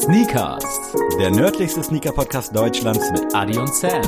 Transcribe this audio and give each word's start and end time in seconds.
Sneakers, 0.00 0.64
Der 1.18 1.30
nördlichste 1.30 1.82
Sneaker-Podcast 1.82 2.56
Deutschlands 2.56 3.10
mit 3.12 3.34
Adi 3.34 3.58
und 3.58 3.68
Sam. 3.74 4.00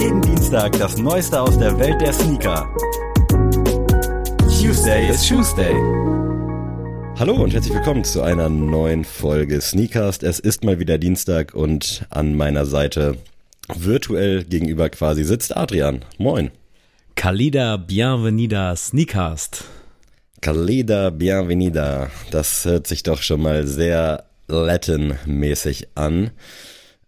jeden 0.00 0.22
Dienstag 0.22 0.72
das 0.78 0.96
Neueste 0.96 1.38
aus 1.38 1.58
der 1.58 1.78
Welt 1.78 2.00
der 2.00 2.14
Sneaker. 2.14 2.66
Tuesday 4.58 5.10
is 5.10 5.28
Tuesday. 5.28 5.74
Hallo 7.18 7.34
und 7.34 7.52
herzlich 7.52 7.74
willkommen 7.74 8.04
zu 8.04 8.22
einer 8.22 8.48
neuen 8.48 9.04
Folge 9.04 9.60
Sneakcast. 9.60 10.22
Es 10.22 10.38
ist 10.38 10.64
mal 10.64 10.78
wieder 10.78 10.96
Dienstag 10.96 11.52
und 11.54 12.06
an 12.08 12.34
meiner 12.34 12.64
Seite 12.64 13.18
virtuell 13.68 14.44
gegenüber 14.44 14.88
quasi 14.88 15.24
sitzt 15.24 15.54
Adrian. 15.54 16.06
Moin. 16.16 16.50
Kalida 17.16 17.76
Bienvenida 17.76 18.74
Sneakast. 18.74 19.64
Calida 20.44 21.08
Bienvenida. 21.08 22.10
Das 22.30 22.66
hört 22.66 22.86
sich 22.86 23.02
doch 23.02 23.22
schon 23.22 23.40
mal 23.40 23.66
sehr 23.66 24.24
Latin-mäßig 24.46 25.88
an. 25.94 26.32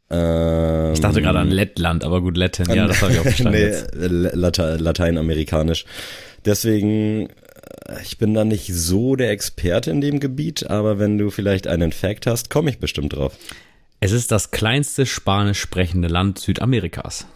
Ähm, 0.09 0.95
Ich 0.95 1.01
dachte 1.01 1.21
gerade 1.21 1.41
an 1.41 1.51
Lettland, 1.51 2.03
aber 2.03 2.23
gut, 2.23 2.39
Letten, 2.39 2.73
ja, 2.75 2.87
das 2.87 3.03
habe 3.03 3.13
ich 3.13 3.19
auch 3.19 3.23
verstanden. 3.25 3.53
nee. 3.93 4.29
Late 4.33 4.77
Lateinamerikanisch. 4.77 5.85
Deswegen, 6.47 7.29
äh, 7.29 8.01
ich 8.03 8.17
bin 8.17 8.33
da 8.33 8.47
nicht 8.47 8.73
so 8.73 9.17
der 9.17 9.33
Experte 9.33 9.91
in 9.91 10.01
dem 10.01 10.19
Gebiet, 10.19 10.71
aber 10.71 10.99
wenn 10.99 11.19
du 11.19 11.29
vielleicht 11.29 11.67
einen 11.67 11.93
Fact 11.93 12.27
hast, 12.27 12.49
komme 12.49 12.71
ich 12.71 12.79
bestimmt 12.79 13.13
drauf. 13.15 13.37
Es 14.01 14.13
ist 14.13 14.33
das 14.33 14.51
kleinste 14.51 15.05
spanisch 15.05 15.61
sprechende 15.61 16.09
Land 16.09 16.39
Südamerikas. 16.39 17.27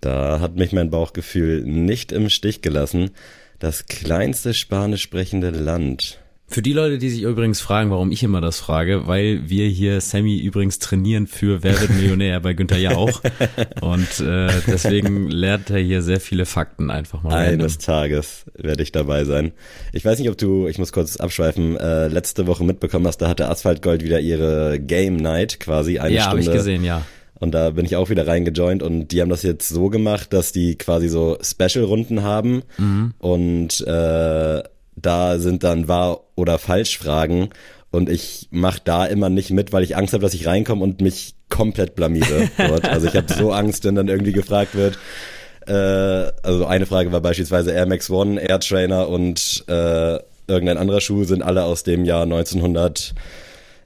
Da 0.00 0.40
hat 0.40 0.56
mich 0.56 0.72
mein 0.72 0.88
Bauchgefühl 0.88 1.62
nicht 1.62 2.10
im 2.10 2.30
Stich 2.30 2.62
gelassen. 2.62 3.10
Das 3.58 3.86
kleinste 3.86 4.54
spanisch 4.54 5.02
sprechende 5.02 5.50
Land. 5.50 6.20
Für 6.50 6.62
die 6.62 6.72
Leute, 6.72 6.96
die 6.96 7.10
sich 7.10 7.22
übrigens 7.24 7.60
fragen, 7.60 7.90
warum 7.90 8.10
ich 8.10 8.22
immer 8.22 8.40
das 8.40 8.58
frage, 8.58 9.06
weil 9.06 9.50
wir 9.50 9.68
hier 9.68 10.00
Sammy 10.00 10.38
übrigens 10.38 10.78
trainieren 10.78 11.26
für 11.26 11.62
Wer 11.62 11.78
wird 11.78 11.90
Millionär 11.90 12.40
bei 12.40 12.54
Günther 12.54 12.78
Jauch. 12.78 13.20
Und 13.82 14.20
äh, 14.20 14.48
deswegen 14.66 15.28
lernt 15.28 15.68
er 15.68 15.78
hier 15.80 16.00
sehr 16.00 16.20
viele 16.20 16.46
Fakten 16.46 16.90
einfach 16.90 17.22
mal. 17.22 17.34
random. 17.34 17.60
Eines 17.60 17.76
Tages 17.76 18.46
werde 18.54 18.82
ich 18.82 18.92
dabei 18.92 19.24
sein. 19.24 19.52
Ich 19.92 20.06
weiß 20.06 20.18
nicht, 20.20 20.30
ob 20.30 20.38
du, 20.38 20.68
ich 20.68 20.78
muss 20.78 20.90
kurz 20.92 21.18
abschweifen, 21.18 21.76
äh, 21.76 22.08
letzte 22.08 22.46
Woche 22.46 22.64
mitbekommen 22.64 23.06
hast, 23.06 23.18
da 23.18 23.28
hatte 23.28 23.50
Asphalt 23.50 23.82
Gold 23.82 24.02
wieder 24.02 24.20
ihre 24.20 24.80
Game 24.80 25.16
Night 25.16 25.60
quasi 25.60 25.98
eine 25.98 26.14
Ja, 26.14 26.26
habe 26.28 26.40
Stunde. 26.40 26.50
ich 26.52 26.56
gesehen, 26.56 26.82
ja. 26.82 27.02
Und 27.40 27.52
da 27.52 27.70
bin 27.70 27.84
ich 27.84 27.94
auch 27.96 28.10
wieder 28.10 28.26
reingejoint 28.26 28.82
und 28.82 29.08
die 29.08 29.20
haben 29.20 29.28
das 29.30 29.42
jetzt 29.42 29.68
so 29.68 29.88
gemacht, 29.90 30.32
dass 30.32 30.50
die 30.52 30.76
quasi 30.76 31.08
so 31.08 31.38
Special-Runden 31.40 32.22
haben 32.22 32.62
Mhm. 32.78 33.14
und 33.18 33.80
äh, 33.86 34.62
da 34.96 35.38
sind 35.38 35.62
dann 35.62 35.86
wahr 35.86 36.20
oder 36.34 36.58
falsch 36.58 36.98
Fragen 36.98 37.50
und 37.92 38.08
ich 38.10 38.48
mache 38.50 38.80
da 38.84 39.06
immer 39.06 39.28
nicht 39.28 39.50
mit, 39.50 39.72
weil 39.72 39.84
ich 39.84 39.96
Angst 39.96 40.12
habe, 40.14 40.22
dass 40.22 40.34
ich 40.34 40.46
reinkomme 40.46 40.82
und 40.82 41.00
mich 41.00 41.36
komplett 41.48 41.94
blamiere 41.94 42.50
dort. 42.58 42.84
Also 42.88 43.06
ich 43.06 43.14
habe 43.14 43.32
so 43.32 43.52
Angst, 43.52 43.84
wenn 43.84 43.94
dann 43.94 44.08
irgendwie 44.08 44.32
gefragt 44.32 44.74
wird. 44.74 44.98
Äh, 45.66 45.72
also 46.42 46.66
eine 46.66 46.86
Frage 46.86 47.12
war 47.12 47.20
beispielsweise 47.20 47.70
Air 47.70 47.86
Max 47.86 48.10
One, 48.10 48.40
Air 48.40 48.58
Trainer 48.60 49.08
und 49.08 49.64
äh, 49.68 50.18
irgendein 50.48 50.78
anderer 50.78 51.00
Schuh 51.00 51.24
sind 51.24 51.42
alle 51.42 51.62
aus 51.64 51.82
dem 51.84 52.04
Jahr 52.04 52.22
1900 52.24 53.14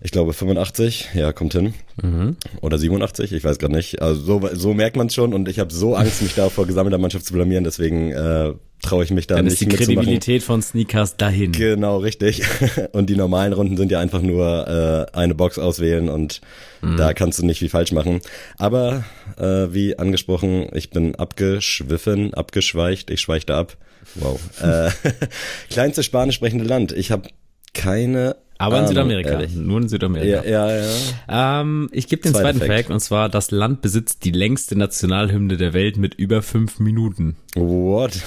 ich 0.03 0.11
glaube 0.11 0.33
85, 0.33 1.11
ja, 1.14 1.33
kommt 1.33 1.53
hin. 1.53 1.75
Mhm. 2.03 2.36
Oder 2.61 2.78
87, 2.78 3.33
ich 3.33 3.45
weiß 3.45 3.58
gar 3.58 3.69
nicht. 3.69 4.03
Also 4.03 4.20
so, 4.22 4.48
so 4.55 4.75
merkt 4.75 4.97
man 4.97 5.11
schon 5.11 5.33
und 5.34 5.48
ich 5.48 5.58
habe 5.58 5.72
so 5.72 5.95
Angst, 5.95 6.22
mich 6.22 6.34
da 6.34 6.48
vor 6.48 6.67
gesammelter 6.67 6.98
Mannschaft 6.98 7.25
zu 7.27 7.33
blamieren, 7.33 7.64
deswegen 7.64 8.11
äh, 8.11 8.53
traue 8.83 9.05
ich 9.05 9.11
mich 9.12 9.28
da 9.28 9.36
Dann 9.36 9.45
nicht 9.45 9.55
ist 9.55 9.61
die. 9.61 9.67
Kredibilität 9.69 10.42
von 10.42 10.61
Sneakers 10.61 11.17
dahin. 11.17 11.53
Genau, 11.53 11.98
richtig. 11.98 12.42
Und 12.92 13.08
die 13.11 13.14
normalen 13.17 13.53
Runden 13.53 13.77
sind 13.77 13.92
ja 13.92 14.00
einfach 14.00 14.23
nur 14.23 15.08
äh, 15.14 15.17
eine 15.17 15.34
Box 15.34 15.58
auswählen 15.58 16.08
und 16.08 16.41
Mhm. 16.85 16.96
da 16.96 17.14
kannst 17.14 17.39
du 17.39 17.46
nicht 17.46 17.61
viel 17.61 17.68
falsch 17.68 17.92
machen. 17.92 18.20
Aber 18.58 19.05
äh, 19.39 19.68
wie 19.73 20.01
angesprochen, 20.01 20.67
ich 20.73 20.91
bin 20.91 21.14
abgeschwiffen, 21.14 22.35
abgeschweicht, 22.35 23.08
ich 23.11 23.20
schweichte 23.20 23.55
ab. 23.55 23.77
Wow. 24.17 24.41
äh, 24.61 24.91
kleinste 25.70 26.02
spanisch 26.02 26.35
sprechende 26.35 26.64
Land. 26.64 26.91
Ich 26.91 27.12
habe 27.12 27.29
keine 27.73 28.35
Aber 28.62 28.77
in 28.77 28.84
Ahnung, 28.84 28.89
Südamerika. 28.89 29.30
ehrlich. 29.30 29.55
Nur 29.55 29.80
in 29.80 29.89
Südamerika. 29.89 30.45
Ja, 30.45 30.70
ja, 30.70 30.86
ja. 31.28 31.61
Ähm, 31.61 31.89
ich 31.92 32.08
gebe 32.08 32.23
den 32.23 32.34
zweiten 32.34 32.58
Fact. 32.58 32.73
Fact. 32.73 32.90
und 32.90 33.00
zwar, 33.00 33.28
das 33.28 33.50
Land 33.50 33.83
besitzt 33.83 34.24
die 34.24 34.30
längste 34.30 34.77
Nationalhymne 34.77 35.56
der 35.56 35.73
Welt 35.73 35.96
mit 35.96 36.14
über 36.14 36.42
fünf 36.42 36.78
Minuten. 36.78 37.36
What? 37.55 38.20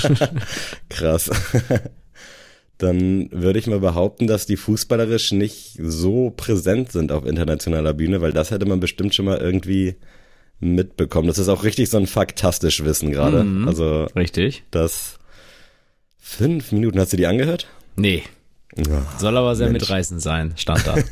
Krass. 0.88 1.30
Dann 2.78 3.28
würde 3.30 3.60
ich 3.60 3.68
mal 3.68 3.78
behaupten, 3.78 4.26
dass 4.26 4.46
die 4.46 4.56
fußballerisch 4.56 5.32
nicht 5.32 5.78
so 5.80 6.30
präsent 6.36 6.90
sind 6.90 7.12
auf 7.12 7.24
internationaler 7.24 7.94
Bühne, 7.94 8.20
weil 8.20 8.32
das 8.32 8.50
hätte 8.50 8.66
man 8.66 8.80
bestimmt 8.80 9.14
schon 9.14 9.26
mal 9.26 9.38
irgendwie 9.38 9.94
mitbekommen. 10.58 11.28
Das 11.28 11.38
ist 11.38 11.48
auch 11.48 11.64
richtig 11.64 11.90
so 11.90 11.98
ein 11.98 12.06
faktastisch 12.06 12.84
Wissen 12.84 13.12
gerade. 13.12 13.44
Mhm. 13.44 13.68
Also 13.68 14.06
Richtig? 14.16 14.64
das 14.70 15.18
fünf 16.18 16.72
Minuten, 16.72 16.98
hast 16.98 17.12
du 17.12 17.16
die 17.16 17.26
angehört? 17.26 17.66
Nee. 17.96 18.22
Ja. 18.76 19.04
Soll 19.18 19.36
aber 19.36 19.54
sehr 19.56 19.68
Mensch. 19.68 19.82
mitreißend 19.82 20.22
sein, 20.22 20.52
stand 20.56 20.86
da. 20.86 20.94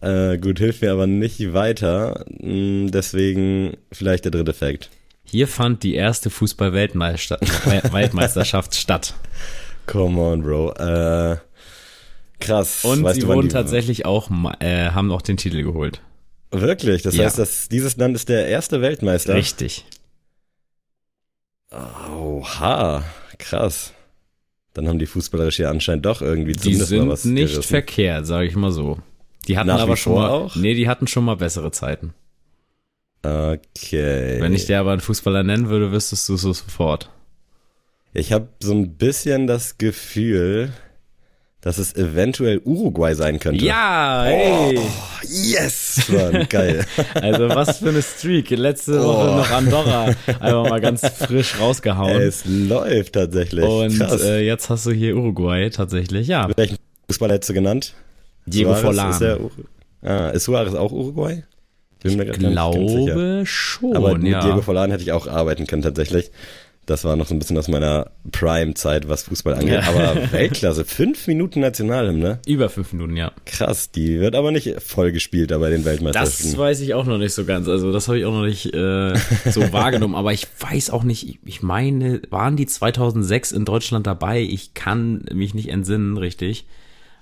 Äh, 0.00 0.38
gut, 0.38 0.60
hilft 0.60 0.80
mir 0.82 0.92
aber 0.92 1.08
nicht 1.08 1.52
weiter. 1.54 2.24
Hm, 2.40 2.88
Deswegen 2.92 3.76
vielleicht 3.90 4.24
der 4.24 4.30
dritte 4.30 4.52
Fakt. 4.52 4.90
Hier 5.24 5.48
fand 5.48 5.82
die 5.82 5.96
erste 5.96 6.30
Fußball-Weltmeisterschaft 6.30 8.74
statt. 8.76 9.14
Come 9.86 10.20
on, 10.20 10.42
Bro. 10.44 10.70
Äh, 10.74 11.38
krass. 12.38 12.84
Und 12.84 13.02
Weißt 13.02 13.16
sie 13.16 13.22
du, 13.22 13.26
wurden 13.26 13.48
tatsächlich 13.48 14.06
auch, 14.06 14.30
äh, 14.60 14.90
haben 14.90 15.10
auch 15.10 15.22
den 15.22 15.36
Titel 15.36 15.64
geholt. 15.64 16.00
Wirklich? 16.52 17.02
Das 17.02 17.16
Ja. 17.16 17.24
heißt, 17.24 17.36
dass 17.40 17.68
dieses 17.68 17.96
Land 17.96 18.14
ist 18.14 18.28
der 18.28 18.46
erste 18.46 18.80
Weltmeister? 18.80 19.34
Richtig. 19.34 19.84
Oha, 21.72 23.02
krass. 23.38 23.92
Dann 24.74 24.86
haben 24.88 24.98
die 24.98 25.06
fußballerisch 25.06 25.58
ja 25.58 25.70
anscheinend 25.70 26.06
doch 26.06 26.22
irgendwie 26.22 26.52
Die 26.52 26.58
zumindest 26.60 26.90
mal 26.92 26.98
sind 26.98 27.08
was 27.08 27.24
nicht 27.24 27.50
gerissen. 27.52 27.62
verkehrt, 27.68 28.26
sage 28.26 28.46
ich 28.46 28.54
mal 28.56 28.70
so. 28.70 28.98
Die 29.48 29.56
hatten 29.58 29.68
Nach 29.68 29.80
aber 29.80 29.96
schon 29.96 30.14
mal, 30.14 30.28
auch? 30.28 30.54
nee, 30.56 30.74
die 30.74 30.88
hatten 30.88 31.06
schon 31.06 31.24
mal 31.24 31.36
bessere 31.36 31.70
Zeiten. 31.72 32.12
Okay. 33.22 34.40
Wenn 34.40 34.54
ich 34.54 34.66
dir 34.66 34.78
aber 34.80 34.92
einen 34.92 35.00
Fußballer 35.00 35.42
nennen 35.42 35.68
würde, 35.68 35.90
wüsstest 35.92 36.28
du 36.28 36.34
es 36.34 36.42
so 36.42 36.52
sofort. 36.52 37.10
ich 38.14 38.32
habe 38.32 38.48
so 38.62 38.72
ein 38.72 38.94
bisschen 38.96 39.46
das 39.46 39.78
Gefühl, 39.78 40.72
dass 41.60 41.78
es 41.78 41.94
eventuell 41.96 42.60
Uruguay 42.64 43.14
sein 43.14 43.40
könnte. 43.40 43.64
Ja, 43.64 44.22
hey. 44.24 44.78
Yes, 45.28 46.08
Mann, 46.08 46.46
geil. 46.48 46.84
Also 47.14 47.48
was 47.48 47.78
für 47.78 47.88
eine 47.88 48.02
Streak. 48.02 48.50
Letzte 48.50 49.00
Oh. 49.00 49.04
Woche 49.06 49.26
noch 49.36 49.50
Andorra 49.50 50.04
einfach 50.26 50.68
mal 50.68 50.80
ganz 50.80 51.06
frisch 51.06 51.58
rausgehauen. 51.60 52.22
es 52.22 52.44
läuft 52.46 53.14
tatsächlich. 53.14 53.64
Und 53.64 54.00
äh, 54.00 54.40
jetzt 54.40 54.70
hast 54.70 54.86
du 54.86 54.92
hier 54.92 55.16
Uruguay 55.16 55.70
tatsächlich. 55.70 56.28
Ja, 56.28 56.48
Welchen 56.56 56.78
Fußballer 57.08 57.34
hättest 57.34 57.50
du 57.50 57.54
genannt? 57.54 57.94
Diego 58.46 58.70
Suarez 58.70 58.82
Forlan. 58.82 59.10
Ist, 59.10 59.20
der 59.20 59.40
Ur 59.40 59.50
ah, 60.02 60.28
ist 60.30 60.44
Suarez 60.44 60.74
auch 60.74 60.92
Uruguay? 60.92 61.42
Sicher. 62.02 62.24
glaube 62.26 63.42
schon, 63.44 63.96
Aber 63.96 64.16
mit 64.16 64.30
ja. 64.32 64.40
Diego 64.40 64.62
Forlan 64.62 64.90
hätte 64.92 65.02
ich 65.02 65.10
auch 65.12 65.26
arbeiten 65.26 65.66
können 65.66 65.82
tatsächlich. 65.82 66.30
Das 66.88 67.04
war 67.04 67.16
noch 67.16 67.26
so 67.26 67.34
ein 67.34 67.38
bisschen 67.38 67.58
aus 67.58 67.68
meiner 67.68 68.10
Prime-Zeit, 68.32 69.08
was 69.08 69.24
Fußball 69.24 69.54
angeht. 69.54 69.74
Ja. 69.74 69.82
Aber 69.88 70.16
Weltklasse, 70.32 70.84
fünf 70.84 71.26
Minuten 71.26 71.60
Nationalhymne. 71.60 72.38
Über 72.46 72.70
fünf 72.70 72.92
Minuten, 72.94 73.16
ja. 73.16 73.30
Krass, 73.44 73.90
die 73.90 74.20
wird 74.20 74.34
aber 74.34 74.50
nicht 74.52 74.74
voll 74.80 75.12
gespielt 75.12 75.50
da 75.50 75.58
bei 75.58 75.68
den 75.70 75.84
Weltmeisterschaften. 75.84 76.46
Das 76.50 76.56
weiß 76.58 76.80
ich 76.80 76.94
auch 76.94 77.04
noch 77.04 77.18
nicht 77.18 77.34
so 77.34 77.44
ganz. 77.44 77.68
Also 77.68 77.92
das 77.92 78.08
habe 78.08 78.18
ich 78.18 78.24
auch 78.24 78.32
noch 78.32 78.44
nicht 78.46 78.72
äh, 78.74 79.14
so 79.50 79.60
wahrgenommen. 79.72 80.14
Aber 80.14 80.32
ich 80.32 80.46
weiß 80.60 80.90
auch 80.90 81.02
nicht, 81.04 81.38
ich- 81.44 81.62
meine, 81.62 82.22
waren 82.30 82.56
die 82.56 82.66
2006 82.66 83.52
in 83.52 83.64
Deutschland 83.66 84.06
dabei? 84.06 84.40
Ich 84.40 84.72
kann 84.74 85.24
mich 85.32 85.52
nicht 85.54 85.68
entsinnen, 85.68 86.16
richtig. 86.16 86.64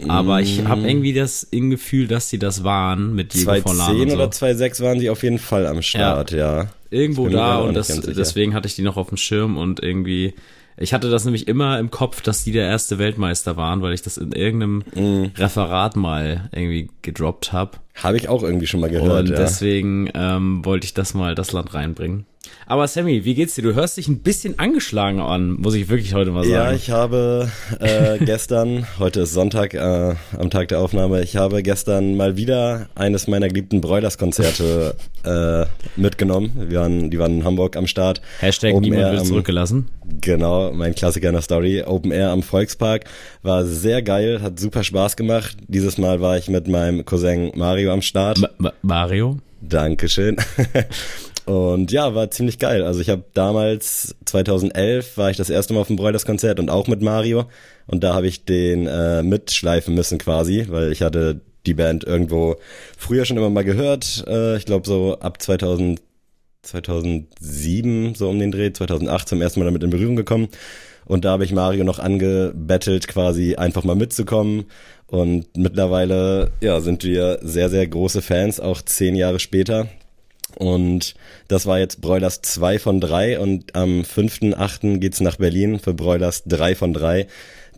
Aber 0.08 0.42
ich 0.42 0.62
Mm. 0.62 0.68
habe 0.68 0.82
irgendwie 0.88 1.14
das 1.14 1.48
Gefühl, 1.50 2.06
dass 2.06 2.28
sie 2.28 2.38
das 2.38 2.62
waren 2.64 3.14
mit 3.14 3.32
Diego 3.34 3.46
Forlan 3.46 3.62
2010 3.64 4.00
und 4.02 4.10
so. 4.10 4.14
oder 4.16 4.30
2006 4.30 4.80
waren 4.82 5.00
sie 5.00 5.08
auf 5.10 5.22
jeden 5.22 5.38
Fall 5.38 5.66
am 5.66 5.80
Start, 5.82 6.32
ja. 6.32 6.66
Irgendwo 6.90 7.28
da 7.28 7.58
und 7.58 7.74
das, 7.74 7.88
deswegen 7.88 8.54
hatte 8.54 8.68
ich 8.68 8.76
die 8.76 8.82
noch 8.82 8.96
auf 8.96 9.08
dem 9.08 9.16
Schirm 9.16 9.56
und 9.56 9.82
irgendwie, 9.82 10.34
ich 10.76 10.92
hatte 10.92 11.10
das 11.10 11.24
nämlich 11.24 11.48
immer 11.48 11.78
im 11.78 11.90
Kopf, 11.90 12.20
dass 12.20 12.44
die 12.44 12.52
der 12.52 12.66
erste 12.66 12.98
Weltmeister 12.98 13.56
waren, 13.56 13.82
weil 13.82 13.92
ich 13.92 14.02
das 14.02 14.18
in 14.18 14.32
irgendeinem 14.32 14.84
Mm. 14.94 15.32
Referat 15.36 15.96
mal 15.96 16.48
irgendwie 16.52 16.90
gedroppt 17.02 17.52
habe. 17.52 17.72
Habe 17.94 18.16
ich 18.16 18.28
auch 18.28 18.42
irgendwie 18.42 18.66
schon 18.66 18.80
mal 18.80 18.90
gehört, 18.90 19.20
Und 19.20 19.30
ja. 19.30 19.36
deswegen 19.36 20.10
ähm, 20.14 20.64
wollte 20.64 20.84
ich 20.84 20.94
das 20.94 21.14
mal 21.14 21.34
das 21.34 21.52
Land 21.52 21.74
reinbringen. 21.74 22.26
Aber 22.68 22.88
Sammy, 22.88 23.24
wie 23.24 23.34
geht's 23.34 23.54
dir? 23.54 23.62
Du 23.62 23.74
hörst 23.74 23.96
dich 23.96 24.08
ein 24.08 24.20
bisschen 24.20 24.58
angeschlagen 24.58 25.20
an, 25.20 25.52
muss 25.52 25.74
ich 25.74 25.88
wirklich 25.88 26.14
heute 26.14 26.30
mal 26.32 26.42
sagen. 26.42 26.52
Ja, 26.54 26.72
ich 26.72 26.90
habe 26.90 27.48
äh, 27.78 28.18
gestern, 28.24 28.86
heute 28.98 29.20
ist 29.20 29.32
Sonntag, 29.34 29.74
äh, 29.74 30.14
am 30.36 30.50
Tag 30.50 30.68
der 30.68 30.80
Aufnahme, 30.80 31.22
ich 31.22 31.36
habe 31.36 31.62
gestern 31.62 32.16
mal 32.16 32.36
wieder 32.36 32.88
eines 32.96 33.28
meiner 33.28 33.46
geliebten 33.48 33.80
Broilers-Konzerte 33.80 34.96
äh, 35.24 35.66
mitgenommen. 36.00 36.66
Wir 36.68 36.80
waren, 36.80 37.10
die 37.10 37.18
waren 37.20 37.38
in 37.38 37.44
Hamburg 37.44 37.76
am 37.76 37.86
Start. 37.86 38.20
Hashtag 38.40 38.72
Open 38.74 38.82
niemand 38.82 39.02
Air 39.02 39.10
wird 39.12 39.20
am- 39.20 39.26
zurückgelassen. 39.28 39.88
Genau, 40.20 40.72
mein 40.72 40.94
Klassiker 40.94 41.28
in 41.28 41.34
der 41.34 41.42
Story. 41.42 41.82
Open 41.86 42.10
Air 42.10 42.30
am 42.30 42.42
Volkspark 42.42 43.04
war 43.42 43.64
sehr 43.64 44.02
geil, 44.02 44.40
hat 44.42 44.58
super 44.58 44.82
Spaß 44.82 45.16
gemacht. 45.16 45.56
Dieses 45.68 45.98
Mal 45.98 46.20
war 46.20 46.36
ich 46.36 46.48
mit 46.48 46.66
meinem 46.68 47.04
Cousin 47.04 47.52
Mario 47.54 47.92
am 47.92 48.02
Start. 48.02 48.38
Ma 48.38 48.48
Ma 48.58 48.72
Mario? 48.82 49.38
Dankeschön. 49.60 50.36
Und 51.46 51.92
ja, 51.92 52.14
war 52.14 52.30
ziemlich 52.32 52.58
geil. 52.58 52.82
Also 52.82 53.00
ich 53.00 53.08
habe 53.08 53.24
damals, 53.32 54.16
2011, 54.24 55.16
war 55.16 55.30
ich 55.30 55.36
das 55.36 55.48
erste 55.48 55.74
Mal 55.74 55.80
auf 55.80 55.86
dem 55.86 55.96
Broilers-Konzert 55.96 56.58
und 56.58 56.70
auch 56.70 56.88
mit 56.88 57.02
Mario. 57.02 57.44
Und 57.86 58.02
da 58.02 58.14
habe 58.14 58.26
ich 58.26 58.44
den 58.44 58.88
äh, 58.88 59.22
mitschleifen 59.22 59.94
müssen 59.94 60.18
quasi, 60.18 60.66
weil 60.68 60.90
ich 60.90 61.02
hatte 61.02 61.40
die 61.64 61.74
Band 61.74 62.02
irgendwo 62.02 62.56
früher 62.98 63.24
schon 63.24 63.36
immer 63.36 63.50
mal 63.50 63.64
gehört. 63.64 64.24
Äh, 64.26 64.56
ich 64.56 64.66
glaube 64.66 64.88
so 64.88 65.18
ab 65.20 65.40
2000, 65.40 66.02
2007, 66.62 68.16
so 68.16 68.28
um 68.28 68.40
den 68.40 68.50
Dreh, 68.50 68.72
2008 68.72 69.28
zum 69.28 69.40
ersten 69.40 69.60
Mal 69.60 69.66
damit 69.66 69.84
in 69.84 69.90
Berührung 69.90 70.16
gekommen. 70.16 70.48
Und 71.04 71.24
da 71.24 71.30
habe 71.30 71.44
ich 71.44 71.52
Mario 71.52 71.84
noch 71.84 72.00
angebettelt, 72.00 73.06
quasi 73.06 73.54
einfach 73.54 73.84
mal 73.84 73.94
mitzukommen. 73.94 74.64
Und 75.06 75.56
mittlerweile, 75.56 76.50
ja, 76.60 76.80
sind 76.80 77.04
wir 77.04 77.38
sehr, 77.42 77.70
sehr 77.70 77.86
große 77.86 78.20
Fans, 78.20 78.58
auch 78.58 78.82
zehn 78.82 79.14
Jahre 79.14 79.38
später. 79.38 79.86
Und 80.56 81.14
das 81.48 81.66
war 81.66 81.78
jetzt 81.78 82.00
Broilers 82.00 82.40
2 82.42 82.78
von 82.78 83.00
3 83.00 83.38
und 83.38 83.76
am 83.76 84.00
5.8. 84.00 84.98
geht's 84.98 85.20
nach 85.20 85.36
Berlin 85.36 85.78
für 85.78 85.94
Broilers 85.94 86.44
3 86.46 86.74
von 86.74 86.92
3. 86.92 87.26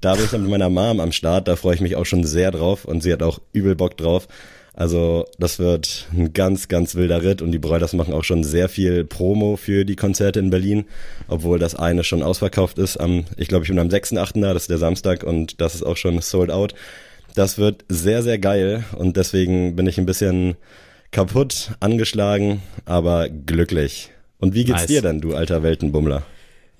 Da 0.00 0.14
bin 0.14 0.24
ich 0.24 0.30
dann 0.30 0.42
mit 0.42 0.50
meiner 0.50 0.70
Mom 0.70 1.00
am 1.00 1.10
Start, 1.12 1.48
da 1.48 1.56
freue 1.56 1.74
ich 1.74 1.80
mich 1.80 1.96
auch 1.96 2.06
schon 2.06 2.22
sehr 2.22 2.52
drauf 2.52 2.84
und 2.84 3.02
sie 3.02 3.12
hat 3.12 3.22
auch 3.22 3.40
übel 3.52 3.74
Bock 3.74 3.96
drauf. 3.96 4.28
Also 4.74 5.26
das 5.40 5.58
wird 5.58 6.06
ein 6.12 6.32
ganz, 6.32 6.68
ganz 6.68 6.94
wilder 6.94 7.24
Ritt 7.24 7.42
und 7.42 7.50
die 7.50 7.58
Broilers 7.58 7.94
machen 7.94 8.14
auch 8.14 8.22
schon 8.22 8.44
sehr 8.44 8.68
viel 8.68 9.04
Promo 9.04 9.56
für 9.56 9.84
die 9.84 9.96
Konzerte 9.96 10.38
in 10.38 10.50
Berlin, 10.50 10.84
obwohl 11.26 11.58
das 11.58 11.74
eine 11.74 12.04
schon 12.04 12.22
ausverkauft 12.22 12.78
ist. 12.78 12.96
Am, 12.96 13.24
ich 13.36 13.48
glaube, 13.48 13.64
ich 13.64 13.70
bin 13.70 13.80
am 13.80 13.88
6.8. 13.88 14.40
da, 14.40 14.54
das 14.54 14.62
ist 14.62 14.70
der 14.70 14.78
Samstag 14.78 15.24
und 15.24 15.60
das 15.60 15.74
ist 15.74 15.82
auch 15.82 15.96
schon 15.96 16.20
sold 16.20 16.52
out. 16.52 16.74
Das 17.34 17.58
wird 17.58 17.84
sehr, 17.88 18.22
sehr 18.22 18.38
geil 18.38 18.84
und 18.96 19.16
deswegen 19.16 19.74
bin 19.74 19.88
ich 19.88 19.98
ein 19.98 20.06
bisschen 20.06 20.54
kaputt, 21.10 21.72
angeschlagen, 21.80 22.62
aber 22.84 23.28
glücklich. 23.28 24.10
Und 24.38 24.54
wie 24.54 24.64
geht's 24.64 24.82
Nice. 24.82 24.86
dir 24.88 25.02
denn, 25.02 25.20
du 25.20 25.34
alter 25.34 25.62
Weltenbummler? 25.62 26.22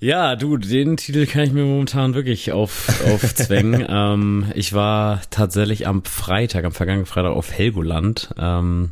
Ja, 0.01 0.37
du, 0.37 0.55
den 0.55 0.95
Titel 0.95 1.25
kann 1.25 1.43
ich 1.43 1.51
mir 1.51 1.65
momentan 1.65 2.13
wirklich 2.13 2.53
auf, 2.53 2.87
aufzwängen. 3.11 3.85
ähm, 3.89 4.45
ich 4.55 4.71
war 4.71 5.21
tatsächlich 5.29 5.87
am 5.87 6.05
Freitag, 6.05 6.63
am 6.63 6.71
vergangenen 6.71 7.05
Freitag 7.05 7.33
auf 7.33 7.51
Helgoland. 7.51 8.29
Ähm, 8.37 8.91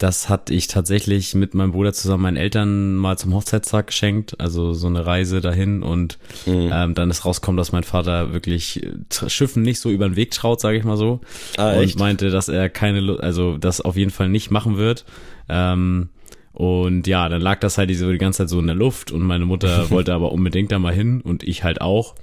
das 0.00 0.28
hatte 0.28 0.52
ich 0.54 0.66
tatsächlich 0.66 1.34
mit 1.34 1.54
meinem 1.54 1.72
Bruder 1.72 1.92
zusammen 1.92 2.22
meinen 2.24 2.36
Eltern 2.38 2.96
mal 2.96 3.16
zum 3.18 3.34
Hochzeitstag 3.34 3.88
geschenkt. 3.88 4.40
Also 4.40 4.72
so 4.72 4.86
eine 4.88 5.04
Reise 5.06 5.40
dahin 5.40 5.82
und 5.82 6.18
Mhm. 6.46 6.70
ähm, 6.72 6.94
dann 6.94 7.10
ist 7.10 7.24
rausgekommen, 7.24 7.58
dass 7.58 7.70
mein 7.72 7.84
Vater 7.84 8.32
wirklich 8.32 8.82
äh, 8.82 9.28
Schiffen 9.28 9.62
nicht 9.62 9.78
so 9.78 9.90
über 9.90 10.08
den 10.08 10.16
Weg 10.16 10.30
traut, 10.32 10.60
sage 10.60 10.78
ich 10.78 10.84
mal 10.84 10.96
so. 10.96 11.20
Ah, 11.58 11.74
und 11.74 11.84
echt? 11.84 11.98
meinte, 11.98 12.30
dass 12.30 12.48
er 12.48 12.68
keine, 12.70 13.18
also 13.20 13.58
das 13.58 13.80
auf 13.82 13.96
jeden 13.96 14.10
Fall 14.10 14.28
nicht 14.30 14.50
machen 14.50 14.76
wird. 14.78 15.04
Ähm, 15.48 16.08
und 16.52 17.06
ja, 17.06 17.28
dann 17.28 17.40
lag 17.40 17.60
das 17.60 17.78
halt 17.78 17.90
diese, 17.90 18.10
die 18.10 18.18
ganze 18.18 18.38
Zeit 18.38 18.48
so 18.48 18.58
in 18.58 18.66
der 18.66 18.76
Luft 18.76 19.12
und 19.12 19.22
meine 19.22 19.44
Mutter 19.44 19.90
wollte 19.90 20.14
aber 20.14 20.32
unbedingt 20.32 20.72
da 20.72 20.78
mal 20.78 20.92
hin 20.94 21.20
und 21.20 21.42
ich 21.42 21.62
halt 21.62 21.80
auch. 21.80 22.14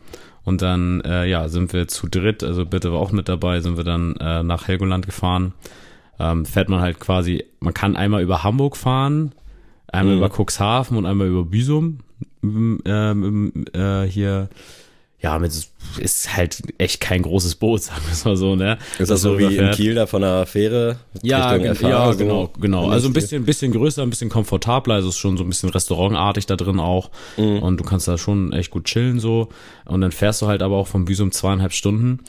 Und 0.44 0.62
dann, 0.62 1.02
äh, 1.02 1.26
ja, 1.28 1.48
sind 1.50 1.74
wir 1.74 1.88
zu 1.88 2.08
dritt, 2.08 2.42
also 2.44 2.66
Bitte 2.66 2.92
war 2.92 3.00
auch 3.00 3.12
mit 3.12 3.30
dabei, 3.30 3.60
sind 3.60 3.78
wir 3.78 3.84
dann 3.84 4.16
äh, 4.16 4.44
nach 4.44 4.68
Helgoland 4.68 5.06
gefahren. 5.06 5.54
Ähm, 6.20 6.46
fährt 6.46 6.70
man 6.70 6.82
halt 6.82 7.00
quasi, 7.00 7.44
man 7.60 7.74
kann 7.74 7.96
einmal 7.96 8.22
über 8.24 8.44
Hamburg 8.44 8.76
fahren, 8.78 9.34
einmal 9.88 10.16
Mhm. 10.16 10.24
über 10.24 10.30
Cuxhaven 10.36 10.98
und 10.98 11.06
einmal 11.06 11.28
über 11.28 11.46
Büsum. 11.46 12.00
Ähm, 12.44 12.80
ähm, 12.86 13.66
äh, 13.74 14.04
hier, 14.04 14.50
ja, 15.20 15.38
mit, 15.40 15.52
ist 15.98 16.36
halt 16.38 16.62
echt 16.78 17.02
kein 17.02 17.22
großes 17.24 17.56
Boot, 17.56 17.82
sagen 17.84 18.02
wir 18.06 18.14
es 18.14 18.24
mal 18.26 18.36
so, 18.38 18.56
ne? 18.56 18.78
Ist 19.00 19.10
das 19.12 19.22
so 19.22 19.38
wie 19.40 19.56
in. 19.58 19.72
Kiel 19.72 19.96
da 19.96 20.06
von 20.08 20.22
der 20.22 20.46
Fähre? 20.46 20.98
Ja, 21.24 21.50
Richtung 21.52 21.76
FH, 21.76 21.90
ja, 21.90 22.12
so 22.12 22.18
genau, 22.20 22.50
genau. 22.60 22.90
Also 22.90 23.08
ein 23.10 23.14
bisschen, 23.14 23.44
bisschen 23.46 23.72
größer, 23.72 24.02
ein 24.04 24.10
bisschen 24.10 24.30
komfortabler. 24.30 24.96
Also 24.96 25.10
es 25.10 25.16
ist 25.16 25.20
schon 25.20 25.38
so 25.38 25.44
ein 25.44 25.50
bisschen 25.50 25.70
restaurantartig 25.70 26.46
da 26.46 26.56
drin 26.56 26.80
auch. 26.80 27.10
Mhm. 27.38 27.60
Und 27.60 27.78
du 27.80 27.84
kannst 27.84 28.08
da 28.08 28.18
schon 28.18 28.54
echt 28.54 28.72
gut 28.72 28.86
chillen 28.86 29.20
so. 29.20 29.50
Und 29.86 30.02
dann 30.02 30.12
fährst 30.12 30.42
du 30.42 30.48
halt 30.48 30.62
aber 30.62 30.78
auch 30.78 30.88
von 30.88 31.06
Büsum 31.06 31.32
zweieinhalb 31.32 31.74
Stunden. 31.74 32.20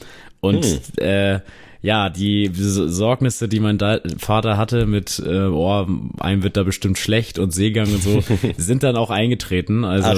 Und 0.41 0.64
Mhm. 0.64 1.02
äh, 1.05 1.41
ja, 1.81 2.11
die 2.11 2.51
Sorgnisse, 2.53 3.49
die 3.49 3.61
mein 3.61 3.79
Da- 3.79 4.01
Vater 4.19 4.57
hatte 4.57 4.85
mit, 4.87 5.23
äh, 5.25 5.47
oh, 5.47 5.87
einem 6.19 6.43
wird 6.43 6.57
da 6.57 6.65
bestimmt 6.65 6.99
schlecht 6.99 7.39
und 7.39 7.53
Seegang 7.53 7.87
und 7.93 8.03
so, 8.03 8.23
sind 8.57 8.83
dann 8.83 8.97
auch 8.97 9.11
eingetreten. 9.11 9.85
Also 9.85 10.09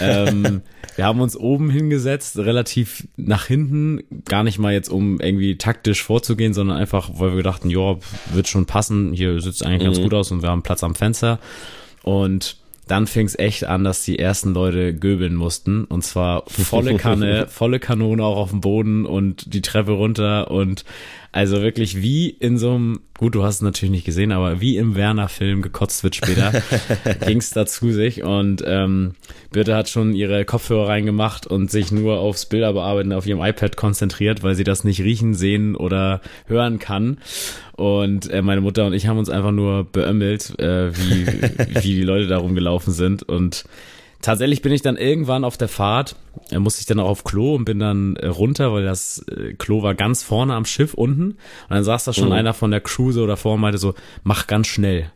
ähm, 0.00 0.62
wir 0.96 1.04
haben 1.04 1.20
uns 1.20 1.36
oben 1.36 1.70
hingesetzt, 1.70 2.36
relativ 2.38 3.06
nach 3.16 3.46
hinten, 3.46 4.02
gar 4.24 4.42
nicht 4.42 4.58
mal 4.58 4.72
jetzt, 4.72 4.88
um 4.88 5.20
irgendwie 5.20 5.56
taktisch 5.56 6.02
vorzugehen, 6.02 6.52
sondern 6.52 6.76
einfach, 6.76 7.10
weil 7.14 7.36
wir 7.36 7.42
dachten, 7.44 7.70
ja, 7.70 7.96
wird 8.32 8.48
schon 8.48 8.66
passen, 8.66 9.12
hier 9.12 9.40
sieht's 9.40 9.62
eigentlich 9.62 9.84
ganz 9.84 10.00
gut 10.00 10.14
aus 10.14 10.32
und 10.32 10.42
wir 10.42 10.48
haben 10.50 10.62
Platz 10.62 10.82
am 10.82 10.94
Fenster. 10.96 11.38
Und 12.02 12.57
dann 12.90 13.06
fing 13.06 13.26
es 13.26 13.38
echt 13.38 13.64
an, 13.64 13.84
dass 13.84 14.04
die 14.04 14.18
ersten 14.18 14.54
Leute 14.54 14.94
göbeln 14.94 15.34
mussten. 15.34 15.84
Und 15.84 16.02
zwar 16.02 16.44
volle 16.46 16.96
Kanne, 16.96 17.46
volle 17.50 17.78
Kanone 17.78 18.24
auch 18.24 18.36
auf 18.36 18.50
dem 18.50 18.60
Boden 18.60 19.06
und 19.06 19.54
die 19.54 19.62
Treppe 19.62 19.92
runter. 19.92 20.50
Und 20.50 20.84
also 21.30 21.60
wirklich 21.60 22.00
wie 22.00 22.30
in 22.30 22.56
so 22.56 22.74
einem, 22.74 23.00
gut, 23.18 23.34
du 23.34 23.44
hast 23.44 23.56
es 23.56 23.62
natürlich 23.62 23.90
nicht 23.90 24.06
gesehen, 24.06 24.32
aber 24.32 24.60
wie 24.62 24.78
im 24.78 24.96
Werner-Film 24.96 25.60
gekotzt 25.60 26.02
wird 26.02 26.16
später, 26.16 26.62
ging's 27.26 27.50
da 27.50 27.66
zu 27.66 27.92
sich. 27.92 28.22
Und 28.22 28.62
ähm, 28.66 29.12
Birte 29.50 29.76
hat 29.76 29.90
schon 29.90 30.14
ihre 30.14 30.44
Kopfhörer 30.46 30.88
reingemacht 30.88 31.46
und 31.46 31.70
sich 31.70 31.92
nur 31.92 32.18
aufs 32.18 32.46
Bilderbearbeiten 32.46 33.12
auf 33.12 33.26
ihrem 33.26 33.44
iPad 33.44 33.76
konzentriert, 33.76 34.42
weil 34.42 34.54
sie 34.54 34.64
das 34.64 34.84
nicht 34.84 35.02
riechen, 35.02 35.34
sehen 35.34 35.76
oder 35.76 36.22
hören 36.46 36.78
kann. 36.78 37.18
Und 37.76 38.30
äh, 38.30 38.40
meine 38.40 38.62
Mutter 38.62 38.86
und 38.86 38.94
ich 38.94 39.06
haben 39.06 39.18
uns 39.18 39.28
einfach 39.28 39.52
nur 39.52 39.84
beömmelt, 39.84 40.58
äh, 40.58 40.96
wie, 40.96 41.26
wie 41.26 41.80
die 41.80 42.02
Leute 42.02 42.26
da 42.26 42.38
rumgelaufen 42.38 42.92
sind. 42.92 43.22
Und 43.22 43.64
tatsächlich 44.22 44.62
bin 44.62 44.72
ich 44.72 44.82
dann 44.82 44.96
irgendwann 44.96 45.44
auf 45.44 45.56
der 45.56 45.68
Fahrt, 45.68 46.16
äh, 46.50 46.58
musste 46.58 46.80
ich 46.80 46.86
dann 46.86 47.00
auch 47.00 47.08
auf 47.08 47.24
Klo 47.24 47.54
und 47.54 47.64
bin 47.64 47.78
dann 47.78 48.16
äh, 48.16 48.26
runter, 48.26 48.72
weil 48.72 48.84
das 48.84 49.24
äh, 49.28 49.54
Klo 49.54 49.82
war 49.82 49.94
ganz 49.94 50.22
vorne 50.22 50.54
am 50.54 50.64
Schiff 50.64 50.94
unten. 50.94 51.32
Und 51.32 51.38
dann 51.70 51.84
saß 51.84 52.04
da 52.04 52.12
schon 52.12 52.32
einer 52.32 52.54
von 52.54 52.70
der 52.70 52.80
Crew 52.80 53.12
so 53.12 53.26
davor 53.26 53.54
und 53.54 53.60
meinte 53.60 53.78
so, 53.78 53.94
mach 54.22 54.46
ganz 54.46 54.66
schnell. 54.66 55.10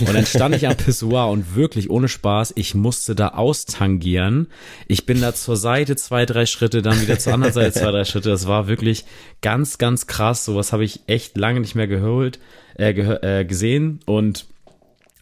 Und 0.00 0.14
dann 0.14 0.24
stand 0.24 0.54
ich 0.54 0.68
am 0.68 0.76
Pissoir 0.76 1.28
und 1.30 1.56
wirklich 1.56 1.90
ohne 1.90 2.08
Spaß, 2.08 2.52
ich 2.56 2.74
musste 2.74 3.14
da 3.14 3.28
austangieren. 3.28 4.46
Ich 4.86 5.04
bin 5.04 5.20
da 5.20 5.34
zur 5.34 5.56
Seite 5.56 5.96
zwei, 5.96 6.26
drei 6.26 6.46
Schritte, 6.46 6.80
dann 6.80 7.00
wieder 7.00 7.18
zur 7.18 7.34
anderen 7.34 7.52
Seite 7.52 7.72
zwei, 7.72 7.90
drei 7.90 8.04
Schritte. 8.04 8.30
Das 8.30 8.46
war 8.46 8.68
wirklich 8.68 9.04
ganz, 9.42 9.78
ganz 9.78 10.06
krass. 10.06 10.44
Sowas 10.44 10.72
habe 10.72 10.84
ich 10.84 11.00
echt 11.08 11.36
lange 11.36 11.60
nicht 11.60 11.74
mehr 11.74 11.88
geholt, 11.88 12.38
äh, 12.76 12.94
gehör, 12.94 13.24
äh, 13.24 13.44
gesehen 13.44 13.98
und 14.06 14.46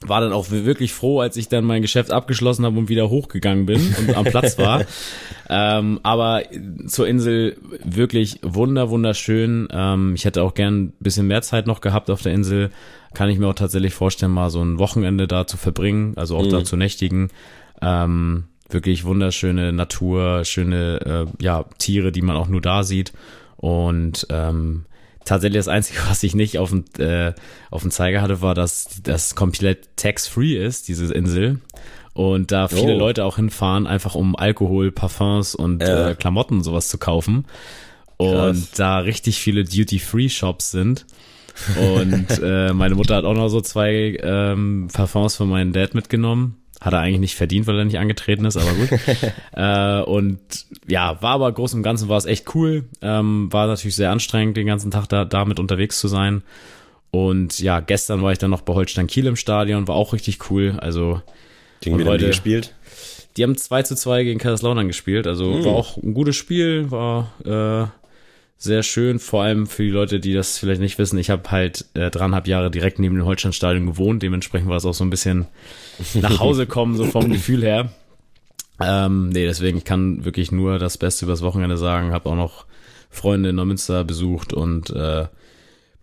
war 0.09 0.21
dann 0.21 0.32
auch 0.32 0.50
wirklich 0.50 0.92
froh, 0.92 1.21
als 1.21 1.37
ich 1.37 1.49
dann 1.49 1.64
mein 1.64 1.82
Geschäft 1.82 2.11
abgeschlossen 2.11 2.64
habe 2.64 2.78
und 2.78 2.88
wieder 2.88 3.11
hochgegangen 3.11 3.66
bin 3.66 3.94
und 3.99 4.16
am 4.16 4.25
Platz 4.25 4.59
war. 4.59 4.85
ähm, 5.49 6.00
aber 6.02 6.42
zur 6.87 7.06
Insel 7.06 7.56
wirklich 7.85 8.40
wunder, 8.42 8.90
wunderschön. 8.90 9.68
Ähm, 9.71 10.14
ich 10.14 10.25
hätte 10.25 10.42
auch 10.42 10.54
gern 10.54 10.85
ein 10.85 10.92
bisschen 11.00 11.26
mehr 11.26 11.42
Zeit 11.42 11.66
noch 11.66 11.80
gehabt 11.80 12.11
auf 12.11 12.23
der 12.23 12.32
Insel. 12.32 12.71
Kann 13.14 13.28
ich 13.28 13.38
mir 13.38 13.49
auch 13.49 13.54
tatsächlich 13.54 13.94
vorstellen, 13.94 14.32
mal 14.32 14.50
so 14.50 14.62
ein 14.62 14.78
Wochenende 14.78 15.28
da 15.28 15.47
zu 15.47 15.56
verbringen, 15.56 16.14
also 16.16 16.37
auch 16.37 16.47
da 16.47 16.64
zu 16.64 16.76
nächtigen. 16.76 17.28
Ähm, 17.80 18.44
wirklich 18.71 19.04
wunderschöne 19.04 19.73
Natur, 19.73 20.44
schöne 20.44 21.26
äh, 21.38 21.44
ja, 21.44 21.64
Tiere, 21.78 22.12
die 22.12 22.23
man 22.23 22.37
auch 22.37 22.49
nur 22.49 22.61
da 22.61 22.85
sieht. 22.85 23.12
Und 23.56 24.26
ähm, 24.30 24.87
tatsächlich 25.25 25.59
das 25.59 25.69
Einzige, 25.69 25.99
was 26.09 26.23
ich 26.23 26.35
nicht 26.35 26.59
auf 26.59 26.71
dem, 26.71 26.85
äh, 26.99 27.33
auf 27.71 27.83
dem 27.83 27.91
Zeiger 27.91 28.23
hatte, 28.23 28.41
war, 28.43 28.55
dass 28.55 28.88
das 29.02 29.35
komplett 29.35 29.97
tax-free 29.97 30.57
ist, 30.57 30.88
diese 30.88 31.12
Insel. 31.12 31.61
Und 32.14 32.52
da 32.52 32.69
viele 32.69 32.95
Oh. 32.95 32.99
Leute 32.99 33.25
auch 33.25 33.37
hinfahren, 33.37 33.87
einfach 33.87 34.14
um 34.14 34.37
Alkohol, 34.37 34.93
Parfums 34.93 35.55
und 35.55 35.83
Ja. 35.83 36.11
äh, 36.11 36.14
Klamotten 36.14 36.57
und 36.59 36.62
sowas 36.64 36.88
zu 36.88 36.99
kaufen. 36.99 37.47
Und 38.19 38.33
Krass. 38.35 38.71
da 38.76 38.99
richtig 38.99 39.38
viele 39.41 39.64
Duty-Free-Shops 39.64 40.71
sind. 40.71 41.07
Und 41.81 42.26
äh, 42.43 42.73
meine 42.73 42.95
Mutter 42.95 43.17
hat 43.17 43.25
auch 43.25 43.35
noch 43.35 43.49
so 43.49 43.61
zwei 43.62 44.17
ähm, 44.23 44.88
Parfums 44.93 45.37
für 45.37 45.47
meinen 45.47 45.73
Dad 45.73 45.95
mitgenommen. 45.95 46.57
Hat 46.83 46.93
er 46.93 46.99
eigentlich 46.99 47.21
nicht 47.21 47.37
verdient, 47.37 47.69
weil 47.69 47.79
er 47.79 47.85
nicht 47.85 47.99
angetreten 47.99 48.45
ist, 48.45 48.57
aber 48.57 48.73
gut. 48.75 48.91
äh, 49.53 50.03
und 50.03 50.41
ja, 50.89 51.23
war 51.23 51.35
aber 51.35 51.53
groß 51.53 51.75
im 51.75 51.85
Ganzen 51.85 52.09
war 52.09 52.19
es 52.19 52.25
echt 52.25 52.55
cool. 52.57 52.87
Ähm, 53.01 53.53
war 53.53 53.69
natürlich 53.69 53.95
sehr 53.95 54.11
anstrengend, 54.11 54.57
den 54.57 54.67
ganzen 54.67 54.91
Tag 54.91 55.07
da 55.07 55.25
damit 55.25 55.61
unterwegs 55.61 56.01
zu 56.01 56.09
sein. 56.09 56.43
Und 57.12 57.61
ja, 57.61 57.79
gestern 57.81 58.23
war 58.23 58.33
ich 58.33 58.39
dann 58.39 58.51
noch 58.51 58.62
bei 58.62 58.75
Holstein 58.75 59.07
Kiel 59.07 59.27
im 59.27 59.37
Stadion, 59.37 59.87
war 59.87 59.95
auch 59.95 60.12
richtig 60.12 60.51
cool. 60.51 60.77
Also 60.81 61.23
Gegen 61.81 61.99
wen 61.99 62.09
haben 62.09 62.19
die 62.19 62.27
gespielt? 62.27 62.75
Die 63.37 63.45
haben 63.45 63.57
2 63.57 63.85
zu 63.85 63.95
2 63.95 64.25
gegen 64.25 64.41
Kaiserslautern 64.41 64.89
gespielt, 64.89 65.27
also 65.27 65.55
hm. 65.55 65.65
war 65.65 65.73
auch 65.73 65.97
ein 65.97 66.15
gutes 66.15 66.37
Spiel, 66.37 66.91
war 66.91 67.33
äh, 67.45 67.87
sehr 68.62 68.85
schön, 68.85 69.19
vor 69.19 69.42
allem 69.42 69.66
für 69.66 69.83
die 69.83 69.90
Leute, 69.90 70.21
die 70.21 70.35
das 70.35 70.57
vielleicht 70.59 70.81
nicht 70.81 70.99
wissen. 70.99 71.19
Ich 71.19 71.31
habe 71.31 71.50
halt 71.50 71.87
äh, 71.95 72.11
dreieinhalb 72.11 72.47
Jahre 72.47 72.71
direkt 72.71 73.00
neben 73.00 73.16
dem 73.16 73.25
Holsteinstadion 73.25 73.87
gewohnt, 73.87 74.23
dementsprechend 74.23 74.69
war 74.69 74.76
es 74.76 74.85
auch 74.87 74.95
so 74.95 75.04
ein 75.04 75.11
bisschen 75.11 75.47
nach 76.14 76.38
Hause 76.38 76.66
kommen, 76.66 76.97
so 76.97 77.04
vom 77.07 77.31
Gefühl 77.33 77.62
her. 77.62 77.90
Ähm, 78.81 79.31
nee, 79.31 79.47
deswegen 79.47 79.83
kann 79.83 80.25
wirklich 80.25 80.52
nur 80.52 80.78
das 80.78 80.97
Beste 80.97 81.25
übers 81.25 81.42
Wochenende 81.42 81.76
sagen. 81.76 82.12
Habe 82.12 82.28
auch 82.31 82.37
noch 82.37 82.66
Freunde 83.11 83.50
in 83.50 83.57
Neumünster 83.57 84.04
besucht 84.04 84.52
und 84.52 84.90
äh, 84.90 85.26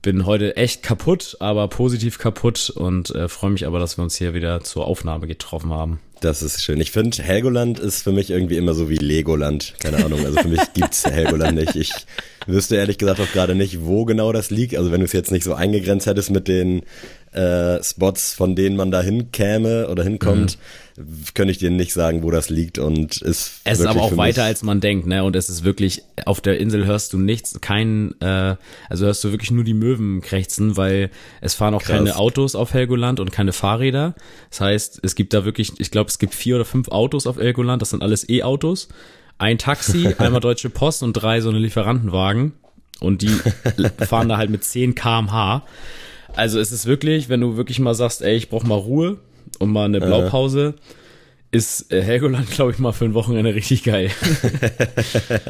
bin 0.01 0.25
heute 0.25 0.55
echt 0.55 0.83
kaputt, 0.83 1.37
aber 1.39 1.67
positiv 1.67 2.19
kaputt 2.19 2.69
und 2.69 3.13
äh, 3.15 3.27
freue 3.27 3.51
mich 3.51 3.67
aber, 3.67 3.79
dass 3.79 3.97
wir 3.97 4.03
uns 4.03 4.15
hier 4.15 4.33
wieder 4.33 4.61
zur 4.61 4.85
Aufnahme 4.85 5.27
getroffen 5.27 5.71
haben. 5.71 5.99
Das 6.21 6.41
ist 6.41 6.61
schön. 6.61 6.81
Ich 6.81 6.91
finde, 6.91 7.21
Helgoland 7.23 7.79
ist 7.79 8.03
für 8.03 8.11
mich 8.11 8.29
irgendwie 8.29 8.57
immer 8.57 8.73
so 8.73 8.89
wie 8.89 8.97
Legoland. 8.97 9.75
Keine 9.79 10.03
Ahnung. 10.03 10.25
Also 10.25 10.41
für 10.41 10.49
mich 10.49 10.61
gibt's 10.73 11.05
Helgoland 11.05 11.57
nicht. 11.57 11.75
Ich 11.75 11.93
wüsste 12.45 12.75
ehrlich 12.75 12.97
gesagt 12.97 13.21
auch 13.21 13.31
gerade 13.31 13.55
nicht, 13.55 13.85
wo 13.85 14.03
genau 14.03 14.33
das 14.33 14.49
liegt. 14.49 14.75
Also 14.75 14.91
wenn 14.91 14.99
du 14.99 15.05
es 15.05 15.13
jetzt 15.13 15.31
nicht 15.31 15.45
so 15.45 15.53
eingegrenzt 15.53 16.07
hättest 16.07 16.29
mit 16.29 16.49
den 16.49 16.81
äh, 17.31 17.83
Spots, 17.83 18.33
von 18.33 18.55
denen 18.55 18.75
man 18.75 18.89
da 18.91 19.01
hinkäme 19.01 19.87
oder 19.87 20.03
hinkommt, 20.03 20.57
mhm. 20.97 21.03
könnte 21.33 21.51
ich 21.51 21.59
dir 21.59 21.69
nicht 21.69 21.93
sagen, 21.93 22.23
wo 22.23 22.31
das 22.31 22.49
liegt 22.49 22.79
und 22.79 23.21
ist. 23.21 23.61
Es 23.63 23.79
ist 23.79 23.85
aber 23.85 24.01
auch 24.01 24.17
weiter, 24.17 24.43
als 24.43 24.63
man 24.63 24.79
denkt, 24.79 25.05
ne? 25.05 25.23
Und 25.23 25.35
es 25.35 25.49
ist 25.49 25.63
wirklich, 25.63 26.01
auf 26.25 26.41
der 26.41 26.59
Insel 26.59 26.85
hörst 26.85 27.13
du 27.13 27.19
nichts, 27.19 27.59
kein, 27.61 28.19
äh, 28.21 28.55
also 28.89 29.05
hörst 29.05 29.23
du 29.23 29.31
wirklich 29.31 29.51
nur 29.51 29.63
die 29.63 29.75
Möwen 29.75 30.21
krächzen, 30.21 30.75
weil 30.75 31.11
es 31.41 31.53
fahren 31.53 31.73
auch 31.75 31.83
Krass. 31.83 31.97
keine 31.97 32.15
Autos 32.15 32.55
auf 32.55 32.73
Helgoland 32.73 33.19
und 33.19 33.31
keine 33.31 33.53
Fahrräder. 33.53 34.15
Das 34.49 34.61
heißt, 34.61 34.99
es 35.03 35.15
gibt 35.15 35.33
da 35.33 35.45
wirklich, 35.45 35.73
ich 35.77 35.91
glaube, 35.91 36.09
es 36.09 36.17
gibt 36.17 36.33
vier 36.33 36.55
oder 36.55 36.65
fünf 36.65 36.89
Autos 36.89 37.27
auf 37.27 37.37
Helgoland, 37.37 37.81
das 37.81 37.91
sind 37.91 38.01
alles 38.01 38.27
E-Autos. 38.27 38.89
Ein 39.37 39.57
Taxi, 39.59 40.13
einmal 40.17 40.41
Deutsche 40.41 40.69
Post 40.69 41.03
und 41.03 41.13
drei 41.13 41.41
so 41.41 41.49
eine 41.49 41.59
Lieferantenwagen. 41.59 42.53
Und 42.99 43.21
die 43.21 43.29
fahren 44.05 44.29
da 44.29 44.37
halt 44.37 44.49
mit 44.49 44.63
10 44.63 44.95
kmh. 44.95 45.63
Also 46.39 46.57
es 46.57 46.71
ist 46.71 46.85
wirklich, 46.85 47.27
wenn 47.27 47.41
du 47.41 47.57
wirklich 47.57 47.79
mal 47.79 47.93
sagst, 47.93 48.21
ey, 48.21 48.37
ich 48.37 48.47
brauch 48.47 48.63
mal 48.63 48.75
Ruhe 48.75 49.17
und 49.59 49.71
mal 49.71 49.83
eine 49.83 49.99
Blaupause, 49.99 50.73
äh. 51.51 51.57
ist 51.57 51.87
Helgoland, 51.91 52.49
glaube 52.51 52.71
ich, 52.71 52.79
mal 52.79 52.93
für 52.93 53.03
ein 53.03 53.13
Wochenende 53.13 53.53
richtig 53.53 53.83
geil. 53.83 54.09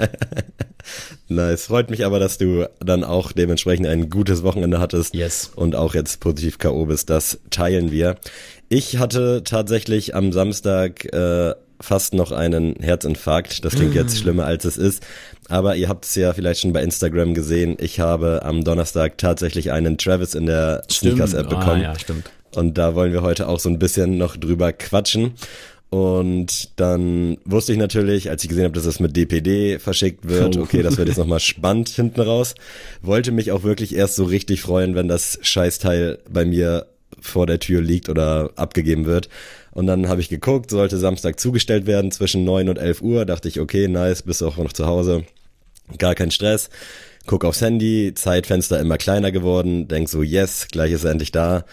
nice. 1.27 1.67
Freut 1.67 1.91
mich 1.91 2.07
aber, 2.07 2.17
dass 2.17 2.39
du 2.39 2.67
dann 2.79 3.03
auch 3.03 3.31
dementsprechend 3.33 3.85
ein 3.85 4.09
gutes 4.09 4.41
Wochenende 4.41 4.79
hattest. 4.79 5.13
Yes. 5.13 5.51
Und 5.55 5.75
auch 5.75 5.93
jetzt 5.93 6.21
positiv 6.21 6.57
K.O. 6.57 6.87
bist. 6.87 7.11
Das 7.11 7.39
teilen 7.51 7.91
wir. 7.91 8.15
Ich 8.69 8.97
hatte 8.97 9.43
tatsächlich 9.43 10.15
am 10.15 10.31
Samstag 10.31 11.05
äh, 11.13 11.53
fast 11.81 12.13
noch 12.13 12.31
einen 12.31 12.75
Herzinfarkt. 12.79 13.63
Das 13.65 13.75
klingt 13.75 13.95
jetzt 13.95 14.15
mm. 14.15 14.17
schlimmer, 14.17 14.45
als 14.45 14.65
es 14.65 14.77
ist. 14.77 15.03
Aber 15.47 15.75
ihr 15.75 15.89
habt 15.89 16.05
es 16.05 16.15
ja 16.15 16.33
vielleicht 16.33 16.61
schon 16.61 16.73
bei 16.73 16.83
Instagram 16.83 17.33
gesehen. 17.33 17.77
Ich 17.79 17.99
habe 17.99 18.41
am 18.43 18.63
Donnerstag 18.63 19.17
tatsächlich 19.17 19.71
einen 19.71 19.97
Travis 19.97 20.35
in 20.35 20.45
der 20.45 20.83
Sneakers-App 20.89 21.47
ah, 21.47 21.49
bekommen. 21.49 21.81
Ah, 21.81 21.93
ja, 21.93 21.99
stimmt. 21.99 22.29
Und 22.55 22.77
da 22.77 22.95
wollen 22.95 23.13
wir 23.13 23.21
heute 23.21 23.47
auch 23.47 23.59
so 23.59 23.69
ein 23.69 23.79
bisschen 23.79 24.17
noch 24.17 24.35
drüber 24.35 24.73
quatschen. 24.73 25.33
Und 25.89 26.79
dann 26.79 27.37
wusste 27.45 27.71
ich 27.71 27.79
natürlich, 27.79 28.29
als 28.29 28.43
ich 28.43 28.49
gesehen 28.49 28.65
habe, 28.65 28.75
dass 28.75 28.85
es 28.85 28.99
mit 28.99 29.15
DPD 29.15 29.79
verschickt 29.79 30.27
wird, 30.27 30.55
oh. 30.55 30.61
okay, 30.61 30.83
das 30.83 30.97
wird 30.97 31.07
jetzt 31.07 31.17
nochmal 31.17 31.39
spannend 31.39 31.89
hinten 31.89 32.21
raus. 32.21 32.53
Wollte 33.01 33.31
mich 33.31 33.51
auch 33.51 33.63
wirklich 33.63 33.95
erst 33.95 34.15
so 34.15 34.25
richtig 34.25 34.61
freuen, 34.61 34.93
wenn 34.93 35.07
das 35.07 35.39
Scheißteil 35.41 36.19
bei 36.29 36.45
mir 36.45 36.85
vor 37.21 37.47
der 37.47 37.59
Tür 37.59 37.81
liegt 37.81 38.09
oder 38.09 38.51
abgegeben 38.55 39.05
wird. 39.05 39.29
Und 39.71 39.87
dann 39.87 40.07
habe 40.07 40.21
ich 40.21 40.29
geguckt, 40.29 40.71
sollte 40.71 40.97
Samstag 40.97 41.39
zugestellt 41.39 41.85
werden 41.85 42.11
zwischen 42.11 42.43
neun 42.43 42.69
und 42.69 42.77
elf 42.77 43.01
Uhr. 43.01 43.25
Dachte 43.25 43.47
ich, 43.47 43.59
okay, 43.59 43.87
nice, 43.87 44.23
bist 44.23 44.41
du 44.41 44.47
auch 44.47 44.57
noch 44.57 44.73
zu 44.73 44.85
Hause. 44.85 45.23
Gar 45.97 46.15
kein 46.15 46.31
Stress. 46.31 46.69
Guck 47.25 47.45
aufs 47.45 47.61
Handy, 47.61 48.13
Zeitfenster 48.15 48.79
immer 48.79 48.97
kleiner 48.97 49.31
geworden, 49.31 49.87
denk 49.87 50.09
so, 50.09 50.23
yes, 50.23 50.67
gleich 50.71 50.91
ist 50.91 51.03
er 51.03 51.11
endlich 51.11 51.31
da. 51.31 51.65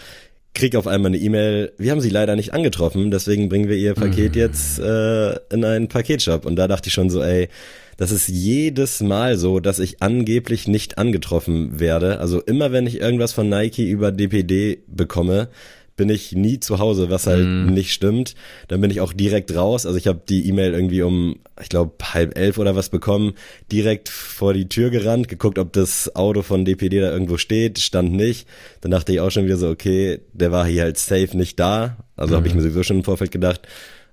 Krieg 0.53 0.75
auf 0.75 0.87
einmal 0.87 1.11
eine 1.11 1.19
E-Mail, 1.19 1.73
wir 1.79 1.93
haben 1.93 2.00
sie 2.00 2.11
leider 2.11 2.35
nicht 2.35 2.55
angetroffen, 2.55 3.11
deswegen 3.11 3.49
bringen 3.49 3.69
wir 3.69 3.76
ihr 3.76 3.95
Paket 3.95 4.35
mhm. 4.35 4.41
jetzt 4.41 4.79
äh, 4.79 5.33
in 5.53 5.65
einen 5.65 5.88
Paketshop. 5.88 6.47
Und 6.47 6.57
da 6.57 6.67
dachte 6.67 6.88
ich 6.88 6.95
schon 6.95 7.11
so, 7.11 7.23
ey, 7.23 7.49
das 7.97 8.11
ist 8.11 8.29
jedes 8.29 9.00
Mal 9.00 9.38
so, 9.38 9.61
dass 9.61 9.79
ich 9.79 10.03
angeblich 10.03 10.69
nicht 10.69 10.99
angetroffen 10.99 11.81
werde. 11.81 12.19
Also 12.21 12.41
immer 12.41 12.73
wenn 12.73 12.87
ich 12.87 13.00
irgendwas 13.00 13.33
von 13.33 13.49
Nike 13.49 13.88
über 13.88 14.12
DPD 14.12 14.83
bekomme, 14.87 15.49
bin 15.97 16.11
ich 16.11 16.33
nie 16.33 16.61
zu 16.61 16.79
Hause, 16.79 17.11
was 17.11 17.26
halt 17.26 17.47
mm. 17.47 17.73
nicht 17.73 17.93
stimmt. 17.93 18.35
Dann 18.69 18.81
bin 18.81 18.91
ich 18.91 19.00
auch 19.00 19.15
direkt 19.15 19.55
raus. 19.55 19.87
Also 19.87 19.97
ich 19.99 20.07
habe 20.07 20.21
die 20.29 20.47
E-Mail 20.47 20.75
irgendwie 20.75 21.03
um, 21.03 21.38
ich 21.61 21.71
glaube, 21.71 21.95
halb 22.03 22.37
elf 22.37 22.59
oder 22.59 22.76
was 22.76 22.91
bekommen, 22.91 23.33
direkt 23.73 24.11
vor 24.11 24.53
die 24.53 24.69
Tür 24.69 24.91
gerannt, 24.91 25.29
geguckt, 25.29 25.59
ob 25.59 25.73
das 25.73 26.15
Auto 26.15 26.43
von 26.43 26.67
DPD 26.67 27.00
da 27.00 27.11
irgendwo 27.11 27.38
steht, 27.38 27.79
stand 27.79 28.12
nicht. 28.12 28.47
Dann 28.83 28.91
dachte 28.91 29.12
ich 29.12 29.21
auch 29.21 29.31
schon 29.31 29.47
wieder 29.47 29.57
so, 29.57 29.71
okay, 29.71 30.21
der 30.35 30.53
war 30.53 30.67
hier 30.67 30.83
halt 30.83 30.99
safe 30.99 31.35
nicht 31.35 31.59
da. 31.59 31.97
Also 32.15 32.35
mm. 32.35 32.37
habe 32.37 32.49
ich 32.49 32.55
mir 32.55 32.61
sowieso 32.61 32.83
schon 32.83 32.99
im 32.99 33.05
Vorfeld 33.05 33.31
gedacht. 33.31 33.62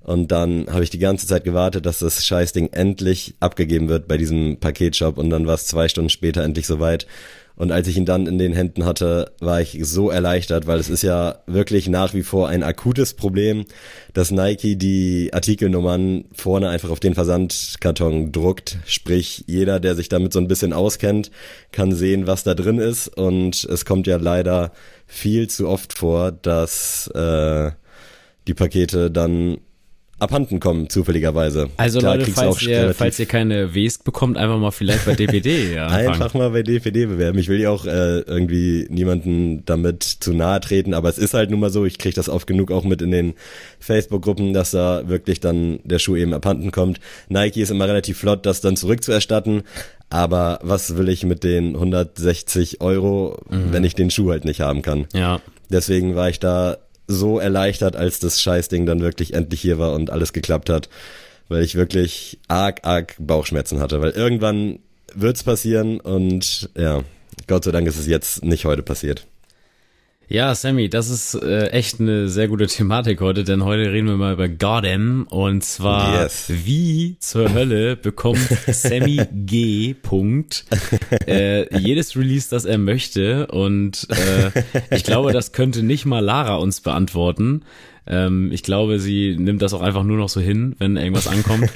Und 0.04 0.32
dann 0.32 0.68
habe 0.70 0.84
ich 0.84 0.90
die 0.90 1.00
ganze 1.00 1.28
Zeit 1.28 1.46
gewartet, 1.46 1.86
dass 1.86 2.00
das 2.00 2.26
Scheißding 2.26 2.74
endlich 2.74 3.36
abgegeben 3.40 3.88
wird 3.88 4.08
bei 4.08 4.18
diesem 4.18 4.58
Paketshop. 4.60 5.18
Und 5.18 5.30
dann 5.30 5.48
war 5.48 5.56
es 5.56 5.66
zwei 5.66 5.88
Stunden 5.88 6.10
später 6.10 6.44
endlich 6.44 6.68
soweit. 6.68 7.08
Und 7.56 7.72
als 7.72 7.88
ich 7.88 7.98
ihn 7.98 8.06
dann 8.06 8.26
in 8.26 8.40
den 8.40 8.54
Händen 8.54 8.84
hatte, 8.84 9.32
war 9.40 9.62
ich 9.62 9.78
so 9.82 10.10
erleichtert, 10.10 10.66
weil 10.66 10.80
es 10.80 10.90
ist 10.90 11.04
ja 11.04 11.44
wirklich 11.46 11.88
nach 11.88 12.14
wie 12.16 12.24
vor 12.24 12.50
ein 12.50 12.64
akutes 12.64 13.14
Problem, 13.14 13.66
dass 14.14 14.32
Nike 14.32 14.76
die 14.76 15.30
Artikelnummern 15.32 16.26
vorne 16.34 16.70
einfach 16.70 16.90
auf 16.90 17.00
den 17.00 17.14
Versandkarton 17.14 18.32
druckt. 18.32 18.80
Sprich, 18.86 19.44
jeder, 19.48 19.80
der 19.80 19.96
sich 19.96 20.10
damit 20.10 20.34
so 20.34 20.40
ein 20.40 20.48
bisschen 20.48 20.74
auskennt, 20.74 21.30
kann 21.72 21.94
sehen, 21.94 22.26
was 22.26 22.44
da 22.44 22.56
drin 22.56 22.80
ist. 22.80 23.08
Und 23.08 23.64
es 23.66 23.86
kommt 23.86 24.08
ja 24.08 24.18
leider 24.18 24.72
viel 25.06 25.48
zu 25.48 25.70
oft 25.70 25.94
vor, 25.94 26.32
dass 26.32 27.08
äh, 27.14 27.72
die 28.48 28.56
Pakete 28.56 29.12
dann 29.12 29.60
abhanden 30.20 30.60
kommen, 30.60 30.90
zufälligerweise. 30.90 31.70
Also 31.78 32.00
Klar, 32.00 32.18
Leute, 32.18 32.32
falls 32.32 32.62
ihr, 32.62 32.94
falls 32.94 33.20
ihr 33.20 33.26
keine 33.26 33.76
West 33.76 34.04
bekommt, 34.04 34.38
einfach 34.38 34.58
mal 34.58 34.72
vielleicht 34.72 35.06
bei 35.06 35.16
DPD. 35.16 35.74
Ja, 35.74 35.88
einfach 35.88 36.34
mal 36.34 36.52
bei 36.52 36.64
DPD 36.64 37.08
bewerben. 37.08 37.38
Ich 37.40 37.50
will 37.50 37.60
ja 37.60 37.70
auch 37.70 37.86
äh, 37.86 38.20
irgendwie 38.20 38.88
niemanden 38.90 39.66
damit 39.66 40.04
zu 40.04 40.34
nahe 40.34 40.60
treten, 40.62 40.94
aber 40.94 41.10
es 41.10 41.18
ist 41.18 41.34
halt 41.34 41.50
nun 41.50 41.60
mal 41.60 41.72
so, 41.72 41.86
ich 41.86 41.98
kriege 41.98 42.16
das 42.16 42.30
oft 42.30 42.48
genug 42.48 42.72
auch 42.72 42.84
mit 42.84 43.02
in 43.02 43.12
den 43.12 43.34
Facebook-Gruppen, 43.80 44.54
dass 44.54 44.72
da 44.72 45.08
wirklich 45.10 45.40
dann 45.40 45.80
der 45.84 46.00
Schuh 46.00 46.16
eben 46.16 46.34
abhanden 46.34 46.72
kommt. 46.72 47.00
Nike 47.28 47.62
ist 47.62 47.72
immer 47.72 47.88
relativ 47.88 48.18
flott, 48.18 48.46
das 48.46 48.62
dann 48.62 48.78
zurückzuerstatten, 48.78 49.64
aber 50.10 50.60
was 50.62 50.96
will 50.96 51.10
ich 51.10 51.26
mit 51.26 51.44
den 51.44 51.76
160 51.76 52.82
Euro, 52.82 53.40
mhm. 53.50 53.74
wenn 53.74 53.84
ich 53.84 53.96
den 53.96 54.12
Schuh 54.12 54.30
halt 54.30 54.46
nicht 54.46 54.62
haben 54.62 54.84
kann? 54.84 55.08
Ja. 55.14 55.42
Deswegen 55.70 56.16
war 56.16 56.30
ich 56.30 56.40
da 56.40 56.78
so 57.14 57.40
erleichtert, 57.40 57.96
als 57.96 58.20
das 58.20 58.42
Scheißding 58.42 58.86
dann 58.86 59.02
wirklich 59.02 59.34
endlich 59.34 59.62
hier 59.62 59.78
war 59.80 59.94
und 59.94 60.10
alles 60.10 60.34
geklappt 60.34 60.70
hat, 60.70 60.90
weil 61.48 61.64
ich 61.64 61.76
wirklich 61.76 62.40
arg, 62.48 62.80
arg 62.84 63.16
Bauchschmerzen 63.20 63.80
hatte, 63.80 64.02
weil 64.02 64.12
irgendwann 64.12 64.80
wird's 65.14 65.44
passieren 65.44 66.00
und 66.00 66.70
ja, 66.76 67.04
Gott 67.48 67.64
sei 67.64 67.72
Dank 67.72 67.88
ist 67.88 68.00
es 68.00 68.08
jetzt 68.08 68.44
nicht 68.44 68.66
heute 68.66 68.84
passiert. 68.84 69.28
Ja, 70.30 70.56
Sammy, 70.56 70.90
das 70.90 71.10
ist 71.10 71.36
äh, 71.36 71.68
echt 71.68 72.00
eine 72.00 72.30
sehr 72.30 72.48
gute 72.48 72.68
Thematik 72.68 73.20
heute, 73.20 73.44
denn 73.44 73.64
heute 73.66 73.92
reden 73.92 74.08
wir 74.08 74.16
mal 74.16 74.34
über 74.34 74.48
Gotham 74.48 75.28
und 75.30 75.64
zwar 75.64 76.24
yes. 76.24 76.46
wie 76.48 77.18
zur 77.20 77.54
Hölle 77.54 77.98
bekommt 77.98 78.40
Sammy 78.68 79.22
G. 79.32 79.94
Punkt 80.02 80.66
äh, 81.28 81.78
jedes 81.78 82.16
Release, 82.16 82.50
das 82.50 82.64
er 82.64 82.78
möchte 82.78 83.48
und 83.48 84.08
äh, 84.12 84.64
ich 84.96 85.04
glaube, 85.04 85.34
das 85.34 85.52
könnte 85.52 85.84
nicht 85.84 86.06
mal 86.06 86.24
Lara 86.24 86.56
uns 86.56 86.80
beantworten. 86.80 87.64
Ähm, 88.08 88.52
ich 88.52 88.64
glaube, 88.64 89.00
sie 89.00 89.36
nimmt 89.38 89.62
das 89.62 89.74
auch 89.74 89.82
einfach 89.82 90.04
nur 90.04 90.18
noch 90.18 90.30
so 90.30 90.40
hin, 90.42 90.76
wenn 90.80 90.98
irgendwas 90.98 91.28
ankommt. 91.28 91.70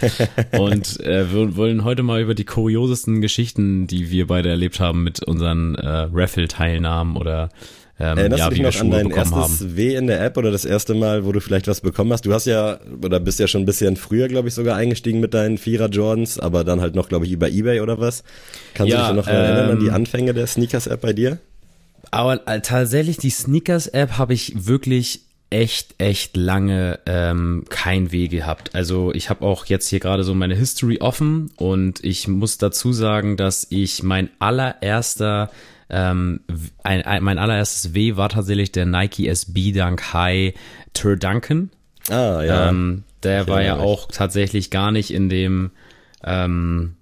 und 0.57 0.99
äh, 1.01 1.31
wir 1.33 1.55
wollen 1.55 1.83
heute 1.83 2.03
mal 2.03 2.21
über 2.21 2.33
die 2.33 2.45
kuriosesten 2.45 3.21
Geschichten, 3.21 3.87
die 3.87 4.09
wir 4.09 4.27
beide 4.27 4.49
erlebt 4.49 4.79
haben 4.79 5.03
mit 5.03 5.23
unseren 5.23 5.75
äh, 5.75 6.07
Raffle-Teilnahmen 6.11 7.17
oder 7.17 7.49
ähm, 7.99 8.17
Erinnerst 8.17 8.39
ja, 8.39 8.49
du 8.49 8.55
dich 8.55 8.63
noch 8.63 8.79
an 8.79 8.91
dein 8.91 9.09
erstes 9.09 9.35
haben. 9.35 9.75
W 9.77 9.95
in 9.95 10.07
der 10.07 10.23
App 10.23 10.37
oder 10.37 10.51
das 10.51 10.65
erste 10.65 10.93
Mal, 10.93 11.25
wo 11.25 11.31
du 11.31 11.41
vielleicht 11.41 11.67
was 11.67 11.81
bekommen 11.81 12.13
hast? 12.13 12.25
Du 12.25 12.33
hast 12.33 12.45
ja, 12.45 12.79
oder 13.03 13.19
bist 13.19 13.39
ja 13.39 13.47
schon 13.47 13.63
ein 13.63 13.65
bisschen 13.65 13.95
früher, 13.95 14.27
glaube 14.27 14.49
ich, 14.49 14.53
sogar 14.53 14.75
eingestiegen 14.77 15.19
mit 15.19 15.33
deinen 15.33 15.57
Vierer 15.57 15.89
Jordans, 15.89 16.39
aber 16.39 16.63
dann 16.63 16.79
halt 16.79 16.93
noch, 16.93 17.09
glaube 17.09 17.25
ich, 17.25 17.31
über 17.31 17.49
Ebay 17.49 17.81
oder 17.81 17.99
was. 17.99 18.23
Kannst 18.75 18.93
ja, 18.93 19.09
du 19.09 19.15
dich 19.15 19.25
noch 19.25 19.31
ähm, 19.31 19.35
erinnern 19.35 19.69
an 19.71 19.79
die 19.79 19.87
ähm, 19.87 19.93
Anfänge 19.93 20.33
der 20.35 20.45
Sneakers-App 20.45 21.01
bei 21.01 21.13
dir? 21.13 21.39
Aber 22.11 22.47
äh, 22.47 22.61
tatsächlich, 22.61 23.17
die 23.17 23.31
Sneakers-App 23.31 24.17
habe 24.19 24.33
ich 24.33 24.67
wirklich 24.67 25.21
echt, 25.49 25.95
echt 25.97 26.37
lange 26.37 26.99
ähm, 27.05 27.65
kein 27.69 28.11
Weh 28.11 28.27
gehabt. 28.27 28.75
Also 28.75 29.13
ich 29.13 29.29
habe 29.29 29.45
auch 29.45 29.65
jetzt 29.65 29.87
hier 29.87 29.99
gerade 29.99 30.23
so 30.23 30.35
meine 30.35 30.55
History 30.55 30.99
offen 30.99 31.51
und 31.55 32.03
ich 32.03 32.27
muss 32.27 32.57
dazu 32.57 32.91
sagen, 32.93 33.37
dass 33.37 33.65
ich 33.69 34.03
mein 34.03 34.29
allererster 34.39 35.49
ähm, 35.89 36.41
ein, 36.83 37.01
ein, 37.03 37.23
mein 37.23 37.37
allererstes 37.37 37.93
W 37.93 38.15
war 38.17 38.29
tatsächlich 38.29 38.71
der 38.71 38.85
Nike 38.85 39.27
SB 39.27 39.71
Dunk 39.71 40.13
High 40.13 40.53
Tur 40.93 41.15
Duncan. 41.15 41.69
Ah, 42.09 42.41
ja. 42.43 42.69
Ähm, 42.69 43.03
der 43.23 43.41
Ich 43.41 43.47
war 43.47 43.61
ja 43.61 43.77
auch 43.77 44.09
tatsächlich 44.11 44.69
gar 44.69 44.91
nicht 44.91 45.11
in 45.11 45.29
dem, 45.29 45.71
ähm, 46.23 46.95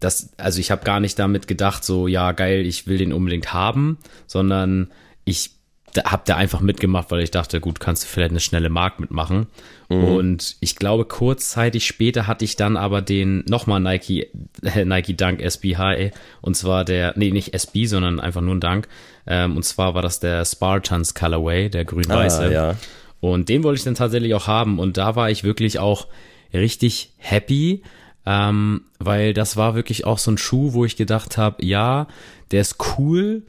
das, 0.00 0.30
also 0.36 0.60
ich 0.60 0.70
habe 0.70 0.84
gar 0.84 1.00
nicht 1.00 1.18
damit 1.18 1.48
gedacht, 1.48 1.84
so, 1.84 2.06
ja, 2.06 2.32
geil, 2.32 2.66
ich 2.66 2.86
will 2.86 2.98
den 2.98 3.12
unbedingt 3.12 3.52
haben, 3.52 3.98
sondern 4.26 4.90
ich 5.24 5.57
da, 5.92 6.04
hab 6.04 6.24
da 6.24 6.36
einfach 6.36 6.60
mitgemacht, 6.60 7.10
weil 7.10 7.22
ich 7.22 7.30
dachte, 7.30 7.60
gut, 7.60 7.80
kannst 7.80 8.04
du 8.04 8.08
vielleicht 8.08 8.30
eine 8.30 8.40
schnelle 8.40 8.68
Mark 8.68 9.00
mitmachen. 9.00 9.46
Und 9.88 10.56
ich 10.60 10.76
glaube, 10.76 11.06
kurzzeitig 11.06 11.86
später 11.86 12.26
hatte 12.26 12.44
ich 12.44 12.56
dann 12.56 12.76
aber 12.76 13.00
den 13.00 13.44
nochmal 13.48 13.80
Nike, 13.80 14.30
äh, 14.62 14.84
Nike 14.84 15.16
Dunk 15.16 15.40
SB 15.40 15.76
High. 15.76 16.12
Und 16.42 16.56
zwar 16.56 16.84
der, 16.84 17.14
nee, 17.16 17.30
nicht 17.30 17.54
SB, 17.54 17.86
sondern 17.86 18.20
einfach 18.20 18.42
nur 18.42 18.54
ein 18.54 18.60
Dunk. 18.60 18.86
Ähm, 19.26 19.56
und 19.56 19.62
zwar 19.62 19.94
war 19.94 20.02
das 20.02 20.20
der 20.20 20.44
Spartans 20.44 21.14
Colorway, 21.14 21.70
der 21.70 21.86
grün-weiße. 21.86 22.44
Ah, 22.44 22.50
ja. 22.50 22.74
Und 23.20 23.48
den 23.48 23.64
wollte 23.64 23.78
ich 23.78 23.84
dann 23.84 23.94
tatsächlich 23.94 24.34
auch 24.34 24.46
haben. 24.46 24.78
Und 24.78 24.98
da 24.98 25.16
war 25.16 25.30
ich 25.30 25.42
wirklich 25.42 25.78
auch 25.78 26.06
richtig 26.52 27.12
happy, 27.16 27.82
ähm, 28.26 28.82
weil 28.98 29.32
das 29.32 29.56
war 29.56 29.74
wirklich 29.74 30.04
auch 30.04 30.18
so 30.18 30.30
ein 30.30 30.38
Schuh, 30.38 30.74
wo 30.74 30.84
ich 30.84 30.96
gedacht 30.96 31.38
habe, 31.38 31.64
ja, 31.64 32.08
der 32.50 32.60
ist 32.60 32.76
cool, 32.98 33.42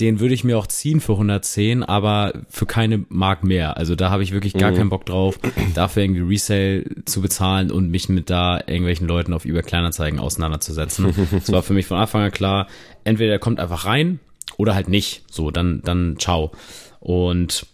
den 0.00 0.20
würde 0.20 0.34
ich 0.34 0.44
mir 0.44 0.58
auch 0.58 0.66
ziehen 0.66 1.00
für 1.00 1.12
110, 1.12 1.82
aber 1.82 2.32
für 2.48 2.66
keine 2.66 3.04
Mark 3.08 3.42
mehr. 3.42 3.76
Also 3.76 3.96
da 3.96 4.10
habe 4.10 4.22
ich 4.22 4.32
wirklich 4.32 4.52
gar 4.52 4.72
keinen 4.72 4.90
Bock 4.90 5.06
drauf, 5.06 5.38
dafür 5.74 6.04
irgendwie 6.04 6.20
Resale 6.20 6.84
zu 7.04 7.20
bezahlen 7.20 7.70
und 7.70 7.90
mich 7.90 8.08
mit 8.08 8.30
da 8.30 8.58
irgendwelchen 8.58 9.08
Leuten 9.08 9.32
auf 9.32 9.44
eBay 9.44 9.62
Kleinanzeigen 9.62 10.20
auseinanderzusetzen. 10.20 11.14
Es 11.38 11.52
war 11.52 11.62
für 11.62 11.72
mich 11.72 11.86
von 11.86 11.98
Anfang 11.98 12.22
an 12.22 12.30
klar, 12.30 12.68
entweder 13.04 13.30
der 13.30 13.38
kommt 13.38 13.60
einfach 13.60 13.86
rein 13.86 14.20
oder 14.56 14.74
halt 14.74 14.88
nicht. 14.88 15.22
So, 15.30 15.50
dann, 15.50 15.82
dann 15.84 16.16
ciao. 16.18 16.52
Und 17.00 17.66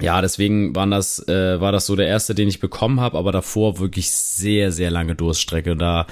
ja, 0.00 0.20
deswegen 0.20 0.74
waren 0.76 0.90
das, 0.90 1.26
äh, 1.28 1.60
war 1.60 1.72
das 1.72 1.86
so 1.86 1.96
der 1.96 2.06
erste, 2.06 2.34
den 2.34 2.48
ich 2.48 2.60
bekommen 2.60 3.00
habe, 3.00 3.18
aber 3.18 3.32
davor 3.32 3.78
wirklich 3.78 4.10
sehr, 4.10 4.72
sehr 4.72 4.90
lange 4.90 5.14
Durststrecke. 5.14 5.76
Da 5.76 6.06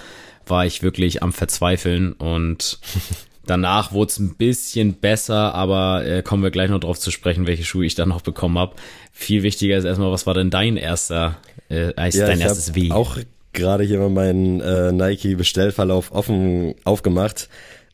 war 0.46 0.66
ich 0.66 0.82
wirklich 0.82 1.22
am 1.22 1.32
Verzweifeln 1.32 2.12
und 2.12 2.78
danach 3.46 3.92
wurde 3.92 4.10
es 4.10 4.18
ein 4.18 4.34
bisschen 4.36 4.94
besser, 4.94 5.54
aber 5.54 6.04
äh, 6.06 6.22
kommen 6.22 6.42
wir 6.42 6.50
gleich 6.50 6.70
noch 6.70 6.80
drauf 6.80 6.98
zu 6.98 7.10
sprechen, 7.10 7.46
welche 7.46 7.64
Schuhe 7.64 7.84
ich 7.86 7.94
dann 7.94 8.08
noch 8.08 8.20
bekommen 8.22 8.58
habe. 8.58 8.76
Viel 9.12 9.42
wichtiger 9.42 9.76
ist 9.76 9.84
erstmal, 9.84 10.10
was 10.12 10.26
war 10.26 10.34
denn 10.34 10.50
dein 10.50 10.76
erster, 10.76 11.36
äh, 11.68 11.92
eigentlich 11.96 12.24
dein 12.24 12.38
ich 12.38 12.44
erstes 12.44 12.68
hab 12.68 12.76
W? 12.76 12.90
auch 12.90 13.18
gerade 13.52 13.84
hier 13.84 13.98
mal 13.98 14.10
meinen 14.10 14.60
äh, 14.60 14.92
Nike-Bestellverlauf 14.92 16.12
offen 16.12 16.74
aufgemacht. 16.84 17.48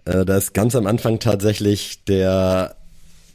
Äh, 0.06 0.24
da 0.24 0.36
ist 0.36 0.54
ganz 0.54 0.74
am 0.74 0.86
Anfang 0.86 1.18
tatsächlich 1.18 2.04
der 2.04 2.76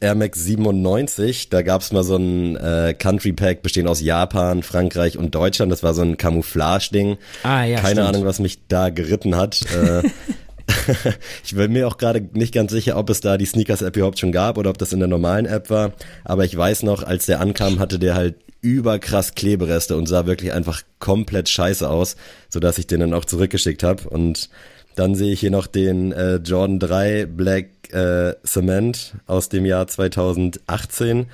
Air 0.00 0.14
Max 0.14 0.44
97. 0.44 1.48
Da 1.48 1.62
gab's 1.62 1.92
mal 1.92 2.02
so 2.02 2.16
ein 2.16 2.56
äh, 2.56 2.94
Country 2.98 3.32
Pack 3.32 3.62
bestehend 3.62 3.88
aus 3.88 4.00
Japan, 4.00 4.62
Frankreich 4.62 5.16
und 5.16 5.34
Deutschland. 5.34 5.72
Das 5.72 5.82
war 5.82 5.94
so 5.94 6.02
ein 6.02 6.16
Camouflage-Ding. 6.16 7.16
Ah, 7.44 7.64
ja, 7.64 7.76
Keine 7.80 7.92
stimmt. 8.02 8.08
Ahnung, 8.08 8.24
was 8.24 8.38
mich 8.40 8.66
da 8.68 8.90
geritten 8.90 9.36
hat. 9.36 9.60
äh, 9.72 10.02
ich 11.44 11.54
bin 11.54 11.72
mir 11.72 11.86
auch 11.86 11.98
gerade 11.98 12.28
nicht 12.32 12.54
ganz 12.54 12.72
sicher, 12.72 12.96
ob 12.96 13.10
es 13.10 13.20
da 13.20 13.36
die 13.36 13.46
Sneakers-App 13.46 13.96
überhaupt 13.96 14.18
schon 14.18 14.32
gab 14.32 14.58
oder 14.58 14.70
ob 14.70 14.78
das 14.78 14.92
in 14.92 14.98
der 14.98 15.08
normalen 15.08 15.46
App 15.46 15.70
war. 15.70 15.92
Aber 16.24 16.44
ich 16.44 16.56
weiß 16.56 16.82
noch, 16.82 17.02
als 17.02 17.26
der 17.26 17.40
ankam, 17.40 17.78
hatte 17.78 17.98
der 17.98 18.14
halt 18.14 18.36
überkrass 18.60 19.34
Klebereste 19.34 19.96
und 19.96 20.06
sah 20.06 20.26
wirklich 20.26 20.52
einfach 20.52 20.82
komplett 20.98 21.48
scheiße 21.48 21.88
aus, 21.88 22.16
sodass 22.48 22.78
ich 22.78 22.86
den 22.86 23.00
dann 23.00 23.14
auch 23.14 23.24
zurückgeschickt 23.24 23.82
habe. 23.82 24.08
Und 24.08 24.50
dann 24.96 25.14
sehe 25.14 25.32
ich 25.32 25.40
hier 25.40 25.50
noch 25.50 25.66
den 25.66 26.12
äh, 26.12 26.36
Jordan 26.36 26.78
3 26.80 27.26
Black 27.26 27.66
äh, 27.92 28.34
Cement 28.44 29.14
aus 29.26 29.48
dem 29.48 29.66
Jahr 29.66 29.86
2018. 29.86 31.26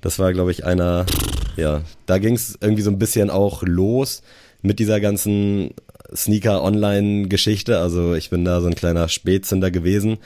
Das 0.00 0.18
war, 0.18 0.32
glaube 0.32 0.52
ich, 0.52 0.64
einer, 0.64 1.04
ja, 1.56 1.82
da 2.06 2.18
ging 2.18 2.34
es 2.34 2.56
irgendwie 2.60 2.82
so 2.82 2.90
ein 2.90 2.98
bisschen 2.98 3.30
auch 3.30 3.62
los 3.64 4.22
mit 4.62 4.78
dieser 4.78 5.00
ganzen 5.00 5.74
Sneaker-Online-Geschichte. 6.14 7.78
Also 7.78 8.14
ich 8.14 8.30
bin 8.30 8.44
da 8.44 8.60
so 8.60 8.66
ein 8.66 8.74
kleiner 8.74 9.08
Spätzünder 9.08 9.70
gewesen. 9.70 10.18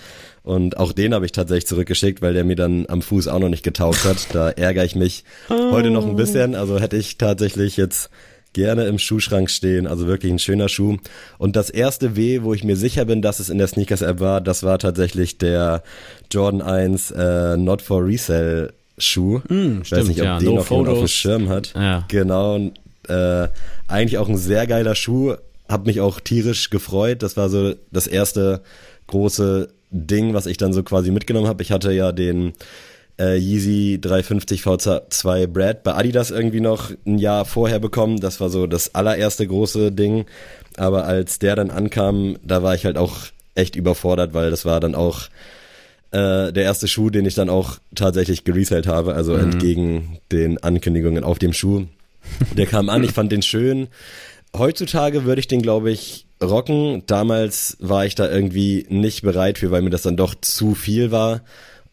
Und 0.42 0.76
auch 0.76 0.92
den 0.92 1.14
habe 1.14 1.24
ich 1.24 1.32
tatsächlich 1.32 1.66
zurückgeschickt, 1.66 2.20
weil 2.22 2.34
der 2.34 2.44
mir 2.44 2.56
dann 2.56 2.86
am 2.88 3.02
Fuß 3.02 3.28
auch 3.28 3.38
noch 3.38 3.48
nicht 3.48 3.62
getaugt 3.62 4.04
hat. 4.04 4.28
Da 4.34 4.50
ärgere 4.50 4.84
ich 4.84 4.96
mich 4.96 5.24
heute 5.48 5.90
noch 5.90 6.06
ein 6.06 6.16
bisschen. 6.16 6.54
Also 6.54 6.80
hätte 6.80 6.96
ich 6.96 7.18
tatsächlich 7.18 7.76
jetzt 7.76 8.10
gerne 8.52 8.84
im 8.84 8.98
Schuhschrank 8.98 9.48
stehen. 9.50 9.86
Also 9.86 10.06
wirklich 10.06 10.32
ein 10.32 10.38
schöner 10.38 10.68
Schuh. 10.68 10.98
Und 11.38 11.56
das 11.56 11.70
erste 11.70 12.16
W, 12.16 12.42
wo 12.42 12.52
ich 12.54 12.64
mir 12.64 12.76
sicher 12.76 13.04
bin, 13.04 13.22
dass 13.22 13.40
es 13.40 13.50
in 13.50 13.58
der 13.58 13.66
Sneakers-App 13.68 14.20
war, 14.20 14.40
das 14.40 14.62
war 14.62 14.78
tatsächlich 14.78 15.38
der 15.38 15.82
Jordan 16.30 16.60
1 16.60 17.12
äh, 17.12 17.56
Not 17.56 17.82
for 17.82 18.04
Resale 18.04 18.72
Schuh. 18.98 19.38
ich 19.44 19.50
weiß 19.50 19.50
Hm, 19.50 19.84
stimmt, 19.84 20.08
nicht, 20.08 20.20
ob 20.20 20.26
ja. 20.26 20.38
den 20.38 20.48
No 20.48 20.54
noch 20.56 20.70
auf 20.70 20.98
dem. 20.98 21.08
Schirm 21.08 21.48
hat. 21.48 21.72
Ja. 21.74 22.04
Genau. 22.08 22.58
Äh, 23.08 23.48
eigentlich 23.88 24.18
auch 24.18 24.28
ein 24.28 24.36
sehr 24.36 24.66
geiler 24.66 24.94
Schuh. 24.94 25.34
Hab 25.72 25.86
mich 25.86 26.00
auch 26.00 26.20
tierisch 26.20 26.70
gefreut. 26.70 27.22
Das 27.22 27.36
war 27.36 27.48
so 27.48 27.74
das 27.90 28.06
erste 28.06 28.62
große 29.06 29.68
Ding, 29.90 30.34
was 30.34 30.46
ich 30.46 30.56
dann 30.56 30.72
so 30.72 30.82
quasi 30.82 31.10
mitgenommen 31.10 31.48
habe. 31.48 31.62
Ich 31.62 31.72
hatte 31.72 31.92
ja 31.92 32.12
den 32.12 32.52
äh, 33.18 33.36
Yeezy 33.36 33.98
350 34.00 34.62
VZ2 34.62 35.46
Brad 35.46 35.82
bei 35.82 35.94
Adidas 35.94 36.30
irgendwie 36.30 36.60
noch 36.60 36.90
ein 37.06 37.18
Jahr 37.18 37.44
vorher 37.44 37.78
bekommen. 37.78 38.20
Das 38.20 38.40
war 38.40 38.48
so 38.48 38.66
das 38.66 38.94
allererste 38.94 39.46
große 39.46 39.92
Ding. 39.92 40.26
Aber 40.76 41.04
als 41.04 41.38
der 41.38 41.56
dann 41.56 41.70
ankam, 41.70 42.36
da 42.42 42.62
war 42.62 42.74
ich 42.74 42.84
halt 42.84 42.96
auch 42.96 43.18
echt 43.54 43.76
überfordert, 43.76 44.32
weil 44.34 44.50
das 44.50 44.64
war 44.64 44.80
dann 44.80 44.94
auch 44.94 45.28
äh, 46.10 46.52
der 46.52 46.64
erste 46.64 46.88
Schuh, 46.88 47.10
den 47.10 47.26
ich 47.26 47.34
dann 47.34 47.50
auch 47.50 47.78
tatsächlich 47.94 48.44
gereselt 48.44 48.86
habe, 48.86 49.14
also 49.14 49.34
entgegen 49.34 50.18
den 50.30 50.62
Ankündigungen 50.62 51.24
auf 51.24 51.38
dem 51.38 51.52
Schuh. 51.52 51.84
Der 52.56 52.66
kam 52.66 52.88
an, 52.88 53.02
ich 53.04 53.12
fand 53.12 53.32
den 53.32 53.42
schön. 53.42 53.88
Heutzutage 54.56 55.24
würde 55.24 55.40
ich 55.40 55.48
den, 55.48 55.62
glaube 55.62 55.90
ich, 55.90 56.26
rocken. 56.42 57.04
Damals 57.06 57.76
war 57.80 58.04
ich 58.04 58.14
da 58.14 58.30
irgendwie 58.30 58.86
nicht 58.90 59.22
bereit 59.22 59.58
für, 59.58 59.70
weil 59.70 59.82
mir 59.82 59.90
das 59.90 60.02
dann 60.02 60.16
doch 60.16 60.34
zu 60.34 60.74
viel 60.74 61.10
war. 61.10 61.42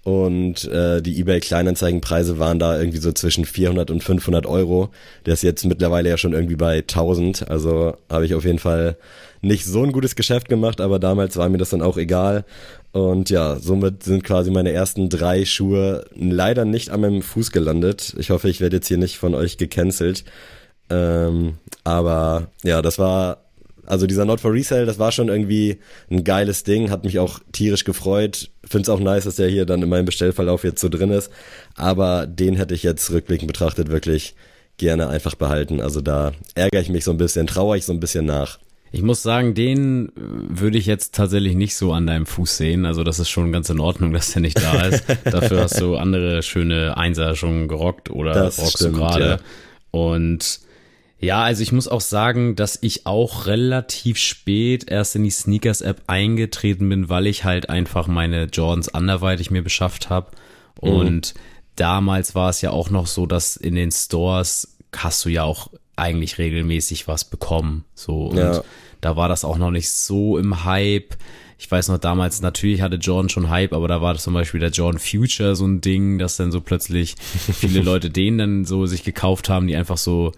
Und 0.04 0.66
äh, 0.66 1.02
die 1.02 1.20
eBay 1.20 1.40
Kleinanzeigenpreise 1.40 2.40
waren 2.40 2.58
da 2.58 2.80
irgendwie 2.80 3.00
so 3.00 3.12
zwischen 3.12 3.46
400 3.46 3.92
und 3.92 4.04
500 4.04 4.46
Euro. 4.46 4.90
Der 5.26 5.34
ist 5.34 5.44
jetzt 5.44 5.66
mittlerweile 5.66 6.10
ja 6.10 6.18
schon 6.18 6.34
irgendwie 6.34 6.56
bei 6.56 6.80
1000. 6.80 7.50
Also 7.50 7.96
habe 8.10 8.26
ich 8.26 8.34
auf 8.34 8.46
jeden 8.46 8.60
Fall 8.60 8.98
nicht 9.42 9.66
so 9.66 9.84
ein 9.84 9.92
gutes 9.92 10.16
Geschäft 10.16 10.50
gemacht, 10.50 10.82
aber 10.82 11.00
damals 11.00 11.38
war 11.38 11.48
mir 11.50 11.58
das 11.58 11.70
dann 11.70 11.82
auch 11.82 11.98
egal. 11.98 12.46
Und 12.92 13.30
ja, 13.30 13.58
somit 13.58 14.04
sind 14.04 14.24
quasi 14.24 14.52
meine 14.52 14.72
ersten 14.72 15.10
drei 15.10 15.46
Schuhe 15.46 16.06
leider 16.16 16.66
nicht 16.66 16.90
an 16.90 17.02
meinem 17.02 17.22
Fuß 17.22 17.52
gelandet. 17.52 18.16
Ich 18.18 18.32
hoffe, 18.32 18.50
ich 18.50 18.62
werde 18.62 18.78
jetzt 18.78 18.88
hier 18.88 18.98
nicht 18.98 19.18
von 19.18 19.36
euch 19.36 19.58
gecancelt. 19.58 20.24
Ähm, 20.90 21.56
aber 21.84 22.48
ja, 22.64 22.82
das 22.82 23.00
war, 23.00 23.38
also 23.86 24.06
dieser 24.06 24.26
Not 24.26 24.40
for 24.42 24.54
Resale, 24.54 24.86
das 24.86 25.00
war 25.00 25.12
schon 25.12 25.30
irgendwie 25.30 25.80
ein 26.12 26.24
geiles 26.24 26.64
Ding, 26.64 26.90
hat 26.92 27.04
mich 27.04 27.20
auch 27.20 27.40
tierisch 27.52 27.84
gefreut. 27.84 28.50
Find's 28.64 28.90
auch 28.90 29.00
nice, 29.00 29.24
dass 29.24 29.38
der 29.38 29.50
hier 29.50 29.66
dann 29.66 29.82
in 29.82 29.90
meinem 29.90 30.06
Bestellverlauf 30.06 30.64
jetzt 30.64 30.82
so 30.82 30.90
drin 30.90 31.10
ist. 31.12 31.32
Aber 31.76 32.28
den 32.28 32.56
hätte 32.56 32.76
ich 32.76 32.84
jetzt 32.84 33.10
rückblickend 33.12 33.48
betrachtet 33.48 33.90
wirklich 33.90 34.36
gerne 34.78 35.08
einfach 35.10 35.36
behalten. 35.36 35.82
Also 35.82 36.02
da 36.02 36.34
ärgere 36.56 36.82
ich 36.82 36.90
mich 36.90 37.04
so 37.04 37.12
ein 37.12 37.18
bisschen, 37.18 37.48
trauere 37.48 37.78
ich 37.78 37.86
so 37.86 37.94
ein 37.94 38.00
bisschen 38.00 38.26
nach. 38.26 38.60
Ich 38.92 39.02
muss 39.04 39.22
sagen, 39.22 39.54
den 39.54 40.08
äh, 40.10 40.12
würde 40.16 40.78
ich 40.80 40.86
jetzt 40.88 41.14
tatsächlich 41.14 41.54
nicht 41.56 41.76
so 41.76 41.92
an 41.94 42.08
deinem 42.08 42.26
Fuß 42.26 42.58
sehen. 42.58 42.86
Also 42.86 43.04
das 43.04 43.20
ist 43.20 43.30
schon 43.30 43.52
ganz 43.52 43.70
in 43.70 43.80
Ordnung, 43.80 44.14
dass 44.14 44.32
der 44.32 44.42
nicht 44.42 44.60
da 44.62 44.86
ist. 44.86 45.04
Dafür 45.26 45.62
hast 45.64 45.80
du 45.80 45.96
andere 45.96 46.42
schöne 46.44 46.98
Einser 46.98 47.36
schon 47.36 47.68
gerockt 47.68 48.10
oder 48.10 48.34
Das 48.34 48.58
rockst 48.60 48.78
stimmt, 48.78 48.96
du 48.96 49.00
gerade. 49.00 49.26
ja. 49.26 49.38
Und 49.92 50.60
ja, 51.20 51.44
also 51.44 51.62
ich 51.64 51.72
muss 51.72 51.88
auch 51.88 52.02
sagen, 52.02 52.56
dass 52.56 52.80
ich 52.82 53.06
auch 53.06 53.46
relativ 53.46 54.18
spät 54.18 54.90
erst 54.90 55.16
in 55.16 55.24
die 55.24 55.30
Sneakers-App 55.30 56.04
eingetreten 56.08 56.88
bin, 56.90 57.10
weil 57.10 57.28
ich 57.28 57.44
halt 57.44 57.70
einfach 57.70 58.08
meine 58.08 58.46
Jordans 58.46 58.94
anderweitig 58.94 59.52
mir 59.52 59.62
beschafft 59.64 60.10
habe. 60.10 60.32
Und 60.80 61.34
damals 61.76 62.36
war 62.36 62.50
es 62.50 62.62
ja 62.62 62.72
auch 62.72 62.90
noch 62.90 63.08
so, 63.08 63.26
dass 63.26 63.58
in 63.58 63.76
den 63.76 63.92
Stores 63.92 64.78
hast 64.96 65.26
du 65.26 65.30
ja 65.30 65.44
auch 65.44 65.70
eigentlich 65.96 66.38
regelmäßig 66.38 67.08
was 67.08 67.26
bekommen. 67.26 67.84
So 67.96 68.28
und 68.28 68.38
Ja. 68.38 68.64
da 69.02 69.16
war 69.18 69.28
das 69.28 69.44
auch 69.44 69.58
noch 69.58 69.72
nicht 69.72 69.90
so 69.90 70.38
im 70.38 70.64
Hype. 70.64 71.18
Ich 71.58 71.70
weiß 71.70 71.90
noch 71.90 71.98
damals, 71.98 72.42
natürlich 72.42 72.82
hatte 72.82 72.96
Jordan 72.96 73.28
schon 73.28 73.50
Hype, 73.50 73.74
aber 73.74 73.90
da 73.90 74.02
war 74.02 74.16
zum 74.16 74.34
Beispiel 74.34 74.62
der 74.62 74.70
Jordan 74.70 75.00
Future 75.00 75.58
so 75.58 75.66
ein 75.66 75.82
Ding, 75.82 76.18
dass 76.18 76.38
dann 76.38 76.54
so 76.54 76.62
plötzlich 76.62 77.16
viele 77.54 77.82
Leute 77.82 78.10
den 78.10 78.38
dann 78.38 78.64
so 78.64 78.86
sich 78.86 79.04
gekauft 79.04 79.50
haben, 79.50 79.68
die 79.68 79.76
einfach 79.76 79.98
so, 79.98 80.32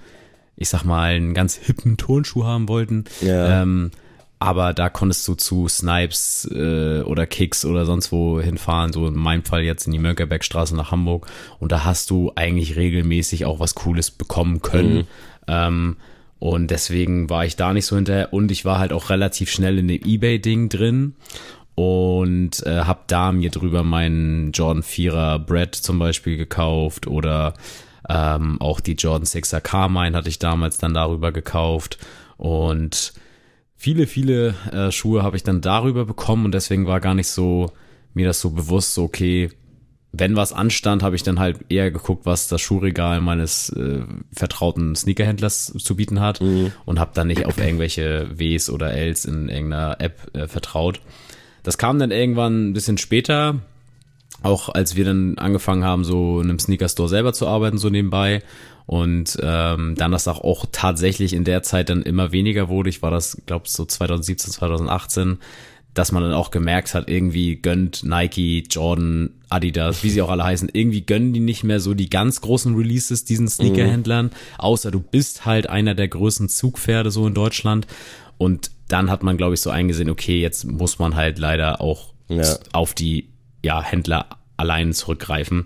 ich 0.56 0.70
sag 0.70 0.84
mal, 0.84 1.12
einen 1.12 1.34
ganz 1.34 1.56
hippen 1.56 1.98
Turnschuh 1.98 2.44
haben 2.44 2.68
wollten. 2.68 3.06
Ja. 3.22 3.62
Ähm, 3.62 3.92
aber 4.40 4.74
da 4.74 4.90
konntest 4.90 5.28
du 5.28 5.36
zu 5.36 5.68
Snipes 5.68 6.50
äh, 6.52 7.02
oder 7.02 7.28
Kicks 7.28 7.64
oder 7.64 7.86
sonst 7.86 8.12
wo 8.12 8.42
hinfahren, 8.42 8.92
so 8.92 9.06
in 9.06 9.14
meinem 9.14 9.44
Fall 9.44 9.62
jetzt 9.62 9.86
in 9.86 9.94
die 9.94 10.00
Mönckebergstraße 10.00 10.76
nach 10.76 10.92
Hamburg. 10.92 11.28
Und 11.60 11.72
da 11.72 11.84
hast 11.84 12.10
du 12.10 12.32
eigentlich 12.36 12.76
regelmäßig 12.76 13.46
auch 13.46 13.60
was 13.60 13.76
Cooles 13.76 14.10
bekommen 14.10 14.64
können. 14.64 15.06
Ähm, 15.48 15.98
und 16.40 16.72
deswegen 16.72 17.30
war 17.30 17.46
ich 17.46 17.56
da 17.56 17.72
nicht 17.72 17.86
so 17.86 17.96
hinterher. 17.96 18.34
Und 18.34 18.50
ich 18.50 18.66
war 18.66 18.80
halt 18.80 18.94
auch 18.94 19.12
relativ 19.12 19.52
schnell 19.52 19.78
in 19.78 19.88
dem 19.88 20.02
Ebay-Ding 20.04 20.70
drin 20.70 21.14
und 21.76 22.66
äh, 22.66 22.80
hab 22.80 23.08
da 23.08 23.32
mir 23.32 23.52
drüber 23.52 23.84
meinen 23.84 24.52
Jordan 24.52 24.84
4er 24.84 25.40
Brett 25.40 25.76
zum 25.76 26.00
Beispiel 26.00 26.38
gekauft 26.38 27.06
oder 27.06 27.54
Ähm, 28.14 28.60
auch 28.60 28.80
die 28.80 28.94
Jordan 28.94 29.26
6er 29.26 29.62
Carmine 29.62 30.18
hatte 30.18 30.30
ich 30.30 30.40
damals 30.40 30.78
dann 30.78 30.94
darüber 30.94 31.32
gekauft 31.32 31.98
und 32.38 33.14
viele, 33.76 34.06
viele 34.06 34.56
äh, 34.72 34.92
Schuhe 34.92 35.24
habe 35.24 35.38
ich 35.38 35.44
dann 35.44 35.62
darüber 35.62 36.06
bekommen 36.06 36.46
und 36.46 36.54
deswegen 36.54 36.88
war 36.88 37.00
gar 37.00 37.14
nicht 37.14 37.28
so 37.28 37.72
mir 38.14 38.28
das 38.28 38.42
so 38.42 38.50
bewusst, 38.50 38.94
so 38.94 39.04
okay, 39.04 39.52
wenn 40.14 40.36
was 40.36 40.52
anstand, 40.52 41.04
habe 41.04 41.16
ich 41.16 41.24
dann 41.24 41.40
halt 41.40 41.60
eher 41.70 41.90
geguckt, 41.90 42.26
was 42.26 42.50
das 42.50 42.60
Schuhregal 42.60 43.22
meines 43.22 43.70
äh, 43.70 44.02
vertrauten 44.34 44.96
Sneakerhändlers 44.96 45.74
zu 45.78 45.96
bieten 45.96 46.20
hat 46.20 46.42
mhm. 46.42 46.74
und 46.86 47.00
habe 47.00 47.12
dann 47.14 47.28
nicht 47.28 47.46
auf 47.46 47.58
irgendwelche 47.58 48.30
Ws 48.38 48.70
oder 48.70 48.94
Ls 48.94 49.24
in 49.24 49.48
irgendeiner 49.48 50.02
App 50.02 50.36
äh, 50.36 50.48
vertraut. 50.48 51.00
Das 51.64 51.78
kam 51.78 51.98
dann 51.98 52.12
irgendwann 52.12 52.70
ein 52.70 52.74
bisschen 52.74 52.98
später, 52.98 53.60
auch 54.42 54.70
als 54.70 54.96
wir 54.96 55.06
dann 55.06 55.38
angefangen 55.38 55.84
haben, 55.84 56.04
so 56.04 56.40
in 56.40 56.50
einem 56.50 56.60
Sneaker-Store 56.60 57.10
selber 57.10 57.34
zu 57.34 57.48
arbeiten, 57.48 57.78
so 57.78 57.90
nebenbei. 57.90 58.42
Und 58.86 59.38
ähm, 59.42 59.96
dann 59.96 60.12
das 60.12 60.28
auch, 60.28 60.44
auch 60.44 60.66
tatsächlich 60.72 61.34
in 61.34 61.44
der 61.44 61.64
Zeit 61.64 61.90
dann 61.90 62.02
immer 62.02 62.32
weniger 62.32 62.68
wurde. 62.68 62.90
Ich 62.90 63.02
war 63.02 63.12
das, 63.12 63.42
glaube 63.46 63.68
so 63.68 63.86
2017, 63.86 64.52
2018 64.52 65.38
dass 65.94 66.12
man 66.12 66.24
dann 66.24 66.34
auch 66.34 66.52
gemerkt 66.52 66.94
hat, 66.94 67.10
irgendwie 67.10 67.58
gönnt 67.58 68.04
Nike, 68.04 68.64
Jordan, 68.70 69.32
Adidas, 69.50 70.04
wie 70.04 70.10
sie 70.10 70.22
auch 70.22 70.30
alle 70.30 70.44
heißen, 70.44 70.70
irgendwie 70.72 71.06
gönnen 71.06 71.34
die 71.34 71.42
nicht 71.42 71.64
mehr 71.64 71.80
so 71.80 71.94
die 71.94 72.10
ganz 72.10 72.40
großen 72.42 72.76
Releases 72.76 73.26
diesen 73.26 73.50
Sneakerhändlern, 73.50 74.28
mhm. 74.28 74.32
außer 74.58 74.92
du 74.92 75.02
bist 75.02 75.46
halt 75.46 75.70
einer 75.70 75.94
der 75.94 76.08
größten 76.08 76.48
Zugpferde 76.48 77.12
so 77.12 77.28
in 77.28 77.34
Deutschland. 77.34 77.88
Und 78.38 78.72
dann 78.88 79.12
hat 79.12 79.24
man, 79.24 79.38
glaube 79.38 79.54
ich, 79.54 79.62
so 79.62 79.70
eingesehen, 79.70 80.10
okay, 80.10 80.42
jetzt 80.42 80.66
muss 80.66 80.98
man 80.98 81.16
halt 81.16 81.38
leider 81.38 81.82
auch 81.82 82.14
ja. 82.30 82.58
auf 82.72 82.94
die 82.94 83.28
ja, 83.64 83.82
Händler 83.82 84.28
allein 84.58 84.94
zurückgreifen. 84.94 85.66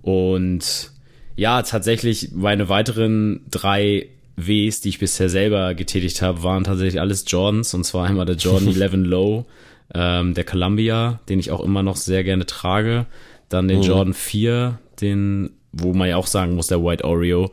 Und 0.00 0.90
ja, 1.36 1.62
tatsächlich 1.62 2.32
meine 2.32 2.68
weiteren 2.68 3.40
drei 3.50 4.08
Ws, 4.36 4.80
die 4.80 4.88
ich 4.88 4.98
bisher 4.98 5.28
selber 5.28 5.74
getätigt 5.74 6.22
habe, 6.22 6.42
waren 6.42 6.64
tatsächlich 6.64 7.00
alles 7.00 7.24
Jordans. 7.26 7.74
Und 7.74 7.84
zwar 7.84 8.06
einmal 8.06 8.26
der 8.26 8.36
Jordan 8.36 8.68
11 8.80 8.92
Low, 9.06 9.46
ähm, 9.94 10.34
der 10.34 10.44
Columbia, 10.44 11.20
den 11.28 11.38
ich 11.38 11.50
auch 11.50 11.60
immer 11.60 11.82
noch 11.82 11.96
sehr 11.96 12.24
gerne 12.24 12.46
trage. 12.46 13.06
Dann 13.48 13.68
den 13.68 13.78
mhm. 13.78 13.84
Jordan 13.84 14.14
4, 14.14 14.78
den, 15.00 15.50
wo 15.72 15.92
man 15.92 16.08
ja 16.08 16.16
auch 16.16 16.26
sagen 16.26 16.54
muss, 16.54 16.68
der 16.68 16.82
White 16.82 17.04
Oreo. 17.04 17.50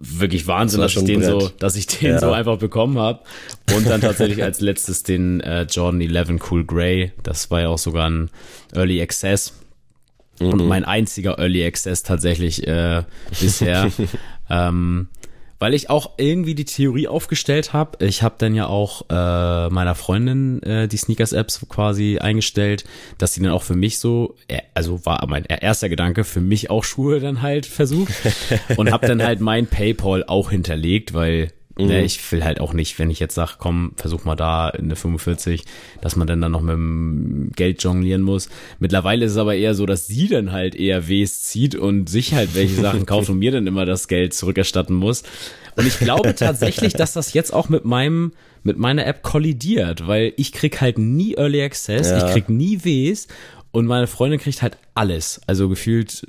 Wirklich 0.00 0.46
Wahnsinn, 0.46 0.80
das 0.80 0.94
dass 0.94 1.02
ich 1.02 1.06
den 1.08 1.20
Brett. 1.20 1.40
so, 1.40 1.48
dass 1.58 1.74
ich 1.74 1.86
den 1.88 2.12
ja. 2.12 2.18
so 2.20 2.30
einfach 2.30 2.58
bekommen 2.58 2.98
habe. 2.98 3.20
Und 3.74 3.86
dann 3.88 4.00
tatsächlich 4.00 4.42
als 4.44 4.60
letztes 4.62 5.02
den 5.02 5.40
äh, 5.40 5.62
Jordan 5.62 6.00
11 6.00 6.50
Cool 6.50 6.64
Grey. 6.64 7.12
Das 7.24 7.50
war 7.50 7.62
ja 7.62 7.68
auch 7.68 7.78
sogar 7.78 8.08
ein 8.08 8.30
Early 8.72 9.02
Access. 9.02 9.54
Mhm. 10.40 10.46
Und 10.46 10.66
mein 10.68 10.84
einziger 10.84 11.38
Early 11.38 11.64
Access 11.64 12.04
tatsächlich 12.04 12.66
äh, 12.66 13.02
bisher. 13.40 13.90
ähm, 14.50 15.08
weil 15.58 15.74
ich 15.74 15.90
auch 15.90 16.12
irgendwie 16.16 16.54
die 16.54 16.64
Theorie 16.64 17.08
aufgestellt 17.08 17.72
habe. 17.72 18.04
Ich 18.04 18.22
habe 18.22 18.36
dann 18.38 18.54
ja 18.54 18.66
auch 18.66 19.02
äh, 19.10 19.68
meiner 19.68 19.94
Freundin 19.94 20.62
äh, 20.62 20.88
die 20.88 20.96
Sneakers-Apps 20.96 21.66
quasi 21.68 22.18
eingestellt, 22.18 22.84
dass 23.18 23.34
sie 23.34 23.42
dann 23.42 23.52
auch 23.52 23.62
für 23.62 23.74
mich 23.74 23.98
so, 23.98 24.36
äh, 24.46 24.60
also 24.74 25.04
war 25.04 25.24
mein 25.26 25.44
erster 25.44 25.88
Gedanke, 25.88 26.24
für 26.24 26.40
mich 26.40 26.70
auch 26.70 26.84
Schuhe 26.84 27.20
dann 27.20 27.42
halt 27.42 27.66
versucht 27.66 28.14
und 28.76 28.92
habe 28.92 29.06
dann 29.06 29.22
halt 29.22 29.40
mein 29.40 29.66
PayPal 29.66 30.24
auch 30.24 30.50
hinterlegt, 30.50 31.14
weil 31.14 31.52
mhm. 31.78 31.86
Ne, 31.86 32.04
ich 32.04 32.30
will 32.32 32.44
halt 32.44 32.60
auch 32.60 32.72
nicht, 32.72 32.98
wenn 32.98 33.10
ich 33.10 33.20
jetzt 33.20 33.34
sage, 33.34 33.52
komm, 33.58 33.92
versuch 33.96 34.24
mal 34.24 34.36
da 34.36 34.68
in 34.68 34.86
eine 34.86 34.96
45, 34.96 35.64
dass 36.00 36.16
man 36.16 36.26
dann, 36.26 36.40
dann 36.40 36.52
noch 36.52 36.60
mit 36.60 36.74
dem 36.74 37.50
Geld 37.54 37.82
jonglieren 37.82 38.22
muss. 38.22 38.48
Mittlerweile 38.78 39.24
ist 39.24 39.32
es 39.32 39.38
aber 39.38 39.54
eher 39.54 39.74
so, 39.74 39.86
dass 39.86 40.06
sie 40.06 40.28
dann 40.28 40.52
halt 40.52 40.74
eher 40.74 41.08
Ws 41.08 41.42
zieht 41.42 41.74
und 41.74 42.08
sich 42.08 42.34
halt 42.34 42.54
welche 42.54 42.74
Sachen 42.80 43.06
kauft 43.06 43.30
und 43.30 43.38
mir 43.38 43.52
dann 43.52 43.66
immer 43.66 43.86
das 43.86 44.08
Geld 44.08 44.34
zurückerstatten 44.34 44.94
muss. 44.94 45.22
Und 45.76 45.86
ich 45.86 45.98
glaube 45.98 46.34
tatsächlich, 46.34 46.92
dass 46.94 47.12
das 47.12 47.32
jetzt 47.32 47.52
auch 47.52 47.68
mit 47.68 47.84
meinem 47.84 48.32
mit 48.64 48.76
meiner 48.76 49.06
App 49.06 49.22
kollidiert, 49.22 50.06
weil 50.06 50.32
ich 50.36 50.52
krieg 50.52 50.80
halt 50.80 50.98
nie 50.98 51.36
Early 51.36 51.62
Access, 51.62 52.10
ja. 52.10 52.18
ich 52.18 52.32
krieg 52.32 52.48
nie 52.48 52.84
Ws 52.84 53.28
und 53.70 53.86
meine 53.86 54.06
Freundin 54.06 54.40
kriegt 54.40 54.62
halt 54.62 54.78
alles. 54.94 55.40
Also 55.46 55.68
gefühlt, 55.68 56.26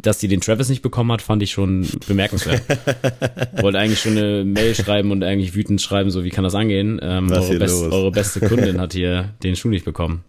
dass 0.00 0.20
sie 0.20 0.28
den 0.28 0.40
Travis 0.40 0.68
nicht 0.68 0.82
bekommen 0.82 1.10
hat, 1.12 1.22
fand 1.22 1.42
ich 1.42 1.50
schon 1.50 1.86
bemerkenswert. 2.06 2.62
Wollte 3.60 3.78
eigentlich 3.78 4.00
schon 4.00 4.16
eine 4.16 4.44
Mail 4.44 4.74
schreiben 4.74 5.10
und 5.10 5.24
eigentlich 5.24 5.54
wütend 5.54 5.82
schreiben, 5.82 6.10
so 6.10 6.24
wie 6.24 6.30
kann 6.30 6.44
das 6.44 6.54
angehen? 6.54 7.00
Ähm, 7.02 7.30
eure, 7.30 7.58
best, 7.58 7.82
eure 7.82 8.10
beste 8.10 8.40
Kundin 8.40 8.80
hat 8.80 8.92
hier 8.92 9.34
den 9.42 9.56
Schuh 9.56 9.68
nicht 9.68 9.84
bekommen. 9.84 10.24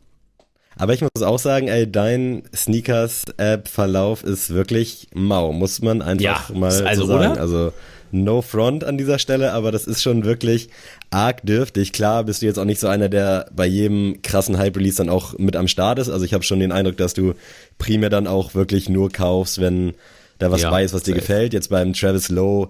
Aber 0.79 0.93
ich 0.93 1.01
muss 1.01 1.23
auch 1.23 1.39
sagen, 1.39 1.67
ey, 1.67 1.91
dein 1.91 2.43
Sneakers-App-Verlauf 2.55 4.23
ist 4.23 4.53
wirklich 4.53 5.07
mau, 5.13 5.51
muss 5.51 5.81
man 5.81 6.01
einfach 6.01 6.49
ja, 6.49 6.55
mal 6.55 6.85
also, 6.85 7.05
so 7.05 7.07
sagen. 7.07 7.31
Oder? 7.31 7.41
Also 7.41 7.73
no 8.11 8.41
front 8.41 8.83
an 8.83 8.97
dieser 8.97 9.19
Stelle, 9.19 9.53
aber 9.53 9.71
das 9.71 9.85
ist 9.85 10.01
schon 10.01 10.23
wirklich 10.23 10.69
arg 11.09 11.41
dürftig. 11.43 11.93
Klar 11.93 12.23
bist 12.23 12.41
du 12.41 12.45
jetzt 12.45 12.59
auch 12.59 12.65
nicht 12.65 12.79
so 12.79 12.87
einer, 12.87 13.09
der 13.09 13.49
bei 13.55 13.65
jedem 13.65 14.21
krassen 14.21 14.57
Hype-Release 14.57 14.97
dann 14.97 15.09
auch 15.09 15.37
mit 15.37 15.55
am 15.55 15.67
Start 15.67 15.99
ist. 15.99 16.09
Also 16.09 16.25
ich 16.25 16.33
habe 16.33 16.43
schon 16.43 16.59
den 16.59 16.71
Eindruck, 16.71 16.97
dass 16.97 17.13
du 17.13 17.33
primär 17.77 18.09
dann 18.09 18.27
auch 18.27 18.55
wirklich 18.55 18.89
nur 18.89 19.11
kaufst, 19.11 19.59
wenn 19.59 19.93
da 20.39 20.51
was 20.51 20.61
ja, 20.61 20.71
weiß, 20.71 20.93
was 20.93 21.03
dir 21.03 21.11
safe. 21.11 21.21
gefällt. 21.21 21.53
Jetzt 21.53 21.69
beim 21.69 21.93
Travis 21.93 22.29
Lowe, 22.29 22.69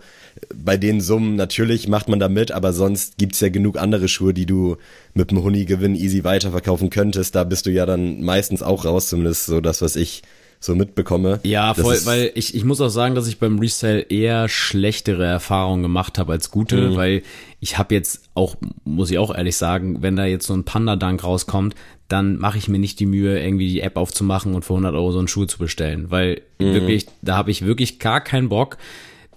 bei 0.53 0.77
den 0.77 1.01
Summen 1.01 1.35
natürlich 1.35 1.87
macht 1.87 2.07
man 2.07 2.19
da 2.19 2.29
mit, 2.29 2.51
aber 2.51 2.73
sonst 2.73 3.17
gibt's 3.17 3.39
ja 3.39 3.49
genug 3.49 3.77
andere 3.77 4.07
Schuhe, 4.07 4.33
die 4.33 4.45
du 4.45 4.77
mit 5.13 5.31
dem 5.31 5.43
Huni-Gewinn 5.43 5.95
easy 5.95 6.23
weiterverkaufen 6.23 6.89
könntest. 6.89 7.35
Da 7.35 7.43
bist 7.43 7.65
du 7.65 7.71
ja 7.71 7.85
dann 7.85 8.21
meistens 8.21 8.61
auch 8.63 8.85
raus, 8.85 9.09
zumindest 9.09 9.45
so 9.45 9.59
das, 9.59 9.81
was 9.81 9.95
ich 9.95 10.23
so 10.59 10.75
mitbekomme. 10.75 11.39
Ja, 11.43 11.73
voll, 11.73 11.99
weil 12.05 12.31
ich, 12.35 12.55
ich 12.55 12.63
muss 12.63 12.81
auch 12.81 12.89
sagen, 12.89 13.15
dass 13.15 13.27
ich 13.27 13.39
beim 13.39 13.59
Resale 13.59 14.01
eher 14.01 14.49
schlechtere 14.49 15.25
Erfahrungen 15.25 15.83
gemacht 15.83 16.17
habe 16.17 16.33
als 16.33 16.51
gute, 16.51 16.89
mhm. 16.89 16.95
weil 16.95 17.21
ich 17.59 17.77
habe 17.77 17.93
jetzt 17.95 18.23
auch, 18.33 18.55
muss 18.83 19.11
ich 19.11 19.17
auch 19.17 19.35
ehrlich 19.35 19.57
sagen, 19.57 20.01
wenn 20.01 20.15
da 20.15 20.25
jetzt 20.25 20.47
so 20.47 20.53
ein 20.53 20.63
Panda-Dank 20.63 21.23
rauskommt, 21.23 21.75
dann 22.07 22.37
mache 22.37 22.57
ich 22.57 22.67
mir 22.67 22.79
nicht 22.79 22.99
die 22.99 23.05
Mühe, 23.05 23.39
irgendwie 23.39 23.69
die 23.69 23.81
App 23.81 23.97
aufzumachen 23.97 24.55
und 24.55 24.63
für 24.63 24.73
100 24.73 24.95
Euro 24.95 25.11
so 25.11 25.19
einen 25.19 25.27
Schuh 25.27 25.45
zu 25.45 25.57
bestellen, 25.57 26.09
weil 26.09 26.41
mhm. 26.59 26.73
wirklich, 26.73 27.07
da 27.21 27.35
habe 27.35 27.51
ich 27.51 27.65
wirklich 27.65 27.99
gar 27.99 28.21
keinen 28.21 28.49
Bock, 28.49 28.77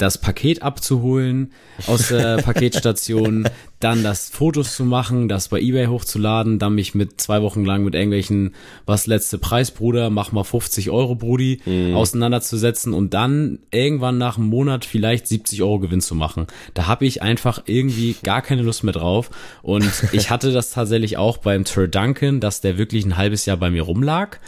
das 0.01 0.19
Paket 0.19 0.63
abzuholen 0.63 1.53
aus 1.87 2.09
der 2.09 2.37
Paketstation, 2.43 3.49
dann 3.81 4.03
das 4.03 4.29
Fotos 4.29 4.77
zu 4.77 4.85
machen, 4.85 5.29
das 5.29 5.49
bei 5.49 5.59
eBay 5.59 5.87
hochzuladen, 5.87 6.59
dann 6.59 6.75
mich 6.75 6.95
mit 6.95 7.21
zwei 7.21 7.41
Wochen 7.41 7.65
lang 7.65 7.83
mit 7.83 7.95
irgendwelchen, 7.95 8.55
was 8.85 9.07
letzte 9.07 9.39
Preis, 9.39 9.71
Bruder, 9.71 10.11
mach 10.11 10.33
mal 10.33 10.45
50 10.45 10.91
Euro, 10.91 11.15
Brudi, 11.15 11.61
mhm. 11.65 11.95
auseinanderzusetzen 11.95 12.93
und 12.93 13.15
dann 13.15 13.61
irgendwann 13.71 14.19
nach 14.19 14.37
einem 14.37 14.49
Monat 14.49 14.85
vielleicht 14.85 15.27
70 15.27 15.63
Euro 15.63 15.81
Gewinn 15.81 16.03
zu 16.03 16.15
machen. 16.15 16.47
Da 16.75 16.87
habe 16.87 17.07
ich 17.07 17.23
einfach 17.23 17.63
irgendwie 17.67 18.17
gar 18.23 18.43
keine 18.43 18.63
Lust 18.63 18.85
mehr 18.85 18.93
drauf. 18.93 19.31
Und 19.63 19.91
ich 20.13 20.31
hatte 20.31 20.53
das 20.53 20.71
tatsächlich 20.71 21.17
auch 21.17 21.39
beim 21.39 21.65
Tur 21.65 21.89
Duncan, 21.89 22.41
dass 22.41 22.61
der 22.61 22.77
wirklich 22.77 23.07
ein 23.07 23.17
halbes 23.17 23.47
Jahr 23.47 23.57
bei 23.57 23.71
mir 23.71 23.83
rumlag. 23.83 24.39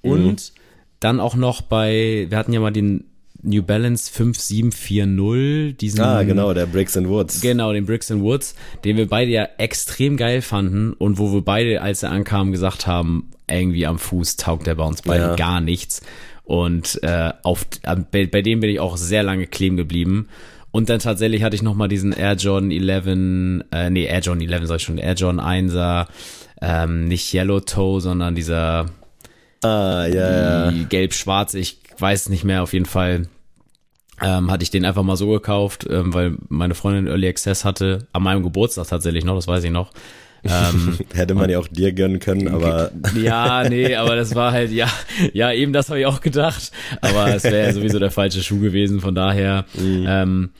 Und 0.00 0.24
mhm. 0.24 0.60
dann 1.00 1.20
auch 1.20 1.34
noch 1.34 1.60
bei, 1.60 2.26
wir 2.30 2.38
hatten 2.38 2.54
ja 2.54 2.60
mal 2.60 2.70
den 2.70 3.09
New 3.42 3.62
Balance 3.62 4.10
5740, 4.12 5.76
diesen. 5.76 6.00
Ah, 6.00 6.22
genau, 6.22 6.52
der 6.52 6.66
Bricks 6.66 6.96
and 6.96 7.08
Woods. 7.08 7.40
Genau, 7.40 7.72
den 7.72 7.86
Bricks 7.86 8.10
and 8.10 8.22
Woods, 8.22 8.54
den 8.84 8.96
wir 8.96 9.08
beide 9.08 9.30
ja 9.30 9.48
extrem 9.58 10.16
geil 10.16 10.42
fanden 10.42 10.92
und 10.92 11.18
wo 11.18 11.32
wir 11.32 11.42
beide, 11.42 11.80
als 11.80 12.02
er 12.02 12.10
ankam, 12.10 12.52
gesagt 12.52 12.86
haben, 12.86 13.30
irgendwie 13.48 13.86
am 13.86 13.98
Fuß 13.98 14.36
taugt 14.36 14.66
der 14.66 14.74
bei 14.74 14.84
uns 14.84 15.02
beiden 15.02 15.30
ja. 15.30 15.36
gar 15.36 15.60
nichts. 15.60 16.02
Und 16.44 16.98
äh, 17.02 17.32
auf, 17.42 17.66
bei, 18.10 18.26
bei 18.26 18.42
dem 18.42 18.60
bin 18.60 18.70
ich 18.70 18.80
auch 18.80 18.96
sehr 18.96 19.22
lange 19.22 19.46
kleben 19.46 19.76
geblieben. 19.76 20.28
Und 20.72 20.88
dann 20.88 21.00
tatsächlich 21.00 21.42
hatte 21.42 21.56
ich 21.56 21.62
nochmal 21.62 21.88
diesen 21.88 22.12
Air 22.12 22.34
Jordan 22.34 22.70
11, 22.70 23.06
äh, 23.72 23.90
nee, 23.90 24.04
Air 24.04 24.20
Jordan 24.20 24.48
11 24.48 24.66
sag 24.66 24.76
ich 24.76 24.82
schon, 24.82 24.98
Air 24.98 25.14
Jordan 25.14 25.40
1er, 25.40 26.06
ähm, 26.62 27.08
nicht 27.08 27.32
Yellow 27.34 27.60
Toe, 27.60 28.00
sondern 28.00 28.34
dieser 28.34 28.86
Ah, 29.62 30.06
ja, 30.06 30.70
ja. 30.70 30.84
Gelb-schwarz, 30.88 31.52
ich 31.52 31.79
weiß 32.00 32.28
nicht 32.28 32.44
mehr, 32.44 32.62
auf 32.62 32.72
jeden 32.72 32.86
Fall 32.86 33.28
ähm, 34.22 34.50
hatte 34.50 34.62
ich 34.62 34.70
den 34.70 34.84
einfach 34.84 35.02
mal 35.02 35.16
so 35.16 35.30
gekauft, 35.30 35.86
ähm, 35.88 36.12
weil 36.12 36.36
meine 36.48 36.74
Freundin 36.74 37.06
Early 37.06 37.28
Access 37.28 37.64
hatte, 37.64 38.06
an 38.12 38.22
meinem 38.22 38.42
Geburtstag 38.42 38.88
tatsächlich 38.88 39.24
noch, 39.24 39.34
das 39.36 39.48
weiß 39.48 39.64
ich 39.64 39.70
noch. 39.70 39.92
Ähm, 40.44 40.98
Hätte 41.14 41.34
man 41.34 41.50
ja 41.50 41.58
auch 41.58 41.68
dir 41.68 41.92
gönnen 41.92 42.18
können, 42.18 42.48
aber. 42.48 42.90
Ja, 43.14 43.68
nee, 43.68 43.94
aber 43.94 44.16
das 44.16 44.34
war 44.34 44.52
halt, 44.52 44.70
ja, 44.70 44.88
ja, 45.32 45.52
eben 45.52 45.72
das 45.72 45.88
habe 45.88 46.00
ich 46.00 46.06
auch 46.06 46.20
gedacht. 46.20 46.70
Aber 47.00 47.34
es 47.34 47.44
wäre 47.44 47.66
ja 47.66 47.72
sowieso 47.72 47.98
der 47.98 48.10
falsche 48.10 48.42
Schuh 48.42 48.60
gewesen, 48.60 49.00
von 49.00 49.14
daher. 49.14 49.64
Mhm. 49.74 50.04
Ähm, 50.08 50.50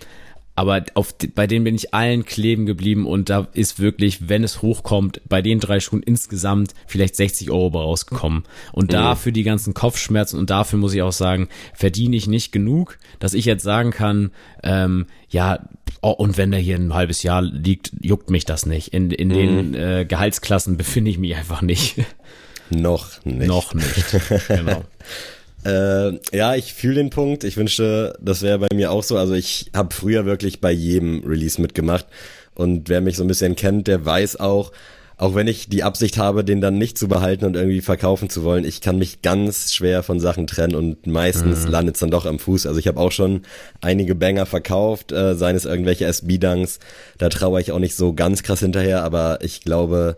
aber 0.60 0.84
auf, 0.92 1.14
bei 1.34 1.46
denen 1.46 1.64
bin 1.64 1.74
ich 1.74 1.94
allen 1.94 2.26
kleben 2.26 2.66
geblieben 2.66 3.06
und 3.06 3.30
da 3.30 3.48
ist 3.54 3.80
wirklich, 3.80 4.28
wenn 4.28 4.44
es 4.44 4.60
hochkommt, 4.60 5.22
bei 5.26 5.40
den 5.40 5.58
drei 5.58 5.80
Schuhen 5.80 6.02
insgesamt 6.02 6.74
vielleicht 6.86 7.16
60 7.16 7.50
Euro 7.50 7.80
rausgekommen. 7.80 8.42
Und 8.70 8.88
mhm. 8.88 8.92
dafür 8.92 9.32
die 9.32 9.42
ganzen 9.42 9.72
Kopfschmerzen 9.72 10.38
und 10.38 10.50
dafür 10.50 10.78
muss 10.78 10.92
ich 10.92 11.00
auch 11.00 11.12
sagen, 11.12 11.48
verdiene 11.72 12.14
ich 12.14 12.26
nicht 12.26 12.52
genug, 12.52 12.98
dass 13.20 13.32
ich 13.32 13.46
jetzt 13.46 13.62
sagen 13.62 13.90
kann, 13.90 14.32
ähm, 14.62 15.06
ja, 15.30 15.66
oh, 16.02 16.10
und 16.10 16.36
wenn 16.36 16.50
der 16.50 16.60
hier 16.60 16.76
ein 16.76 16.92
halbes 16.92 17.22
Jahr 17.22 17.40
liegt, 17.40 17.92
juckt 17.98 18.28
mich 18.28 18.44
das 18.44 18.66
nicht. 18.66 18.88
In, 18.92 19.10
in 19.12 19.28
mhm. 19.28 19.32
den 19.32 19.74
äh, 19.74 20.04
Gehaltsklassen 20.06 20.76
befinde 20.76 21.10
ich 21.10 21.16
mich 21.16 21.34
einfach 21.36 21.62
nicht. 21.62 21.96
Noch 22.68 23.24
nicht. 23.24 23.48
Noch 23.48 23.72
nicht, 23.72 24.04
genau. 24.46 24.84
Äh, 25.64 26.18
ja, 26.36 26.54
ich 26.54 26.74
fühle 26.74 26.96
den 26.96 27.10
Punkt. 27.10 27.44
Ich 27.44 27.56
wünschte, 27.56 28.16
das 28.20 28.42
wäre 28.42 28.58
bei 28.58 28.74
mir 28.74 28.90
auch 28.90 29.02
so. 29.02 29.16
Also 29.16 29.34
ich 29.34 29.70
habe 29.74 29.94
früher 29.94 30.24
wirklich 30.24 30.60
bei 30.60 30.72
jedem 30.72 31.22
Release 31.24 31.60
mitgemacht. 31.60 32.06
Und 32.54 32.88
wer 32.88 33.00
mich 33.00 33.16
so 33.16 33.24
ein 33.24 33.28
bisschen 33.28 33.56
kennt, 33.56 33.86
der 33.86 34.04
weiß 34.04 34.40
auch, 34.40 34.72
auch 35.20 35.34
wenn 35.34 35.48
ich 35.48 35.68
die 35.68 35.82
Absicht 35.82 36.16
habe, 36.16 36.44
den 36.44 36.62
dann 36.62 36.78
nicht 36.78 36.96
zu 36.96 37.06
behalten 37.06 37.44
und 37.44 37.54
irgendwie 37.54 37.82
verkaufen 37.82 38.30
zu 38.30 38.42
wollen, 38.42 38.64
ich 38.64 38.80
kann 38.80 38.96
mich 38.96 39.20
ganz 39.20 39.74
schwer 39.74 40.02
von 40.02 40.18
Sachen 40.18 40.46
trennen 40.46 40.74
und 40.74 41.06
meistens 41.06 41.66
mhm. 41.66 41.72
landet 41.72 41.96
es 41.96 42.00
dann 42.00 42.10
doch 42.10 42.24
am 42.24 42.38
Fuß. 42.38 42.66
Also 42.66 42.78
ich 42.78 42.88
habe 42.88 42.98
auch 42.98 43.12
schon 43.12 43.42
einige 43.82 44.14
Banger 44.14 44.46
verkauft, 44.46 45.12
äh, 45.12 45.34
seien 45.34 45.56
es 45.56 45.66
irgendwelche 45.66 46.06
SB-Dunks. 46.06 46.78
Da 47.18 47.28
traue 47.28 47.60
ich 47.60 47.70
auch 47.70 47.78
nicht 47.78 47.96
so 47.96 48.14
ganz 48.14 48.42
krass 48.42 48.60
hinterher, 48.60 49.04
aber 49.04 49.40
ich 49.42 49.60
glaube, 49.60 50.16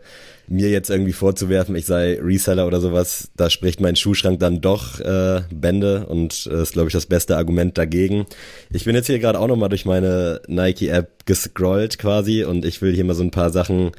mir 0.48 0.70
jetzt 0.70 0.90
irgendwie 0.90 1.12
vorzuwerfen, 1.12 1.74
ich 1.76 1.86
sei 1.86 2.18
Reseller 2.20 2.66
oder 2.66 2.80
sowas, 2.80 3.30
da 3.36 3.48
spricht 3.48 3.80
mein 3.80 3.96
Schuhschrank 3.96 4.40
dann 4.40 4.60
doch 4.60 5.00
äh, 5.00 5.42
Bände 5.52 6.06
und 6.06 6.48
äh, 6.50 6.62
ist, 6.62 6.72
glaube 6.72 6.88
ich, 6.88 6.92
das 6.92 7.06
beste 7.06 7.36
Argument 7.36 7.78
dagegen. 7.78 8.26
Ich 8.70 8.84
bin 8.84 8.94
jetzt 8.94 9.06
hier 9.06 9.18
gerade 9.18 9.38
auch 9.38 9.46
nochmal 9.46 9.68
durch 9.68 9.86
meine 9.86 10.40
Nike-App 10.48 11.26
gescrollt 11.26 11.98
quasi 11.98 12.44
und 12.44 12.64
ich 12.64 12.82
will 12.82 12.94
hier 12.94 13.04
mal 13.04 13.14
so 13.14 13.22
ein 13.22 13.30
paar 13.30 13.50
Sachen 13.50 13.92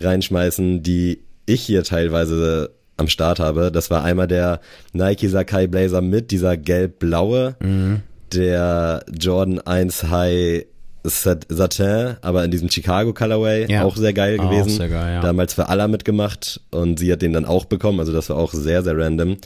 reinschmeißen, 0.00 0.82
die 0.82 1.20
ich 1.46 1.62
hier 1.62 1.84
teilweise 1.84 2.70
am 2.96 3.08
Start 3.08 3.40
habe. 3.40 3.72
Das 3.72 3.90
war 3.90 4.04
einmal 4.04 4.28
der 4.28 4.60
Nike 4.92 5.28
Sakai 5.28 5.66
Blazer 5.66 6.00
mit 6.00 6.30
dieser 6.30 6.56
gelb-blaue, 6.56 7.56
mhm. 7.60 8.02
der 8.32 9.04
Jordan 9.18 9.58
1 9.60 10.04
High 10.04 10.66
Satin, 11.04 12.16
aber 12.20 12.44
in 12.44 12.50
diesem 12.50 12.70
Chicago 12.70 13.12
Colorway, 13.12 13.70
ja. 13.70 13.84
auch 13.84 13.96
sehr 13.96 14.12
geil 14.12 14.38
gewesen. 14.38 14.72
Auch 14.72 14.76
sehr 14.76 14.88
geil, 14.88 15.14
ja. 15.14 15.20
Damals 15.20 15.54
für 15.54 15.68
Alla 15.68 15.88
mitgemacht 15.88 16.60
und 16.70 16.98
sie 16.98 17.12
hat 17.12 17.22
den 17.22 17.32
dann 17.32 17.44
auch 17.44 17.64
bekommen, 17.64 18.00
also 18.00 18.12
das 18.12 18.30
war 18.30 18.36
auch 18.36 18.52
sehr, 18.52 18.82
sehr 18.82 18.96
random. 18.96 19.36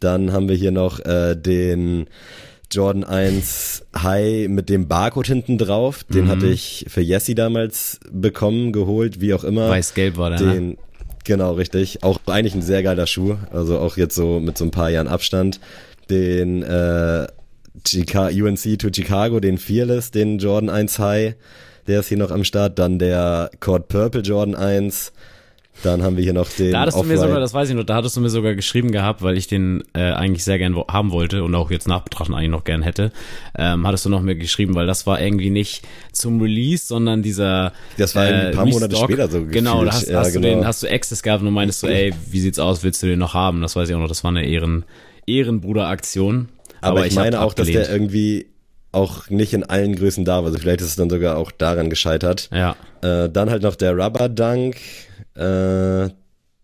Dann 0.00 0.32
haben 0.32 0.48
wir 0.48 0.56
hier 0.56 0.72
noch 0.72 1.00
äh, 1.00 1.36
den 1.36 2.06
Jordan 2.72 3.04
1 3.04 3.84
High 3.96 4.48
mit 4.48 4.68
dem 4.68 4.88
Barcode 4.88 5.26
hinten 5.26 5.58
drauf. 5.58 6.04
Den 6.04 6.24
mhm. 6.24 6.28
hatte 6.28 6.46
ich 6.46 6.86
für 6.88 7.02
Jessie 7.02 7.34
damals 7.34 8.00
bekommen, 8.10 8.72
geholt, 8.72 9.20
wie 9.20 9.34
auch 9.34 9.44
immer. 9.44 9.68
Weiß-gelb 9.68 10.16
war 10.16 10.30
der, 10.30 10.38
den, 10.38 10.68
ne? 10.70 10.76
Genau, 11.24 11.52
richtig. 11.52 12.02
Auch 12.02 12.18
eigentlich 12.26 12.54
ein 12.54 12.62
sehr 12.62 12.82
geiler 12.82 13.06
Schuh. 13.06 13.36
Also 13.52 13.78
auch 13.78 13.96
jetzt 13.96 14.14
so 14.14 14.40
mit 14.40 14.58
so 14.58 14.64
ein 14.64 14.70
paar 14.70 14.90
Jahren 14.90 15.06
Abstand. 15.06 15.60
Den 16.10 16.62
äh, 16.62 17.26
Chica 17.84 18.28
UNC 18.28 18.78
to 18.78 18.88
Chicago, 18.94 19.40
den 19.40 19.58
Fearless, 19.58 20.10
den 20.10 20.38
Jordan 20.38 20.70
1 20.70 20.98
High, 20.98 21.34
der 21.86 22.00
ist 22.00 22.08
hier 22.08 22.18
noch 22.18 22.30
am 22.30 22.44
Start. 22.44 22.78
Dann 22.78 22.98
der 22.98 23.50
Cord 23.60 23.88
Purple 23.88 24.22
Jordan 24.22 24.54
1. 24.54 25.12
Dann 25.82 26.02
haben 26.02 26.16
wir 26.16 26.22
hier 26.22 26.34
noch 26.34 26.48
den. 26.50 26.70
Da 26.70 26.80
hattest 26.80 26.98
du 26.98 27.02
mir 27.02 27.16
sogar, 27.16 27.40
das 27.40 27.54
weiß 27.54 27.70
ich 27.70 27.74
noch, 27.74 27.82
da 27.82 27.96
hattest 27.96 28.16
du 28.16 28.20
mir 28.20 28.28
sogar 28.28 28.54
geschrieben 28.54 28.92
gehabt, 28.92 29.22
weil 29.22 29.38
ich 29.38 29.48
den 29.48 29.82
äh, 29.94 30.12
eigentlich 30.12 30.44
sehr 30.44 30.58
gern 30.58 30.76
haben 30.76 31.10
wollte 31.10 31.42
und 31.42 31.54
auch 31.54 31.70
jetzt 31.70 31.88
nachbetrachten 31.88 32.34
eigentlich 32.34 32.50
noch 32.50 32.64
gern 32.64 32.82
hätte. 32.82 33.10
Ähm, 33.56 33.86
hattest 33.86 34.04
du 34.04 34.10
noch 34.10 34.20
mir 34.20 34.36
geschrieben, 34.36 34.74
weil 34.74 34.86
das 34.86 35.06
war 35.06 35.20
irgendwie 35.20 35.50
nicht 35.50 35.82
zum 36.12 36.40
Release, 36.40 36.86
sondern 36.86 37.22
dieser. 37.22 37.72
Das 37.96 38.14
war 38.14 38.26
äh, 38.26 38.48
ein 38.48 38.54
paar 38.54 38.66
Monate 38.66 38.94
später 38.96 39.28
so 39.28 39.38
gefühlt. 39.38 39.54
Genau, 39.54 39.84
da 39.84 39.92
hast, 39.92 40.08
ja, 40.08 40.20
hast 40.20 40.34
genau. 40.34 40.46
du 40.46 40.54
den, 40.56 40.66
hast 40.66 40.82
du 40.82 40.88
Access 40.88 41.22
gehabt 41.22 41.42
und 41.42 41.52
meintest 41.52 41.80
so, 41.80 41.88
ey, 41.88 42.12
wie 42.30 42.40
sieht's 42.40 42.58
aus, 42.58 42.84
willst 42.84 43.02
du 43.02 43.06
den 43.06 43.18
noch 43.18 43.34
haben? 43.34 43.62
Das 43.62 43.74
weiß 43.74 43.88
ich 43.88 43.94
auch 43.94 44.00
noch, 44.00 44.08
das 44.08 44.22
war 44.22 44.30
eine 44.30 44.44
Ehren, 44.44 44.84
Ehrenbruder-Aktion. 45.26 46.48
Aber, 46.82 46.98
aber 46.98 47.06
ich, 47.06 47.12
ich 47.12 47.18
meine 47.18 47.40
auch, 47.40 47.52
abgelehnt. 47.52 47.76
dass 47.76 47.86
der 47.86 47.94
irgendwie 47.94 48.46
auch 48.92 49.30
nicht 49.30 49.54
in 49.54 49.64
allen 49.64 49.96
Größen 49.96 50.24
da 50.24 50.38
war. 50.38 50.46
Also 50.46 50.58
vielleicht 50.58 50.82
ist 50.82 50.88
es 50.88 50.96
dann 50.96 51.08
sogar 51.08 51.38
auch 51.38 51.50
daran 51.50 51.88
gescheitert. 51.88 52.50
Ja. 52.52 52.76
Äh, 53.00 53.30
dann 53.30 53.50
halt 53.50 53.62
noch 53.62 53.74
der 53.74 53.96
Rubber 53.96 54.28
Dunk. 54.28 54.76
Äh, 55.34 56.10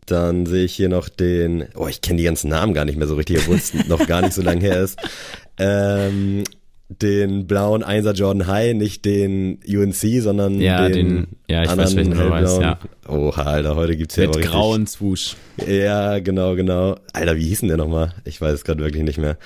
dann 0.07 0.47
sehe 0.47 0.65
ich 0.65 0.75
hier 0.75 0.89
noch 0.89 1.09
den, 1.09 1.67
oh, 1.75 1.87
ich 1.87 2.01
kenne 2.01 2.19
die 2.19 2.25
ganzen 2.25 2.51
Namen 2.51 2.75
gar 2.75 2.85
nicht 2.85 2.99
mehr 2.99 3.07
so 3.07 3.15
richtig, 3.15 3.39
obwohl 3.39 3.57
es 3.57 3.73
noch 3.89 4.07
gar 4.07 4.23
nicht 4.23 4.35
so 4.35 4.43
lange 4.43 4.61
her 4.61 4.83
ist. 4.83 4.99
Ähm, 5.59 6.45
den 6.89 7.47
blauen 7.47 7.83
Einser 7.83 8.13
Jordan 8.13 8.47
High, 8.47 8.75
nicht 8.75 9.05
den 9.05 9.59
UNC, 9.67 10.23
sondern 10.23 10.59
ja, 10.59 10.89
den, 10.89 10.93
den 10.93 11.27
ja, 11.47 11.63
ich 11.63 11.69
anderen 11.69 11.89
weiß, 11.89 11.97
welchen 11.97 12.13
du 12.13 12.31
weißt, 12.31 12.61
ja. 12.61 12.79
Oha, 13.07 13.43
Alter, 13.43 13.77
heute 13.77 13.97
gibt's 13.97 14.17
ja 14.17 14.27
Mit 14.27 14.41
grauen 14.41 14.87
Swoosh. 14.87 15.37
Ja, 15.67 16.19
genau, 16.19 16.55
genau. 16.55 16.97
Alter, 17.13 17.37
wie 17.37 17.47
hieß 17.47 17.61
denn 17.61 17.69
der 17.69 17.77
nochmal? 17.77 18.15
Ich 18.25 18.41
weiß 18.41 18.55
es 18.55 18.65
gerade 18.65 18.83
wirklich 18.83 19.03
nicht 19.03 19.19
mehr. 19.19 19.37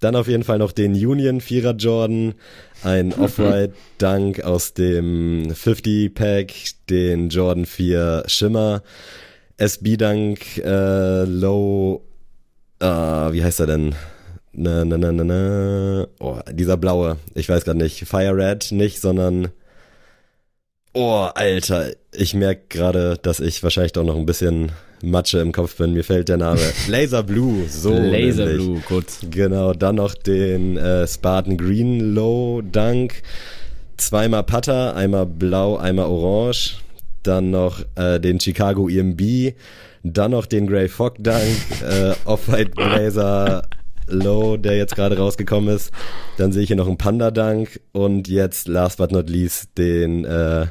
Dann 0.00 0.16
auf 0.16 0.28
jeden 0.28 0.44
Fall 0.44 0.58
noch 0.58 0.72
den 0.72 0.92
Union 0.92 1.40
Vierer 1.40 1.74
Jordan, 1.74 2.34
ein. 2.82 3.12
Off-White 3.18 3.74
Dunk 3.98 4.42
aus 4.44 4.74
dem 4.74 5.52
50 5.54 6.14
Pack, 6.14 6.52
den 6.88 7.28
Jordan 7.28 7.66
4 7.66 8.24
Shimmer, 8.26 8.82
SB 9.56 9.96
Dunk 9.96 10.58
äh, 10.58 11.24
Low, 11.24 12.02
äh, 12.80 12.86
wie 12.86 13.42
heißt 13.42 13.60
er 13.60 13.66
denn? 13.66 13.94
Na, 14.52 14.84
na, 14.84 14.98
na, 14.98 15.12
na, 15.12 15.24
na. 15.24 16.06
Oh, 16.20 16.38
dieser 16.50 16.76
blaue, 16.76 17.16
ich 17.34 17.48
weiß 17.48 17.64
gerade 17.64 17.78
nicht, 17.78 18.06
Fire 18.06 18.36
Red 18.36 18.72
nicht, 18.72 19.00
sondern 19.00 19.48
Oh, 20.94 21.28
Alter, 21.34 21.92
ich 22.12 22.34
merke 22.34 22.62
gerade, 22.70 23.18
dass 23.22 23.40
ich 23.40 23.62
wahrscheinlich 23.62 23.92
doch 23.92 24.04
noch 24.04 24.16
ein 24.16 24.26
bisschen 24.26 24.72
Matsche 25.02 25.38
im 25.38 25.52
Kopf 25.52 25.76
bin. 25.76 25.92
Mir 25.92 26.04
fällt 26.04 26.28
der 26.28 26.36
Name. 26.36 26.60
Laser 26.88 27.22
Blue, 27.22 27.64
so. 27.68 27.92
Laser 27.92 28.46
nämlich. 28.46 28.66
Blue, 28.66 28.80
gut. 28.88 29.06
Genau, 29.30 29.72
dann 29.72 29.96
noch 29.96 30.14
den 30.14 30.76
äh, 30.76 31.06
Spartan 31.06 31.56
Green 31.56 32.14
Low 32.14 32.62
Dunk. 32.62 33.22
Zweimal 33.96 34.44
Putter, 34.44 34.94
einmal 34.94 35.26
blau, 35.26 35.76
einmal 35.76 36.06
orange. 36.06 36.78
Dann 37.22 37.50
noch 37.50 37.82
äh, 37.96 38.18
den 38.20 38.40
Chicago 38.40 38.88
EMB. 38.88 39.54
Dann 40.04 40.30
noch 40.30 40.46
den 40.46 40.66
Grey 40.66 40.88
Fog 40.88 41.16
Dunk. 41.18 41.56
äh, 41.82 42.14
Off-White 42.24 42.70
Blazer 42.70 43.62
Low, 44.06 44.56
der 44.56 44.76
jetzt 44.76 44.94
gerade 44.94 45.18
rausgekommen 45.18 45.74
ist. 45.74 45.92
Dann 46.38 46.52
sehe 46.52 46.62
ich 46.62 46.68
hier 46.68 46.76
noch 46.76 46.86
einen 46.86 46.98
Panda 46.98 47.30
Dunk. 47.30 47.80
Und 47.92 48.28
jetzt, 48.28 48.68
last 48.68 48.98
but 48.98 49.12
not 49.12 49.28
least, 49.28 49.76
den 49.76 50.24
äh, 50.24 50.66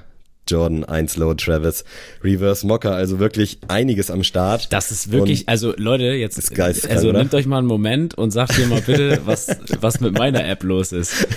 Jordan 0.47 0.83
1 0.83 1.17
Low 1.17 1.33
Travis 1.33 1.83
Reverse 2.23 2.65
Mocker, 2.65 2.95
also 2.95 3.19
wirklich 3.19 3.59
einiges 3.67 4.11
am 4.11 4.23
Start. 4.23 4.71
Das 4.71 4.91
ist 4.91 5.11
wirklich, 5.11 5.41
und 5.41 5.49
also 5.49 5.73
Leute, 5.77 6.05
jetzt, 6.05 6.37
ist 6.37 6.59
also 6.89 7.09
oder? 7.09 7.19
nehmt 7.19 7.33
euch 7.33 7.45
mal 7.45 7.59
einen 7.59 7.67
Moment 7.67 8.17
und 8.17 8.31
sagt 8.31 8.57
mir 8.57 8.67
mal 8.67 8.81
bitte, 8.81 9.21
was, 9.25 9.47
was 9.79 9.99
mit 9.99 10.17
meiner 10.17 10.47
App 10.47 10.63
los 10.63 10.91
ist. 10.91 11.27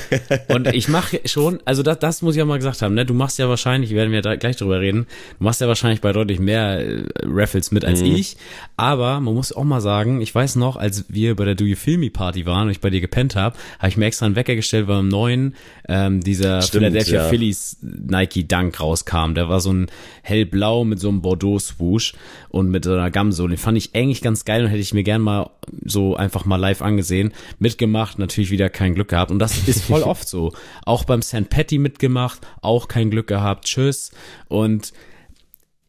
Und 0.48 0.68
ich 0.74 0.88
mache 0.88 1.20
schon, 1.24 1.60
also 1.64 1.82
das, 1.82 1.98
das 1.98 2.22
muss 2.22 2.34
ich 2.34 2.38
ja 2.38 2.44
mal 2.44 2.58
gesagt 2.58 2.82
haben, 2.82 2.94
ne, 2.94 3.04
du 3.04 3.14
machst 3.14 3.38
ja 3.38 3.48
wahrscheinlich, 3.48 3.90
werden 3.94 4.12
wir 4.12 4.22
da 4.22 4.36
gleich 4.36 4.56
drüber 4.56 4.80
reden, 4.80 5.06
du 5.38 5.44
machst 5.44 5.60
ja 5.60 5.68
wahrscheinlich 5.68 6.00
bei 6.00 6.12
deutlich 6.12 6.38
mehr 6.38 6.80
äh, 6.80 7.04
Raffles 7.24 7.70
mit 7.70 7.84
als 7.84 8.00
mhm. 8.00 8.14
ich, 8.14 8.36
aber 8.76 9.20
man 9.20 9.34
muss 9.34 9.52
auch 9.52 9.64
mal 9.64 9.80
sagen, 9.80 10.20
ich 10.20 10.34
weiß 10.34 10.56
noch, 10.56 10.76
als 10.76 11.04
wir 11.08 11.36
bei 11.36 11.44
der 11.44 11.54
Do 11.54 11.64
You 11.64 11.76
Feel 11.76 11.98
Me 11.98 12.10
Party 12.10 12.46
waren 12.46 12.64
und 12.64 12.70
ich 12.70 12.80
bei 12.80 12.90
dir 12.90 13.00
gepennt 13.00 13.36
habe, 13.36 13.56
habe 13.78 13.88
ich 13.88 13.96
mir 13.96 14.06
extra 14.06 14.26
einen 14.26 14.36
Wecker 14.36 14.54
gestellt 14.54 14.86
beim 14.86 15.08
neuen, 15.08 15.54
ähm, 15.88 16.20
dieser 16.20 16.62
Stimmt, 16.62 16.84
Philadelphia 16.84 17.22
ja. 17.22 17.28
Phillies 17.28 17.76
Nike 17.82 18.46
Dunk 18.46 18.80
raus 18.80 18.99
rauskam. 19.00 19.34
Der 19.34 19.48
war 19.48 19.60
so 19.60 19.72
ein 19.72 19.86
hellblau 20.22 20.84
mit 20.84 21.00
so 21.00 21.08
einem 21.08 21.22
Bordeaux-Swoosh 21.22 22.14
und 22.48 22.70
mit 22.70 22.84
so 22.84 22.92
einer 22.92 23.10
Gamsole. 23.10 23.50
Den 23.50 23.58
fand 23.58 23.78
ich 23.78 23.94
eigentlich 23.94 24.22
ganz 24.22 24.44
geil 24.44 24.64
und 24.64 24.70
hätte 24.70 24.80
ich 24.80 24.94
mir 24.94 25.02
gern 25.02 25.22
mal 25.22 25.50
so 25.84 26.16
einfach 26.16 26.44
mal 26.44 26.56
live 26.56 26.82
angesehen. 26.82 27.32
Mitgemacht, 27.58 28.18
natürlich 28.18 28.50
wieder 28.50 28.68
kein 28.68 28.94
Glück 28.94 29.08
gehabt. 29.08 29.30
Und 29.30 29.38
das 29.38 29.56
ist 29.68 29.82
voll 29.82 30.02
oft 30.02 30.28
so. 30.28 30.52
Auch 30.84 31.04
beim 31.04 31.22
St. 31.22 31.48
Patty 31.48 31.78
mitgemacht, 31.78 32.46
auch 32.62 32.88
kein 32.88 33.10
Glück 33.10 33.26
gehabt. 33.26 33.64
Tschüss. 33.64 34.10
Und 34.48 34.92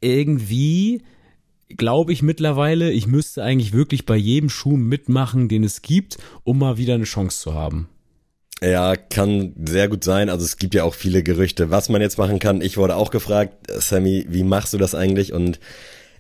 irgendwie 0.02 1.04
glaube 1.78 2.12
ich 2.12 2.21
mittlerweile, 2.21 2.91
ich 2.91 3.08
müsste 3.08 3.43
eigentlich 3.43 3.71
wirklich 3.71 4.06
bei 4.06 4.17
jedem 4.17 4.50
Schuh 4.50 4.76
mitmachen, 4.76 5.47
den 5.47 5.63
es 5.63 5.82
gibt, 5.82 6.17
um 6.43 6.60
mal 6.60 6.78
wieder 6.78 6.95
eine 6.95 7.06
Chance 7.06 7.39
zu 7.39 7.54
haben. 7.54 7.88
Ja, 8.63 8.95
kann 8.95 9.54
sehr 9.65 9.88
gut 9.88 10.04
sein. 10.04 10.30
Also 10.30 10.45
es 10.45 10.58
gibt 10.58 10.76
ja 10.76 10.84
auch 10.84 10.93
viele 10.93 11.24
Gerüchte, 11.24 11.71
was 11.71 11.89
man 11.89 12.02
jetzt 12.02 12.19
machen 12.19 12.38
kann. 12.38 12.62
Ich 12.62 12.78
wurde 12.78 12.95
auch 12.95 13.10
gefragt, 13.10 13.54
Sammy, 13.71 14.26
wie 14.30 14.43
machst 14.43 14.74
du 14.74 14.78
das 14.78 14.93
eigentlich? 14.93 15.34
Und 15.34 15.60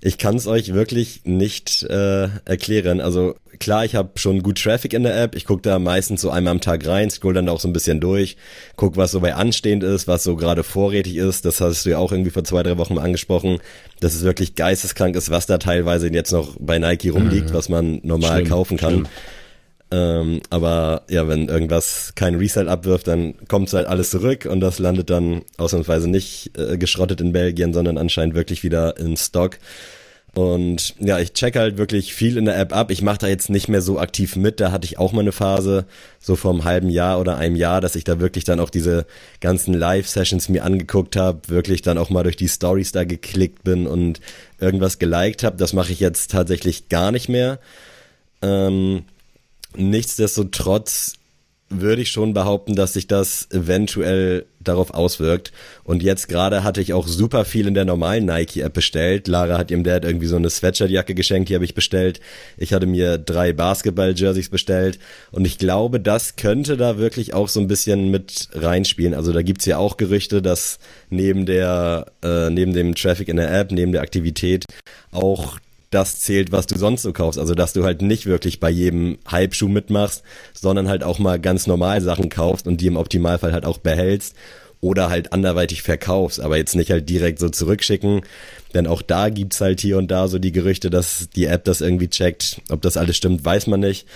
ich 0.03 0.17
kann 0.17 0.35
es 0.35 0.47
euch 0.47 0.73
wirklich 0.73 1.21
nicht 1.25 1.83
äh, 1.83 2.27
erklären. 2.45 2.99
Also 2.99 3.35
klar, 3.59 3.85
ich 3.85 3.93
habe 3.93 4.09
schon 4.15 4.41
gut 4.41 4.59
Traffic 4.59 4.93
in 4.93 5.03
der 5.03 5.21
App. 5.21 5.35
Ich 5.35 5.45
gucke 5.45 5.61
da 5.61 5.77
meistens 5.77 6.21
so 6.21 6.31
einmal 6.31 6.53
am 6.53 6.61
Tag 6.61 6.87
rein, 6.87 7.11
scroll 7.11 7.35
dann 7.35 7.47
auch 7.47 7.59
so 7.59 7.67
ein 7.67 7.73
bisschen 7.73 7.99
durch, 7.99 8.37
guck, 8.75 8.97
was 8.97 9.11
so 9.11 9.19
bei 9.19 9.35
anstehend 9.35 9.83
ist, 9.83 10.07
was 10.07 10.23
so 10.23 10.35
gerade 10.35 10.63
vorrätig 10.63 11.17
ist. 11.17 11.45
Das 11.45 11.61
hast 11.61 11.85
du 11.85 11.91
ja 11.91 11.99
auch 11.99 12.11
irgendwie 12.11 12.31
vor 12.31 12.43
zwei, 12.43 12.63
drei 12.63 12.79
Wochen 12.79 12.95
mal 12.95 13.03
angesprochen, 13.03 13.59
dass 13.99 14.15
es 14.15 14.23
wirklich 14.23 14.55
geisteskrank 14.55 15.15
ist, 15.15 15.29
was 15.29 15.45
da 15.45 15.59
teilweise 15.59 16.11
jetzt 16.11 16.31
noch 16.31 16.55
bei 16.59 16.79
Nike 16.79 17.09
rumliegt, 17.09 17.51
mhm. 17.51 17.53
was 17.53 17.69
man 17.69 17.99
normal 18.01 18.37
Schlimm. 18.37 18.49
kaufen 18.49 18.77
kann. 18.77 18.93
Schlimm. 18.93 19.07
Ähm, 19.91 20.41
aber 20.49 21.03
ja, 21.09 21.27
wenn 21.27 21.49
irgendwas 21.49 22.13
kein 22.15 22.35
Resell 22.35 22.69
abwirft, 22.69 23.07
dann 23.07 23.35
kommt 23.47 23.73
halt 23.73 23.87
alles 23.87 24.09
zurück 24.09 24.47
und 24.49 24.61
das 24.61 24.79
landet 24.79 25.09
dann 25.09 25.41
ausnahmsweise 25.57 26.09
nicht 26.09 26.57
äh, 26.57 26.77
geschrottet 26.77 27.19
in 27.19 27.33
Belgien, 27.33 27.73
sondern 27.73 27.97
anscheinend 27.97 28.33
wirklich 28.33 28.63
wieder 28.63 28.97
in 28.97 29.17
Stock. 29.17 29.57
Und 30.33 30.95
ja, 30.99 31.19
ich 31.19 31.33
check 31.33 31.57
halt 31.57 31.77
wirklich 31.77 32.13
viel 32.13 32.37
in 32.37 32.45
der 32.45 32.57
App 32.57 32.73
ab. 32.73 32.89
Ich 32.89 33.01
mache 33.01 33.17
da 33.17 33.27
jetzt 33.27 33.49
nicht 33.49 33.67
mehr 33.67 33.81
so 33.81 33.99
aktiv 33.99 34.37
mit. 34.37 34.61
Da 34.61 34.71
hatte 34.71 34.85
ich 34.85 34.97
auch 34.97 35.11
mal 35.11 35.19
eine 35.19 35.33
Phase, 35.33 35.85
so 36.19 36.37
vor 36.37 36.51
einem 36.51 36.63
halben 36.63 36.89
Jahr 36.89 37.19
oder 37.19 37.37
einem 37.37 37.57
Jahr, 37.57 37.81
dass 37.81 37.97
ich 37.97 38.05
da 38.05 38.21
wirklich 38.21 38.45
dann 38.45 38.61
auch 38.61 38.69
diese 38.69 39.05
ganzen 39.41 39.73
Live-Sessions 39.73 40.47
mir 40.47 40.63
angeguckt 40.63 41.17
habe, 41.17 41.49
wirklich 41.49 41.81
dann 41.81 41.97
auch 41.97 42.09
mal 42.09 42.23
durch 42.23 42.37
die 42.37 42.47
Stories 42.47 42.93
da 42.93 43.03
geklickt 43.03 43.65
bin 43.65 43.87
und 43.87 44.21
irgendwas 44.57 44.99
geliked 44.99 45.43
habe. 45.43 45.57
Das 45.57 45.73
mache 45.73 45.91
ich 45.91 45.99
jetzt 45.99 46.31
tatsächlich 46.31 46.87
gar 46.87 47.11
nicht 47.11 47.27
mehr. 47.27 47.59
Ähm, 48.41 49.03
Nichtsdestotrotz 49.75 51.13
würde 51.71 52.01
ich 52.01 52.11
schon 52.11 52.33
behaupten, 52.33 52.75
dass 52.75 52.93
sich 52.93 53.07
das 53.07 53.47
eventuell 53.51 54.45
darauf 54.59 54.93
auswirkt. 54.93 55.51
Und 55.83 56.03
jetzt 56.03 56.27
gerade 56.27 56.63
hatte 56.63 56.81
ich 56.81 56.93
auch 56.93 57.07
super 57.07 57.45
viel 57.45 57.67
in 57.67 57.73
der 57.73 57.85
normalen 57.85 58.25
Nike-App 58.25 58.73
bestellt. 58.73 59.27
Lara 59.27 59.57
hat 59.57 59.71
ihrem 59.71 59.83
Dad 59.83 60.03
irgendwie 60.03 60.27
so 60.27 60.35
eine 60.35 60.49
Sweatshirt-Jacke 60.49 61.15
geschenkt, 61.15 61.49
die 61.49 61.55
habe 61.55 61.65
ich 61.65 61.73
bestellt. 61.73 62.19
Ich 62.57 62.73
hatte 62.73 62.85
mir 62.85 63.17
drei 63.17 63.53
Basketball-Jerseys 63.53 64.49
bestellt. 64.49 64.99
Und 65.31 65.45
ich 65.45 65.57
glaube, 65.57 65.99
das 65.99 66.35
könnte 66.35 66.77
da 66.77 66.97
wirklich 66.97 67.33
auch 67.33 67.47
so 67.47 67.59
ein 67.59 67.67
bisschen 67.67 68.11
mit 68.11 68.49
reinspielen. 68.53 69.13
Also 69.13 69.31
da 69.31 69.41
gibt's 69.41 69.65
ja 69.65 69.77
auch 69.77 69.97
Gerüchte, 69.97 70.41
dass 70.41 70.79
neben 71.09 71.45
der, 71.45 72.11
äh, 72.23 72.49
neben 72.49 72.73
dem 72.73 72.95
Traffic 72.95 73.29
in 73.29 73.37
der 73.37 73.51
App, 73.57 73.71
neben 73.71 73.93
der 73.93 74.01
Aktivität 74.01 74.65
auch 75.11 75.57
das 75.91 76.21
zählt, 76.21 76.51
was 76.51 76.67
du 76.67 76.77
sonst 76.77 77.03
so 77.03 77.13
kaufst. 77.13 77.39
Also, 77.39 77.53
dass 77.53 77.73
du 77.73 77.83
halt 77.83 78.01
nicht 78.01 78.25
wirklich 78.25 78.59
bei 78.59 78.69
jedem 78.69 79.19
Halbschuh 79.27 79.67
mitmachst, 79.67 80.23
sondern 80.53 80.87
halt 80.87 81.03
auch 81.03 81.19
mal 81.19 81.39
ganz 81.39 81.67
normal 81.67 82.01
Sachen 82.01 82.29
kaufst 82.29 82.65
und 82.65 82.81
die 82.81 82.87
im 82.87 82.97
Optimalfall 82.97 83.53
halt 83.53 83.65
auch 83.65 83.77
behältst 83.77 84.35
oder 84.79 85.09
halt 85.09 85.31
anderweitig 85.31 85.83
verkaufst, 85.83 86.41
aber 86.41 86.57
jetzt 86.57 86.75
nicht 86.75 86.89
halt 86.89 87.07
direkt 87.07 87.39
so 87.39 87.49
zurückschicken. 87.49 88.21
Denn 88.73 88.87
auch 88.87 89.01
da 89.01 89.29
gibt's 89.29 89.61
halt 89.61 89.79
hier 89.79 89.97
und 89.97 90.09
da 90.09 90.27
so 90.27 90.39
die 90.39 90.51
Gerüchte, 90.51 90.89
dass 90.89 91.29
die 91.35 91.45
App 91.45 91.65
das 91.65 91.81
irgendwie 91.81 92.09
checkt. 92.09 92.61
Ob 92.69 92.81
das 92.81 92.97
alles 92.97 93.15
stimmt, 93.15 93.45
weiß 93.45 93.67
man 93.67 93.81
nicht. 93.81 94.07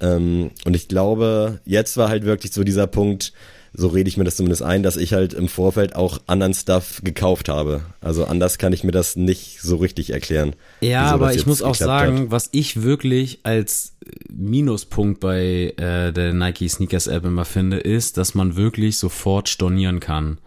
Ähm, 0.00 0.50
und 0.64 0.74
ich 0.74 0.88
glaube, 0.88 1.60
jetzt 1.64 1.96
war 1.96 2.08
halt 2.08 2.24
wirklich 2.24 2.52
so 2.52 2.64
dieser 2.64 2.86
Punkt, 2.86 3.32
so 3.72 3.88
rede 3.88 4.08
ich 4.08 4.16
mir 4.16 4.24
das 4.24 4.36
zumindest 4.36 4.62
ein, 4.62 4.82
dass 4.82 4.96
ich 4.96 5.12
halt 5.12 5.32
im 5.32 5.48
Vorfeld 5.48 5.94
auch 5.94 6.20
anderen 6.26 6.54
Stuff 6.54 7.00
gekauft 7.04 7.48
habe. 7.48 7.82
Also 8.00 8.24
anders 8.24 8.58
kann 8.58 8.72
ich 8.72 8.84
mir 8.84 8.92
das 8.92 9.16
nicht 9.16 9.60
so 9.60 9.76
richtig 9.76 10.10
erklären. 10.10 10.56
Ja, 10.80 11.02
aber 11.02 11.34
ich 11.34 11.46
muss 11.46 11.62
auch 11.62 11.74
sagen, 11.74 12.18
hat. 12.18 12.30
was 12.30 12.48
ich 12.52 12.82
wirklich 12.82 13.40
als 13.44 13.96
Minuspunkt 14.28 15.20
bei 15.20 15.74
äh, 15.76 16.12
der 16.12 16.32
Nike 16.32 16.68
Sneakers 16.68 17.06
App 17.06 17.24
immer 17.24 17.44
finde, 17.44 17.78
ist, 17.78 18.16
dass 18.16 18.34
man 18.34 18.56
wirklich 18.56 18.98
sofort 18.98 19.48
stornieren 19.48 20.00
kann. 20.00 20.38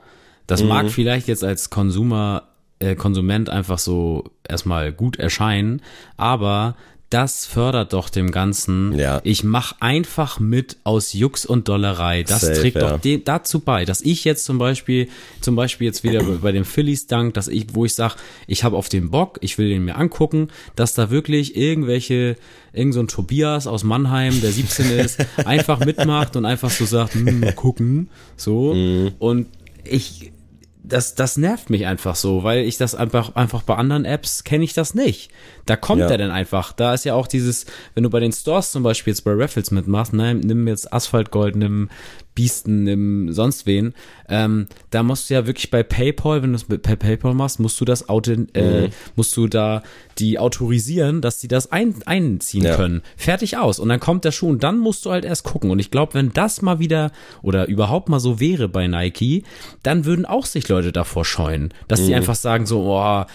Das 0.48 0.62
mhm. 0.62 0.70
mag 0.70 0.90
vielleicht 0.90 1.28
jetzt 1.28 1.44
als 1.44 1.70
Konsumer 1.70 2.50
äh, 2.80 2.96
Konsument 2.96 3.50
einfach 3.50 3.80
so 3.80 4.26
erstmal 4.48 4.92
gut 4.92 5.18
erscheinen, 5.18 5.82
aber 6.18 6.76
das 7.14 7.46
fördert 7.46 7.94
doch 7.94 8.10
dem 8.10 8.32
Ganzen. 8.32 8.98
Ja. 8.98 9.22
Ich 9.24 9.44
mach 9.44 9.76
einfach 9.80 10.40
mit 10.40 10.78
aus 10.84 11.14
Jux 11.14 11.46
und 11.46 11.68
Dollerei. 11.68 12.24
Das 12.24 12.42
Safe, 12.42 12.60
trägt 12.60 12.78
ja. 12.78 12.98
doch 12.98 13.00
dazu 13.24 13.60
bei, 13.60 13.86
dass 13.86 14.02
ich 14.02 14.24
jetzt 14.24 14.46
zum 14.46 14.58
Beispiel, 14.58 15.08
zum 15.40 15.56
Beispiel 15.56 15.86
jetzt 15.86 16.04
wieder 16.04 16.24
bei 16.24 16.52
dem 16.52 16.66
Phillies 16.66 17.06
Dank, 17.06 17.36
dass 17.36 17.48
ich, 17.48 17.68
wo 17.74 17.86
ich 17.86 17.94
sag, 17.94 18.16
ich 18.48 18.64
habe 18.64 18.76
auf 18.76 18.90
den 18.90 19.12
Bock, 19.12 19.38
ich 19.42 19.60
will 19.60 19.70
den 19.70 19.86
mir 19.86 19.96
angucken, 19.96 20.48
dass 20.76 20.96
da 20.96 21.12
wirklich 21.12 21.56
irgendwelche, 21.56 22.36
irgend 22.74 22.96
so 22.96 23.02
ein 23.02 23.08
Tobias 23.08 23.68
aus 23.68 23.84
Mannheim, 23.84 24.42
der 24.42 24.52
17 24.52 24.90
ist, 25.00 25.24
einfach 25.46 25.86
mitmacht 25.86 26.36
und 26.36 26.46
einfach 26.46 26.72
so 26.72 26.86
sagt, 26.86 27.14
hm, 27.14 27.42
mal 27.42 27.54
gucken, 27.54 28.10
so. 28.38 28.74
Mhm. 28.74 29.12
Und 29.20 29.48
ich, 29.84 30.33
das, 30.84 31.16
das 31.16 31.38
nervt 31.38 31.70
mich 31.70 31.86
einfach 31.86 32.16
so, 32.16 32.44
weil 32.44 32.66
ich 32.66 32.78
das 32.78 32.94
einfach, 32.94 33.36
einfach 33.36 33.64
bei 33.64 33.76
anderen 33.76 34.04
Apps 34.04 34.44
kenne 34.44 34.66
ich 34.66 34.74
das 34.74 34.94
nicht. 34.94 35.32
Da 35.66 35.78
kommt 35.78 36.02
ja. 36.02 36.10
er 36.10 36.18
dann 36.18 36.32
einfach. 36.32 36.74
Da 36.74 36.94
ist 36.94 37.06
ja 37.06 37.14
auch 37.14 37.28
dieses, 37.28 37.66
wenn 37.96 38.04
du 38.04 38.10
bei 38.10 38.20
den 38.20 38.34
Stores 38.34 38.72
zum 38.72 38.84
Beispiel 38.84 39.12
jetzt 39.12 39.24
bei 39.24 39.32
Raffles 39.34 39.72
mitmachst, 39.72 40.14
ne, 40.14 40.36
nimm 40.36 40.68
jetzt 40.68 40.92
Asphaltgold, 40.92 41.56
nimm 41.56 41.90
Biesten, 42.36 42.84
nimm 42.84 43.32
sonst 43.32 43.66
wen, 43.66 43.94
ähm, 44.28 44.68
da 44.90 45.04
musst 45.04 45.30
du 45.30 45.36
ja 45.36 45.46
wirklich 45.46 45.70
bei 45.70 45.84
PayPal, 45.84 46.42
wenn 46.42 46.52
du 46.52 46.56
es 46.56 46.64
per 46.64 46.96
PayPal 46.96 47.34
machst, 47.34 47.60
musst 47.60 47.80
du 47.80 47.86
das 47.86 48.10
Auto, 48.10 48.32
äh, 48.54 48.88
mhm. 48.88 48.90
musst 49.16 49.36
du 49.38 49.48
da 49.48 49.84
die 50.18 50.40
autorisieren, 50.40 51.22
dass 51.22 51.40
sie 51.40 51.48
das 51.48 51.72
ein, 51.72 51.96
einziehen 52.06 52.64
ja. 52.64 52.76
können. 52.76 53.02
Fertig 53.18 53.58
aus. 53.58 53.80
Und 53.80 53.90
dann 53.90 54.00
kommt 54.00 54.26
der 54.26 54.32
Schuh 54.32 54.50
und 54.50 54.64
dann 54.64 54.80
musst 54.80 55.06
du 55.06 55.12
halt 55.12 55.26
erst 55.26 55.44
gucken. 55.44 55.70
Und 55.70 55.80
ich 55.80 55.92
glaube, 55.92 56.14
wenn 56.16 56.32
das 56.34 56.62
mal 56.62 56.80
wieder 56.80 57.12
oder 57.42 57.68
überhaupt 57.68 58.10
mal 58.10 58.20
so 58.20 58.40
wäre 58.40 58.68
bei 58.68 58.88
Nike, 58.88 59.44
dann 59.84 60.06
würden 60.06 60.26
auch 60.26 60.46
sich 60.46 60.68
Leute 60.70 60.92
davor 60.92 61.26
scheuen, 61.26 61.74
dass 61.88 62.02
mhm. 62.02 62.08
die 62.08 62.16
einfach 62.16 62.36
sagen 62.36 62.66
so, 62.66 62.84
oh, 62.84 63.26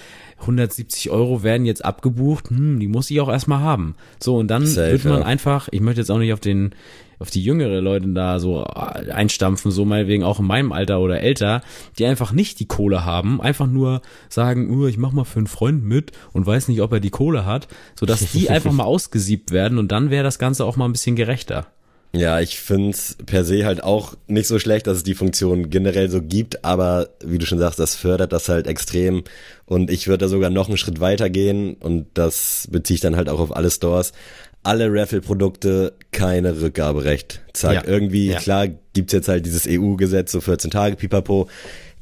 170 0.41 1.11
Euro 1.11 1.43
werden 1.43 1.67
jetzt 1.67 1.85
abgebucht, 1.85 2.51
hm, 2.51 2.79
die 2.79 2.89
muss 2.89 3.11
ich 3.11 3.21
auch 3.21 3.29
erstmal 3.29 3.61
haben. 3.61 3.97
So, 4.23 4.37
und 4.37 4.49
dann 4.49 4.67
Safe, 4.67 4.93
wird 4.93 5.05
man 5.05 5.21
ja. 5.21 5.27
einfach, 5.27 5.69
ich 5.73 5.81
möchte 5.81 6.01
jetzt 6.01 6.11
auch 6.11 6.19
nicht 6.19 6.33
auf 6.33 6.41
den, 6.41 6.75
auf 7.19 7.31
die 7.31 7.43
jüngere 7.43 7.81
Leute 7.81 8.09
da 8.09 8.39
so 8.39 8.63
äh, 8.63 9.11
einstampfen, 9.11 9.71
so 9.71 9.85
meinetwegen 9.85 10.25
auch 10.25 10.41
in 10.41 10.47
meinem 10.47 10.73
Alter 10.73 11.01
oder 11.01 11.21
älter, 11.21 11.63
die 11.99 12.07
einfach 12.07 12.33
nicht 12.33 12.61
die 12.61 12.67
Kohle 12.67 13.05
haben, 13.05 13.41
einfach 13.41 13.67
nur 13.67 14.03
sagen, 14.29 14.71
uh, 14.71 14.87
ich 14.87 14.99
mach 14.99 15.13
mal 15.13 15.25
für 15.25 15.39
einen 15.39 15.47
Freund 15.47 15.85
mit 15.85 16.13
und 16.33 16.47
weiß 16.47 16.69
nicht, 16.69 16.81
ob 16.81 16.93
er 16.93 17.01
die 17.01 17.11
Kohle 17.11 17.45
hat, 17.45 17.69
so 17.99 18.07
dass 18.07 18.33
die 18.33 18.51
einfach 18.51 18.73
mal 18.73 18.85
ausgesiebt 18.85 19.51
werden 19.51 19.79
und 19.79 19.93
dann 19.93 20.11
wäre 20.11 20.25
das 20.25 20.39
Ganze 20.39 20.65
auch 20.65 20.77
mal 20.77 20.85
ein 20.85 20.93
bisschen 20.93 21.17
gerechter. 21.17 21.67
Ja, 22.15 22.41
ich 22.41 22.59
find's 22.59 23.19
per 23.27 23.45
se 23.45 23.67
halt 23.67 23.85
auch 23.85 24.15
nicht 24.27 24.47
so 24.47 24.59
schlecht, 24.59 24.87
dass 24.87 24.97
es 24.97 25.03
die 25.03 25.15
Funktion 25.15 25.69
generell 25.69 26.09
so 26.09 26.23
gibt, 26.23 26.65
aber 26.65 27.11
wie 27.23 27.37
du 27.37 27.45
schon 27.45 27.59
sagst, 27.59 27.79
das 27.79 27.97
fördert 27.97 28.33
das 28.33 28.49
halt 28.49 28.67
extrem 28.67 29.25
und 29.67 29.91
ich 29.91 30.09
würde 30.09 30.25
da 30.25 30.29
sogar 30.29 30.49
noch 30.49 30.69
einen 30.69 30.79
Schritt 30.79 31.01
weiter 31.01 31.29
gehen 31.29 31.75
und 31.75 32.07
das 32.15 32.67
beziehe 32.71 32.95
ich 32.95 33.03
dann 33.03 33.17
halt 33.17 33.29
auch 33.29 33.41
auf 33.41 33.55
alle 33.55 33.71
Stores. 33.71 34.13
Alle 34.63 34.93
Raffle-Produkte 34.93 35.95
keine 36.13 36.61
Rückgaberecht. 36.61 37.41
Zack, 37.53 37.75
ja. 37.75 37.85
irgendwie, 37.87 38.29
ja. 38.29 38.39
klar 38.39 38.69
gibt's 38.93 39.13
jetzt 39.13 39.29
halt 39.29 39.47
dieses 39.47 39.67
EU-Gesetz, 39.69 40.33
so 40.33 40.41
14 40.41 40.71
Tage, 40.71 40.97
pipapo, 40.97 41.49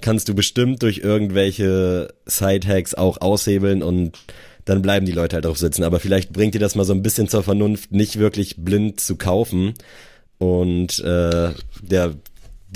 kannst 0.00 0.28
du 0.28 0.34
bestimmt 0.34 0.82
durch 0.82 0.98
irgendwelche 0.98 2.08
Side-Hacks 2.26 2.94
auch 2.94 3.20
aushebeln 3.20 3.82
und 3.82 4.18
dann 4.64 4.82
bleiben 4.82 5.06
die 5.06 5.12
Leute 5.12 5.36
halt 5.36 5.44
drauf 5.44 5.58
sitzen. 5.58 5.84
Aber 5.84 6.00
vielleicht 6.00 6.32
bringt 6.32 6.54
dir 6.54 6.58
das 6.58 6.74
mal 6.74 6.84
so 6.84 6.92
ein 6.92 7.02
bisschen 7.02 7.28
zur 7.28 7.42
Vernunft, 7.42 7.92
nicht 7.92 8.18
wirklich 8.18 8.56
blind 8.56 9.00
zu 9.00 9.16
kaufen 9.16 9.74
und 10.38 10.98
äh, 11.00 11.50
der 11.80 12.14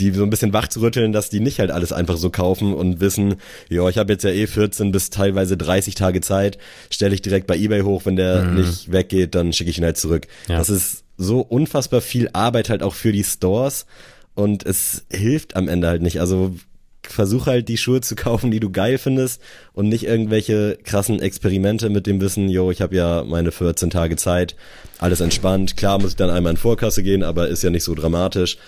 die 0.01 0.11
so 0.13 0.23
ein 0.23 0.31
bisschen 0.31 0.53
wach 0.53 0.69
zu 0.69 0.81
rütteln, 0.81 1.13
dass 1.13 1.31
die 1.31 1.41
nicht 1.41 1.61
halt 1.61 1.71
alles 1.71 1.93
einfach 1.93 2.17
so 2.17 2.31
kaufen 2.31 2.75
und 2.75 3.01
wissen, 3.01 3.37
ja, 3.69 3.89
ich 3.89 3.99
habe 3.99 4.13
jetzt 4.13 4.25
ja 4.25 4.31
eh 4.31 4.47
14 4.47 4.93
bis 4.93 5.11
teilweise 5.11 5.57
30 5.57 5.95
Tage 5.95 6.21
Zeit, 6.21 6.59
stelle 6.91 7.15
ich 7.15 7.23
direkt 7.23 7.47
bei 7.47 7.57
eBay 7.57 7.83
hoch, 7.83 8.03
wenn 8.07 8.17
der 8.17 8.43
mhm. 8.43 8.55
nicht 8.61 8.91
weggeht, 8.91 9.35
dann 9.35 9.53
schicke 9.53 9.71
ich 9.71 9.79
ihn 9.79 9.85
halt 9.85 9.99
zurück. 9.99 10.27
Ja. 10.49 10.59
Das 10.59 10.71
ist 10.71 11.05
so 11.17 11.41
unfassbar 11.41 12.01
viel 12.01 12.31
Arbeit 12.33 12.71
halt 12.71 12.83
auch 12.83 12.95
für 12.95 13.13
die 13.13 13.25
Stores 13.25 13.87
und 14.35 14.65
es 14.65 15.05
hilft 15.13 15.55
am 15.55 15.69
Ende 15.69 15.89
halt 15.89 16.03
nicht. 16.03 16.21
Also 16.21 16.55
versuch 17.03 17.47
halt 17.47 17.69
die 17.69 17.77
Schuhe 17.77 18.01
zu 18.01 18.15
kaufen, 18.17 18.51
die 18.51 18.61
du 18.61 18.71
geil 18.71 18.99
findest 18.99 19.43
und 19.73 19.89
nicht 19.89 20.05
irgendwelche 20.05 20.79
krassen 20.83 21.21
Experimente 21.21 21.91
mit 21.91 22.07
dem 22.07 22.21
Wissen, 22.21 22.49
yo, 22.49 22.71
ich 22.71 22.81
habe 22.81 22.97
ja 22.97 23.25
meine 23.25 23.53
14 23.53 23.91
Tage 23.91 24.17
Zeit, 24.17 24.57
alles 24.99 25.21
entspannt. 25.21 25.77
Klar 25.77 26.01
muss 26.01 26.13
ich 26.13 26.17
dann 26.17 26.31
einmal 26.31 26.53
in 26.53 26.57
Vorkasse 26.57 27.03
gehen, 27.03 27.23
aber 27.23 27.49
ist 27.49 27.63
ja 27.63 27.71
nicht 27.71 27.85
so 27.85 27.95
dramatisch. 27.95 28.59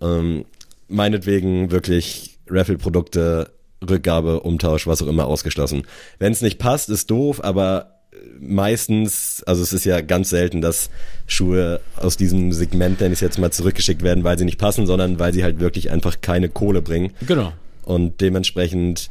Ähm, 0.00 0.44
meinetwegen 0.88 1.70
wirklich 1.70 2.38
Raffle-Produkte, 2.48 3.50
Rückgabe, 3.88 4.40
Umtausch, 4.40 4.86
was 4.86 5.02
auch 5.02 5.08
immer 5.08 5.26
ausgeschlossen. 5.26 5.82
Wenn 6.18 6.32
es 6.32 6.42
nicht 6.42 6.58
passt, 6.58 6.88
ist 6.88 7.10
doof, 7.10 7.42
aber 7.42 8.00
meistens, 8.38 9.42
also 9.44 9.62
es 9.62 9.72
ist 9.72 9.84
ja 9.84 10.00
ganz 10.00 10.30
selten, 10.30 10.60
dass 10.60 10.90
Schuhe 11.26 11.80
aus 11.96 12.16
diesem 12.16 12.52
Segment, 12.52 13.00
nenne 13.00 13.14
ich 13.14 13.20
jetzt 13.20 13.38
mal, 13.38 13.50
zurückgeschickt 13.50 14.02
werden, 14.02 14.22
weil 14.22 14.38
sie 14.38 14.44
nicht 14.44 14.58
passen, 14.58 14.86
sondern 14.86 15.18
weil 15.18 15.32
sie 15.32 15.42
halt 15.42 15.58
wirklich 15.58 15.90
einfach 15.90 16.20
keine 16.20 16.48
Kohle 16.48 16.82
bringen. 16.82 17.12
Genau 17.26 17.52
und 17.84 18.20
dementsprechend 18.20 19.10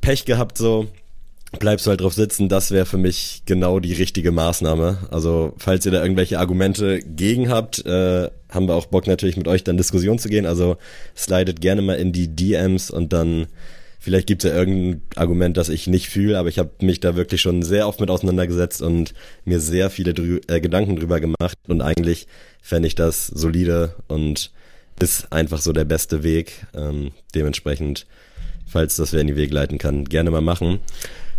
Pech 0.00 0.24
gehabt 0.24 0.58
so. 0.58 0.88
Bleibst 1.58 1.86
du 1.86 1.90
halt 1.90 2.00
drauf 2.00 2.14
sitzen, 2.14 2.48
das 2.48 2.70
wäre 2.70 2.86
für 2.86 2.98
mich 2.98 3.42
genau 3.46 3.80
die 3.80 3.92
richtige 3.92 4.32
Maßnahme. 4.32 5.08
Also, 5.10 5.54
falls 5.58 5.86
ihr 5.86 5.92
da 5.92 6.02
irgendwelche 6.02 6.38
Argumente 6.38 7.00
gegen 7.00 7.48
habt, 7.48 7.84
äh, 7.86 8.30
haben 8.50 8.68
wir 8.68 8.74
auch 8.74 8.86
Bock 8.86 9.06
natürlich 9.06 9.36
mit 9.36 9.48
euch 9.48 9.64
dann 9.64 9.76
Diskussion 9.76 10.18
zu 10.18 10.28
gehen. 10.28 10.46
Also 10.46 10.76
slidet 11.16 11.60
gerne 11.60 11.82
mal 11.82 11.94
in 11.94 12.12
die 12.12 12.28
DMs 12.28 12.90
und 12.90 13.12
dann 13.12 13.46
vielleicht 13.98 14.28
gibt's 14.28 14.44
ja 14.44 14.54
irgendein 14.54 15.02
Argument, 15.16 15.56
das 15.56 15.68
ich 15.68 15.86
nicht 15.86 16.08
fühle, 16.08 16.38
aber 16.38 16.48
ich 16.48 16.58
habe 16.58 16.70
mich 16.80 17.00
da 17.00 17.16
wirklich 17.16 17.40
schon 17.40 17.62
sehr 17.62 17.88
oft 17.88 18.00
mit 18.00 18.10
auseinandergesetzt 18.10 18.82
und 18.82 19.14
mir 19.44 19.60
sehr 19.60 19.90
viele 19.90 20.14
drü 20.14 20.40
äh, 20.46 20.60
Gedanken 20.60 20.96
drüber 20.96 21.20
gemacht 21.20 21.58
und 21.66 21.82
eigentlich 21.82 22.26
fände 22.62 22.88
ich 22.88 22.94
das 22.94 23.26
solide 23.26 23.94
und 24.06 24.52
ist 25.00 25.32
einfach 25.32 25.60
so 25.60 25.72
der 25.72 25.84
beste 25.84 26.22
Weg. 26.22 26.66
Ähm, 26.74 27.10
dementsprechend, 27.34 28.06
falls 28.66 28.96
das 28.96 29.12
wer 29.12 29.20
in 29.20 29.26
die 29.26 29.36
Wege 29.36 29.54
leiten 29.54 29.78
kann, 29.78 30.04
gerne 30.04 30.30
mal 30.30 30.40
machen. 30.40 30.80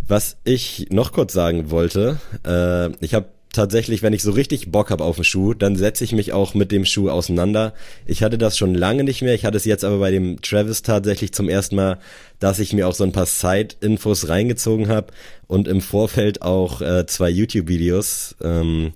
Was 0.08 0.38
ich 0.44 0.86
noch 0.90 1.12
kurz 1.12 1.34
sagen 1.34 1.70
wollte, 1.70 2.18
äh, 2.46 2.90
ich 3.04 3.12
habe 3.12 3.26
tatsächlich, 3.52 4.02
wenn 4.02 4.12
ich 4.12 4.22
so 4.22 4.30
richtig 4.30 4.70
Bock 4.70 4.90
habe 4.90 5.04
auf 5.04 5.16
den 5.16 5.24
Schuh, 5.24 5.52
dann 5.52 5.76
setze 5.76 6.04
ich 6.04 6.12
mich 6.12 6.32
auch 6.32 6.54
mit 6.54 6.72
dem 6.72 6.84
Schuh 6.84 7.10
auseinander. 7.10 7.74
Ich 8.06 8.22
hatte 8.22 8.38
das 8.38 8.56
schon 8.56 8.74
lange 8.74 9.04
nicht 9.04 9.20
mehr. 9.20 9.34
Ich 9.34 9.44
hatte 9.44 9.56
es 9.56 9.64
jetzt 9.64 9.84
aber 9.84 9.98
bei 9.98 10.10
dem 10.10 10.40
Travis 10.40 10.82
tatsächlich 10.82 11.32
zum 11.32 11.48
ersten 11.48 11.76
Mal, 11.76 11.98
dass 12.40 12.58
ich 12.58 12.72
mir 12.72 12.88
auch 12.88 12.94
so 12.94 13.04
ein 13.04 13.12
paar 13.12 13.26
Side-Infos 13.26 14.28
reingezogen 14.28 14.88
habe 14.88 15.08
und 15.46 15.68
im 15.68 15.80
Vorfeld 15.80 16.40
auch 16.40 16.80
äh, 16.80 17.06
zwei 17.06 17.28
YouTube-Videos. 17.28 18.36
Ähm, 18.42 18.92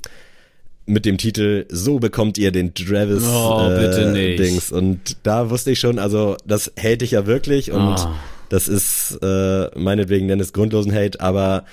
mit 0.84 1.05
dem 1.05 1.16
Titel 1.16 1.66
So 1.68 1.99
bekommt 2.01 2.39
ihr 2.39 2.51
den 2.53 2.74
Travis 2.74 3.24
oh, 3.24 3.68
äh, 3.70 4.37
Dings. 4.37 4.72
Und 4.72 5.16
da 5.22 5.51
wusste 5.51 5.70
ich 5.70 5.78
schon, 5.78 5.99
also 5.99 6.37
das 6.45 6.72
hält 6.76 7.03
ich 7.03 7.12
ja 7.12 7.26
wirklich 7.26 7.70
und 7.70 7.97
oh. 7.99 8.09
Das 8.53 8.68
ist 8.68 9.18
äh, 9.22 9.70
meinetwegen 9.78 10.26
nenn 10.26 10.38
es 10.38 10.53
grundlosen 10.53 10.94
Hate, 10.94 11.20
aber 11.20 11.64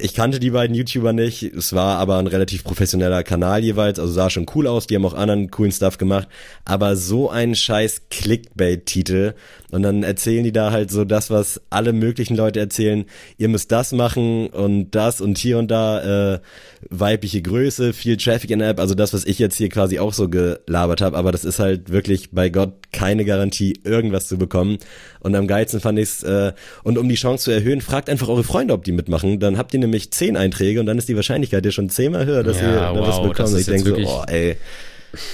ich 0.00 0.14
kannte 0.14 0.40
die 0.40 0.50
beiden 0.50 0.74
YouTuber 0.74 1.12
nicht. 1.12 1.42
Es 1.42 1.72
war 1.72 1.98
aber 1.98 2.18
ein 2.18 2.26
relativ 2.26 2.64
professioneller 2.64 3.22
Kanal 3.22 3.62
jeweils, 3.62 3.98
also 3.98 4.12
sah 4.12 4.30
schon 4.30 4.46
cool 4.54 4.66
aus. 4.66 4.86
Die 4.86 4.96
haben 4.96 5.04
auch 5.04 5.14
anderen 5.14 5.50
coolen 5.50 5.72
Stuff 5.72 5.98
gemacht. 5.98 6.28
Aber 6.64 6.96
so 6.96 7.30
ein 7.30 7.54
scheiß 7.54 8.02
Clickbait-Titel. 8.10 9.34
Und 9.70 9.82
dann 9.82 10.02
erzählen 10.02 10.42
die 10.42 10.52
da 10.52 10.72
halt 10.72 10.90
so 10.90 11.04
das, 11.04 11.30
was 11.30 11.60
alle 11.70 11.92
möglichen 11.92 12.36
Leute 12.36 12.58
erzählen. 12.58 13.04
Ihr 13.38 13.48
müsst 13.48 13.70
das 13.70 13.92
machen 13.92 14.48
und 14.48 14.90
das 14.90 15.20
und 15.20 15.38
hier 15.38 15.58
und 15.58 15.70
da 15.70 16.34
äh, 16.34 16.40
weibliche 16.88 17.42
Größe, 17.42 17.92
viel 17.92 18.16
Traffic 18.16 18.50
in 18.50 18.58
der 18.60 18.70
App. 18.70 18.80
Also 18.80 18.94
das, 18.94 19.12
was 19.12 19.24
ich 19.24 19.38
jetzt 19.38 19.56
hier 19.56 19.68
quasi 19.68 19.98
auch 19.98 20.12
so 20.12 20.28
gelabert 20.28 21.00
habe. 21.00 21.16
Aber 21.16 21.30
das 21.30 21.44
ist 21.44 21.58
halt 21.58 21.90
wirklich 21.90 22.30
bei 22.32 22.48
Gott 22.48 22.92
keine 22.92 23.24
Garantie, 23.24 23.78
irgendwas 23.84 24.26
zu 24.26 24.38
bekommen. 24.38 24.78
Und 25.20 25.36
am 25.36 25.46
geilsten 25.46 25.80
fand 25.80 25.98
ich's. 25.98 26.22
Äh, 26.22 26.52
und 26.82 26.98
um 26.98 27.08
die 27.08 27.14
Chance 27.14 27.44
zu 27.44 27.50
erhöhen, 27.50 27.80
fragt 27.80 28.08
einfach 28.08 28.28
eure 28.28 28.44
Freunde, 28.44 28.74
ob 28.74 28.84
die 28.84 28.92
mitmachen. 28.92 29.38
Dann 29.38 29.58
habt 29.58 29.72
ihr 29.74 29.80
nämlich 29.90 30.10
zehn 30.10 30.36
Einträge 30.36 30.80
und 30.80 30.86
dann 30.86 30.98
ist 30.98 31.08
die 31.08 31.16
Wahrscheinlichkeit 31.16 31.64
ja 31.64 31.70
schon 31.70 31.90
zehnmal 31.90 32.26
höher, 32.26 32.42
dass 32.42 32.60
Ja, 32.60 32.92
ihr 32.92 32.98
wow, 33.00 33.20
bekommt. 33.20 33.38
das 33.38 33.52
Und 33.52 33.58
ist 33.60 33.68
ich 33.68 33.82
denke 33.82 34.02
so, 34.04 34.08
oh 34.08 34.24
ey. 34.26 34.56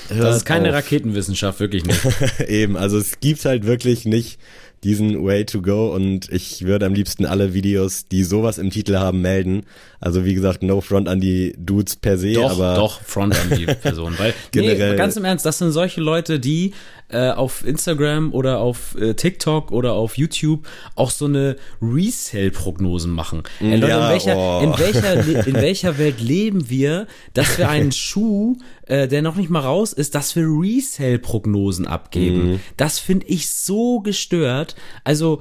Das 0.09 0.36
ist 0.38 0.44
keine 0.46 0.70
auf. 0.70 0.74
Raketenwissenschaft, 0.74 1.61
wirklich 1.61 1.84
nicht. 1.84 2.00
Eben, 2.48 2.76
also 2.76 2.98
es 2.98 3.20
gibt 3.20 3.44
halt 3.44 3.66
wirklich 3.66 4.04
nicht 4.07 4.38
diesen 4.84 5.24
Way 5.24 5.44
to 5.46 5.62
go 5.62 5.92
und 5.94 6.30
ich 6.30 6.64
würde 6.64 6.86
am 6.86 6.94
liebsten 6.94 7.26
alle 7.26 7.52
Videos, 7.54 8.07
die 8.11 8.24
sowas 8.24 8.59
im 8.59 8.70
Titel 8.70 8.96
haben, 8.96 9.20
melden. 9.20 9.64
Also 10.01 10.24
wie 10.24 10.34
gesagt, 10.34 10.62
no 10.62 10.80
front 10.80 11.09
an 11.09 11.20
die 11.20 11.55
Dudes 11.59 11.97
per 11.97 12.18
se, 12.18 12.32
Doch, 12.34 12.51
aber 12.51 12.74
doch, 12.74 13.01
Front 13.03 13.34
an 13.38 13.57
die 13.57 13.66
Person. 13.82 14.14
Weil, 14.18 14.34
Generell- 14.51 14.90
nee, 14.92 14.97
ganz 14.97 15.16
im 15.16 15.24
Ernst, 15.24 15.47
das 15.47 15.59
sind 15.59 15.72
solche 15.72 16.01
Leute, 16.01 16.38
die 16.38 16.72
äh, 17.09 17.30
auf 17.30 17.64
Instagram 17.64 18.32
oder 18.34 18.59
auf 18.59 18.94
äh, 19.01 19.14
TikTok 19.14 19.70
oder 19.72 19.92
auf 19.94 20.18
YouTube 20.18 20.66
auch 20.97 21.11
so 21.11 21.26
eine 21.26 21.57
Resell-Prognosen 21.80 23.11
machen. 23.12 23.42
Ey, 23.61 23.76
Leute, 23.76 23.88
Ja, 23.88 24.07
in, 24.07 24.12
welcher, 24.12 24.36
oh. 24.36 24.61
in, 24.62 24.78
welcher, 24.78 25.47
in 25.47 25.55
welcher 25.55 25.99
Welt 25.99 26.20
leben 26.20 26.68
wir, 26.68 27.07
dass 27.34 27.59
wir 27.59 27.68
einen 27.68 27.92
Schuh, 27.92 28.57
äh, 28.86 29.07
der 29.09 29.22
noch 29.22 29.36
nicht 29.36 29.51
mal 29.51 29.61
raus 29.61 29.92
ist, 29.92 30.14
dass 30.14 30.34
wir 30.36 30.44
Resell-Prognosen 30.44 31.86
abgeben? 31.86 32.53
Mhm. 32.53 32.61
Das 32.76 32.99
finde 32.99 33.26
ich 33.26 33.51
so 33.51 34.01
gestört. 34.01 34.74
Also, 35.05 35.40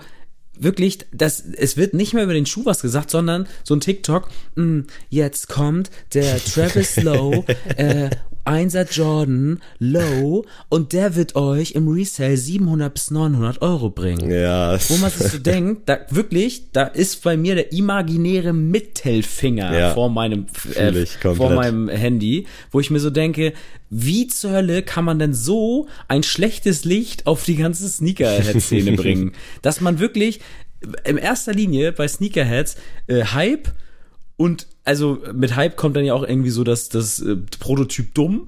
wirklich, 0.59 0.99
das, 1.11 1.43
es 1.57 1.77
wird 1.77 1.93
nicht 1.93 2.13
mehr 2.13 2.23
über 2.23 2.33
den 2.33 2.45
Schuh 2.45 2.65
was 2.65 2.81
gesagt, 2.81 3.09
sondern 3.09 3.47
so 3.63 3.75
ein 3.75 3.81
TikTok, 3.81 4.29
mh, 4.55 4.83
jetzt 5.09 5.47
kommt 5.49 5.89
der 6.13 6.37
Travis 6.43 6.97
Lowe, 6.97 7.43
äh, 7.77 8.09
1er 8.45 8.91
Jordan 8.91 9.59
Low 9.79 10.45
und 10.69 10.93
der 10.93 11.15
wird 11.15 11.35
euch 11.35 11.71
im 11.71 11.87
Resale 11.87 12.37
700 12.37 12.93
bis 12.93 13.11
900 13.11 13.61
Euro 13.61 13.89
bringen. 13.89 14.29
ja, 14.29 14.77
Wo 14.89 14.97
man 14.97 15.11
sich 15.11 15.31
so 15.31 15.37
denkt, 15.39 15.89
da 15.89 15.99
wirklich, 16.09 16.71
da 16.71 16.83
ist 16.83 17.23
bei 17.23 17.37
mir 17.37 17.55
der 17.55 17.71
imaginäre 17.71 18.53
Mittelfinger 18.53 19.77
Ja, 19.77 19.93
vor 19.93 20.09
meinem 20.09 20.45
äh, 20.75 21.05
vor 21.05 21.51
meinem 21.51 21.89
Handy, 21.89 22.47
wo 22.71 22.79
ich 22.79 22.89
mir 22.91 22.99
so 22.99 23.09
denke, 23.09 23.53
wie 23.89 24.27
zur 24.27 24.51
Hölle 24.51 24.83
kann 24.83 25.05
man 25.05 25.19
denn 25.19 25.33
so 25.33 25.87
ein 26.07 26.23
schlechtes 26.23 26.85
Licht 26.85 27.27
auf 27.27 27.43
die 27.43 27.55
ganze 27.55 27.87
Sneakerhead-Szene 27.87 28.91
bringen, 28.95 29.33
dass 29.61 29.81
man 29.81 29.99
wirklich 29.99 30.39
in 31.05 31.17
erster 31.17 31.53
Linie 31.53 31.91
bei 31.91 32.07
Sneakerheads 32.07 32.75
äh, 33.07 33.23
Hype 33.23 33.69
und 34.37 34.67
also 34.83 35.19
mit 35.33 35.55
Hype 35.55 35.77
kommt 35.77 35.95
dann 35.95 36.05
ja 36.05 36.13
auch 36.13 36.23
irgendwie 36.23 36.49
so 36.49 36.63
das, 36.63 36.89
das 36.89 37.19
äh, 37.19 37.37
Prototyp 37.59 38.13
dumm 38.13 38.47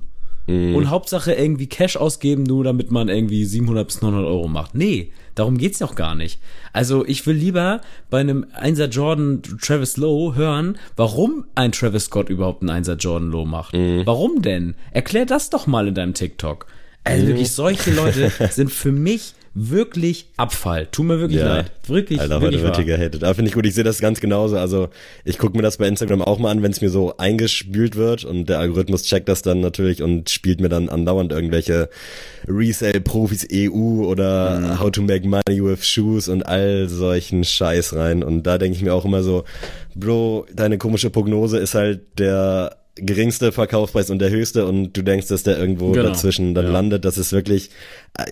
und 0.49 0.89
Hauptsache 0.89 1.33
irgendwie 1.33 1.67
Cash 1.67 1.97
ausgeben, 1.97 2.43
nur 2.43 2.63
damit 2.63 2.89
man 2.89 3.09
irgendwie 3.09 3.43
700 3.43 3.85
bis 3.85 4.01
900 4.01 4.25
Euro 4.25 4.47
macht. 4.47 4.75
Nee, 4.75 5.11
darum 5.35 5.57
geht's 5.57 5.79
doch 5.79 5.93
gar 5.93 6.15
nicht. 6.15 6.39
Also 6.71 7.05
ich 7.05 7.27
will 7.27 7.35
lieber 7.35 7.81
bei 8.09 8.21
einem 8.21 8.45
1er 8.57 8.87
Jordan 8.87 9.41
Travis 9.61 9.97
Lowe 9.97 10.35
hören, 10.35 10.77
warum 10.95 11.43
ein 11.55 11.73
Travis 11.73 12.05
Scott 12.05 12.29
überhaupt 12.29 12.63
einen 12.63 12.81
1er 12.81 12.95
Jordan 12.95 13.29
Low 13.29 13.43
macht. 13.43 13.73
Warum 13.73 14.41
denn? 14.41 14.75
Erklär 14.91 15.25
das 15.25 15.49
doch 15.49 15.67
mal 15.67 15.85
in 15.89 15.95
deinem 15.95 16.13
TikTok. 16.13 16.67
Also 17.03 17.27
wirklich, 17.27 17.51
solche 17.51 17.91
Leute 17.91 18.31
sind 18.51 18.71
für 18.71 18.93
mich 18.93 19.33
wirklich 19.59 20.27
Abfall. 20.37 20.87
Tut 20.91 21.05
mir 21.07 21.19
wirklich 21.19 21.39
Ja. 21.41 21.47
leid. 21.55 21.71
Wirklich, 21.87 22.19
Alter, 22.21 22.41
wirklich 22.41 22.61
heute 22.61 22.67
wird 22.67 22.75
hier 22.85 22.97
gehatet. 22.97 23.23
Aber 23.23 23.33
finde 23.33 23.49
ich 23.49 23.55
gut, 23.55 23.65
ich 23.65 23.73
sehe 23.73 23.83
das 23.83 23.99
ganz 23.99 24.19
genauso. 24.19 24.57
Also 24.57 24.89
ich 25.25 25.37
gucke 25.37 25.57
mir 25.57 25.63
das 25.63 25.77
bei 25.77 25.87
Instagram 25.87 26.21
auch 26.21 26.37
mal 26.37 26.51
an, 26.51 26.61
wenn 26.61 26.71
es 26.71 26.81
mir 26.81 26.89
so 26.89 27.17
eingespült 27.17 27.95
wird 27.95 28.23
und 28.23 28.47
der 28.49 28.59
Algorithmus 28.59 29.03
checkt 29.03 29.27
das 29.29 29.41
dann 29.41 29.59
natürlich 29.61 30.03
und 30.03 30.29
spielt 30.29 30.61
mir 30.61 30.69
dann 30.69 30.89
andauernd 30.89 31.31
irgendwelche 31.31 31.89
Resale-Profis 32.47 33.47
EU 33.51 34.03
oder 34.05 34.59
Mhm. 34.59 34.79
How 34.79 34.91
to 34.91 35.01
Make 35.01 35.27
Money 35.27 35.63
with 35.63 35.85
Shoes 35.85 36.27
und 36.27 36.45
all 36.45 36.87
solchen 36.89 37.43
Scheiß 37.43 37.95
rein. 37.95 38.23
Und 38.23 38.43
da 38.43 38.57
denke 38.57 38.77
ich 38.77 38.83
mir 38.83 38.93
auch 38.93 39.05
immer 39.05 39.23
so, 39.23 39.43
Bro, 39.95 40.45
deine 40.53 40.77
komische 40.77 41.09
Prognose 41.09 41.57
ist 41.57 41.73
halt 41.75 42.01
der 42.19 42.77
geringste 43.01 43.51
Verkaufspreis 43.51 44.09
und 44.09 44.19
der 44.19 44.29
höchste 44.29 44.65
und 44.65 44.93
du 44.93 45.01
denkst, 45.01 45.27
dass 45.27 45.43
der 45.43 45.57
irgendwo 45.57 45.91
Genau. 45.91 46.09
dazwischen 46.09 46.53
dann 46.55 46.65
Ja. 46.65 46.71
landet. 46.71 47.05
Das 47.05 47.17
ist 47.17 47.31
wirklich, 47.31 47.69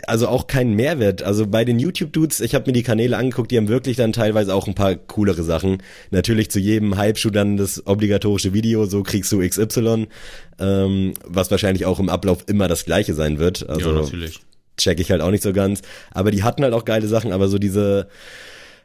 also 0.08 0.28
auch 0.28 0.48
kein 0.48 0.74
Mehrwert. 0.74 1.24
Also 1.24 1.48
bei 1.48 1.66
den 1.66 1.80
YouTube-Dudes, 1.80 2.40
ich 2.42 2.56
habe 2.56 2.66
mir 2.68 2.74
die 2.74 2.84
Kanäle 2.84 3.18
angeguckt, 3.18 3.52
die 3.52 3.58
haben 3.58 3.68
wirklich 3.68 3.98
dann 3.98 4.14
teilweise 4.14 4.54
auch 4.54 4.68
ein 4.68 4.76
paar 4.76 4.96
coolere 4.96 5.44
Sachen. 5.44 5.78
Natürlich 6.12 6.50
zu 6.52 6.60
jedem 6.60 6.98
Hype-Schuh 6.98 7.30
dann 7.32 7.58
das 7.58 7.86
obligatorische 7.88 8.54
Video, 8.54 8.86
so 8.86 9.04
kriegst 9.04 9.32
du 9.32 9.40
XY, 9.48 10.08
ähm, 10.60 11.14
was 11.26 11.52
wahrscheinlich 11.52 11.86
auch 11.86 12.00
im 12.00 12.10
Ablauf 12.10 12.44
immer 12.48 12.68
das 12.68 12.86
gleiche 12.86 13.14
sein 13.14 13.40
wird. 13.40 13.68
Also 13.70 13.92
Ja, 13.92 14.02
natürlich. 14.02 14.40
check 14.78 15.00
ich 15.00 15.12
halt 15.12 15.22
auch 15.22 15.32
nicht 15.32 15.44
so 15.44 15.54
ganz. 15.54 15.82
Aber 16.12 16.32
die 16.32 16.44
hatten 16.44 16.64
halt 16.64 16.74
auch 16.74 16.86
geile 16.86 17.08
Sachen, 17.08 17.32
aber 17.32 17.48
so 17.48 17.58
diese 17.60 18.08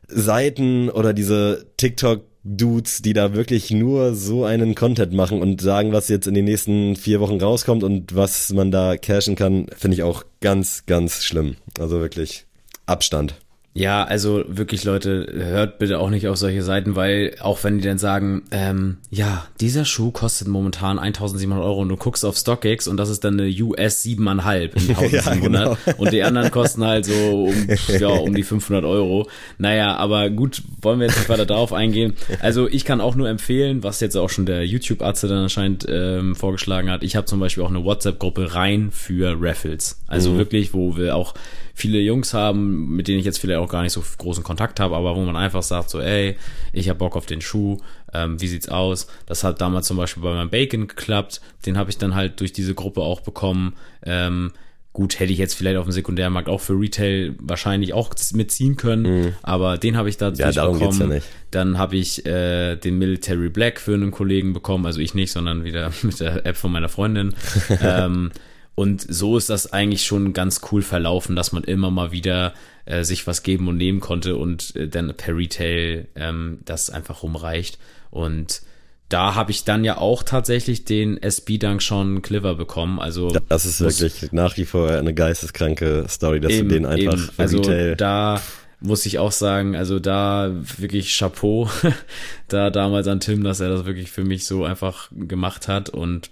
Seiten 0.09 0.88
oder 0.90 1.12
diese 1.12 1.66
TikTok-Dudes, 1.76 3.03
die 3.03 3.12
da 3.12 3.34
wirklich 3.34 3.70
nur 3.70 4.14
so 4.14 4.44
einen 4.44 4.74
Content 4.74 5.12
machen 5.12 5.40
und 5.40 5.61
sagen, 5.61 5.92
was 5.92 6.09
jetzt 6.09 6.26
in 6.26 6.34
den 6.34 6.44
nächsten 6.44 6.96
vier 6.96 7.20
Wochen 7.20 7.40
rauskommt 7.40 7.84
und 7.84 8.14
was 8.14 8.53
man 8.53 8.70
da 8.70 8.96
cashen 8.96 9.36
kann, 9.36 9.66
finde 9.76 9.96
ich 9.96 10.03
auch 10.03 10.24
ganz, 10.40 10.84
ganz 10.86 11.24
schlimm. 11.24 11.57
Also 11.78 12.01
wirklich 12.01 12.46
Abstand. 12.86 13.34
Ja, 13.73 14.03
also 14.03 14.45
wirklich 14.49 14.83
Leute, 14.83 15.29
hört 15.33 15.79
bitte 15.79 16.01
auch 16.01 16.11
nicht 16.11 16.27
auf 16.27 16.37
solche 16.37 16.64
Seiten, 16.64 16.97
weil 16.97 17.37
auch 17.41 17.62
wenn 17.62 17.79
die 17.79 17.85
dann 17.85 17.99
sagen, 17.99 18.43
ähm, 18.51 18.97
ja, 19.11 19.47
dieser 19.61 19.85
Schuh 19.85 20.11
kostet 20.11 20.49
momentan 20.49 20.99
1700 20.99 21.64
Euro 21.64 21.81
und 21.81 21.89
du 21.89 21.97
guckst 21.97 22.25
auf 22.25 22.37
StockX 22.37 22.89
und 22.89 22.97
das 22.97 23.11
ist 23.11 23.23
dann 23.23 23.39
eine 23.39 23.49
US 23.49 24.05
7,5 24.05 24.75
in 24.75 24.97
1700 24.97 25.99
und 25.99 26.12
die 26.12 26.25
anderen 26.25 26.51
kosten 26.51 26.85
halt 26.85 27.05
so 27.05 27.45
um, 27.45 27.68
ja, 27.97 28.09
um 28.09 28.35
die 28.35 28.43
500 28.43 28.85
Euro. 28.85 29.29
Naja, 29.59 29.95
aber 29.95 30.31
gut, 30.31 30.62
wollen 30.83 30.99
wir 30.99 31.07
jetzt 31.07 31.18
nicht 31.18 31.29
weiter 31.29 31.47
darauf 31.47 31.73
eingehen. 31.73 32.14
Also 32.41 32.66
ich 32.66 32.85
kann 32.85 33.01
auch 33.01 33.14
nur 33.14 33.29
empfehlen, 33.29 33.85
was 33.85 34.01
jetzt 34.01 34.16
auch 34.16 34.31
schon 34.31 34.47
der 34.47 34.66
YouTube-Arzt 34.66 35.23
dann 35.25 35.31
anscheinend 35.31 35.87
ähm, 35.89 36.35
vorgeschlagen 36.35 36.91
hat. 36.91 37.05
Ich 37.05 37.14
habe 37.14 37.27
zum 37.27 37.39
Beispiel 37.39 37.62
auch 37.62 37.71
eine 37.71 37.85
WhatsApp-Gruppe 37.85 38.53
rein 38.57 38.91
für 38.91 39.37
Raffles. 39.41 40.01
Also 40.09 40.37
wirklich, 40.37 40.75
wo 40.75 40.97
wir 40.97 41.14
auch 41.14 41.35
viele 41.75 41.99
Jungs 41.99 42.35
haben, 42.35 42.97
mit 42.97 43.09
denen 43.09 43.18
ich 43.18 43.25
jetzt 43.25 43.39
vielleicht 43.39 43.61
auch 43.61 43.68
gar 43.68 43.83
nicht 43.83 43.93
so 43.93 44.03
großen 44.18 44.45
Kontakt 44.45 44.81
habe, 44.81 44.97
aber 44.97 45.16
wo 45.16 45.21
man 45.25 45.37
einfach 45.37 45.62
sagt 45.62 45.91
so, 45.91 46.01
ey, 46.01 46.37
ich 46.73 46.89
hab 46.89 46.99
Bock 46.99 47.16
auf 47.16 47.27
den 47.27 47.41
Schuh, 47.41 47.79
ähm, 48.12 48.41
wie 48.41 48.49
sieht's 48.49 48.68
aus? 48.68 49.07
Das 49.27 49.45
hat 49.45 49.61
damals 49.61 49.87
zum 49.87 49.97
Beispiel 49.97 50.23
bei 50.23 50.35
meinem 50.35 50.51
Bacon 50.51 50.89
geklappt, 50.89 51.41
den 51.66 51.79
habe 51.79 51.91
ich 51.91 51.99
dann 51.99 52.14
halt 52.14 52.41
durch 52.41 52.53
diese 52.53 52.75
Gruppe 52.75 53.03
auch 53.03 53.21
bekommen. 53.21 53.75
Ähm, 54.05 54.53
gut, 54.93 55.21
hätte 55.21 55.33
ich 55.33 55.39
jetzt 55.39 55.55
vielleicht 55.55 55.77
auf 55.77 55.85
dem 55.85 55.93
Sekundärmarkt 55.93 56.49
auch 56.49 56.61
für 56.61 56.73
Retail 56.73 57.35
wahrscheinlich 57.39 57.95
auch 57.95 58.11
mitziehen 58.35 58.77
können, 58.77 59.07
aber 59.43 59.79
den 59.79 59.97
habe 59.97 60.09
ich 60.09 60.16
da 60.16 60.31
Ja, 60.31 60.51
geht's 60.79 60.99
ja 60.99 61.07
nicht. 61.07 61.27
Dann 61.53 61.79
habe 61.79 61.97
ich 61.97 62.27
äh, 62.27 62.77
den 62.77 62.99
Military 62.99 63.51
Black 63.51 63.81
für 63.81 63.95
einen 63.95 64.11
Kollegen 64.11 64.53
bekommen, 64.53 64.87
also 64.87 65.01
ich 65.01 65.14
nicht, 65.14 65.31
sondern 65.31 65.64
wieder 65.64 65.93
mit 66.03 66.18
der 66.21 66.45
App 66.45 66.57
von 66.57 66.73
meiner 66.73 66.89
Freundin. 66.89 67.35
ähm, 67.83 68.33
und 68.75 69.01
so 69.01 69.37
ist 69.37 69.51
das 69.51 69.73
eigentlich 69.73 70.05
schon 70.05 70.33
ganz 70.33 70.61
cool 70.71 70.83
verlaufen, 70.83 71.37
dass 71.37 71.53
man 71.53 71.64
immer 71.64 71.91
mal 71.91 72.12
wieder 72.12 72.55
äh, 72.87 73.05
sich 73.05 73.27
was 73.27 73.43
geben 73.43 73.68
und 73.68 73.77
nehmen 73.77 74.01
konnte 74.01 74.37
und 74.37 74.75
äh, 74.77 74.89
dann 74.89 75.14
per 75.16 75.37
Retail 75.37 76.09
ähm, 76.14 76.61
das 76.64 76.89
einfach 76.91 77.23
rumreicht. 77.23 77.79
Und 78.11 78.62
da 79.11 79.35
habe 79.35 79.51
ich 79.51 79.64
dann 79.64 79.85
ja 79.85 79.99
auch 79.99 80.23
tatsächlich 80.23 80.85
den 80.85 81.21
SB 81.21 81.59
Dunk 81.59 81.83
schon 81.83 82.23
Cliver 82.23 82.55
bekommen. 82.55 83.01
Also 83.01 83.29
Das 83.49 83.66
ist 83.66 83.81
wirklich 83.81 84.33
nach 84.33 84.57
wie 84.57 84.64
vor 84.64 84.91
eine 84.91 85.12
geisteskranke 85.12 86.07
Story, 86.09 86.41
dass 86.41 86.53
eben, 86.53 86.68
du 86.68 86.75
den 86.77 86.87
einfach 86.87 87.14
eben. 87.14 87.31
Also 87.37 87.59
Retail 87.59 87.97
da 87.97 88.41
muss 88.81 89.05
ich 89.05 89.18
auch 89.18 89.33
sagen, 89.33 89.77
also 89.77 89.99
da 89.99 90.53
wirklich 90.79 91.18
Chapeau, 91.18 91.68
da 92.49 92.71
damals 92.71 93.09
an 93.09 93.21
Tim, 93.21 93.45
dass 93.45 93.61
er 93.61 93.68
das 93.68 93.85
wirklich 93.85 94.11
für 94.11 94.25
mich 94.25 94.47
so 94.47 94.64
einfach 94.64 95.11
gemacht 95.12 95.68
hat 95.68 95.91
und 95.91 96.31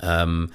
ähm, 0.00 0.50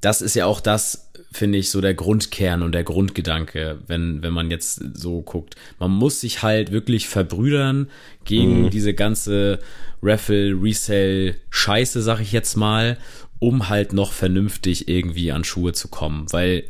das 0.00 0.22
ist 0.22 0.34
ja 0.34 0.46
auch 0.46 0.60
das, 0.60 1.10
finde 1.32 1.58
ich, 1.58 1.70
so 1.70 1.80
der 1.80 1.94
Grundkern 1.94 2.62
und 2.62 2.72
der 2.72 2.84
Grundgedanke, 2.84 3.78
wenn, 3.86 4.22
wenn 4.22 4.32
man 4.32 4.50
jetzt 4.50 4.82
so 4.94 5.22
guckt. 5.22 5.56
Man 5.78 5.90
muss 5.90 6.20
sich 6.20 6.42
halt 6.42 6.72
wirklich 6.72 7.08
verbrüdern 7.08 7.88
gegen 8.24 8.70
diese 8.70 8.94
ganze 8.94 9.58
Raffle, 10.02 10.52
Resell, 10.60 11.36
Scheiße, 11.50 12.02
sag 12.02 12.20
ich 12.20 12.32
jetzt 12.32 12.56
mal, 12.56 12.98
um 13.38 13.68
halt 13.68 13.92
noch 13.92 14.12
vernünftig 14.12 14.88
irgendwie 14.88 15.32
an 15.32 15.44
Schuhe 15.44 15.72
zu 15.72 15.88
kommen. 15.88 16.26
Weil 16.30 16.64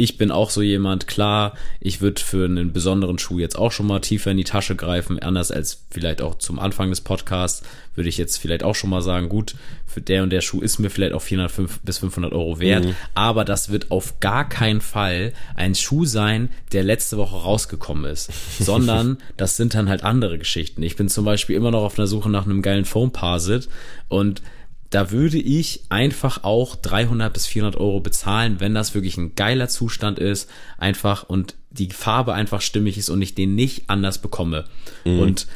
ich 0.00 0.16
bin 0.16 0.30
auch 0.30 0.50
so 0.50 0.62
jemand, 0.62 1.08
klar, 1.08 1.54
ich 1.80 2.00
würde 2.00 2.22
für 2.22 2.44
einen 2.44 2.72
besonderen 2.72 3.18
Schuh 3.18 3.40
jetzt 3.40 3.58
auch 3.58 3.72
schon 3.72 3.88
mal 3.88 3.98
tiefer 3.98 4.30
in 4.30 4.36
die 4.36 4.44
Tasche 4.44 4.76
greifen, 4.76 5.18
anders 5.18 5.50
als 5.50 5.84
vielleicht 5.90 6.22
auch 6.22 6.36
zum 6.36 6.60
Anfang 6.60 6.90
des 6.90 7.00
Podcasts, 7.00 7.64
würde 7.96 8.08
ich 8.08 8.16
jetzt 8.16 8.36
vielleicht 8.36 8.62
auch 8.62 8.76
schon 8.76 8.90
mal 8.90 9.02
sagen, 9.02 9.28
gut, 9.28 9.56
für 9.98 10.02
der 10.02 10.22
und 10.22 10.30
der 10.30 10.40
Schuh 10.40 10.60
ist 10.60 10.78
mir 10.78 10.90
vielleicht 10.90 11.12
auch 11.12 11.22
400 11.22 11.82
bis 11.82 11.98
500 11.98 12.32
Euro 12.32 12.60
wert, 12.60 12.84
mhm. 12.84 12.94
aber 13.14 13.44
das 13.44 13.70
wird 13.70 13.90
auf 13.90 14.20
gar 14.20 14.48
keinen 14.48 14.80
Fall 14.80 15.32
ein 15.56 15.74
Schuh 15.74 16.04
sein, 16.04 16.50
der 16.72 16.84
letzte 16.84 17.16
Woche 17.16 17.36
rausgekommen 17.36 18.10
ist, 18.10 18.30
sondern 18.60 19.18
das 19.36 19.56
sind 19.56 19.74
dann 19.74 19.88
halt 19.88 20.04
andere 20.04 20.38
Geschichten. 20.38 20.82
Ich 20.82 20.96
bin 20.96 21.08
zum 21.08 21.24
Beispiel 21.24 21.56
immer 21.56 21.70
noch 21.70 21.82
auf 21.82 21.96
der 21.96 22.06
Suche 22.06 22.30
nach 22.30 22.46
einem 22.46 22.62
geilen 22.62 22.84
Foam 22.84 23.12
Parsit 23.12 23.68
und 24.08 24.42
da 24.90 25.10
würde 25.10 25.36
ich 25.36 25.82
einfach 25.90 26.44
auch 26.44 26.76
300 26.76 27.30
bis 27.30 27.46
400 27.46 27.78
Euro 27.78 28.00
bezahlen, 28.00 28.56
wenn 28.58 28.74
das 28.74 28.94
wirklich 28.94 29.18
ein 29.18 29.34
geiler 29.34 29.68
Zustand 29.68 30.18
ist, 30.18 30.48
einfach 30.78 31.24
und 31.24 31.56
die 31.70 31.90
Farbe 31.90 32.32
einfach 32.32 32.62
stimmig 32.62 32.96
ist 32.96 33.10
und 33.10 33.20
ich 33.20 33.34
den 33.34 33.54
nicht 33.54 33.90
anders 33.90 34.18
bekomme. 34.18 34.64
Mhm. 35.04 35.20
Und 35.20 35.46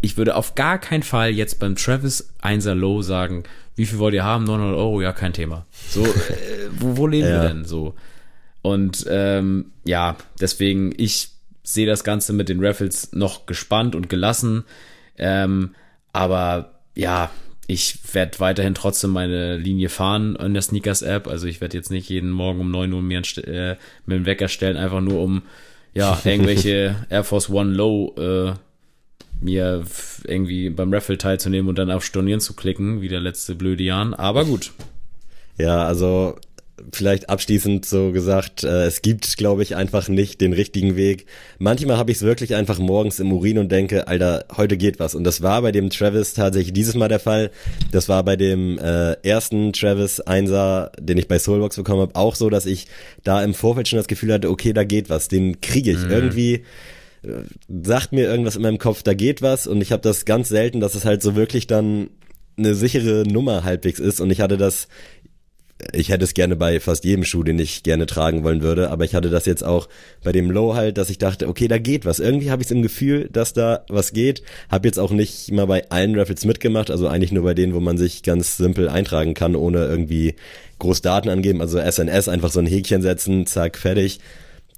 ich 0.00 0.16
würde 0.16 0.34
auf 0.34 0.54
gar 0.54 0.78
keinen 0.78 1.02
Fall 1.02 1.30
jetzt 1.30 1.60
beim 1.60 1.76
Travis 1.76 2.32
1er 2.42 2.74
Low 2.74 3.02
sagen, 3.02 3.44
wie 3.76 3.86
viel 3.86 3.98
wollt 3.98 4.14
ihr 4.14 4.24
haben? 4.24 4.44
900 4.44 4.76
Euro? 4.76 5.00
Ja, 5.00 5.12
kein 5.12 5.32
Thema. 5.32 5.66
So, 5.88 6.04
äh, 6.04 6.68
wo, 6.78 6.96
wo 6.96 7.06
leben 7.06 7.28
ja. 7.28 7.42
wir 7.42 7.48
denn 7.48 7.64
so? 7.64 7.94
Und 8.62 9.06
ähm, 9.08 9.72
ja, 9.84 10.16
deswegen, 10.40 10.92
ich 10.96 11.30
sehe 11.62 11.86
das 11.86 12.04
Ganze 12.04 12.32
mit 12.32 12.48
den 12.48 12.64
Raffles 12.64 13.12
noch 13.12 13.46
gespannt 13.46 13.94
und 13.94 14.08
gelassen. 14.08 14.64
Ähm, 15.16 15.74
aber 16.12 16.80
ja, 16.94 17.30
ich 17.66 17.98
werde 18.12 18.40
weiterhin 18.40 18.74
trotzdem 18.74 19.10
meine 19.10 19.56
Linie 19.56 19.88
fahren 19.88 20.34
in 20.36 20.54
der 20.54 20.62
Sneakers-App. 20.62 21.28
Also 21.28 21.46
ich 21.46 21.60
werde 21.60 21.76
jetzt 21.76 21.90
nicht 21.90 22.08
jeden 22.08 22.30
Morgen 22.30 22.60
um 22.60 22.70
9 22.70 22.92
Uhr 22.92 23.02
mir 23.02 23.22
äh, 23.36 23.76
mit 24.06 24.16
dem 24.16 24.26
Wecker 24.26 24.48
stellen, 24.48 24.76
einfach 24.76 25.00
nur 25.00 25.22
um 25.22 25.42
ja, 25.94 26.20
irgendwelche 26.24 27.06
Air 27.08 27.24
Force 27.24 27.48
One 27.48 27.72
Low 27.72 28.14
äh, 28.18 28.54
mir 29.40 29.84
irgendwie 30.24 30.70
beim 30.70 30.92
Raffle 30.92 31.18
teilzunehmen 31.18 31.68
und 31.68 31.78
dann 31.78 31.90
auf 31.90 32.04
Stornieren 32.04 32.40
zu 32.40 32.54
klicken, 32.54 33.00
wie 33.00 33.08
der 33.08 33.20
letzte 33.20 33.54
blöde 33.54 33.82
Jahr. 33.82 34.18
Aber 34.18 34.44
gut. 34.44 34.72
Ja, 35.58 35.84
also 35.84 36.36
vielleicht 36.92 37.28
abschließend 37.28 37.84
so 37.84 38.12
gesagt, 38.12 38.64
äh, 38.64 38.86
es 38.86 39.02
gibt, 39.02 39.36
glaube 39.36 39.62
ich, 39.62 39.76
einfach 39.76 40.08
nicht 40.08 40.40
den 40.40 40.52
richtigen 40.52 40.96
Weg. 40.96 41.26
Manchmal 41.58 41.96
habe 41.96 42.10
ich 42.10 42.18
es 42.18 42.22
wirklich 42.22 42.54
einfach 42.54 42.78
morgens 42.78 43.20
im 43.20 43.32
Urin 43.32 43.58
und 43.58 43.70
denke, 43.70 44.08
Alter, 44.08 44.44
heute 44.56 44.76
geht 44.76 44.98
was. 44.98 45.14
Und 45.14 45.24
das 45.24 45.42
war 45.42 45.62
bei 45.62 45.72
dem 45.72 45.90
Travis 45.90 46.34
tatsächlich 46.34 46.72
dieses 46.72 46.94
Mal 46.94 47.08
der 47.08 47.20
Fall. 47.20 47.50
Das 47.92 48.08
war 48.08 48.24
bei 48.24 48.36
dem 48.36 48.78
äh, 48.78 49.12
ersten 49.22 49.72
Travis 49.72 50.20
Einser, 50.20 50.92
den 50.98 51.18
ich 51.18 51.28
bei 51.28 51.38
Soulbox 51.38 51.76
bekommen 51.76 52.02
habe, 52.02 52.16
auch 52.16 52.34
so, 52.34 52.50
dass 52.50 52.66
ich 52.66 52.86
da 53.24 53.42
im 53.42 53.54
Vorfeld 53.54 53.88
schon 53.88 53.98
das 53.98 54.08
Gefühl 54.08 54.32
hatte, 54.32 54.50
okay, 54.50 54.72
da 54.72 54.84
geht 54.84 55.10
was. 55.10 55.28
Den 55.28 55.60
kriege 55.60 55.90
ich 55.90 56.04
mhm. 56.04 56.10
irgendwie 56.10 56.64
sagt 57.68 58.12
mir 58.12 58.24
irgendwas 58.28 58.56
in 58.56 58.62
meinem 58.62 58.78
Kopf, 58.78 59.02
da 59.02 59.14
geht 59.14 59.42
was 59.42 59.66
und 59.66 59.80
ich 59.80 59.92
habe 59.92 60.02
das 60.02 60.24
ganz 60.24 60.48
selten, 60.48 60.80
dass 60.80 60.94
es 60.94 61.04
halt 61.04 61.22
so 61.22 61.36
wirklich 61.36 61.66
dann 61.66 62.10
eine 62.56 62.74
sichere 62.74 63.24
Nummer 63.26 63.64
halbwegs 63.64 64.00
ist 64.00 64.20
und 64.20 64.30
ich 64.30 64.40
hatte 64.40 64.56
das 64.56 64.88
ich 65.92 66.10
hätte 66.10 66.24
es 66.24 66.34
gerne 66.34 66.56
bei 66.56 66.80
fast 66.80 67.04
jedem 67.04 67.24
Schuh, 67.24 67.42
den 67.42 67.58
ich 67.58 67.82
gerne 67.82 68.06
tragen 68.06 68.44
wollen 68.44 68.62
würde, 68.62 68.90
aber 68.90 69.04
ich 69.04 69.14
hatte 69.14 69.30
das 69.30 69.46
jetzt 69.46 69.64
auch 69.64 69.88
bei 70.22 70.32
dem 70.32 70.50
Low 70.50 70.74
halt, 70.74 70.98
dass 70.98 71.10
ich 71.10 71.18
dachte, 71.18 71.48
okay, 71.48 71.68
da 71.68 71.78
geht 71.78 72.04
was. 72.04 72.18
Irgendwie 72.18 72.50
habe 72.50 72.62
ich 72.62 72.68
es 72.68 72.72
im 72.72 72.82
Gefühl, 72.82 73.28
dass 73.32 73.52
da 73.52 73.84
was 73.88 74.12
geht. 74.12 74.42
Habe 74.70 74.88
jetzt 74.88 74.98
auch 74.98 75.10
nicht 75.10 75.50
mal 75.52 75.66
bei 75.66 75.88
allen 75.90 76.18
Raffles 76.18 76.44
mitgemacht, 76.44 76.90
also 76.90 77.08
eigentlich 77.08 77.32
nur 77.32 77.44
bei 77.44 77.54
denen, 77.54 77.74
wo 77.74 77.80
man 77.80 77.98
sich 77.98 78.22
ganz 78.22 78.56
simpel 78.56 78.88
eintragen 78.88 79.34
kann, 79.34 79.56
ohne 79.56 79.86
irgendwie 79.86 80.34
groß 80.78 81.02
Daten 81.02 81.28
angeben. 81.28 81.60
Also 81.60 81.78
SNS 81.78 82.28
einfach 82.28 82.50
so 82.50 82.60
ein 82.60 82.66
Häkchen 82.66 83.02
setzen, 83.02 83.46
zack, 83.46 83.78
fertig. 83.78 84.20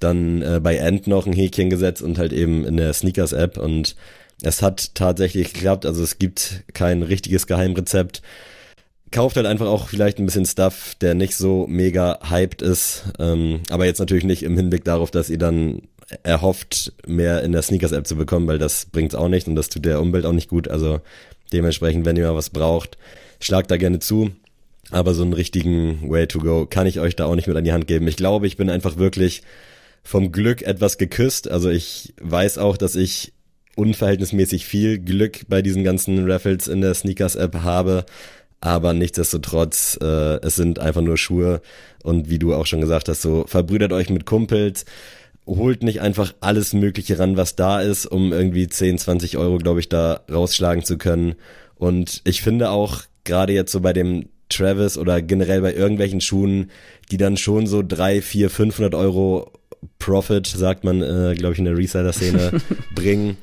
Dann 0.03 0.43
äh, 0.43 0.61
bei 0.63 0.77
End 0.77 1.07
noch 1.07 1.27
ein 1.27 1.33
Häkchen 1.33 1.71
gesetzt 1.71 2.03
und 2.03 2.19
halt 2.19 2.33
eben 2.33 2.65
in 2.65 2.77
der 2.77 2.93
Sneakers-App 2.93 3.59
und 3.59 3.97
es 4.43 4.63
hat 4.63 4.95
tatsächlich 4.95 5.53
geklappt. 5.53 5.87
Also 5.87 6.03
es 6.03 6.19
gibt 6.19 6.65
kein 6.73 7.03
richtiges 7.03 7.47
Geheimrezept 7.47 8.23
kauft 9.13 9.37
halt 9.37 9.47
einfach 9.47 9.67
auch 9.67 9.89
vielleicht 9.89 10.19
ein 10.19 10.27
bisschen 10.27 10.47
Stuff, 10.47 10.97
der 11.01 11.15
nicht 11.15 11.37
so 11.37 11.67
mega 11.69 12.19
hyped 12.29 12.63
ist. 12.63 13.05
Ähm, 13.19 13.61
aber 13.69 13.85
jetzt 13.85 14.01
natürlich 14.01 14.25
nicht 14.25 14.43
im 14.43 14.57
Hinblick 14.57 14.85
darauf, 14.85 15.11
dass 15.11 15.31
ihr 15.31 15.39
dann 15.39 15.83
erhofft, 16.25 16.93
mehr 17.07 17.43
in 17.43 17.53
der 17.53 17.63
Sneakers-App 17.63 18.07
zu 18.07 18.17
bekommen, 18.17 18.49
weil 18.49 18.59
das 18.59 18.87
bringt's 18.87 19.15
auch 19.15 19.29
nicht 19.29 19.47
und 19.47 19.55
das 19.55 19.69
tut 19.69 19.85
der 19.85 20.01
Umwelt 20.01 20.27
auch 20.27 20.33
nicht 20.33 20.49
gut. 20.49 20.69
Also 20.69 21.01
dementsprechend, 21.53 22.05
wenn 22.05 22.17
ihr 22.17 22.27
mal 22.27 22.35
was 22.35 22.51
braucht, 22.51 22.99
schlagt 23.41 23.71
da 23.71 23.77
gerne 23.77 24.01
zu. 24.01 24.31
Aber 24.91 25.15
so 25.15 25.23
einen 25.23 25.33
richtigen 25.33 26.11
Way 26.11 26.27
to 26.27 26.39
go 26.41 26.67
kann 26.67 26.87
ich 26.87 26.99
euch 26.99 27.17
da 27.17 27.27
auch 27.27 27.35
nicht 27.35 27.47
mit 27.47 27.57
an 27.57 27.65
die 27.65 27.73
Hand 27.73 27.87
geben. 27.87 28.09
Ich 28.09 28.17
glaube, 28.17 28.47
ich 28.47 28.57
bin 28.57 28.69
einfach 28.69 28.97
wirklich 28.97 29.43
vom 30.03 30.33
Glück 30.33 30.63
etwas 30.63 30.99
geküsst. 30.99 31.51
Also 31.51 31.71
ich 31.71 32.15
weiß 32.21 32.59
auch, 32.59 32.77
dass 32.77 32.97
ich 32.97 33.33
unverhältnismäßig 33.77 34.67
viel 34.67 34.99
Glück 34.99 35.41
bei 35.49 35.63
diesen 35.63 35.85
ganzen 35.85 36.31
Raffles 36.31 36.69
in 36.69 36.81
der 36.81 36.95
Sneakers-App 36.95 37.63
habe 37.63 38.05
aber 38.63 38.93
nichtsdestotrotz, 38.93 39.99
äh, 40.01 40.41
es 40.41 40.55
sind 40.55 40.79
einfach 40.79 41.03
nur 41.03 41.19
Schuhe 41.19 41.61
und 42.05 42.31
wie 42.31 42.39
du 42.39 42.55
auch 42.55 42.65
schon 42.65 42.81
gesagt 42.81 43.09
hast, 43.09 43.21
so 43.21 43.45
verbrüdert 43.49 43.93
euch 43.93 44.09
mit 44.09 44.25
Kumpels, 44.25 44.85
holt 45.47 45.83
nicht 45.83 46.01
einfach 46.01 46.33
alles 46.39 46.73
Mögliche 46.73 47.19
ran, 47.19 47.37
was 47.37 47.57
da 47.57 47.81
ist, 47.81 48.07
um 48.07 48.33
irgendwie 48.33 48.69
10, 48.69 48.99
20 48.99 49.37
Euro, 49.37 49.59
glaube 49.59 49.81
ich, 49.81 49.89
da 49.89 50.21
rausschlagen 50.31 50.85
zu 50.85 50.97
können. 50.97 51.35
Und 51.75 52.23
ich 52.23 52.41
finde 52.41 52.71
auch, 52.71 53.03
gerade 53.25 53.53
jetzt 53.53 53.73
so 53.73 53.81
bei 53.81 53.93
dem 53.93 54.29
Travis 54.49 54.97
oder 54.97 55.21
generell 55.23 55.61
bei 55.61 55.75
irgendwelchen 55.75 56.21
Schuhen, 56.21 56.71
die 57.11 57.17
dann 57.17 57.37
schon 57.37 57.67
so 57.67 57.83
drei, 57.83 58.23
vier, 58.23 58.49
500 58.49 58.95
Euro 58.95 59.51
Profit, 59.99 60.47
sagt 60.47 60.85
man, 60.85 61.03
äh, 61.03 61.35
glaube 61.35 61.53
ich, 61.53 61.59
in 61.59 61.65
der 61.65 61.77
Reseller-Szene, 61.77 62.53
bringen. 62.95 63.37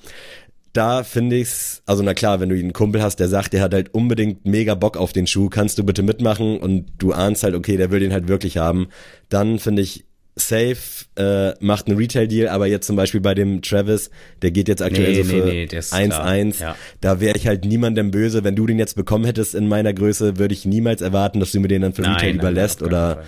Da 0.73 1.03
finde 1.03 1.37
ich's, 1.37 1.81
also 1.85 2.03
na 2.03 2.13
klar, 2.13 2.39
wenn 2.39 2.49
du 2.49 2.55
einen 2.55 2.73
Kumpel 2.73 3.01
hast, 3.01 3.17
der 3.19 3.27
sagt, 3.27 3.53
der 3.53 3.61
hat 3.61 3.73
halt 3.73 3.93
unbedingt 3.93 4.45
mega 4.45 4.75
Bock 4.75 4.97
auf 4.97 5.13
den 5.13 5.25
Schuh, 5.25 5.49
kannst 5.49 5.79
du 5.79 5.83
bitte 5.83 6.03
mitmachen 6.03 6.59
und 6.59 6.85
du 6.99 7.11
ahnst 7.11 7.43
halt, 7.43 7.55
okay, 7.55 7.75
der 7.75 7.91
will 7.91 7.99
den 7.99 8.13
halt 8.13 8.27
wirklich 8.27 8.57
haben, 8.57 8.89
dann 9.29 9.57
finde 9.57 9.81
ich 9.81 10.05
safe, 10.35 11.05
äh, 11.15 11.53
macht 11.59 11.87
einen 11.87 11.97
Retail-Deal, 11.97 12.47
aber 12.47 12.67
jetzt 12.67 12.87
zum 12.87 12.95
Beispiel 12.95 13.19
bei 13.19 13.33
dem 13.33 13.61
Travis, 13.61 14.09
der 14.41 14.51
geht 14.51 14.67
jetzt 14.67 14.81
aktuell 14.81 15.11
nee, 15.11 15.23
so 15.23 15.29
für 15.29 15.43
1,1, 15.45 16.43
nee, 16.43 16.53
ja. 16.59 16.75
da 17.01 17.19
wäre 17.19 17.37
ich 17.37 17.47
halt 17.47 17.65
niemandem 17.65 18.11
böse, 18.11 18.43
wenn 18.43 18.55
du 18.55 18.65
den 18.65 18.79
jetzt 18.79 18.95
bekommen 18.95 19.25
hättest 19.25 19.55
in 19.55 19.67
meiner 19.67 19.93
Größe, 19.93 20.37
würde 20.37 20.53
ich 20.53 20.65
niemals 20.65 21.01
erwarten, 21.01 21.39
dass 21.39 21.51
du 21.51 21.59
mir 21.59 21.67
den 21.67 21.81
dann 21.81 21.93
für 21.93 22.03
nein, 22.03 22.13
Retail 22.13 22.27
nein, 22.27 22.39
überlässt 22.39 22.81
oder 22.81 23.23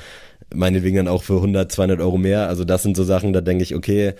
meinetwegen 0.54 0.98
dann 0.98 1.08
auch 1.08 1.24
für 1.24 1.36
100, 1.36 1.72
200 1.72 2.00
Euro 2.00 2.18
mehr, 2.18 2.48
also 2.48 2.66
das 2.66 2.84
sind 2.84 2.96
so 2.96 3.04
Sachen, 3.04 3.34
da 3.34 3.42
denke 3.42 3.64
ich, 3.64 3.76
okay, 3.76 4.14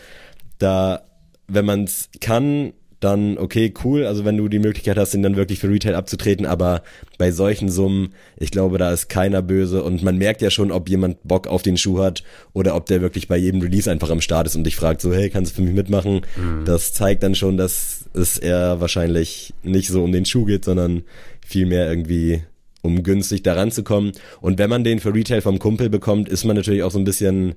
da, 0.60 1.02
wenn 1.48 1.66
man 1.66 1.84
es 1.84 2.10
kann, 2.20 2.74
dann 3.02 3.38
okay, 3.40 3.74
cool. 3.84 4.06
Also 4.06 4.24
wenn 4.26 4.38
du 4.38 4.48
die 4.48 4.60
Möglichkeit 4.60 4.98
hast, 4.98 5.14
ihn 5.14 5.24
dann 5.24 5.36
wirklich 5.36 5.60
für 5.60 5.70
Retail 5.70 5.96
abzutreten, 5.96 6.46
aber 6.46 6.84
bei 7.18 7.32
solchen 7.32 7.70
Summen, 7.70 8.14
ich 8.38 8.52
glaube, 8.52 8.78
da 8.78 8.92
ist 8.92 9.10
keiner 9.10 9.42
böse 9.42 9.84
und 9.84 10.04
man 10.04 10.18
merkt 10.18 10.42
ja 10.42 10.52
schon, 10.52 10.72
ob 10.72 10.88
jemand 10.88 11.18
Bock 11.24 11.48
auf 11.48 11.64
den 11.64 11.78
Schuh 11.78 12.00
hat 12.00 12.24
oder 12.54 12.76
ob 12.76 12.86
der 12.86 13.02
wirklich 13.02 13.28
bei 13.28 13.38
jedem 13.38 13.62
Release 13.62 13.92
einfach 13.92 14.12
am 14.12 14.22
Start 14.22 14.48
ist 14.48 14.56
und 14.56 14.64
dich 14.64 14.76
fragt 14.76 15.02
so, 15.02 15.12
hey, 15.14 15.30
kannst 15.30 15.52
du 15.52 15.56
für 15.56 15.62
mich 15.64 15.74
mitmachen? 15.74 16.22
Mhm. 16.36 16.64
Das 16.66 16.94
zeigt 16.94 17.24
dann 17.24 17.36
schon, 17.36 17.58
dass 17.58 18.06
es 18.14 18.38
eher 18.38 18.80
wahrscheinlich 18.80 19.54
nicht 19.64 19.90
so 19.90 20.04
um 20.04 20.12
den 20.12 20.26
Schuh 20.26 20.46
geht, 20.46 20.64
sondern 20.64 21.04
vielmehr 21.44 21.90
irgendwie 21.90 22.44
um 22.82 23.04
günstig 23.04 23.44
daran 23.44 23.72
zu 23.72 23.84
kommen. 23.84 24.12
Und 24.42 24.58
wenn 24.60 24.70
man 24.70 24.84
den 24.84 25.00
für 25.00 25.14
Retail 25.14 25.42
vom 25.42 25.60
Kumpel 25.60 25.90
bekommt, 25.90 26.30
ist 26.30 26.46
man 26.46 26.56
natürlich 26.56 26.84
auch 26.84 26.92
so 26.92 27.00
ein 27.00 27.06
bisschen 27.06 27.56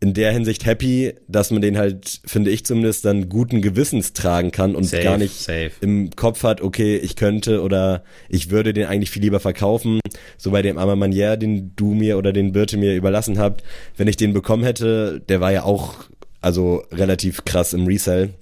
in 0.00 0.12
der 0.12 0.32
Hinsicht 0.32 0.66
happy, 0.66 1.14
dass 1.28 1.50
man 1.50 1.62
den 1.62 1.78
halt, 1.78 2.20
finde 2.26 2.50
ich 2.50 2.66
zumindest, 2.66 3.06
dann 3.06 3.28
guten 3.30 3.62
Gewissens 3.62 4.12
tragen 4.12 4.50
kann 4.50 4.74
und 4.74 4.84
safe, 4.84 5.02
gar 5.02 5.16
nicht 5.16 5.34
safe. 5.34 5.70
im 5.80 6.10
Kopf 6.10 6.42
hat, 6.42 6.60
okay, 6.60 6.96
ich 6.96 7.16
könnte 7.16 7.62
oder 7.62 8.04
ich 8.28 8.50
würde 8.50 8.74
den 8.74 8.86
eigentlich 8.86 9.10
viel 9.10 9.22
lieber 9.22 9.40
verkaufen. 9.40 10.00
So 10.36 10.50
bei 10.50 10.60
dem 10.60 10.76
Armer 10.76 10.96
Manier, 10.96 11.38
den 11.38 11.72
du 11.76 11.94
mir 11.94 12.18
oder 12.18 12.32
den 12.32 12.52
Birte 12.52 12.76
mir 12.76 12.94
überlassen 12.94 13.38
habt, 13.38 13.62
wenn 13.96 14.08
ich 14.08 14.16
den 14.16 14.34
bekommen 14.34 14.64
hätte, 14.64 15.22
der 15.28 15.40
war 15.40 15.52
ja 15.52 15.62
auch 15.62 15.94
also 16.42 16.82
relativ 16.92 17.46
krass 17.46 17.72
im 17.72 17.86
Resell. 17.86 18.34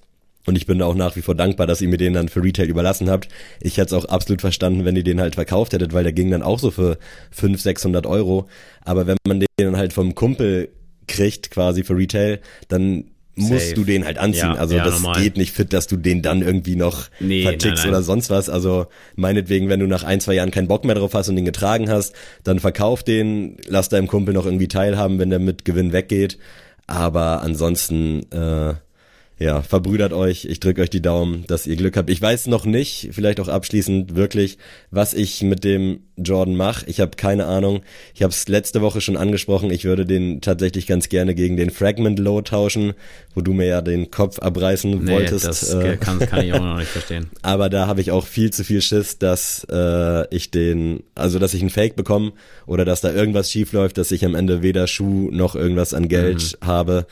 Und 0.47 0.57
ich 0.57 0.67
bin 0.67 0.79
da 0.79 0.87
auch 0.87 0.95
nach 0.95 1.15
wie 1.17 1.23
vor 1.23 1.35
dankbar, 1.35 1.67
dass 1.67 1.81
ihr 1.81 1.89
mir 1.89 1.99
den 1.99 2.15
dann 2.15 2.29
für 2.29 2.43
Retail 2.43 2.69
überlassen 2.69 3.09
habt. 3.09 3.29
Ich 3.61 3.77
hätte 3.77 3.95
es 3.95 4.05
auch 4.05 4.09
absolut 4.09 4.41
verstanden, 4.41 4.85
wenn 4.85 4.97
ihr 4.97 5.05
den 5.05 5.21
halt 5.21 5.37
verkauft 5.37 5.73
hättet, 5.73 5.93
weil 5.93 6.03
der 6.03 6.13
ging 6.13 6.31
dann 6.31 6.43
auch 6.43 6.59
so 6.59 6.71
für 6.71 6.99
500, 7.31 7.61
600 7.61 8.07
Euro. 8.07 8.49
Aber 8.85 9.07
wenn 9.07 9.17
man 9.27 9.41
den 9.41 9.47
dann 9.57 9.77
halt 9.77 9.93
vom 9.93 10.15
Kumpel 10.15 10.71
kriegt 11.07 11.51
quasi 11.51 11.85
für 11.85 11.97
Retail, 11.97 12.41
dann 12.69 13.05
musst 13.35 13.69
Safe. 13.69 13.75
du 13.75 13.85
den 13.85 14.05
halt 14.05 14.19
anziehen. 14.19 14.53
Ja, 14.53 14.55
also 14.55 14.77
ja, 14.77 14.85
das 14.85 15.01
normal. 15.01 15.23
geht 15.23 15.37
nicht 15.37 15.53
fit, 15.53 15.73
dass 15.73 15.87
du 15.87 15.97
den 15.97 16.23
dann 16.23 16.43
irgendwie 16.43 16.77
noch 16.77 17.09
nee, 17.21 17.43
vertickst 17.43 17.87
oder 17.87 18.03
sonst 18.03 18.31
was. 18.31 18.49
Also 18.49 18.87
meinetwegen, 19.17 19.69
wenn 19.69 19.81
du 19.81 19.87
nach 19.87 20.03
ein, 20.03 20.21
zwei 20.21 20.35
Jahren 20.35 20.51
keinen 20.51 20.69
Bock 20.69 20.85
mehr 20.85 20.95
drauf 20.95 21.15
hast 21.15 21.29
und 21.29 21.37
den 21.37 21.45
getragen 21.45 21.89
hast, 21.89 22.15
dann 22.45 22.59
verkauf 22.59 23.03
den, 23.03 23.57
lass 23.67 23.89
deinem 23.89 24.07
Kumpel 24.07 24.35
noch 24.35 24.45
irgendwie 24.45 24.69
teilhaben, 24.69 25.19
wenn 25.19 25.31
der 25.31 25.39
mit 25.39 25.65
Gewinn 25.65 25.93
weggeht. 25.93 26.39
Aber 26.87 27.43
ansonsten, 27.43 28.31
äh, 28.33 28.75
ja, 29.39 29.63
verbrüdert 29.63 30.13
euch. 30.13 30.45
Ich 30.45 30.61
drücke 30.61 30.83
euch 30.83 30.91
die 30.91 31.03
Daumen, 31.03 31.45
dass 31.47 31.67
ihr 31.67 31.77
Glück 31.77 31.97
habt. 31.97 32.11
Ich 32.11 32.23
weiß 32.23 32.47
noch 32.47 32.65
nicht, 32.65 33.09
vielleicht 33.13 33.41
auch 33.41 33.49
abschließend 33.49 34.15
wirklich, 34.15 34.59
was 34.91 35.15
ich 35.15 35.43
mit 35.43 35.65
dem 35.65 36.01
Jordan 36.17 36.55
mache. 36.55 36.85
Ich 36.89 37.01
habe 37.01 37.17
keine 37.17 37.47
Ahnung. 37.47 37.81
Ich 38.15 38.23
habe 38.23 38.33
es 38.33 38.47
letzte 38.47 38.83
Woche 38.83 39.01
schon 39.01 39.17
angesprochen. 39.17 39.71
Ich 39.71 39.85
würde 39.85 40.07
den 40.07 40.41
tatsächlich 40.41 40.87
ganz 40.87 41.09
gerne 41.09 41.35
gegen 41.35 41.57
den 41.57 41.71
Fragment 41.71 42.19
Low 42.19 42.43
tauschen, 42.43 42.93
wo 43.35 43.41
du 43.41 43.53
mir 43.53 43.67
ja 43.67 43.81
den 43.81 44.11
Kopf 44.11 44.39
abreißen 44.39 45.05
nee, 45.05 45.13
wolltest. 45.13 45.47
Das 45.47 45.73
äh, 45.75 45.97
kann, 45.97 46.19
kann 46.21 46.45
ich 46.45 46.53
auch 46.53 46.61
noch 46.61 46.77
nicht 46.77 46.89
verstehen. 46.93 47.31
Aber 47.43 47.69
da 47.69 47.87
habe 47.87 48.01
ich 48.01 48.11
auch 48.11 48.27
viel 48.27 48.53
zu 48.53 48.63
viel 48.63 48.83
Schiss, 48.83 49.19
dass 49.19 49.67
äh, 49.71 50.35
ich 50.35 50.51
den, 50.51 51.03
also 51.15 51.39
dass 51.39 51.55
ich 51.55 51.63
einen 51.63 51.71
Fake 51.71 51.97
bekomme 51.97 52.33
oder 52.67 52.85
dass 52.85 53.01
da 53.01 53.13
irgendwas 53.13 53.51
schief 53.51 53.73
läuft, 53.73 53.99
dass 53.99 54.13
ich 54.13 54.25
am 54.25 54.35
Ende 54.35 54.63
weder 54.63 54.87
Schuh 54.87 55.31
noch 55.33 55.57
irgendwas 55.57 55.95
an 55.95 56.09
Geld 56.09 56.59
mhm. 56.61 56.67
habe. 56.67 57.07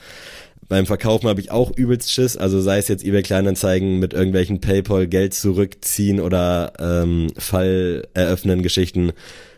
Beim 0.71 0.85
Verkaufen 0.85 1.27
habe 1.27 1.41
ich 1.41 1.51
auch 1.51 1.75
übelst 1.75 2.13
Schiss, 2.13 2.37
also 2.37 2.61
sei 2.61 2.77
es 2.77 2.87
jetzt 2.87 3.03
eBay 3.03 3.23
Kleinanzeigen 3.23 3.99
mit 3.99 4.13
irgendwelchen 4.13 4.61
PayPal 4.61 5.05
Geld 5.05 5.33
zurückziehen 5.33 6.21
oder 6.21 6.71
ähm, 6.79 7.27
Fall 7.37 8.07
eröffnen 8.13 8.63
Geschichten 8.63 9.11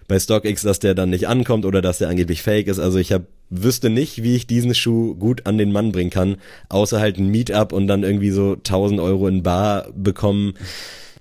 bei 0.07 0.19
StockX, 0.19 0.63
dass 0.63 0.79
der 0.79 0.95
dann 0.95 1.11
nicht 1.11 1.27
ankommt 1.27 1.65
oder 1.65 1.83
dass 1.83 1.99
der 1.99 2.09
angeblich 2.09 2.41
fake 2.41 2.65
ist. 2.65 2.79
Also 2.79 2.97
ich 2.97 3.11
hab, 3.11 3.27
wüsste 3.51 3.91
nicht, 3.91 4.23
wie 4.23 4.35
ich 4.35 4.47
diesen 4.47 4.73
Schuh 4.73 5.13
gut 5.13 5.45
an 5.45 5.59
den 5.59 5.71
Mann 5.71 5.91
bringen 5.91 6.09
kann, 6.09 6.37
außer 6.69 6.99
halt 6.99 7.19
ein 7.19 7.27
Meetup 7.27 7.73
und 7.73 7.85
dann 7.85 8.01
irgendwie 8.01 8.31
so 8.31 8.53
1000 8.53 8.99
Euro 8.99 9.27
in 9.27 9.43
Bar 9.43 9.89
bekommen 9.95 10.55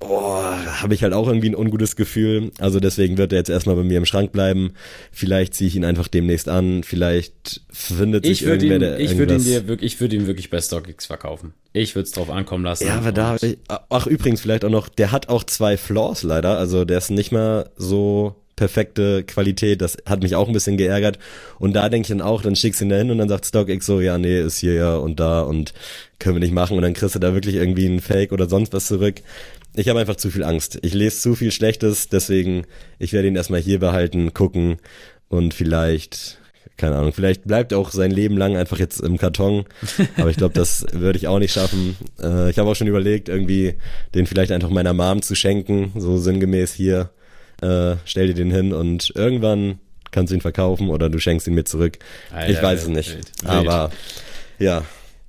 oh, 0.03 0.43
habe 0.83 0.95
ich 0.95 1.03
halt 1.03 1.13
auch 1.13 1.27
irgendwie 1.27 1.49
ein 1.49 1.57
ungutes 1.57 1.97
Gefühl. 1.97 2.51
Also 2.59 2.81
deswegen 2.81 3.19
wird 3.19 3.33
er 3.33 3.39
jetzt 3.39 3.51
erstmal 3.51 3.77
bei 3.77 3.83
mir 3.83 3.99
im 3.99 4.05
Schrank 4.05 4.33
bleiben. 4.33 4.75
Vielleicht 5.11 5.55
ziehe 5.55 5.69
ich 5.69 5.77
ihn 5.77 5.85
einfach 5.85 6.09
demnächst 6.09 6.49
an. 6.49 6.83
Vielleicht 6.85 7.63
findet 7.71 8.25
sich 8.25 8.43
ich 8.43 8.49
irgendwer, 8.49 8.77
ihn, 8.77 8.81
der 8.81 9.01
Ich 9.01 9.17
würde 9.17 9.35
ihn 9.35 9.45
dir 9.45 9.69
wirklich, 9.69 9.95
ich 9.95 10.01
würde 10.01 10.17
ihn 10.17 10.27
wirklich 10.27 10.51
bei 10.51 10.61
StockX 10.61 11.07
verkaufen. 11.07 11.55
Ich 11.73 11.95
würde 11.95 12.05
es 12.05 12.13
drauf 12.13 12.31
ankommen 12.31 12.65
lassen. 12.65 12.87
Ja, 12.87 12.97
aber 12.97 13.13
da, 13.13 13.37
ich, 13.41 13.59
ach 13.89 14.07
übrigens 14.07 14.41
vielleicht 14.41 14.65
auch 14.65 14.71
noch, 14.71 14.89
der 14.89 15.13
hat 15.13 15.29
auch 15.29 15.45
zwei 15.45 15.77
Flaws 15.77 16.23
leider. 16.23 16.59
Also 16.59 16.85
der 16.85 16.99
ist 16.99 17.11
nicht 17.11 17.33
mehr 17.33 17.71
so 17.77 18.37
perfekte 18.57 19.25
Qualität. 19.25 19.81
Das 19.81 19.97
hat 20.07 20.23
mich 20.23 20.37
auch 20.37 20.47
ein 20.47 20.53
bisschen 20.53 20.77
geärgert. 20.77 21.19
Und 21.59 21.73
da 21.73 21.89
denke 21.89 22.07
ich 22.07 22.17
dann 22.17 22.21
auch, 22.21 22.43
dann 22.43 22.55
schickst 22.57 22.81
du 22.81 22.85
ihn 22.85 22.91
da 22.91 22.97
hin 22.97 23.11
und 23.11 23.19
dann 23.19 23.29
sagt 23.29 23.47
StockX 23.47 23.87
so, 23.87 24.01
ja, 24.01 24.19
nee, 24.19 24.41
ist 24.41 24.59
hier 24.59 24.75
ja 24.75 24.97
und 24.97 25.19
da 25.19 25.43
und 25.43 25.73
können 26.19 26.37
wir 26.37 26.41
nicht 26.41 26.55
machen. 26.55 26.77
Und 26.77 26.83
dann 26.83 26.95
kriegst 26.95 27.15
du 27.15 27.19
da 27.19 27.35
wirklich 27.35 27.57
irgendwie 27.57 27.87
ein 27.87 28.01
Fake 28.01 28.33
oder 28.33 28.49
sonst 28.49 28.73
was 28.73 28.87
zurück. 28.87 29.17
Ich 29.75 29.89
habe 29.89 30.01
einfach 30.01 30.17
zu 30.17 30.31
viel 30.31 30.45
Angst. 30.45 30.79
Ich 30.83 30.93
lese 30.93 31.19
zu 31.21 31.35
viel 31.35 31.51
Schlechtes, 31.51 32.09
deswegen, 32.09 32.67
ich 32.99 33.13
werde 33.13 33.29
ihn 33.29 33.37
erstmal 33.37 33.61
hier 33.61 33.79
behalten, 33.79 34.35
gucken 34.35 34.77
und 35.29 35.55
vielleicht, 35.55 36.39
keine 36.77 36.97
Ahnung, 36.97 37.15
vielleicht 37.15 37.45
bleibt 37.45 37.73
er 37.73 37.79
auch 37.79 37.91
sein 37.91 38.11
Leben 38.11 38.37
lang 38.37 38.57
einfach 38.57 38.79
jetzt 38.79 39.01
im 39.01 39.17
Karton. 39.17 39.65
Aber 40.19 40.29
ich 40.29 40.37
glaube, 40.37 40.55
das 40.55 40.85
würde 40.93 41.19
ich 41.19 41.27
auch 41.27 41.39
nicht 41.39 41.53
schaffen. 41.53 41.97
Äh, 42.21 42.51
ich 42.51 42.59
habe 42.59 42.69
auch 42.69 42.77
schon 42.77 42.87
überlegt, 42.87 43.31
irgendwie 43.31 43.75
den 44.15 44.27
vielleicht 44.27 44.53
einfach 44.53 44.69
meiner 44.69 44.93
Mom 44.93 45.23
zu 45.23 45.35
schenken, 45.35 45.93
so 45.97 46.19
sinngemäß 46.19 46.75
hier, 46.75 47.11
äh, 47.63 47.97
stell 48.05 48.27
dir 48.27 48.35
den 48.35 48.51
hin 48.51 48.75
und 48.75 49.13
irgendwann 49.15 49.79
kannst 50.11 50.33
du 50.33 50.35
ihn 50.35 50.43
verkaufen 50.43 50.91
oder 50.91 51.09
du 51.09 51.19
schenkst 51.19 51.47
ihn 51.47 51.55
mir 51.55 51.65
zurück. 51.65 51.99
Alter, 52.31 52.53
ich 52.53 52.63
weiß 52.63 52.83
es 52.83 52.89
nicht. 52.89 53.15
Wild. 53.15 53.31
Aber 53.45 53.91
ja, 54.59 54.85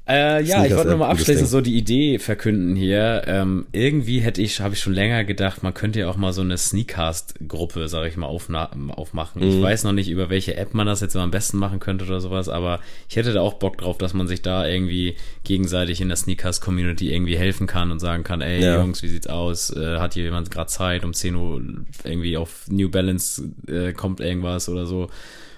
äh, 0.05 0.43
ja, 0.43 0.65
ich 0.65 0.75
wollte 0.75 0.89
nochmal 0.89 1.11
abschließend 1.11 1.47
so 1.47 1.61
die 1.61 1.77
Idee 1.77 2.19
verkünden 2.19 2.75
hier. 2.75 3.23
Ähm, 3.25 3.67
irgendwie 3.71 4.19
hätte 4.19 4.41
ich, 4.41 4.59
habe 4.59 4.73
ich 4.73 4.81
schon 4.81 4.93
länger 4.93 5.23
gedacht, 5.23 5.63
man 5.63 5.73
könnte 5.73 6.01
ja 6.01 6.09
auch 6.09 6.17
mal 6.17 6.33
so 6.33 6.41
eine 6.41 6.57
Sneakcast-Gruppe, 6.57 7.87
sage 7.87 8.09
ich 8.09 8.17
mal, 8.17 8.27
aufmachen. 8.27 9.41
Mhm. 9.41 9.49
Ich 9.49 9.61
weiß 9.61 9.85
noch 9.85 9.93
nicht, 9.93 10.09
über 10.09 10.29
welche 10.29 10.57
App 10.57 10.73
man 10.73 10.87
das 10.87 10.99
jetzt 10.99 11.15
am 11.15 11.31
besten 11.31 11.57
machen 11.57 11.79
könnte 11.79 12.03
oder 12.03 12.19
sowas, 12.19 12.49
aber 12.49 12.81
ich 13.07 13.15
hätte 13.15 13.31
da 13.31 13.39
auch 13.39 13.53
Bock 13.53 13.77
drauf, 13.77 13.97
dass 13.97 14.13
man 14.13 14.27
sich 14.27 14.41
da 14.41 14.67
irgendwie 14.67 15.15
gegenseitig 15.45 16.01
in 16.01 16.09
der 16.09 16.17
Sneakcast-Community 16.17 17.13
irgendwie 17.13 17.37
helfen 17.37 17.65
kann 17.65 17.89
und 17.89 17.99
sagen 17.99 18.23
kann, 18.23 18.41
ey 18.41 18.61
ja. 18.61 18.81
Jungs, 18.81 19.03
wie 19.03 19.07
sieht's 19.07 19.27
aus? 19.27 19.69
Äh, 19.73 19.99
hat 19.99 20.15
hier 20.15 20.23
jemand 20.23 20.51
gerade 20.51 20.67
Zeit? 20.67 21.05
Um 21.05 21.13
10 21.13 21.35
Uhr 21.35 21.61
irgendwie 22.03 22.35
auf 22.35 22.65
New 22.69 22.89
Balance 22.89 23.41
äh, 23.67 23.93
kommt 23.93 24.19
irgendwas 24.19 24.67
oder 24.67 24.85
so. 24.85 25.09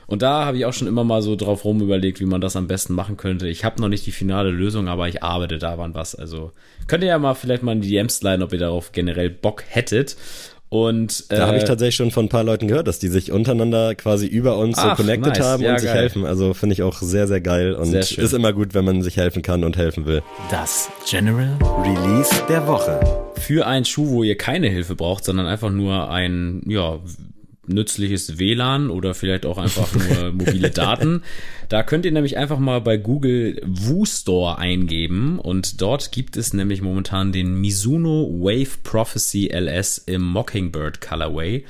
Und 0.07 0.21
da 0.21 0.45
habe 0.45 0.57
ich 0.57 0.65
auch 0.65 0.73
schon 0.73 0.87
immer 0.87 1.03
mal 1.03 1.21
so 1.21 1.35
drauf 1.35 1.65
rum 1.65 1.81
überlegt, 1.81 2.19
wie 2.19 2.25
man 2.25 2.41
das 2.41 2.55
am 2.55 2.67
besten 2.67 2.93
machen 2.93 3.17
könnte. 3.17 3.47
Ich 3.47 3.65
habe 3.65 3.81
noch 3.81 3.89
nicht 3.89 4.05
die 4.05 4.11
finale 4.11 4.49
Lösung, 4.49 4.87
aber 4.87 5.07
ich 5.07 5.23
arbeite 5.23 5.57
da 5.57 5.75
an 5.75 5.93
was. 5.93 6.15
Also 6.15 6.51
könnt 6.87 7.03
ihr 7.03 7.09
ja 7.09 7.19
mal 7.19 7.33
vielleicht 7.33 7.63
mal 7.63 7.73
in 7.73 7.81
die 7.81 7.89
DMs 7.89 8.21
leiten, 8.21 8.43
ob 8.43 8.53
ihr 8.53 8.59
darauf 8.59 8.91
generell 8.91 9.29
Bock 9.29 9.63
hättet. 9.67 10.15
Und 10.69 11.25
äh, 11.29 11.37
da 11.37 11.47
habe 11.47 11.57
ich 11.57 11.63
tatsächlich 11.63 11.95
schon 11.95 12.11
von 12.11 12.25
ein 12.25 12.29
paar 12.29 12.43
Leuten 12.43 12.67
gehört, 12.67 12.87
dass 12.87 12.99
die 12.99 13.07
sich 13.07 13.31
untereinander 13.31 13.95
quasi 13.95 14.25
über 14.25 14.57
uns 14.57 14.77
ach, 14.77 14.97
so 14.97 15.03
connected 15.03 15.37
nice. 15.37 15.45
haben 15.45 15.63
ja, 15.63 15.73
und 15.73 15.79
sich 15.79 15.89
helfen. 15.89 16.25
Also 16.25 16.53
finde 16.53 16.73
ich 16.73 16.83
auch 16.83 16.97
sehr, 16.97 17.27
sehr 17.27 17.39
geil 17.39 17.75
und 17.75 17.85
sehr 17.85 18.01
ist 18.01 18.33
immer 18.33 18.51
gut, 18.51 18.73
wenn 18.73 18.83
man 18.83 19.01
sich 19.01 19.15
helfen 19.15 19.41
kann 19.41 19.63
und 19.63 19.77
helfen 19.77 20.05
will. 20.05 20.21
Das 20.49 20.89
General 21.09 21.57
Release 21.81 22.43
der 22.49 22.67
Woche. 22.67 22.99
Für 23.37 23.67
einen 23.67 23.85
Schuh, 23.85 24.09
wo 24.09 24.23
ihr 24.23 24.37
keine 24.37 24.67
Hilfe 24.67 24.95
braucht, 24.95 25.23
sondern 25.23 25.45
einfach 25.45 25.69
nur 25.69 26.09
ein, 26.09 26.61
ja, 26.65 26.99
nützliches 27.67 28.37
WLAN 28.39 28.89
oder 28.89 29.13
vielleicht 29.13 29.45
auch 29.45 29.57
einfach 29.57 29.93
nur 29.93 30.31
mobile 30.33 30.69
Daten. 30.69 31.23
Da 31.69 31.83
könnt 31.83 32.05
ihr 32.05 32.11
nämlich 32.11 32.37
einfach 32.37 32.59
mal 32.59 32.81
bei 32.81 32.97
Google 32.97 33.61
WooStore 33.65 34.57
eingeben 34.57 35.39
und 35.39 35.81
dort 35.81 36.11
gibt 36.11 36.37
es 36.37 36.53
nämlich 36.53 36.81
momentan 36.81 37.31
den 37.31 37.55
Mizuno 37.59 38.29
Wave 38.39 38.77
Prophecy 38.83 39.49
LS 39.51 39.97
im 39.97 40.21
Mockingbird 40.21 41.01
Colorway. 41.01 41.65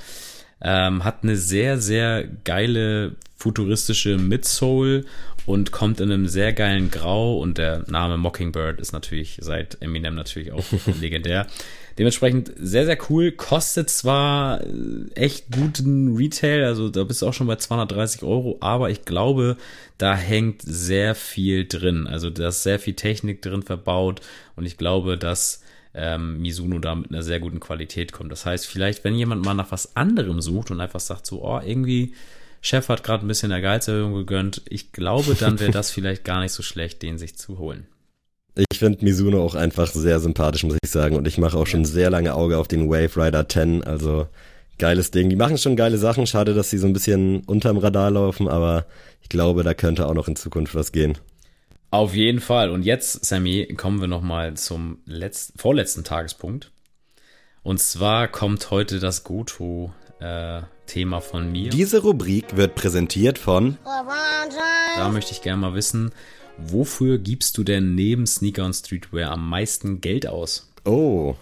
Ähm, 0.61 1.03
hat 1.03 1.23
eine 1.23 1.35
sehr, 1.35 1.77
sehr 1.77 2.23
geile 2.43 3.15
futuristische 3.35 4.17
Midsole 4.17 5.05
und 5.45 5.71
kommt 5.71 5.99
in 5.99 6.11
einem 6.11 6.27
sehr 6.27 6.53
geilen 6.53 6.89
Grau 6.89 7.37
und 7.37 7.57
der 7.57 7.83
Name 7.87 8.17
Mockingbird 8.17 8.79
ist 8.79 8.93
natürlich 8.93 9.37
seit 9.41 9.81
Eminem 9.81 10.15
natürlich 10.15 10.51
auch 10.51 10.65
legendär. 10.99 11.47
Dementsprechend 11.97 12.51
sehr, 12.57 12.85
sehr 12.85 12.97
cool. 13.09 13.31
Kostet 13.31 13.89
zwar 13.89 14.61
äh, 14.61 15.11
echt 15.15 15.51
guten 15.51 16.15
Retail, 16.15 16.65
also 16.65 16.89
da 16.89 17.03
bist 17.03 17.21
du 17.21 17.27
auch 17.27 17.33
schon 17.33 17.47
bei 17.47 17.55
230 17.55 18.23
Euro, 18.23 18.57
aber 18.59 18.89
ich 18.89 19.05
glaube, 19.05 19.55
da 19.97 20.15
hängt 20.15 20.61
sehr 20.61 21.15
viel 21.15 21.65
drin. 21.65 22.07
Also 22.07 22.29
da 22.29 22.49
ist 22.49 22.63
sehr 22.63 22.79
viel 22.79 22.95
Technik 22.95 23.41
drin 23.41 23.63
verbaut 23.63 24.21
und 24.55 24.65
ich 24.65 24.77
glaube, 24.77 25.17
dass 25.17 25.63
ähm, 25.93 26.41
Mizuno 26.41 26.79
da 26.79 26.95
mit 26.95 27.11
einer 27.11 27.23
sehr 27.23 27.39
guten 27.39 27.61
Qualität 27.61 28.11
kommt. 28.11 28.31
Das 28.31 28.45
heißt, 28.45 28.67
vielleicht, 28.67 29.05
wenn 29.05 29.15
jemand 29.15 29.45
mal 29.45 29.53
nach 29.53 29.71
was 29.71 29.95
anderem 29.95 30.41
sucht 30.41 30.71
und 30.71 30.81
einfach 30.81 30.99
sagt 30.99 31.25
so, 31.25 31.43
oh, 31.43 31.61
irgendwie 31.63 32.13
Chef 32.61 32.89
hat 32.89 33.03
gerade 33.03 33.25
ein 33.25 33.27
bisschen 33.27 33.51
der 33.51 33.61
Gehaltserhöhung 33.61 34.13
gegönnt, 34.13 34.63
ich 34.67 34.91
glaube, 34.91 35.35
dann 35.35 35.59
wäre 35.59 35.71
das 35.71 35.91
vielleicht 35.91 36.25
gar 36.25 36.41
nicht 36.41 36.51
so 36.51 36.63
schlecht, 36.63 37.01
den 37.03 37.17
sich 37.17 37.37
zu 37.37 37.57
holen. 37.57 37.87
Ich 38.55 38.79
finde 38.79 39.03
Mizuno 39.03 39.43
auch 39.43 39.55
einfach 39.55 39.91
sehr 39.91 40.19
sympathisch, 40.19 40.63
muss 40.63 40.77
ich 40.81 40.89
sagen. 40.89 41.15
Und 41.17 41.27
ich 41.27 41.37
mache 41.37 41.57
auch 41.57 41.67
schon 41.67 41.83
sehr 41.83 42.09
lange 42.09 42.35
Auge 42.35 42.57
auf 42.57 42.67
den 42.67 42.89
Wave 42.89 43.17
Rider 43.17 43.47
10. 43.47 43.83
Also 43.83 44.27
geiles 44.77 45.11
Ding. 45.11 45.29
Die 45.29 45.35
machen 45.35 45.57
schon 45.57 45.75
geile 45.75 45.97
Sachen. 45.97 46.25
Schade, 46.25 46.53
dass 46.53 46.69
sie 46.69 46.77
so 46.77 46.87
ein 46.87 46.93
bisschen 46.93 47.41
unterm 47.41 47.77
Radar 47.77 48.11
laufen, 48.11 48.47
aber 48.47 48.85
ich 49.21 49.29
glaube, 49.29 49.63
da 49.63 49.73
könnte 49.73 50.07
auch 50.07 50.13
noch 50.13 50.27
in 50.27 50.35
Zukunft 50.35 50.73
was 50.75 50.91
gehen. 50.91 51.17
Auf 51.91 52.13
jeden 52.13 52.39
Fall. 52.39 52.69
Und 52.69 52.83
jetzt, 52.83 53.25
Sammy, 53.25 53.73
kommen 53.77 53.99
wir 54.01 54.07
nochmal 54.07 54.55
zum 54.55 54.99
letzten, 55.05 55.57
vorletzten 55.57 56.03
Tagespunkt. 56.03 56.71
Und 57.63 57.79
zwar 57.79 58.27
kommt 58.27 58.69
heute 58.69 58.99
das 58.99 59.23
Goto-Thema 59.23 61.17
äh, 61.17 61.21
von 61.21 61.51
mir. 61.51 61.69
Diese 61.71 62.01
Rubrik 62.01 62.55
wird 62.57 62.75
präsentiert 62.75 63.39
von. 63.39 63.77
Da 63.83 65.09
möchte 65.09 65.31
ich 65.31 65.41
gerne 65.41 65.61
mal 65.61 65.73
wissen, 65.73 66.11
Wofür 66.57 67.17
gibst 67.17 67.57
du 67.57 67.63
denn 67.63 67.95
neben 67.95 68.25
Sneaker 68.25 68.65
und 68.65 68.73
Streetwear 68.73 69.31
am 69.31 69.49
meisten 69.49 70.01
Geld 70.01 70.27
aus? 70.27 70.71
Oh, 70.85 71.35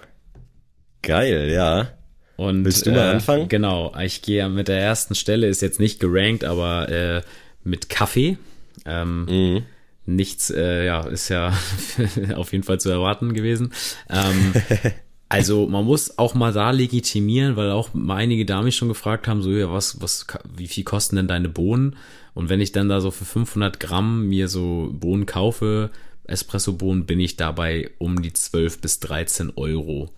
geil, 1.02 1.52
ja. 1.52 1.90
Und, 2.36 2.66
Willst 2.66 2.86
du 2.86 2.92
mal 2.92 3.10
äh, 3.10 3.14
anfangen? 3.14 3.48
Genau, 3.48 3.94
ich 4.00 4.22
gehe 4.22 4.50
mit 4.50 4.68
der 4.68 4.80
ersten 4.80 5.16
Stelle, 5.16 5.48
ist 5.48 5.62
jetzt 5.62 5.80
nicht 5.80 6.00
gerankt, 6.00 6.44
aber 6.44 6.90
äh, 6.90 7.22
mit 7.64 7.90
Kaffee. 7.90 8.38
Ähm, 8.86 9.26
mhm. 9.26 9.64
Nichts, 10.06 10.50
äh, 10.50 10.86
ja, 10.86 11.06
ist 11.06 11.30
ja 11.30 11.54
auf 12.36 12.52
jeden 12.52 12.64
Fall 12.64 12.80
zu 12.80 12.90
erwarten 12.90 13.34
gewesen. 13.34 13.72
Ähm, 14.10 14.54
also 15.30 15.68
man 15.68 15.86
muss 15.86 16.18
auch 16.18 16.34
mal 16.34 16.52
da 16.52 16.72
legitimieren, 16.72 17.56
weil 17.56 17.72
auch 17.72 17.90
einige 18.10 18.46
Damen 18.46 18.66
mich 18.66 18.76
schon 18.76 18.90
gefragt 18.90 19.28
haben, 19.28 19.42
so 19.44 19.52
ja, 19.52 19.72
was, 19.72 20.02
was, 20.02 20.26
wie 20.58 20.68
viel 20.68 20.84
kosten 20.84 21.16
denn 21.16 21.28
deine 21.28 21.50
Bohnen? 21.50 21.96
Und 22.34 22.50
wenn 22.50 22.62
ich 22.62 22.72
dann 22.72 22.90
da 22.90 23.00
so 23.00 23.12
für 23.12 23.26
500 23.26 23.80
Gramm 23.80 24.28
mir 24.28 24.48
so 24.48 24.90
Bohnen 24.92 25.26
kaufe, 25.26 25.92
Espresso-Bohnen, 26.26 27.06
bin 27.06 27.20
ich 27.20 27.38
dabei 27.38 27.92
um 28.00 28.22
die 28.22 28.34
12 28.34 28.80
bis 28.80 29.00
13 29.00 29.54
Euro. 29.56 30.10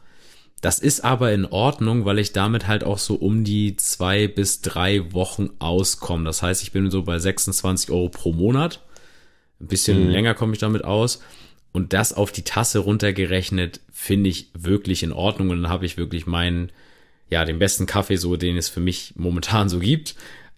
Das 0.61 0.79
ist 0.79 1.03
aber 1.03 1.33
in 1.33 1.45
Ordnung, 1.45 2.05
weil 2.05 2.19
ich 2.19 2.31
damit 2.31 2.67
halt 2.67 2.83
auch 2.83 2.97
so 2.97 3.15
um 3.15 3.43
die 3.43 3.75
zwei 3.75 4.27
bis 4.27 4.61
drei 4.61 5.13
Wochen 5.13 5.49
auskomme. 5.59 6.23
Das 6.23 6.41
heißt, 6.41 6.63
ich 6.63 6.71
bin 6.71 6.89
so 6.89 7.03
bei 7.03 7.19
26 7.19 7.91
Euro 7.91 8.09
pro 8.09 8.31
Monat. 8.31 8.81
Ein 9.59 9.67
bisschen 9.67 10.05
mhm. 10.05 10.09
länger 10.09 10.33
komme 10.33 10.53
ich 10.53 10.59
damit 10.59 10.83
aus. 10.83 11.21
Und 11.71 11.91
das 11.91 12.13
auf 12.13 12.31
die 12.31 12.43
Tasse 12.43 12.79
runtergerechnet, 12.79 13.81
finde 13.91 14.29
ich 14.29 14.49
wirklich 14.53 15.03
in 15.03 15.11
Ordnung. 15.11 15.49
Und 15.49 15.63
dann 15.63 15.71
habe 15.71 15.85
ich 15.85 15.97
wirklich 15.97 16.25
meinen, 16.25 16.71
ja, 17.29 17.43
den 17.43 17.59
besten 17.59 17.85
Kaffee, 17.85 18.15
so 18.15 18.37
den 18.37 18.57
es 18.57 18.69
für 18.69 18.79
mich 18.79 19.13
momentan 19.17 19.67
so 19.69 19.79
gibt 19.79 20.15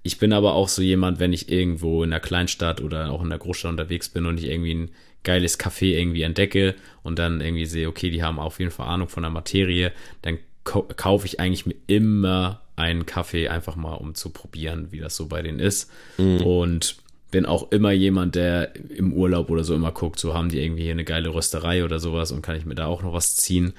ich 0.07 0.19
bin 0.19 0.31
aber 0.31 0.53
auch 0.53 0.69
so 0.69 0.81
jemand, 0.81 1.19
wenn 1.19 1.33
ich 1.33 1.51
irgendwo 1.51 2.01
in 2.01 2.11
der 2.11 2.21
Kleinstadt 2.21 2.81
oder 2.81 3.11
auch 3.11 3.21
in 3.21 3.29
der 3.29 3.37
Großstadt 3.37 3.71
unterwegs 3.71 4.07
bin 4.07 4.25
und 4.25 4.37
ich 4.39 4.45
irgendwie 4.45 4.73
ein 4.73 4.91
geiles 5.23 5.59
Café 5.59 5.97
irgendwie 5.97 6.21
entdecke 6.21 6.75
und 7.03 7.19
dann 7.19 7.41
irgendwie 7.41 7.65
sehe, 7.65 7.89
okay, 7.89 8.09
die 8.09 8.23
haben 8.23 8.39
auf 8.39 8.59
jeden 8.59 8.71
Fall 8.71 8.87
Ahnung 8.87 9.09
von 9.09 9.23
der 9.23 9.29
Materie, 9.29 9.91
dann 10.21 10.39
kaufe 10.63 11.25
ich 11.25 11.41
eigentlich 11.41 11.65
mir 11.65 11.75
immer 11.87 12.61
einen 12.77 13.05
Kaffee 13.05 13.49
einfach 13.49 13.75
mal, 13.75 13.95
um 13.95 14.15
zu 14.15 14.29
probieren, 14.29 14.87
wie 14.91 14.99
das 14.99 15.17
so 15.17 15.27
bei 15.27 15.41
denen 15.41 15.59
ist. 15.59 15.91
Mhm. 16.17 16.41
Und 16.41 16.95
bin 17.29 17.45
auch 17.45 17.71
immer 17.71 17.91
jemand, 17.91 18.35
der 18.35 18.73
im 18.89 19.11
Urlaub 19.11 19.49
oder 19.49 19.65
so 19.65 19.75
immer 19.75 19.91
guckt, 19.91 20.19
so 20.19 20.33
haben 20.33 20.47
die 20.47 20.61
irgendwie 20.61 20.83
hier 20.83 20.91
eine 20.91 21.03
geile 21.03 21.33
Rösterei 21.33 21.83
oder 21.83 21.99
sowas 21.99 22.31
und 22.31 22.41
kann 22.41 22.55
ich 22.55 22.65
mir 22.65 22.75
da 22.75 22.85
auch 22.85 23.03
noch 23.03 23.11
was 23.11 23.35
ziehen. 23.35 23.73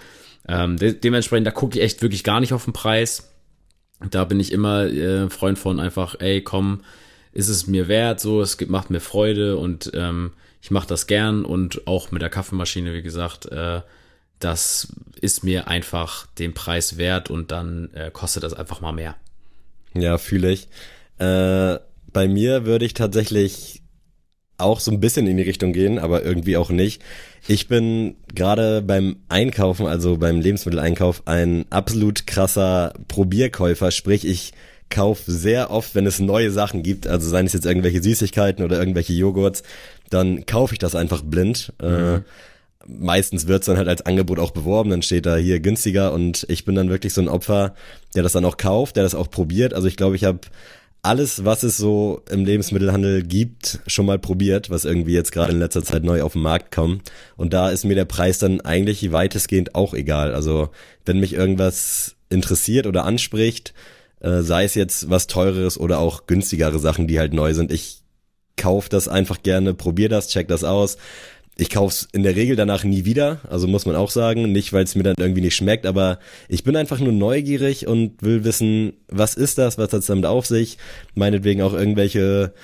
Ähm, 0.47 0.77
de 0.77 0.93
dementsprechend, 0.93 1.47
da 1.47 1.53
gucke 1.53 1.79
ich 1.79 1.85
echt 1.85 2.03
wirklich 2.03 2.23
gar 2.23 2.41
nicht 2.41 2.53
auf 2.53 2.65
den 2.65 2.75
Preis. 2.75 3.31
Da 4.11 4.25
bin 4.25 4.39
ich 4.41 4.53
immer 4.53 4.85
äh, 4.87 5.29
Freund 5.31 5.59
von 5.59 5.81
einfach, 5.81 6.17
ey, 6.21 6.43
komm, 6.43 6.83
ist 7.33 7.49
es 7.49 7.67
mir 7.67 7.89
wert, 7.89 8.21
so, 8.21 8.41
es 8.41 8.59
macht 8.69 8.91
mir 8.91 9.01
Freude 9.01 9.57
und 9.57 9.91
ähm, 9.95 10.33
ich 10.63 10.71
mache 10.71 10.89
das 10.89 11.07
gern 11.07 11.45
und 11.45 11.87
auch 11.87 12.11
mit 12.11 12.23
der 12.23 12.31
Kaffeemaschine, 12.31 12.95
wie 12.95 13.03
gesagt, 13.03 13.47
äh, 13.47 13.81
das 14.39 14.89
ist 15.21 15.43
mir 15.43 15.69
einfach 15.69 16.27
den 16.39 16.55
Preis 16.55 16.97
wert 16.97 17.31
und 17.31 17.51
dann 17.51 17.91
äh, 17.93 18.11
kostet 18.13 18.45
das 18.45 18.55
einfach 18.55 18.81
mal 18.81 18.93
mehr. 18.93 19.17
Ja, 19.95 20.19
fühle 20.19 20.51
ich. 20.51 20.69
Äh, 21.19 21.79
bei 22.13 22.29
mir 22.29 22.65
würde 22.65 22.85
ich 22.85 22.95
tatsächlich 22.95 23.83
auch 24.59 24.81
so 24.81 24.91
ein 24.91 25.01
bisschen 25.01 25.27
in 25.27 25.37
die 25.37 25.45
Richtung 25.45 25.73
gehen, 25.73 25.99
aber 25.99 26.25
irgendwie 26.25 26.57
auch 26.57 26.71
nicht. 26.71 27.01
Ich 27.47 27.69
bin 27.69 28.17
gerade 28.35 28.83
beim 28.83 29.17
Einkaufen, 29.29 29.87
also 29.87 30.19
beim 30.19 30.41
Lebensmitteleinkauf, 30.41 31.23
ein 31.27 31.65
absolut 31.71 32.27
krasser 32.27 32.93
Probierkäufer. 33.07 33.91
Sprich, 33.93 34.27
ich 34.27 34.53
kaufe 34.91 35.31
sehr 35.31 35.71
oft, 35.71 35.95
wenn 35.95 36.07
es 36.07 36.19
neue 36.19 36.51
Sachen 36.51 36.83
gibt, 36.83 37.07
also 37.07 37.29
seien 37.29 37.47
es 37.47 37.53
jetzt 37.53 37.67
irgendwelche 37.67 38.03
Süßigkeiten 38.03 38.65
oder 38.65 38.79
irgendwelche 38.79 39.13
Joghurts, 39.13 39.63
dann 40.11 40.45
kaufe 40.47 40.75
ich 40.75 40.79
das 40.79 40.95
einfach 40.95 41.23
blind. 41.23 41.73
Mhm. 41.81 41.89
Äh, 41.89 42.21
meistens 42.87 43.47
wird's 43.47 43.67
dann 43.67 43.77
halt 43.77 43.89
als 43.89 44.07
Angebot 44.07 44.39
auch 44.39 44.51
beworben, 44.51 44.91
dann 44.91 45.03
steht 45.03 45.27
da 45.27 45.37
hier 45.37 45.61
günstiger 45.61 46.13
und 46.13 46.47
ich 46.49 46.65
bin 46.65 46.75
dann 46.75 46.89
wirklich 46.89 47.13
so 47.13 47.21
ein 47.21 47.29
Opfer, 47.29 47.75
der 48.15 48.23
das 48.23 48.33
dann 48.33 48.47
auch 48.47 48.57
kauft, 48.57 48.97
der 48.97 49.03
das 49.03 49.15
auch 49.15 49.31
probiert. 49.31 49.75
Also 49.75 49.87
ich 49.87 49.97
glaube, 49.97 50.17
ich 50.17 50.25
habe 50.25 50.41
alles, 51.03 51.45
was 51.45 51.63
es 51.63 51.77
so 51.77 52.23
im 52.31 52.45
Lebensmittelhandel 52.45 53.23
gibt, 53.23 53.81
schon 53.87 54.07
mal 54.07 54.19
probiert, 54.19 54.69
was 54.69 54.85
irgendwie 54.85 55.13
jetzt 55.13 55.33
gerade 55.33 55.53
in 55.53 55.59
letzter 55.59 55.85
Zeit 55.85 56.03
neu 56.03 56.23
auf 56.23 56.33
den 56.33 56.43
Markt 56.43 56.75
kommt. 56.75 57.11
Und 57.37 57.53
da 57.53 57.71
ist 57.71 57.85
mir 57.85 57.95
der 57.95 58.05
Preis 58.05 58.39
dann 58.39 58.61
eigentlich 58.61 59.13
weitestgehend 59.13 59.75
auch 59.75 59.95
egal. 59.95 60.35
Also 60.35 60.71
wenn 61.05 61.21
mich 61.21 61.33
irgendwas 61.35 62.17
interessiert 62.31 62.87
oder 62.87 63.05
anspricht, 63.05 63.75
äh, 64.21 64.41
sei 64.43 64.65
es 64.65 64.75
jetzt 64.75 65.09
was 65.09 65.29
teureres 65.29 65.79
oder 65.79 66.01
auch 66.01 66.27
günstigere 66.27 66.79
Sachen, 66.79 67.07
die 67.07 67.19
halt 67.19 67.33
neu 67.33 67.55
sind, 67.55 67.71
ich 67.73 68.03
kauf 68.57 68.89
das 68.89 69.07
einfach 69.07 69.43
gerne, 69.43 69.75
probier 69.75 70.09
das, 70.09 70.29
check 70.29 70.49
das 70.49 70.65
aus 70.65 70.99
ich 71.61 71.71
kauf's 71.71 72.09
in 72.13 72.23
der 72.23 72.37
Regel 72.37 72.55
danach 72.55 72.85
nie 72.85 73.05
wieder, 73.05 73.41
also 73.51 73.67
muss 73.67 73.85
man 73.85 73.97
auch 73.97 74.11
sagen, 74.11 74.53
nicht 74.53 74.73
weil 74.73 74.85
es 74.85 74.95
mir 74.95 75.03
dann 75.03 75.17
irgendwie 75.19 75.41
nicht 75.41 75.57
schmeckt, 75.57 75.87
aber 75.87 76.21
ich 76.49 76.63
bin 76.63 76.77
einfach 76.77 77.01
nur 77.01 77.13
neugierig 77.13 77.89
und 77.89 78.23
will 78.23 78.45
wissen, 78.45 78.93
was 79.09 79.35
ist 79.35 79.59
das, 79.59 79.77
was 79.77 79.93
hat's 79.93 80.07
damit 80.07 80.25
auf 80.25 80.47
sich, 80.47 80.79
meinetwegen 81.15 81.63
auch 81.63 81.75
irgendwelche 81.75 82.55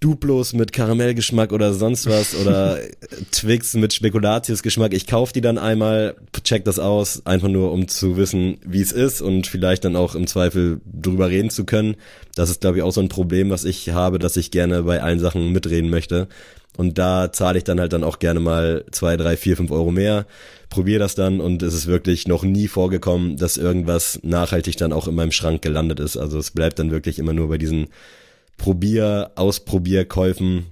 Duplos 0.00 0.52
mit 0.52 0.74
Karamellgeschmack 0.74 1.52
oder 1.52 1.72
sonst 1.72 2.06
was 2.06 2.34
oder 2.34 2.78
Twix 3.32 3.72
mit 3.72 3.94
Spekulatiusgeschmack. 3.94 4.92
Ich 4.92 5.06
kauf 5.06 5.32
die 5.32 5.40
dann 5.40 5.56
einmal, 5.56 6.16
check 6.44 6.66
das 6.66 6.78
aus, 6.78 7.24
einfach 7.24 7.48
nur 7.48 7.72
um 7.72 7.88
zu 7.88 8.18
wissen, 8.18 8.58
wie 8.66 8.82
es 8.82 8.92
ist 8.92 9.22
und 9.22 9.46
vielleicht 9.46 9.86
dann 9.86 9.96
auch 9.96 10.14
im 10.14 10.26
Zweifel 10.26 10.82
drüber 10.84 11.30
reden 11.30 11.48
zu 11.48 11.64
können. 11.64 11.96
Das 12.34 12.50
ist, 12.50 12.60
glaube 12.60 12.76
ich, 12.76 12.82
auch 12.82 12.92
so 12.92 13.00
ein 13.00 13.08
Problem, 13.08 13.48
was 13.48 13.64
ich 13.64 13.88
habe, 13.88 14.18
dass 14.18 14.36
ich 14.36 14.50
gerne 14.50 14.82
bei 14.82 15.02
allen 15.02 15.20
Sachen 15.20 15.52
mitreden 15.52 15.88
möchte. 15.88 16.28
Und 16.76 16.98
da 16.98 17.32
zahle 17.32 17.58
ich 17.58 17.64
dann 17.64 17.80
halt 17.80 17.92
dann 17.92 18.04
auch 18.04 18.18
gerne 18.18 18.40
mal 18.40 18.84
zwei, 18.90 19.16
drei, 19.16 19.36
vier, 19.36 19.56
fünf 19.56 19.70
Euro 19.70 19.90
mehr, 19.90 20.26
probiere 20.68 20.98
das 20.98 21.14
dann 21.14 21.40
und 21.40 21.62
es 21.62 21.74
ist 21.74 21.86
wirklich 21.86 22.28
noch 22.28 22.42
nie 22.42 22.68
vorgekommen, 22.68 23.36
dass 23.36 23.56
irgendwas 23.56 24.20
nachhaltig 24.22 24.76
dann 24.76 24.92
auch 24.92 25.08
in 25.08 25.14
meinem 25.14 25.32
Schrank 25.32 25.62
gelandet 25.62 26.00
ist. 26.00 26.16
Also 26.16 26.38
es 26.38 26.50
bleibt 26.50 26.78
dann 26.78 26.90
wirklich 26.90 27.18
immer 27.18 27.32
nur 27.32 27.48
bei 27.48 27.58
diesen 27.58 27.88
Probier-, 28.58 29.30
Ausprobierkäufen 29.36 30.66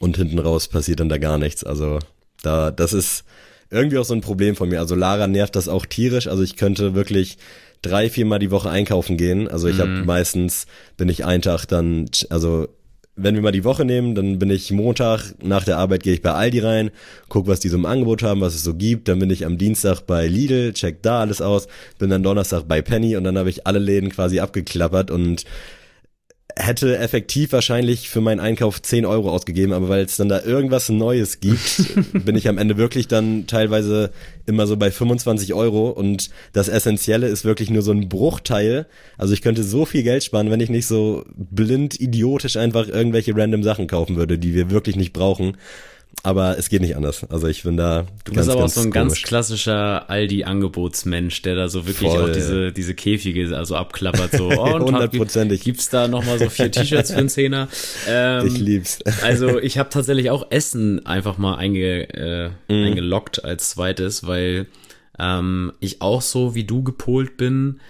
und 0.00 0.16
hinten 0.16 0.38
raus 0.38 0.68
passiert 0.68 1.00
dann 1.00 1.08
da 1.08 1.18
gar 1.18 1.38
nichts. 1.38 1.64
Also 1.64 2.00
da, 2.42 2.70
das 2.70 2.92
ist 2.92 3.24
irgendwie 3.70 3.98
auch 3.98 4.04
so 4.04 4.14
ein 4.14 4.20
Problem 4.20 4.56
von 4.56 4.68
mir. 4.68 4.80
Also 4.80 4.94
Lara 4.94 5.26
nervt 5.26 5.56
das 5.56 5.68
auch 5.68 5.86
tierisch. 5.86 6.28
Also 6.28 6.42
ich 6.42 6.56
könnte 6.56 6.94
wirklich 6.94 7.38
drei, 7.82 8.10
viermal 8.10 8.38
die 8.38 8.50
Woche 8.50 8.70
einkaufen 8.70 9.16
gehen. 9.16 9.48
Also 9.48 9.68
ich 9.68 9.76
mhm. 9.76 9.80
habe 9.80 10.04
meistens, 10.04 10.66
bin 10.96 11.08
ich 11.08 11.24
einen 11.24 11.42
Tag 11.42 11.66
dann, 11.66 12.08
also 12.30 12.68
wenn 13.16 13.34
wir 13.34 13.42
mal 13.42 13.52
die 13.52 13.64
Woche 13.64 13.86
nehmen, 13.86 14.14
dann 14.14 14.38
bin 14.38 14.50
ich 14.50 14.70
Montag 14.70 15.34
nach 15.42 15.64
der 15.64 15.78
Arbeit 15.78 16.02
gehe 16.02 16.12
ich 16.12 16.22
bei 16.22 16.32
Aldi 16.32 16.60
rein, 16.60 16.90
guck, 17.30 17.46
was 17.46 17.60
die 17.60 17.70
so 17.70 17.76
im 17.76 17.86
Angebot 17.86 18.22
haben, 18.22 18.42
was 18.42 18.54
es 18.54 18.62
so 18.62 18.74
gibt. 18.74 19.08
Dann 19.08 19.18
bin 19.18 19.30
ich 19.30 19.46
am 19.46 19.56
Dienstag 19.56 20.02
bei 20.02 20.26
Lidl, 20.26 20.74
check 20.74 21.02
da 21.02 21.20
alles 21.20 21.40
aus, 21.40 21.66
bin 21.98 22.10
dann 22.10 22.22
Donnerstag 22.22 22.68
bei 22.68 22.82
Penny 22.82 23.16
und 23.16 23.24
dann 23.24 23.38
habe 23.38 23.48
ich 23.48 23.66
alle 23.66 23.78
Läden 23.78 24.10
quasi 24.10 24.38
abgeklappert 24.38 25.10
und 25.10 25.44
hätte 26.58 26.96
effektiv 26.98 27.52
wahrscheinlich 27.52 28.08
für 28.08 28.22
meinen 28.22 28.40
Einkauf 28.40 28.80
10 28.80 29.04
Euro 29.04 29.30
ausgegeben, 29.30 29.74
aber 29.74 29.90
weil 29.90 30.04
es 30.04 30.16
dann 30.16 30.30
da 30.30 30.42
irgendwas 30.42 30.88
Neues 30.88 31.40
gibt, 31.40 31.92
bin 32.24 32.34
ich 32.34 32.48
am 32.48 32.56
Ende 32.56 32.78
wirklich 32.78 33.08
dann 33.08 33.46
teilweise 33.46 34.10
immer 34.46 34.66
so 34.66 34.78
bei 34.78 34.90
25 34.90 35.52
Euro 35.52 35.90
und 35.90 36.30
das 36.54 36.68
Essentielle 36.68 37.28
ist 37.28 37.44
wirklich 37.44 37.68
nur 37.68 37.82
so 37.82 37.92
ein 37.92 38.08
Bruchteil. 38.08 38.86
Also 39.18 39.34
ich 39.34 39.42
könnte 39.42 39.64
so 39.64 39.84
viel 39.84 40.02
Geld 40.02 40.24
sparen, 40.24 40.50
wenn 40.50 40.60
ich 40.60 40.70
nicht 40.70 40.86
so 40.86 41.24
blind 41.36 42.00
idiotisch 42.00 42.56
einfach 42.56 42.88
irgendwelche 42.88 43.36
random 43.36 43.62
Sachen 43.62 43.86
kaufen 43.86 44.16
würde, 44.16 44.38
die 44.38 44.54
wir 44.54 44.70
wirklich 44.70 44.96
nicht 44.96 45.12
brauchen. 45.12 45.58
Aber 46.22 46.58
es 46.58 46.68
geht 46.68 46.80
nicht 46.80 46.96
anders. 46.96 47.24
Also 47.30 47.46
ich 47.46 47.62
bin 47.62 47.76
da. 47.76 48.04
Du 48.24 48.32
ganz, 48.32 48.46
bist 48.46 48.50
aber 48.50 48.64
auch 48.64 48.68
so 48.68 48.80
ein 48.80 48.90
komisch. 48.90 48.94
ganz 48.94 49.22
klassischer 49.22 50.10
Aldi-Angebotsmensch, 50.10 51.42
der 51.42 51.54
da 51.54 51.68
so 51.68 51.86
wirklich 51.86 52.10
Voll. 52.10 52.30
auch 52.30 52.32
diese, 52.32 52.72
diese 52.72 52.94
Käfige 52.94 53.56
also 53.56 53.76
abklappert. 53.76 54.32
So, 54.32 54.48
oh, 54.50 54.80
Hundertprozentig. 54.80 55.62
Gibt's 55.62 55.88
da 55.88 56.08
nochmal 56.08 56.40
so 56.40 56.50
vier 56.50 56.70
T-Shirts 56.72 57.12
für 57.12 57.18
einen 57.18 57.28
Zehner? 57.28 57.68
Ähm, 58.08 58.46
ich 58.46 58.58
lieb's. 58.58 58.98
also 59.22 59.58
ich 59.58 59.78
habe 59.78 59.90
tatsächlich 59.90 60.30
auch 60.30 60.50
Essen 60.50 61.04
einfach 61.06 61.38
mal 61.38 61.56
einge, 61.56 62.08
äh, 62.14 62.48
mm. 62.68 62.86
eingeloggt 62.86 63.44
als 63.44 63.70
zweites, 63.70 64.26
weil 64.26 64.66
ähm, 65.18 65.72
ich 65.80 66.02
auch 66.02 66.22
so 66.22 66.54
wie 66.54 66.64
du 66.64 66.82
gepolt 66.82 67.36
bin 67.36 67.80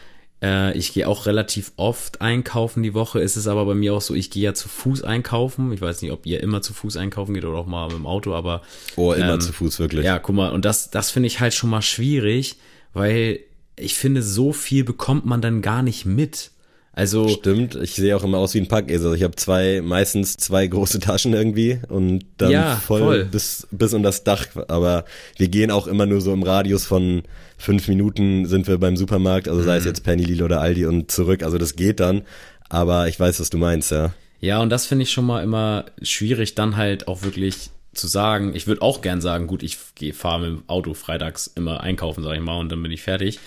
äh, 0.43 0.77
ich 0.77 0.93
gehe 0.93 1.09
auch 1.09 1.27
relativ 1.27 1.73
oft 1.77 2.21
einkaufen 2.21 2.83
die 2.83 2.95
Woche. 2.95 3.21
Ist 3.21 3.37
es 3.37 3.47
aber 3.47 3.65
bei 3.65 3.75
mir 3.75 3.95
auch 3.95 4.01
so, 4.01 4.15
ich 4.15 4.31
gehe 4.31 4.45
ja 4.45 4.55
zu 4.55 4.69
Fuß 4.69 5.03
einkaufen. 5.03 5.73
Ich 5.73 5.81
weiß 5.81 6.03
nicht, 6.03 6.13
ob 6.13 6.27
ihr 6.27 6.43
immer 6.43 6.63
zu 6.63 6.75
Fuß 6.75 6.97
einkaufen 6.97 7.35
geht 7.35 7.45
oder 7.45 7.59
auch 7.59 7.67
mal 7.67 7.89
mit 7.89 7.97
dem 7.97 8.07
Auto, 8.07 8.35
aber. 8.35 8.63
Oh, 8.97 9.13
immer 9.13 9.35
ähm, 9.35 9.41
zu 9.41 9.53
Fuß, 9.53 9.79
wirklich. 9.79 10.05
Ja, 10.05 10.19
guck 10.19 10.37
mal, 10.37 10.53
und 10.53 10.65
das, 10.65 10.91
das 10.91 11.11
finde 11.11 11.29
ich 11.29 11.41
halt 11.41 11.55
schon 11.55 11.71
mal 11.71 11.83
schwierig, 11.83 12.57
weil 12.93 13.41
ich 13.77 13.95
finde, 13.95 14.23
so 14.23 14.53
viel 14.53 14.85
bekommt 14.85 15.27
man 15.27 15.41
dann 15.41 15.63
gar 15.63 15.83
nicht 15.83 16.07
mit. 16.07 16.51
Also 16.97 17.29
stimmt, 17.29 17.75
ich 17.75 17.95
sehe 17.95 18.17
auch 18.17 18.25
immer 18.25 18.39
aus 18.39 18.55
wie 18.55 18.59
ein 18.59 18.69
Packesel. 18.69 19.15
Ich 19.15 19.23
habe 19.23 19.37
zwei, 19.37 19.83
meistens 19.85 20.39
zwei 20.39 20.67
große 20.67 20.99
Taschen 20.99 21.35
irgendwie 21.35 21.79
und 21.91 22.25
dann 22.39 22.51
ja, 22.51 22.77
voll, 22.77 23.01
voll, 23.01 23.25
bis 23.27 23.69
bis 23.71 23.93
um 23.93 24.03
das 24.03 24.25
Dach. 24.25 24.47
Aber 24.69 25.05
wir 25.37 25.49
gehen 25.49 25.71
auch 25.71 25.89
immer 25.89 26.07
nur 26.07 26.23
so 26.23 26.33
im 26.33 26.43
Radius 26.43 26.87
von 26.87 27.23
fünf 27.59 27.87
Minuten 27.89 28.47
sind 28.47 28.67
wir 28.67 28.79
beim 28.79 28.97
Supermarkt, 28.97 29.47
also 29.47 29.63
sei 29.63 29.77
es 29.77 29.85
mhm. 29.85 29.91
jetzt 29.91 30.05
Penny, 30.05 30.25
Lidl 30.25 30.45
oder 30.45 30.63
Aldi 30.63 30.87
und 30.87 31.11
zurück. 31.11 31.43
Also 31.43 31.59
das 31.59 31.77
geht 31.77 32.01
dann. 32.01 32.23
Aber 32.71 33.09
ich 33.09 33.21
weiß, 33.21 33.41
was 33.41 33.51
du 33.51 33.59
meinst, 33.59 33.91
ja. 33.91 34.15
Ja, 34.41 34.63
und 34.63 34.71
das 34.71 34.87
finde 34.87 35.03
ich 35.03 35.11
schon 35.11 35.27
mal 35.27 35.45
immer 35.45 35.85
schwierig, 36.01 36.55
dann 36.55 36.79
halt 36.79 37.09
auch 37.09 37.23
wirklich 37.23 37.69
zu 37.93 38.07
sagen. 38.07 38.55
Ich 38.55 38.67
würde 38.67 38.81
auch 38.81 39.03
gern 39.03 39.21
sagen, 39.21 39.47
gut, 39.47 39.63
ich 39.63 39.77
fahre 40.15 40.41
mit 40.41 40.49
dem 40.49 40.63
Auto 40.67 40.95
freitags 40.95 41.47
immer 41.47 41.83
einkaufen, 41.83 42.25
sag 42.25 42.37
ich 42.37 42.43
mal, 42.43 42.59
und 42.59 42.73
dann 42.73 42.83
bin 42.83 42.91
ich 42.91 43.03
fertig. 43.03 43.39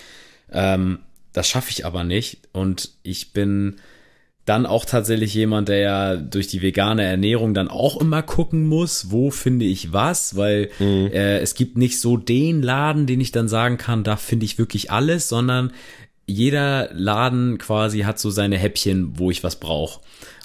Ähm, 0.51 0.99
das 1.33 1.47
schaffe 1.47 1.71
ich 1.71 1.85
aber 1.85 2.03
nicht. 2.03 2.39
Und 2.51 2.91
ich 3.03 3.33
bin 3.33 3.77
dann 4.45 4.65
auch 4.65 4.85
tatsächlich 4.85 5.33
jemand, 5.35 5.69
der 5.69 5.77
ja 5.77 6.15
durch 6.15 6.47
die 6.47 6.63
vegane 6.63 7.03
Ernährung 7.03 7.53
dann 7.53 7.67
auch 7.67 8.01
immer 8.01 8.23
gucken 8.23 8.65
muss, 8.65 9.11
wo 9.11 9.29
finde 9.29 9.65
ich 9.65 9.93
was, 9.93 10.35
weil 10.35 10.71
mhm. 10.79 11.11
äh, 11.13 11.37
es 11.39 11.53
gibt 11.53 11.77
nicht 11.77 11.99
so 11.99 12.17
den 12.17 12.63
Laden, 12.63 13.05
den 13.05 13.21
ich 13.21 13.31
dann 13.31 13.47
sagen 13.47 13.77
kann, 13.77 14.03
da 14.03 14.15
finde 14.15 14.45
ich 14.45 14.57
wirklich 14.57 14.89
alles, 14.89 15.29
sondern 15.29 15.71
jeder 16.25 16.89
Laden 16.93 17.59
quasi 17.59 17.99
hat 18.01 18.19
so 18.19 18.31
seine 18.31 18.57
Häppchen, 18.57 19.19
wo 19.19 19.29
ich 19.29 19.43
was 19.43 19.57
brauche. 19.57 19.99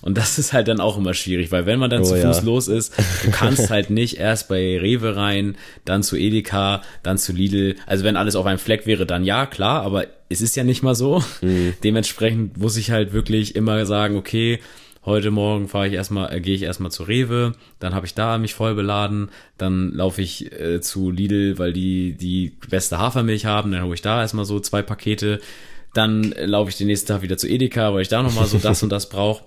Und 0.04 0.18
das 0.18 0.38
ist 0.38 0.52
halt 0.52 0.68
dann 0.68 0.80
auch 0.80 0.98
immer 0.98 1.14
schwierig, 1.14 1.50
weil 1.50 1.64
wenn 1.64 1.78
man 1.78 1.88
dann 1.88 2.02
oh, 2.02 2.04
zu 2.04 2.14
Fuß 2.14 2.36
ja. 2.36 2.42
los 2.42 2.68
ist, 2.68 2.92
du 3.24 3.30
kannst 3.30 3.70
halt 3.70 3.88
nicht 3.88 4.18
erst 4.18 4.48
bei 4.48 4.78
Rewe 4.78 5.16
rein, 5.16 5.56
dann 5.86 6.02
zu 6.02 6.18
Edeka, 6.18 6.82
dann 7.02 7.16
zu 7.16 7.32
Lidl. 7.32 7.76
Also 7.86 8.04
wenn 8.04 8.18
alles 8.18 8.36
auf 8.36 8.44
einem 8.44 8.58
Fleck 8.58 8.86
wäre, 8.86 9.06
dann 9.06 9.24
ja, 9.24 9.46
klar, 9.46 9.80
aber 9.80 10.04
es 10.28 10.42
ist 10.42 10.56
ja 10.56 10.62
nicht 10.62 10.82
mal 10.82 10.94
so. 10.94 11.24
Mhm. 11.40 11.72
Dementsprechend 11.82 12.58
muss 12.58 12.76
ich 12.76 12.90
halt 12.90 13.14
wirklich 13.14 13.56
immer 13.56 13.86
sagen, 13.86 14.18
okay, 14.18 14.60
heute 15.06 15.30
Morgen 15.30 15.68
fahre 15.68 15.88
ich 15.88 15.94
erstmal, 15.94 16.34
äh, 16.34 16.42
gehe 16.42 16.54
ich 16.54 16.64
erstmal 16.64 16.90
zu 16.90 17.04
Rewe, 17.04 17.52
dann 17.78 17.94
habe 17.94 18.04
ich 18.04 18.12
da 18.12 18.36
mich 18.36 18.52
voll 18.52 18.74
beladen, 18.74 19.30
dann 19.56 19.90
laufe 19.92 20.20
ich 20.20 20.52
äh, 20.52 20.82
zu 20.82 21.10
Lidl, 21.10 21.58
weil 21.58 21.72
die 21.72 22.12
die 22.12 22.52
beste 22.68 22.98
Hafermilch 22.98 23.46
haben, 23.46 23.72
dann 23.72 23.84
hole 23.84 23.94
ich 23.94 24.02
da 24.02 24.20
erstmal 24.20 24.44
so 24.44 24.60
zwei 24.60 24.82
Pakete 24.82 25.40
Dann 25.94 26.34
laufe 26.36 26.70
ich 26.70 26.76
den 26.76 26.88
nächsten 26.88 27.08
Tag 27.08 27.22
wieder 27.22 27.38
zu 27.38 27.48
Edeka, 27.48 27.94
weil 27.94 28.02
ich 28.02 28.08
da 28.08 28.22
nochmal 28.22 28.46
so 28.46 28.58
das 28.58 28.82
und 28.82 28.90
das 28.90 29.08
brauche. 29.08 29.44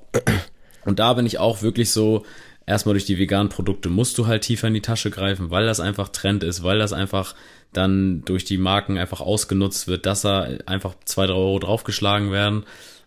Und 0.85 0.99
da 0.99 1.13
bin 1.13 1.25
ich 1.25 1.37
auch 1.37 1.61
wirklich 1.61 1.91
so, 1.91 2.25
erstmal 2.67 2.93
durch 2.93 3.05
die 3.05 3.17
veganen 3.17 3.49
Produkte 3.49 3.89
musst 3.89 4.17
du 4.17 4.27
halt 4.27 4.43
tiefer 4.43 4.67
in 4.67 4.73
die 4.73 4.81
Tasche 4.81 5.09
greifen, 5.09 5.49
weil 5.49 5.65
das 5.65 5.79
einfach 5.79 6.09
Trend 6.09 6.43
ist, 6.43 6.63
weil 6.63 6.77
das 6.77 6.93
einfach 6.93 7.33
dann 7.73 8.23
durch 8.25 8.45
die 8.45 8.57
Marken 8.57 8.97
einfach 8.97 9.21
ausgenutzt 9.21 9.87
wird, 9.87 10.05
dass 10.05 10.21
da 10.21 10.47
einfach 10.65 10.95
zwei, 11.05 11.25
drei 11.25 11.33
Euro 11.33 11.59
draufgeschlagen 11.59 12.31
werden. 12.31 12.63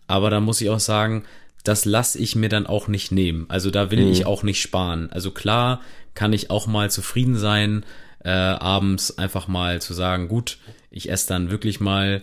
Aber 0.07 0.29
da 0.29 0.39
muss 0.39 0.59
ich 0.61 0.69
auch 0.69 0.79
sagen, 0.79 1.23
das 1.63 1.85
lasse 1.85 2.19
ich 2.19 2.35
mir 2.35 2.49
dann 2.49 2.67
auch 2.67 2.87
nicht 2.87 3.11
nehmen. 3.11 3.45
Also 3.47 3.69
da 3.69 3.91
will 3.91 4.05
mhm. 4.05 4.11
ich 4.11 4.25
auch 4.25 4.43
nicht 4.43 4.61
sparen. 4.61 5.09
Also 5.11 5.31
klar 5.31 5.81
kann 6.15 6.33
ich 6.33 6.49
auch 6.49 6.67
mal 6.67 6.89
zufrieden 6.89 7.37
sein, 7.37 7.85
äh, 8.23 8.29
abends 8.29 9.17
einfach 9.17 9.47
mal 9.47 9.81
zu 9.81 9.93
sagen, 9.93 10.27
gut, 10.27 10.57
ich 10.89 11.09
esse 11.09 11.27
dann 11.27 11.51
wirklich 11.51 11.79
mal 11.79 12.21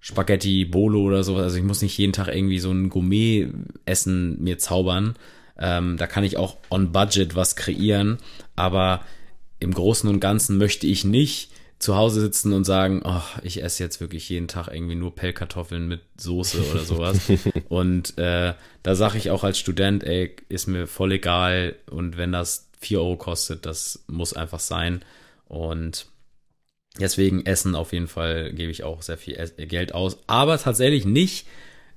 Spaghetti, 0.00 0.64
Bolo 0.64 1.02
oder 1.02 1.22
sowas. 1.22 1.44
Also 1.44 1.58
ich 1.58 1.62
muss 1.62 1.82
nicht 1.82 1.96
jeden 1.98 2.12
Tag 2.12 2.28
irgendwie 2.28 2.58
so 2.58 2.70
ein 2.70 2.88
Gourmet-Essen 2.88 4.42
mir 4.42 4.58
zaubern. 4.58 5.14
Ähm, 5.58 5.98
da 5.98 6.06
kann 6.06 6.24
ich 6.24 6.38
auch 6.38 6.56
on 6.70 6.90
Budget 6.90 7.36
was 7.36 7.54
kreieren. 7.54 8.18
Aber 8.56 9.04
im 9.58 9.74
Großen 9.74 10.08
und 10.08 10.20
Ganzen 10.20 10.56
möchte 10.56 10.86
ich 10.86 11.04
nicht 11.04 11.50
zu 11.78 11.96
Hause 11.96 12.20
sitzen 12.20 12.52
und 12.52 12.64
sagen, 12.64 13.02
oh, 13.04 13.22
ich 13.42 13.62
esse 13.62 13.82
jetzt 13.82 14.00
wirklich 14.00 14.28
jeden 14.28 14.48
Tag 14.48 14.68
irgendwie 14.68 14.94
nur 14.94 15.14
Pellkartoffeln 15.14 15.88
mit 15.88 16.00
Soße 16.18 16.62
oder 16.70 16.80
sowas. 16.80 17.20
und 17.68 18.18
äh, 18.18 18.54
da 18.82 18.94
sage 18.94 19.18
ich 19.18 19.30
auch 19.30 19.44
als 19.44 19.58
Student, 19.58 20.04
ey, 20.04 20.36
ist 20.48 20.66
mir 20.66 20.86
voll 20.86 21.12
egal. 21.12 21.76
Und 21.90 22.16
wenn 22.16 22.32
das 22.32 22.68
vier 22.78 23.00
Euro 23.00 23.16
kostet, 23.16 23.64
das 23.64 24.04
muss 24.06 24.34
einfach 24.34 24.60
sein. 24.60 25.02
Und 25.48 26.06
deswegen 26.98 27.46
Essen 27.46 27.74
auf 27.74 27.92
jeden 27.92 28.08
Fall 28.08 28.52
gebe 28.52 28.70
ich 28.70 28.82
auch 28.84 29.02
sehr 29.02 29.18
viel 29.18 29.36
Geld 29.56 29.94
aus. 29.94 30.18
Aber 30.26 30.58
tatsächlich 30.58 31.04
nicht 31.04 31.46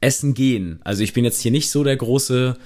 essen 0.02 0.34
gehen. 0.34 0.80
Also 0.84 1.04
ich 1.04 1.14
bin 1.14 1.24
jetzt 1.24 1.41
hier 1.41 1.52
nicht 1.52 1.70
so 1.72 1.84
der 1.84 1.96
große 1.96 2.58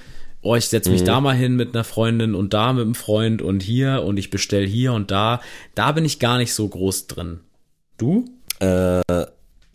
oh, 0.42 0.54
ich 0.54 0.66
setze 0.66 0.90
mich 0.90 1.02
mhm. 1.02 1.06
da 1.06 1.20
mal 1.20 1.36
hin 1.36 1.56
mit 1.56 1.74
einer 1.74 1.84
Freundin 1.84 2.34
und 2.34 2.54
da 2.54 2.72
mit 2.72 2.84
einem 2.84 2.94
Freund 2.94 3.42
und 3.42 3.62
hier 3.62 4.02
und 4.02 4.16
ich 4.18 4.30
bestell 4.30 4.66
hier 4.66 4.92
und 4.92 5.10
da. 5.10 5.40
Da 5.74 5.92
bin 5.92 6.04
ich 6.04 6.18
gar 6.18 6.38
nicht 6.38 6.54
so 6.54 6.68
groß 6.68 7.06
drin. 7.06 7.40
Du? 7.96 8.24
Äh, 8.60 9.02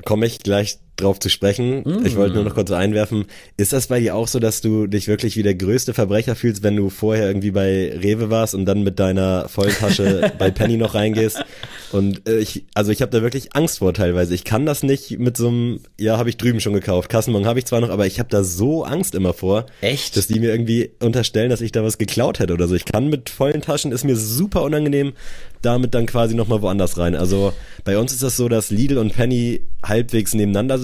komme 0.05 0.25
ich 0.25 0.39
gleich 0.39 0.79
drauf 0.95 1.19
zu 1.19 1.29
sprechen. 1.29 1.83
Mm. 1.83 2.05
Ich 2.05 2.15
wollte 2.15 2.35
nur 2.35 2.43
noch 2.43 2.53
kurz 2.53 2.71
einwerfen. 2.71 3.25
Ist 3.57 3.73
das 3.73 3.87
bei 3.87 3.99
dir 3.99 4.15
auch 4.15 4.27
so, 4.27 4.39
dass 4.39 4.61
du 4.61 4.87
dich 4.87 5.07
wirklich 5.07 5.35
wie 5.35 5.43
der 5.43 5.55
größte 5.55 5.93
Verbrecher 5.93 6.35
fühlst, 6.35 6.63
wenn 6.63 6.75
du 6.75 6.89
vorher 6.89 7.27
irgendwie 7.27 7.51
bei 7.51 7.91
Rewe 8.01 8.29
warst 8.29 8.53
und 8.53 8.65
dann 8.65 8.83
mit 8.83 8.99
deiner 8.99 9.49
vollen 9.49 9.73
Tasche 9.73 10.31
bei 10.39 10.51
Penny 10.51 10.77
noch 10.77 10.93
reingehst? 10.93 11.43
Und 11.91 12.27
äh, 12.27 12.37
ich, 12.37 12.65
also 12.73 12.91
ich 12.91 13.01
habe 13.01 13.11
da 13.11 13.21
wirklich 13.21 13.55
Angst 13.55 13.79
vor 13.79 13.93
teilweise. 13.93 14.33
Ich 14.35 14.43
kann 14.43 14.65
das 14.65 14.83
nicht 14.83 15.19
mit 15.19 15.37
so 15.37 15.47
einem, 15.47 15.79
ja, 15.99 16.17
habe 16.17 16.29
ich 16.29 16.37
drüben 16.37 16.59
schon 16.59 16.73
gekauft. 16.73 17.09
Kassenbon 17.09 17.45
habe 17.45 17.59
ich 17.59 17.65
zwar 17.65 17.81
noch, 17.81 17.89
aber 17.89 18.05
ich 18.05 18.19
habe 18.19 18.29
da 18.29 18.43
so 18.43 18.83
Angst 18.83 19.15
immer 19.15 19.33
vor. 19.33 19.65
Echt? 19.81 20.15
Dass 20.17 20.27
die 20.27 20.39
mir 20.39 20.51
irgendwie 20.51 20.91
unterstellen, 20.99 21.49
dass 21.49 21.61
ich 21.61 21.71
da 21.71 21.83
was 21.83 21.97
geklaut 21.97 22.39
hätte 22.39 22.53
oder 22.53 22.67
so. 22.67 22.75
Ich 22.75 22.85
kann 22.85 23.09
mit 23.09 23.29
vollen 23.29 23.61
Taschen, 23.61 23.91
ist 23.91 24.03
mir 24.03 24.15
super 24.15 24.63
unangenehm, 24.63 25.13
damit 25.61 25.93
dann 25.93 26.05
quasi 26.05 26.35
nochmal 26.35 26.61
woanders 26.61 26.97
rein. 26.97 27.15
Also 27.15 27.53
bei 27.83 27.97
uns 27.97 28.11
ist 28.11 28.23
das 28.23 28.37
so, 28.37 28.49
dass 28.49 28.69
Lidl 28.69 28.97
und 28.97 29.13
Penny 29.13 29.61
halbwegs 29.83 30.33
nebeneinander 30.33 30.79
sind. 30.79 30.82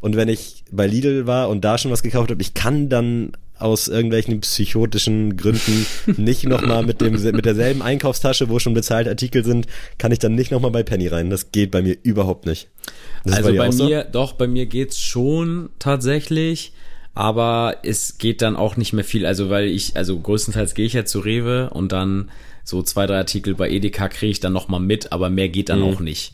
Und 0.00 0.16
wenn 0.16 0.28
ich 0.28 0.64
bei 0.70 0.86
Lidl 0.86 1.26
war 1.26 1.48
und 1.48 1.64
da 1.64 1.78
schon 1.78 1.90
was 1.90 2.02
gekauft 2.02 2.30
habe, 2.30 2.42
ich 2.42 2.54
kann 2.54 2.88
dann 2.88 3.32
aus 3.58 3.86
irgendwelchen 3.86 4.40
psychotischen 4.40 5.36
Gründen 5.36 5.86
nicht 6.16 6.44
nochmal 6.44 6.84
mit 6.84 7.00
dem 7.00 7.12
mit 7.12 7.44
derselben 7.44 7.82
Einkaufstasche, 7.82 8.48
wo 8.48 8.58
schon 8.58 8.74
bezahlte 8.74 9.10
Artikel 9.10 9.44
sind, 9.44 9.66
kann 9.98 10.10
ich 10.10 10.18
dann 10.18 10.34
nicht 10.34 10.50
nochmal 10.50 10.72
bei 10.72 10.82
Penny 10.82 11.06
rein. 11.06 11.30
Das 11.30 11.52
geht 11.52 11.70
bei 11.70 11.82
mir 11.82 11.96
überhaupt 12.02 12.46
nicht. 12.46 12.68
Das 13.24 13.36
also 13.36 13.50
bei, 13.50 13.58
bei 13.58 13.68
mir, 13.68 14.02
so? 14.04 14.12
doch, 14.12 14.32
bei 14.32 14.48
mir 14.48 14.66
geht's 14.66 14.98
schon 14.98 15.70
tatsächlich 15.78 16.72
aber 17.14 17.76
es 17.82 18.18
geht 18.18 18.42
dann 18.42 18.56
auch 18.56 18.76
nicht 18.76 18.92
mehr 18.92 19.04
viel. 19.04 19.26
Also 19.26 19.50
weil 19.50 19.66
ich, 19.66 19.96
also 19.96 20.18
größtenteils 20.18 20.74
gehe 20.74 20.86
ich 20.86 20.94
ja 20.94 21.04
zu 21.04 21.20
Rewe 21.20 21.70
und 21.70 21.92
dann 21.92 22.30
so 22.64 22.82
zwei, 22.82 23.06
drei 23.06 23.18
Artikel 23.18 23.54
bei 23.54 23.68
Edeka 23.70 24.08
kriege 24.08 24.30
ich 24.30 24.40
dann 24.40 24.52
nochmal 24.52 24.80
mit, 24.80 25.12
aber 25.12 25.28
mehr 25.28 25.48
geht 25.48 25.68
dann 25.68 25.80
mhm. 25.80 25.86
auch 25.86 26.00
nicht. 26.00 26.32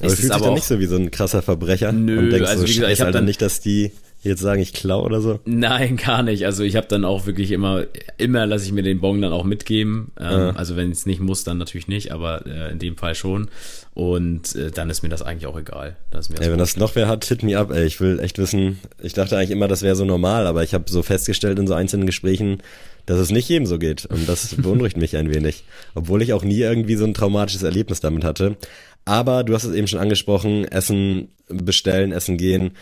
Aber 0.00 0.08
es 0.08 0.14
fühlt 0.20 0.32
sich 0.32 0.42
dann 0.42 0.54
nicht 0.54 0.64
so 0.64 0.78
wie 0.78 0.86
so 0.86 0.96
ein 0.96 1.10
krasser 1.10 1.42
Verbrecher 1.42 1.92
Nö, 1.92 2.18
und 2.18 2.30
denkst 2.30 2.48
also 2.48 2.62
so, 2.62 2.68
wie 2.68 2.74
gesagt, 2.74 2.92
ich 2.92 3.00
habe 3.00 3.12
dann 3.12 3.24
nicht, 3.24 3.42
dass 3.42 3.60
die 3.60 3.92
jetzt 4.22 4.40
sagen, 4.40 4.60
ich 4.60 4.72
klau 4.72 5.04
oder 5.04 5.20
so? 5.20 5.38
Nein, 5.44 5.96
gar 5.96 6.22
nicht. 6.22 6.44
Also 6.44 6.64
ich 6.64 6.76
habe 6.76 6.86
dann 6.88 7.04
auch 7.04 7.26
wirklich 7.26 7.52
immer, 7.52 7.84
immer 8.16 8.46
lasse 8.46 8.64
ich 8.64 8.72
mir 8.72 8.82
den 8.82 9.00
Bon 9.00 9.20
dann 9.20 9.32
auch 9.32 9.44
mitgeben. 9.44 10.12
Ähm, 10.18 10.26
ja. 10.26 10.50
Also 10.50 10.76
wenn 10.76 10.90
es 10.90 11.06
nicht 11.06 11.20
muss, 11.20 11.44
dann 11.44 11.58
natürlich 11.58 11.88
nicht, 11.88 12.10
aber 12.12 12.46
äh, 12.46 12.72
in 12.72 12.78
dem 12.78 12.96
Fall 12.96 13.14
schon. 13.14 13.48
Und 13.94 14.54
äh, 14.56 14.70
dann 14.70 14.90
ist 14.90 15.02
mir 15.02 15.08
das 15.08 15.22
eigentlich 15.22 15.46
auch 15.46 15.58
egal. 15.58 15.96
Das 16.10 16.28
ja, 16.28 16.40
wenn 16.40 16.58
das 16.58 16.76
noch 16.76 16.94
wer 16.94 17.08
hat, 17.08 17.24
hit 17.24 17.42
me 17.42 17.58
up. 17.58 17.70
Ey. 17.70 17.86
Ich 17.86 18.00
will 18.00 18.18
echt 18.20 18.38
wissen. 18.38 18.78
Ich 19.02 19.12
dachte 19.12 19.36
eigentlich 19.36 19.50
immer, 19.50 19.68
das 19.68 19.82
wäre 19.82 19.96
so 19.96 20.04
normal, 20.04 20.46
aber 20.46 20.62
ich 20.62 20.74
habe 20.74 20.84
so 20.88 21.02
festgestellt 21.02 21.58
in 21.58 21.66
so 21.66 21.74
einzelnen 21.74 22.06
Gesprächen, 22.06 22.62
dass 23.06 23.18
es 23.18 23.30
nicht 23.30 23.48
jedem 23.48 23.66
so 23.66 23.78
geht. 23.78 24.04
Und 24.06 24.28
das 24.28 24.54
beunruhigt 24.56 24.96
mich 24.96 25.16
ein 25.16 25.32
wenig. 25.32 25.64
Obwohl 25.94 26.22
ich 26.22 26.32
auch 26.32 26.44
nie 26.44 26.58
irgendwie 26.58 26.96
so 26.96 27.04
ein 27.04 27.14
traumatisches 27.14 27.62
Erlebnis 27.62 28.00
damit 28.00 28.24
hatte. 28.24 28.56
Aber 29.08 29.42
du 29.42 29.54
hast 29.54 29.64
es 29.64 29.74
eben 29.74 29.88
schon 29.88 30.00
angesprochen, 30.00 30.64
Essen 30.64 31.28
bestellen, 31.48 32.12
Essen 32.12 32.36
gehen 32.36 32.72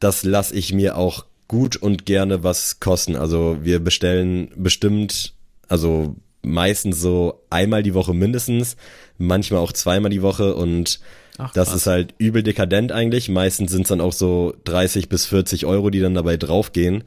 das 0.00 0.24
lasse 0.24 0.54
ich 0.54 0.72
mir 0.72 0.96
auch 0.96 1.26
gut 1.46 1.76
und 1.76 2.06
gerne 2.06 2.42
was 2.42 2.80
kosten. 2.80 3.14
Also 3.14 3.58
wir 3.62 3.78
bestellen 3.78 4.50
bestimmt, 4.56 5.34
also 5.68 6.16
meistens 6.42 7.00
so 7.00 7.44
einmal 7.50 7.82
die 7.82 7.94
Woche 7.94 8.14
mindestens, 8.14 8.76
manchmal 9.18 9.60
auch 9.60 9.72
zweimal 9.72 10.10
die 10.10 10.22
Woche 10.22 10.54
und 10.54 11.00
Ach, 11.38 11.52
das 11.52 11.74
ist 11.74 11.86
halt 11.86 12.14
übel 12.18 12.42
dekadent 12.42 12.92
eigentlich. 12.92 13.28
Meistens 13.28 13.70
sind 13.70 13.82
es 13.82 13.88
dann 13.88 14.00
auch 14.00 14.12
so 14.12 14.54
30 14.64 15.08
bis 15.08 15.26
40 15.26 15.66
Euro, 15.66 15.90
die 15.90 16.00
dann 16.00 16.14
dabei 16.14 16.36
draufgehen. 16.36 17.04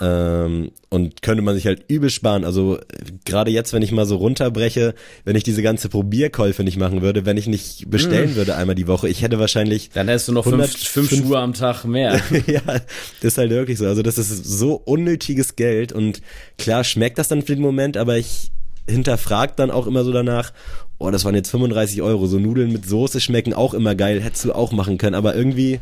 Ähm, 0.00 0.72
und 0.90 1.22
könnte 1.22 1.42
man 1.42 1.54
sich 1.54 1.66
halt 1.66 1.84
übel 1.88 2.10
sparen. 2.10 2.44
Also 2.44 2.78
gerade 3.24 3.50
jetzt, 3.50 3.72
wenn 3.72 3.82
ich 3.82 3.92
mal 3.92 4.06
so 4.06 4.16
runterbreche, 4.16 4.94
wenn 5.24 5.36
ich 5.36 5.42
diese 5.42 5.62
ganze 5.62 5.88
Probierkäufe 5.88 6.64
nicht 6.64 6.78
machen 6.78 7.02
würde, 7.02 7.24
wenn 7.24 7.36
ich 7.36 7.46
nicht 7.46 7.90
bestellen 7.90 8.32
mm. 8.32 8.36
würde 8.36 8.56
einmal 8.56 8.74
die 8.74 8.86
Woche, 8.86 9.08
ich 9.08 9.22
hätte 9.22 9.38
wahrscheinlich. 9.38 9.90
Dann 9.94 10.08
hättest 10.08 10.28
du 10.28 10.32
noch 10.32 10.46
100, 10.46 10.70
fünf, 10.70 11.08
fünf, 11.08 11.22
Schuhe 11.22 11.38
am 11.38 11.54
Tag 11.54 11.84
mehr. 11.84 12.20
ja, 12.46 12.60
das 12.66 12.82
ist 13.20 13.38
halt 13.38 13.50
wirklich 13.50 13.78
so. 13.78 13.86
Also 13.86 14.02
das 14.02 14.18
ist 14.18 14.44
so 14.44 14.74
unnötiges 14.74 15.56
Geld 15.56 15.92
und 15.92 16.20
klar 16.58 16.84
schmeckt 16.84 17.18
das 17.18 17.28
dann 17.28 17.42
für 17.42 17.54
den 17.54 17.62
Moment, 17.62 17.96
aber 17.96 18.16
ich 18.16 18.50
hinterfragt 18.88 19.58
dann 19.58 19.70
auch 19.70 19.86
immer 19.86 20.04
so 20.04 20.12
danach, 20.12 20.52
oh, 20.98 21.10
das 21.10 21.24
waren 21.24 21.34
jetzt 21.34 21.50
35 21.50 22.02
Euro, 22.02 22.26
so 22.26 22.38
Nudeln 22.38 22.72
mit 22.72 22.86
Soße 22.86 23.20
schmecken 23.20 23.52
auch 23.52 23.74
immer 23.74 23.94
geil, 23.94 24.20
hättest 24.20 24.44
du 24.44 24.52
auch 24.52 24.72
machen 24.72 24.98
können, 24.98 25.14
aber 25.14 25.34
irgendwie 25.34 25.80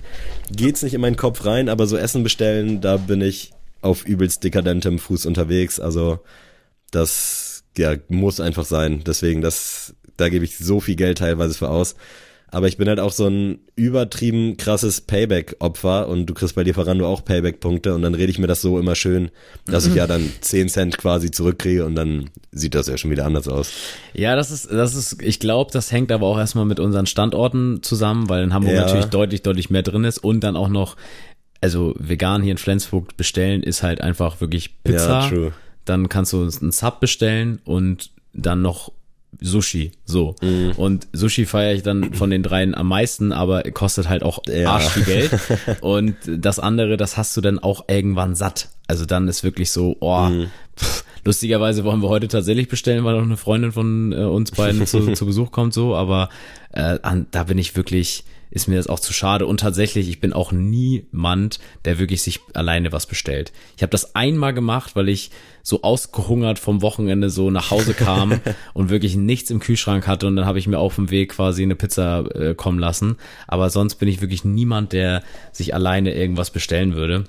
geht's 0.50 0.82
nicht 0.82 0.94
in 0.94 1.00
meinen 1.00 1.16
Kopf 1.16 1.44
rein, 1.44 1.68
aber 1.68 1.86
so 1.86 1.96
Essen 1.96 2.22
bestellen, 2.22 2.80
da 2.80 2.96
bin 2.96 3.20
ich 3.20 3.52
auf 3.84 4.06
übelst 4.06 4.42
dekadentem 4.44 4.98
Fuß 4.98 5.26
unterwegs. 5.26 5.78
Also 5.78 6.20
das 6.90 7.64
ja, 7.76 7.94
muss 8.08 8.40
einfach 8.40 8.64
sein. 8.64 9.02
Deswegen, 9.04 9.40
das, 9.40 9.94
da 10.16 10.28
gebe 10.28 10.44
ich 10.44 10.58
so 10.58 10.80
viel 10.80 10.96
Geld 10.96 11.18
teilweise 11.18 11.54
für 11.54 11.68
aus. 11.68 11.96
Aber 12.54 12.68
ich 12.68 12.76
bin 12.76 12.86
halt 12.86 13.00
auch 13.00 13.10
so 13.10 13.26
ein 13.26 13.58
übertrieben 13.74 14.56
krasses 14.56 15.00
Payback-Opfer 15.00 16.06
und 16.06 16.26
du 16.26 16.34
kriegst 16.34 16.54
bei 16.54 16.62
Lieferando 16.62 17.04
auch 17.04 17.24
Payback-Punkte 17.24 17.92
und 17.96 18.02
dann 18.02 18.14
rede 18.14 18.30
ich 18.30 18.38
mir 18.38 18.46
das 18.46 18.60
so 18.60 18.78
immer 18.78 18.94
schön, 18.94 19.32
dass 19.66 19.88
ich 19.88 19.94
ja 19.96 20.06
dann 20.06 20.30
10 20.40 20.68
Cent 20.68 20.96
quasi 20.96 21.32
zurückkriege 21.32 21.84
und 21.84 21.96
dann 21.96 22.30
sieht 22.52 22.76
das 22.76 22.86
ja 22.86 22.96
schon 22.96 23.10
wieder 23.10 23.26
anders 23.26 23.48
aus. 23.48 23.72
Ja, 24.12 24.36
das 24.36 24.52
ist, 24.52 24.70
das 24.70 24.94
ist, 24.94 25.20
ich 25.20 25.40
glaube, 25.40 25.72
das 25.72 25.90
hängt 25.90 26.12
aber 26.12 26.28
auch 26.28 26.38
erstmal 26.38 26.64
mit 26.64 26.78
unseren 26.78 27.06
Standorten 27.06 27.82
zusammen, 27.82 28.28
weil 28.28 28.44
in 28.44 28.54
Hamburg 28.54 28.74
ja. 28.74 28.82
natürlich 28.82 29.06
deutlich, 29.06 29.42
deutlich 29.42 29.70
mehr 29.70 29.82
drin 29.82 30.04
ist 30.04 30.18
und 30.18 30.44
dann 30.44 30.54
auch 30.54 30.68
noch 30.68 30.94
also 31.64 31.94
vegan 31.98 32.42
hier 32.42 32.52
in 32.52 32.58
Flensburg 32.58 33.16
bestellen 33.16 33.62
ist 33.62 33.82
halt 33.82 34.02
einfach 34.02 34.42
wirklich 34.42 34.82
Pizza. 34.84 35.22
Ja, 35.22 35.28
true. 35.28 35.52
Dann 35.86 36.10
kannst 36.10 36.34
du 36.34 36.42
einen 36.42 36.72
Sub 36.72 37.00
bestellen 37.00 37.58
und 37.64 38.10
dann 38.34 38.60
noch 38.60 38.92
Sushi, 39.40 39.92
so. 40.04 40.36
Mm. 40.42 40.72
Und 40.76 41.08
Sushi 41.14 41.46
feiere 41.46 41.72
ich 41.72 41.82
dann 41.82 42.12
von 42.12 42.28
den 42.28 42.42
dreien 42.42 42.74
am 42.74 42.88
meisten, 42.88 43.32
aber 43.32 43.62
kostet 43.62 44.10
halt 44.10 44.22
auch 44.22 44.40
ja. 44.46 44.72
arsch 44.72 44.90
viel 44.90 45.04
Geld. 45.04 45.30
Und 45.80 46.16
das 46.26 46.58
andere, 46.60 46.96
das 46.96 47.16
hast 47.16 47.36
du 47.36 47.40
dann 47.40 47.58
auch 47.58 47.86
irgendwann 47.88 48.36
satt. 48.36 48.68
Also 48.86 49.06
dann 49.06 49.26
ist 49.26 49.42
wirklich 49.42 49.70
so, 49.70 49.96
oh, 50.00 50.28
mm. 50.28 50.46
pff, 50.76 51.04
lustigerweise 51.24 51.82
wollen 51.84 52.02
wir 52.02 52.10
heute 52.10 52.28
tatsächlich 52.28 52.68
bestellen, 52.68 53.04
weil 53.04 53.16
auch 53.16 53.22
eine 53.22 53.36
Freundin 53.36 53.72
von 53.72 54.12
äh, 54.12 54.16
uns 54.16 54.52
beiden 54.52 54.86
zu, 54.86 55.12
zu 55.14 55.26
Besuch 55.26 55.50
kommt, 55.50 55.72
so, 55.74 55.96
aber 55.96 56.28
äh, 56.72 56.98
an, 57.02 57.26
da 57.30 57.44
bin 57.44 57.58
ich 57.58 57.74
wirklich, 57.74 58.24
ist 58.54 58.68
mir 58.68 58.76
das 58.76 58.86
auch 58.86 59.00
zu 59.00 59.12
schade. 59.12 59.46
Und 59.46 59.60
tatsächlich, 59.60 60.08
ich 60.08 60.20
bin 60.20 60.32
auch 60.32 60.52
niemand, 60.52 61.58
der 61.84 61.98
wirklich 61.98 62.22
sich 62.22 62.40
alleine 62.54 62.92
was 62.92 63.06
bestellt. 63.06 63.52
Ich 63.76 63.82
habe 63.82 63.90
das 63.90 64.14
einmal 64.14 64.54
gemacht, 64.54 64.94
weil 64.94 65.08
ich 65.08 65.30
so 65.64 65.82
ausgehungert 65.82 66.60
vom 66.60 66.80
Wochenende 66.80 67.30
so 67.30 67.50
nach 67.50 67.72
Hause 67.72 67.94
kam 67.94 68.40
und 68.72 68.90
wirklich 68.90 69.16
nichts 69.16 69.50
im 69.50 69.58
Kühlschrank 69.58 70.06
hatte. 70.06 70.28
Und 70.28 70.36
dann 70.36 70.46
habe 70.46 70.60
ich 70.60 70.68
mir 70.68 70.78
auf 70.78 70.94
dem 70.94 71.10
Weg 71.10 71.32
quasi 71.32 71.64
eine 71.64 71.74
Pizza 71.74 72.24
äh, 72.34 72.54
kommen 72.54 72.78
lassen. 72.78 73.16
Aber 73.48 73.70
sonst 73.70 73.96
bin 73.96 74.08
ich 74.08 74.20
wirklich 74.20 74.44
niemand, 74.44 74.92
der 74.92 75.24
sich 75.50 75.74
alleine 75.74 76.14
irgendwas 76.14 76.50
bestellen 76.50 76.94
würde. 76.94 77.24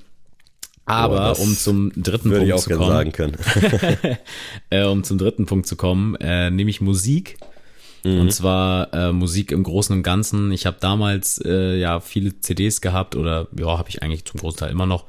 Aber 0.85 1.33
oh, 1.39 1.41
um 1.41 1.57
zum 1.57 1.91
dritten 1.95 2.29
Punkt 2.29 2.59
zu 2.59 2.69
kommen, 2.69 2.87
sagen 2.87 3.11
können. 3.11 3.37
äh, 4.69 4.83
um 4.83 5.03
zum 5.03 5.17
dritten 5.17 5.47
Punkt 5.47 5.65
zu 5.65 5.75
kommen, 5.75 6.13
äh, 6.17 6.51
nämlich 6.51 6.81
Musik 6.81 7.37
Mhm. 8.05 8.21
Und 8.21 8.31
zwar 8.31 8.93
äh, 8.93 9.11
Musik 9.11 9.51
im 9.51 9.63
Großen 9.63 9.95
und 9.95 10.03
Ganzen. 10.03 10.51
Ich 10.51 10.67
habe 10.67 10.77
damals 10.79 11.41
äh, 11.43 11.75
ja 11.75 11.99
viele 11.99 12.39
CDs 12.39 12.79
gehabt 12.79 13.15
oder 13.15 13.47
ja, 13.57 13.79
habe 13.79 13.89
ich 13.89 14.03
eigentlich 14.03 14.25
zum 14.25 14.39
Großteil 14.39 14.69
immer 14.69 14.85
noch. 14.85 15.05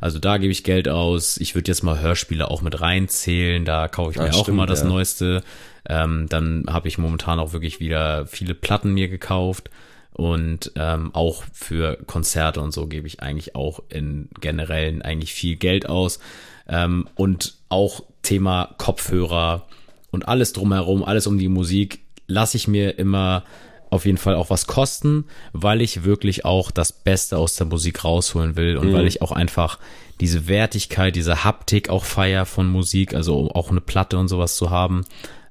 Also 0.00 0.20
da 0.20 0.38
gebe 0.38 0.52
ich 0.52 0.62
Geld 0.62 0.88
aus. 0.88 1.38
Ich 1.38 1.56
würde 1.56 1.68
jetzt 1.68 1.82
mal 1.82 2.00
Hörspiele 2.00 2.48
auch 2.48 2.62
mit 2.62 2.80
reinzählen. 2.80 3.64
Da 3.64 3.88
kaufe 3.88 4.12
ich 4.12 4.18
mir 4.18 4.28
Ach, 4.30 4.34
auch 4.36 4.42
stimmt, 4.42 4.58
immer 4.58 4.66
das 4.66 4.82
ja. 4.82 4.86
Neueste. 4.86 5.42
Ähm, 5.88 6.26
dann 6.28 6.66
habe 6.68 6.86
ich 6.86 6.98
momentan 6.98 7.40
auch 7.40 7.52
wirklich 7.52 7.80
wieder 7.80 8.26
viele 8.26 8.54
Platten 8.54 8.94
mir 8.94 9.08
gekauft. 9.08 9.68
Und 10.12 10.72
ähm, 10.76 11.14
auch 11.14 11.42
für 11.52 11.98
Konzerte 12.06 12.60
und 12.60 12.72
so 12.72 12.86
gebe 12.86 13.06
ich 13.08 13.20
eigentlich 13.20 13.54
auch 13.56 13.82
in 13.88 14.30
generellen 14.40 15.02
eigentlich 15.02 15.34
viel 15.34 15.56
Geld 15.56 15.88
aus. 15.88 16.20
Ähm, 16.68 17.08
und 17.16 17.56
auch 17.68 18.04
Thema 18.22 18.74
Kopfhörer 18.78 19.66
und 20.10 20.28
alles 20.28 20.52
drumherum, 20.52 21.02
alles 21.02 21.26
um 21.26 21.38
die 21.38 21.48
Musik, 21.48 22.05
lasse 22.26 22.56
ich 22.56 22.68
mir 22.68 22.98
immer 22.98 23.44
auf 23.90 24.04
jeden 24.04 24.18
Fall 24.18 24.34
auch 24.34 24.50
was 24.50 24.66
kosten, 24.66 25.24
weil 25.52 25.80
ich 25.80 26.04
wirklich 26.04 26.44
auch 26.44 26.70
das 26.70 26.92
Beste 26.92 27.38
aus 27.38 27.56
der 27.56 27.66
Musik 27.66 28.04
rausholen 28.04 28.56
will 28.56 28.76
und 28.76 28.88
mhm. 28.88 28.92
weil 28.92 29.06
ich 29.06 29.22
auch 29.22 29.32
einfach 29.32 29.78
diese 30.20 30.48
Wertigkeit, 30.48 31.14
diese 31.14 31.44
Haptik 31.44 31.88
auch 31.88 32.04
feier 32.04 32.46
von 32.46 32.66
Musik, 32.66 33.14
also 33.14 33.50
auch 33.52 33.70
eine 33.70 33.80
Platte 33.80 34.18
und 34.18 34.28
sowas 34.28 34.56
zu 34.56 34.70
haben. 34.70 35.04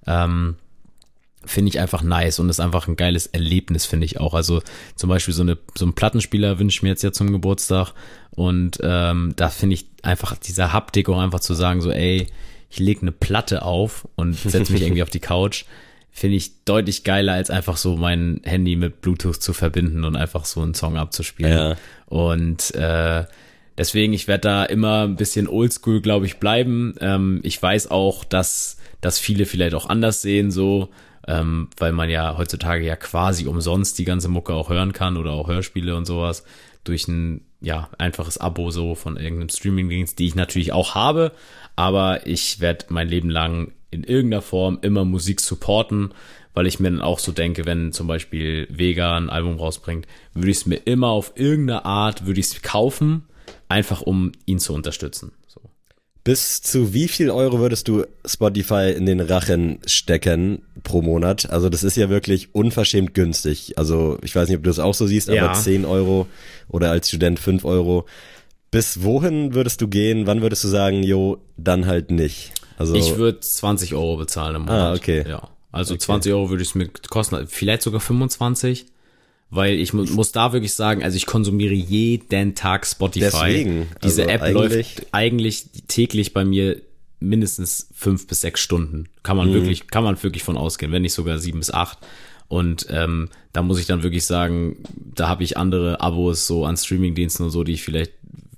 Ähm, 0.06 0.56
finde 1.46 1.70
ich 1.70 1.80
einfach 1.80 2.02
nice 2.02 2.40
und 2.40 2.50
ist 2.50 2.60
einfach 2.60 2.88
ein 2.88 2.96
geiles 2.96 3.28
Erlebnis, 3.28 3.86
finde 3.86 4.06
ich 4.06 4.20
auch. 4.20 4.34
Also 4.34 4.62
zum 4.96 5.10
Beispiel 5.10 5.34
so, 5.34 5.44
eine, 5.44 5.58
so 5.78 5.86
ein 5.86 5.94
Plattenspieler 5.94 6.60
wünsche 6.60 6.78
ich 6.78 6.84
mir 6.84 6.90
jetzt 6.90 7.04
ja 7.04 7.12
zum 7.12 7.32
Geburtstag 7.32 7.94
und 8.32 8.80
ähm, 8.82 9.34
da 9.36 9.50
finde 9.50 9.76
ich 9.76 9.86
einfach 10.02 10.36
dieser 10.38 10.74
Haptik 10.74 11.08
auch 11.08 11.20
einfach 11.20 11.40
zu 11.40 11.54
sagen, 11.54 11.82
so 11.82 11.92
ey, 11.92 12.28
ich 12.70 12.80
lege 12.80 13.02
eine 13.02 13.12
Platte 13.12 13.62
auf 13.62 14.08
und 14.16 14.34
setze 14.34 14.74
mich 14.74 14.82
irgendwie 14.84 15.04
auf 15.04 15.12
die 15.12 15.20
Couch, 15.20 15.66
finde 16.16 16.38
ich 16.38 16.64
deutlich 16.64 17.04
geiler, 17.04 17.34
als 17.34 17.50
einfach 17.50 17.76
so 17.76 17.98
mein 17.98 18.40
Handy 18.46 18.78
mit 18.78 19.02
Bluetooth 19.02 19.42
zu 19.42 19.52
verbinden 19.52 20.06
und 20.06 20.16
einfach 20.16 20.46
so 20.46 20.62
einen 20.62 20.74
Song 20.74 20.96
abzuspielen. 20.96 21.52
Ja. 21.52 21.76
Und 22.06 22.74
äh, 22.74 23.26
deswegen, 23.78 24.14
ich 24.14 24.30
werde 24.30 24.42
da 24.42 24.64
immer 24.64 25.04
ein 25.04 25.18
bisschen 25.18 25.50
oldschool, 25.50 26.00
glaube 26.00 26.26
ich, 26.26 26.38
bleiben. 26.38 26.96
Ähm, 27.02 27.42
ich 27.44 27.62
weiß 27.62 27.92
auch, 27.92 28.24
dass, 28.24 28.78
dass 29.02 29.20
viele 29.20 29.46
vielleicht 29.46 29.76
auch 29.76 29.90
anders 29.90 30.22
sehen, 30.22 30.52
so 30.52 30.90
ähm, 31.28 31.68
weil 31.76 31.92
man 31.92 32.10
ja 32.10 32.38
heutzutage 32.38 32.86
ja 32.86 32.96
quasi 32.96 33.46
umsonst 33.46 34.00
die 34.00 34.06
ganze 34.06 34.30
Mucke 34.30 34.54
auch 34.54 34.70
hören 34.70 34.94
kann 34.94 35.18
oder 35.18 35.32
auch 35.32 35.50
Hörspiele 35.50 35.98
und 35.98 36.06
sowas 36.06 36.46
durch 36.86 37.10
ein 37.10 37.42
ja 37.60 37.90
einfaches 37.98 38.38
Abo 38.38 38.72
so 38.72 38.96
von 38.96 39.18
irgendeinem 39.18 39.50
Streamingdienst, 39.50 40.18
die 40.18 40.28
ich 40.28 40.36
natürlich 40.36 40.72
auch 40.72 40.96
habe, 40.96 41.34
aber 41.76 42.26
ich 42.26 42.62
werde 42.62 42.86
mein 42.88 43.10
Leben 43.10 43.30
lang 43.30 43.74
in 43.96 44.04
irgendeiner 44.04 44.42
Form 44.42 44.80
immer 44.82 45.06
Musik 45.06 45.42
supporten, 45.42 46.14
weil 46.54 46.68
ich 46.68 46.80
mir 46.80 46.90
dann 46.90 47.02
auch 47.02 47.20
so 47.20 47.32
denke, 47.32 47.66
wenn 47.66 47.92
zum 47.92 48.08
Beispiel 48.08 48.68
Vega 48.70 49.18
ein 49.18 49.30
Album 49.30 49.58
rausbringt, 49.58 50.08
würde 50.34 50.52
ich 50.52 50.58
es 50.58 50.66
mir 50.66 50.78
immer 50.86 51.10
auf 51.10 51.34
irgendeine 51.36 51.86
Art 51.86 52.26
würde 52.26 52.40
ich 52.40 52.48
es 52.48 52.62
kaufen, 52.62 53.24
einfach 53.68 54.02
um 54.02 54.32
ihn 54.46 54.60
zu 54.60 54.74
unterstützen. 54.74 55.32
Bis 56.26 56.64
zu 56.64 56.92
wie 56.92 57.08
viel 57.08 57.30
Euro 57.30 57.60
würdest 57.60 57.88
du 57.88 58.04
Spotify 58.26 58.92
in 58.98 59.06
den 59.06 59.20
Rachen 59.20 59.78
stecken 59.86 60.64
pro 60.82 61.04
Monat? 61.04 61.52
Also 61.52 61.70
das 61.70 61.84
ist 61.84 61.98
ja 61.98 62.10
wirklich 62.10 62.56
unverschämt 62.56 63.14
günstig. 63.14 63.78
Also 63.78 64.18
ich 64.24 64.36
weiß 64.36 64.50
nicht, 64.50 64.58
ob 64.58 64.64
du 64.64 64.72
es 64.72 64.80
auch 64.80 64.96
so 64.96 65.06
siehst, 65.06 65.30
aber 65.30 65.38
ja. 65.38 65.54
10 65.54 65.86
Euro 65.86 66.26
oder 66.68 66.90
als 66.90 67.10
Student 67.10 67.40
5 67.40 67.64
Euro. 67.64 68.08
Bis 68.72 69.04
wohin 69.04 69.54
würdest 69.54 69.82
du 69.82 69.88
gehen? 69.88 70.26
Wann 70.26 70.42
würdest 70.42 70.64
du 70.64 70.68
sagen, 70.68 71.04
jo, 71.04 71.44
dann 71.58 71.86
halt 71.86 72.10
nicht? 72.10 72.54
Also 72.78 72.96
ich 72.96 73.18
würde 73.18 73.40
20 73.40 73.94
Euro 73.94 74.18
bezahlen 74.18 74.56
im 74.56 74.62
Monat. 74.64 74.80
Ah, 74.80 74.94
okay. 74.94 75.26
Ja. 75.28 75.50
Also 75.72 75.94
okay. 75.94 76.04
20 76.04 76.34
Euro 76.34 76.50
würde 76.50 76.64
ich 76.64 76.70
es 76.70 76.76
mir 76.76 76.90
kosten, 77.10 77.48
vielleicht 77.48 77.82
sogar 77.82 78.00
25 78.00 78.88
weil 79.50 79.76
ich 79.76 79.94
mu 79.94 80.04
muss 80.04 80.32
da 80.32 80.54
wirklich 80.54 80.74
sagen, 80.74 81.04
also 81.04 81.16
ich 81.16 81.26
konsumiere 81.26 81.74
jeden 81.74 82.56
Tag 82.56 82.86
Spotify. 82.86 83.30
Deswegen. 83.32 83.88
Diese 84.04 84.24
also 84.24 84.34
App 84.34 84.42
eigentlich 84.42 84.96
läuft 84.98 85.08
eigentlich 85.12 85.66
täglich 85.88 86.34
bei 86.34 86.44
mir 86.44 86.82
mindestens 87.20 87.88
fünf 87.94 88.28
bis 88.28 88.42
sechs 88.42 88.60
Stunden. 88.60 89.08
Kann 89.24 89.38
man 89.38 89.50
mhm. 89.50 89.54
wirklich, 89.54 89.88
kann 89.88 90.04
man 90.04 90.22
wirklich 90.22 90.44
von 90.44 90.58
ausgehen, 90.58 90.92
wenn 90.92 91.04
nicht 91.04 91.14
sogar 91.14 91.40
sieben 91.40 91.60
bis 91.60 91.72
acht. 91.72 92.00
Und 92.48 92.88
ähm, 92.90 93.30
da 93.54 93.64
muss 93.64 93.80
ich 93.80 93.88
dann 93.88 94.04
wirklich 94.04 94.26
sagen, 94.26 94.78
da 94.94 95.28
habe 95.28 95.44
ich 95.44 95.58
andere 95.58 96.02
Abos 96.02 96.46
so 96.46 96.66
an 96.66 96.78
Streamingdiensten 96.78 97.46
und 97.46 97.52
so, 97.52 97.64
die 97.64 97.74
ich 97.74 97.84
vielleicht 97.84 98.12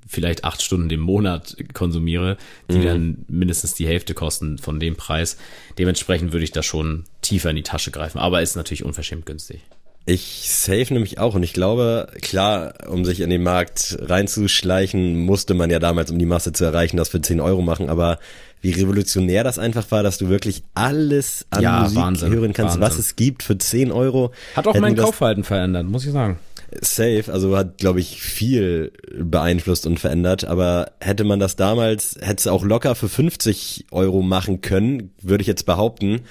vielleicht 0.08 0.44
acht 0.44 0.62
Stunden 0.62 0.90
im 0.90 1.02
Monat 1.02 1.58
konsumiere, 1.74 2.38
die 2.72 2.78
mhm. 2.78 2.84
dann 2.84 3.26
mindestens 3.28 3.74
die 3.74 3.88
Hälfte 3.88 4.14
kosten 4.14 4.58
von 4.58 4.80
dem 4.80 4.96
Preis. 4.96 5.38
Dementsprechend 5.78 6.34
würde 6.34 6.44
ich 6.44 6.52
da 6.52 6.64
schon 6.64 7.04
tiefer 7.22 7.50
in 7.50 7.56
die 7.56 7.64
Tasche 7.64 7.92
greifen, 7.92 8.20
aber 8.20 8.42
ist 8.42 8.56
natürlich 8.56 8.86
unverschämt 8.86 9.26
günstig. 9.26 9.62
Ich 10.10 10.50
safe 10.50 10.94
nämlich 10.94 11.20
auch 11.20 11.36
und 11.36 11.44
ich 11.44 11.52
glaube, 11.52 12.08
klar, 12.22 12.76
um 12.88 13.04
sich 13.04 13.20
in 13.20 13.30
den 13.30 13.44
Markt 13.44 13.98
reinzuschleichen, 14.00 15.26
musste 15.26 15.54
man 15.54 15.70
ja 15.70 15.80
damals, 15.80 16.10
um 16.12 16.18
die 16.18 16.26
Masse 16.26 16.54
zu 16.54 16.64
erreichen, 16.64 16.96
das 16.96 17.10
für 17.10 17.22
10 17.22 17.42
Euro 17.42 17.62
machen, 17.62 17.90
aber 17.90 18.18
wie 18.62 18.72
revolutionär 18.72 19.44
das 19.44 19.60
einfach 19.60 19.92
war, 19.92 20.04
dass 20.04 20.18
du 20.18 20.30
wirklich 20.30 20.64
alles 20.74 21.46
an 21.50 21.62
ja, 21.62 21.82
Musik 21.82 21.98
Wahnsinn, 21.98 22.32
hören 22.32 22.54
kannst, 22.54 22.80
Wahnsinn. 22.80 22.82
was 22.82 22.98
es 22.98 23.18
gibt 23.18 23.44
für 23.44 23.58
10 23.58 23.92
Euro. 23.92 24.32
Hat 24.56 24.66
auch 24.66 24.80
mein 24.80 24.96
Kaufverhalten 24.96 25.44
verändert, 25.44 25.86
muss 25.88 26.06
ich 26.06 26.14
sagen. 26.14 26.40
Safe, 26.82 27.26
also 27.32 27.56
hat, 27.56 27.78
glaube 27.78 28.00
ich, 28.00 28.22
viel 28.22 28.92
beeinflusst 29.18 29.88
und 29.88 30.00
verändert, 30.00 30.44
aber 30.44 30.92
hätte 31.00 31.24
man 31.24 31.40
das 31.40 31.56
damals, 31.56 32.18
hätte 32.20 32.40
es 32.40 32.48
auch 32.48 32.64
locker 32.64 32.96
für 32.96 33.10
50 33.10 33.86
Euro 33.92 34.22
machen 34.22 34.62
können, 34.62 35.12
würde 35.22 35.42
ich 35.42 35.48
jetzt 35.48 35.66
behaupten, 35.66 36.22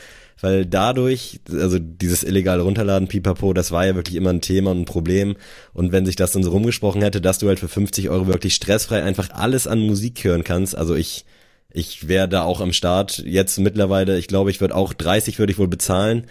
weil 0.40 0.66
dadurch, 0.66 1.40
also 1.50 1.78
dieses 1.78 2.22
illegale 2.22 2.62
Runterladen, 2.62 3.08
pipapo, 3.08 3.54
das 3.54 3.72
war 3.72 3.86
ja 3.86 3.94
wirklich 3.94 4.16
immer 4.16 4.30
ein 4.30 4.42
Thema 4.42 4.70
und 4.70 4.82
ein 4.82 4.84
Problem. 4.84 5.36
Und 5.72 5.92
wenn 5.92 6.04
sich 6.04 6.16
das 6.16 6.32
dann 6.32 6.42
so 6.42 6.50
rumgesprochen 6.50 7.00
hätte, 7.00 7.22
dass 7.22 7.38
du 7.38 7.48
halt 7.48 7.58
für 7.58 7.68
50 7.68 8.10
Euro 8.10 8.26
wirklich 8.26 8.54
stressfrei 8.54 9.02
einfach 9.02 9.30
alles 9.30 9.66
an 9.66 9.80
Musik 9.80 10.22
hören 10.24 10.44
kannst, 10.44 10.76
also 10.76 10.94
ich, 10.94 11.24
ich 11.72 12.08
wäre 12.08 12.28
da 12.28 12.42
auch 12.42 12.60
am 12.60 12.74
Start. 12.74 13.22
Jetzt 13.24 13.58
mittlerweile, 13.58 14.18
ich 14.18 14.28
glaube, 14.28 14.50
ich 14.50 14.60
würde 14.60 14.74
auch 14.74 14.92
30 14.92 15.38
würde 15.38 15.52
ich 15.52 15.58
wohl 15.58 15.68
bezahlen. 15.68 16.26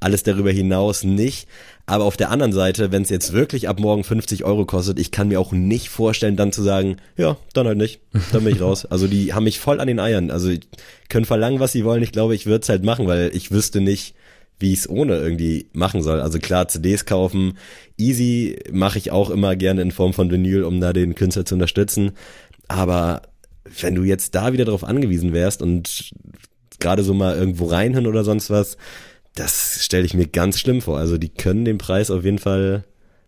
Alles 0.00 0.22
darüber 0.22 0.50
hinaus 0.50 1.04
nicht. 1.04 1.46
Aber 1.86 2.04
auf 2.04 2.16
der 2.16 2.30
anderen 2.30 2.52
Seite, 2.52 2.90
wenn 2.90 3.02
es 3.02 3.10
jetzt 3.10 3.32
wirklich 3.32 3.68
ab 3.68 3.78
morgen 3.78 4.04
50 4.04 4.44
Euro 4.44 4.64
kostet, 4.64 4.98
ich 4.98 5.10
kann 5.10 5.28
mir 5.28 5.38
auch 5.38 5.52
nicht 5.52 5.90
vorstellen, 5.90 6.36
dann 6.36 6.52
zu 6.52 6.62
sagen, 6.62 6.96
ja, 7.16 7.36
dann 7.52 7.66
halt 7.66 7.78
nicht. 7.78 8.00
Dann 8.32 8.44
bin 8.44 8.54
ich 8.54 8.62
raus. 8.62 8.86
Also 8.86 9.06
die 9.06 9.34
haben 9.34 9.44
mich 9.44 9.60
voll 9.60 9.80
an 9.80 9.88
den 9.88 10.00
Eiern. 10.00 10.30
Also 10.30 10.50
können 11.08 11.26
verlangen, 11.26 11.60
was 11.60 11.72
sie 11.72 11.84
wollen. 11.84 12.02
Ich 12.02 12.12
glaube, 12.12 12.34
ich 12.34 12.46
würde 12.46 12.62
es 12.62 12.68
halt 12.68 12.84
machen, 12.84 13.06
weil 13.06 13.30
ich 13.34 13.50
wüsste 13.50 13.80
nicht, 13.80 14.14
wie 14.58 14.72
ich 14.72 14.80
es 14.80 14.88
ohne 14.88 15.16
irgendwie 15.16 15.66
machen 15.72 16.02
soll. 16.02 16.20
Also 16.20 16.38
klar, 16.38 16.68
CDs 16.68 17.06
kaufen, 17.06 17.58
easy 17.98 18.58
mache 18.70 18.98
ich 18.98 19.10
auch 19.10 19.30
immer 19.30 19.56
gerne 19.56 19.82
in 19.82 19.90
Form 19.90 20.12
von 20.12 20.30
Vinyl, 20.30 20.64
um 20.64 20.80
da 20.80 20.92
den 20.92 21.14
Künstler 21.14 21.44
zu 21.44 21.54
unterstützen. 21.54 22.12
Aber 22.68 23.22
wenn 23.80 23.94
du 23.94 24.04
jetzt 24.04 24.34
da 24.34 24.52
wieder 24.52 24.64
drauf 24.64 24.84
angewiesen 24.84 25.32
wärst 25.32 25.62
und 25.62 26.12
gerade 26.78 27.02
so 27.02 27.14
mal 27.14 27.36
irgendwo 27.36 27.66
reinhören 27.66 28.06
oder 28.06 28.22
sonst 28.22 28.50
was, 28.50 28.76
das 29.34 29.84
stelle 29.84 30.04
ich 30.04 30.14
mir 30.14 30.26
ganz 30.26 30.58
schlimm 30.58 30.80
vor. 30.80 30.98
Also 30.98 31.18
die 31.18 31.28
können 31.28 31.64
den 31.64 31.78
Preis 31.78 32.10
auf 32.10 32.24
jeden 32.24 32.38
Fall 32.38 32.84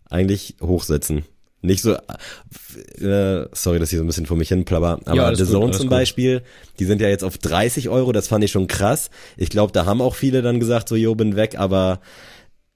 eigentlich 0.09 0.55
hochsetzen. 0.61 1.23
Nicht 1.61 1.81
so, 1.81 1.93
äh, 1.93 3.47
sorry, 3.53 3.79
dass 3.79 3.91
ich 3.93 3.97
so 3.97 4.03
ein 4.03 4.07
bisschen 4.07 4.25
vor 4.25 4.35
mich 4.35 4.49
hin 4.49 4.65
plapper, 4.65 4.99
aber 5.05 5.15
ja, 5.15 5.33
The 5.33 5.45
Zone 5.45 5.71
zum 5.71 5.83
gut. 5.83 5.91
Beispiel, 5.91 6.41
die 6.77 6.83
sind 6.83 6.99
ja 6.99 7.07
jetzt 7.07 7.23
auf 7.23 7.37
30 7.37 7.87
Euro, 7.87 8.11
das 8.11 8.27
fand 8.27 8.43
ich 8.43 8.51
schon 8.51 8.67
krass. 8.67 9.09
Ich 9.37 9.49
glaube, 9.49 9.71
da 9.71 9.85
haben 9.85 10.01
auch 10.01 10.15
viele 10.15 10.41
dann 10.41 10.59
gesagt, 10.59 10.89
so, 10.89 10.97
jo, 10.97 11.15
bin 11.15 11.37
weg, 11.37 11.57
aber 11.57 12.01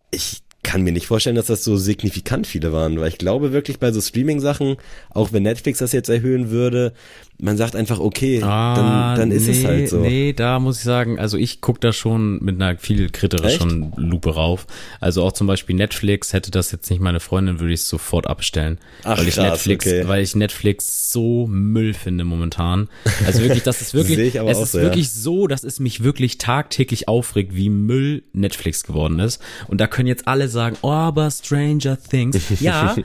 ich 0.09 0.41
kann 0.63 0.81
mir 0.81 0.91
nicht 0.91 1.07
vorstellen, 1.07 1.35
dass 1.35 1.45
das 1.45 1.63
so 1.63 1.77
signifikant 1.77 2.45
viele 2.45 2.73
waren, 2.73 2.99
weil 2.99 3.09
ich 3.09 3.17
glaube 3.17 3.53
wirklich 3.53 3.79
bei 3.79 3.91
so 3.91 4.01
Streaming-Sachen, 4.01 4.77
auch 5.11 5.31
wenn 5.31 5.43
Netflix 5.43 5.79
das 5.79 5.93
jetzt 5.93 6.09
erhöhen 6.09 6.49
würde, 6.49 6.93
man 7.39 7.55
sagt 7.55 7.75
einfach, 7.75 7.99
okay, 7.99 8.41
ah, 8.41 8.75
dann, 9.15 9.19
dann 9.19 9.31
ist 9.31 9.45
nee, 9.45 9.51
es 9.51 9.63
halt 9.63 9.89
so. 9.89 9.99
Nee, 9.99 10.33
da 10.33 10.59
muss 10.59 10.79
ich 10.79 10.83
sagen, 10.83 11.19
also 11.19 11.37
ich 11.37 11.61
gucke 11.61 11.79
da 11.79 11.93
schon 11.93 12.43
mit 12.43 12.55
einer 12.55 12.77
viel 12.79 13.09
kritischeren 13.09 13.93
Lupe 13.95 14.33
rauf. 14.33 14.65
Also 14.99 15.23
auch 15.23 15.31
zum 15.31 15.45
Beispiel 15.45 15.75
Netflix, 15.75 16.33
hätte 16.33 16.49
das 16.49 16.71
jetzt 16.71 16.89
nicht 16.89 16.99
meine 16.99 17.19
Freundin, 17.19 17.59
würde 17.59 17.73
ich 17.73 17.81
es 17.81 17.89
sofort 17.89 18.25
abstellen. 18.25 18.79
Ach, 19.03 19.19
weil 19.19 19.27
ich 19.27 19.35
krass, 19.35 19.51
Netflix, 19.51 19.85
okay. 19.85 20.07
weil 20.07 20.23
ich 20.23 20.35
Netflix 20.35 21.11
so 21.11 21.45
Müll 21.47 21.93
finde 21.93 22.23
momentan. 22.23 22.89
Also 23.27 23.41
wirklich, 23.43 23.63
das 23.63 23.81
ist 23.81 23.93
wirklich, 23.93 24.35
es 24.35 24.59
ist 24.59 24.71
so, 24.71 24.81
wirklich 24.81 25.05
ja. 25.05 25.11
so, 25.13 25.45
dass 25.45 25.63
es 25.63 25.79
mich 25.79 26.03
wirklich 26.03 26.39
tagtäglich 26.39 27.07
aufregt, 27.07 27.55
wie 27.55 27.69
Müll 27.69 28.23
Netflix 28.33 28.83
geworden 28.83 29.19
ist. 29.19 29.39
Und 29.67 29.79
da 29.79 29.85
können 29.85 30.07
jetzt 30.07 30.27
alle 30.27 30.46
sagen, 30.47 30.77
oh, 30.81 30.89
aber 30.89 31.29
Stranger 31.31 31.97
Things. 32.01 32.37
Ja, 32.59 32.95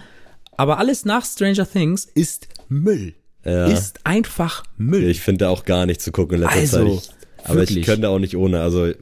aber 0.57 0.79
alles 0.79 1.05
nach 1.05 1.25
Stranger 1.25 1.71
Things 1.71 2.05
ist 2.05 2.49
Müll 2.69 3.15
ja. 3.45 3.67
ist 3.67 4.01
einfach 4.05 4.65
Müll. 4.77 5.09
Ich 5.09 5.21
finde 5.21 5.45
da 5.45 5.49
auch 5.51 5.65
gar 5.65 5.87
nicht 5.87 6.01
zu 6.01 6.13
gucken 6.13 6.37
in 6.37 6.43
letzter 6.43 6.59
also, 6.59 6.97
Zeit. 6.97 7.15
Ich, 7.39 7.45
aber 7.45 7.61
wirklich. 7.61 7.79
ich 7.79 7.87
könnte 7.87 8.09
auch 8.09 8.19
nicht 8.19 8.37
ohne. 8.37 8.61
Also 8.61 8.93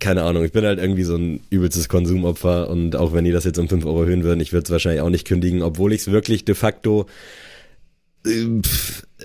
keine 0.00 0.22
Ahnung, 0.22 0.44
ich 0.44 0.52
bin 0.52 0.64
halt 0.64 0.78
irgendwie 0.78 1.02
so 1.02 1.16
ein 1.16 1.40
übelstes 1.50 1.88
Konsumopfer 1.88 2.70
und 2.70 2.96
auch 2.96 3.12
wenn 3.12 3.24
die 3.24 3.32
das 3.32 3.44
jetzt 3.44 3.58
um 3.58 3.68
5 3.68 3.84
Euro 3.84 4.02
erhöhen 4.02 4.24
würden, 4.24 4.40
ich 4.40 4.52
würde 4.52 4.64
es 4.64 4.70
wahrscheinlich 4.70 5.02
auch 5.02 5.10
nicht 5.10 5.26
kündigen, 5.26 5.62
obwohl 5.62 5.92
ich 5.92 6.02
es 6.02 6.10
wirklich 6.10 6.46
de 6.46 6.54
facto 6.54 7.06
äh, 8.24 8.46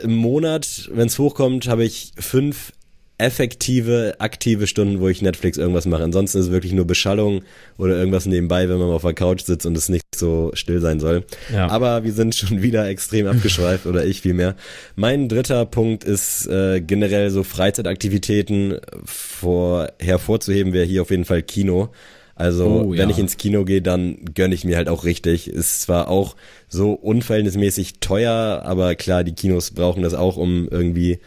im 0.04 0.16
Monat, 0.16 0.90
wenn 0.92 1.08
es 1.08 1.18
hochkommt, 1.18 1.68
habe 1.70 1.86
ich 1.86 2.12
fünf 2.20 2.74
effektive, 3.20 4.16
aktive 4.20 4.68
Stunden, 4.68 5.00
wo 5.00 5.08
ich 5.08 5.22
Netflix 5.22 5.58
irgendwas 5.58 5.88
mache. 5.88 6.04
Ansonsten 6.04 6.38
ist 6.38 6.46
es 6.46 6.52
wirklich 6.52 6.74
nur 6.74 6.86
Beschallung 6.86 7.42
oder 7.78 7.98
irgendwas 7.98 8.28
nebenbei, 8.28 8.70
wenn 8.70 8.78
man 8.78 8.90
auf 8.90 9.02
der 9.02 9.14
Couch 9.14 9.42
sitzt 9.42 9.66
und 9.66 9.76
es 9.76 9.90
nicht 9.90 10.06
so 10.16 10.52
still 10.54 10.82
sein 10.82 11.00
soll. 11.00 11.26
Ja. 11.52 11.68
Aber 11.68 12.04
wir 12.04 12.14
sind 12.14 12.36
schon 12.36 12.62
wieder 12.62 12.88
extrem 12.88 13.26
abgeschweift 13.28 13.88
oder 13.88 14.06
ich 14.06 14.22
vielmehr. 14.22 14.56
Mein 14.96 15.30
dritter 15.30 15.66
Punkt 15.66 16.04
ist 16.04 16.46
äh, 16.48 16.80
generell 16.80 17.32
so 17.32 17.44
Freizeitaktivitäten 17.44 18.78
vor, 19.04 19.90
hervorzuheben 20.00 20.74
wäre 20.74 20.86
hier 20.86 21.02
auf 21.02 21.10
jeden 21.10 21.26
Fall 21.26 21.42
Kino. 21.42 21.90
Also 22.36 22.68
oh, 22.68 22.92
wenn 22.92 22.98
ja. 22.98 23.10
ich 23.10 23.18
ins 23.18 23.38
Kino 23.38 23.66
gehe, 23.66 23.82
dann 23.82 24.20
gönne 24.36 24.54
ich 24.54 24.64
mir 24.64 24.78
halt 24.78 24.90
auch 24.90 25.06
richtig. 25.06 25.48
Ist 25.48 25.82
zwar 25.82 26.08
auch 26.08 26.36
so 26.68 26.94
unverhältnismäßig 26.94 27.96
teuer, 28.00 28.62
aber 28.64 28.94
klar, 28.94 29.24
die 29.24 29.34
Kinos 29.34 29.72
brauchen 29.72 30.04
das 30.04 30.14
auch, 30.14 30.38
um 30.38 30.68
irgendwie 30.70 31.20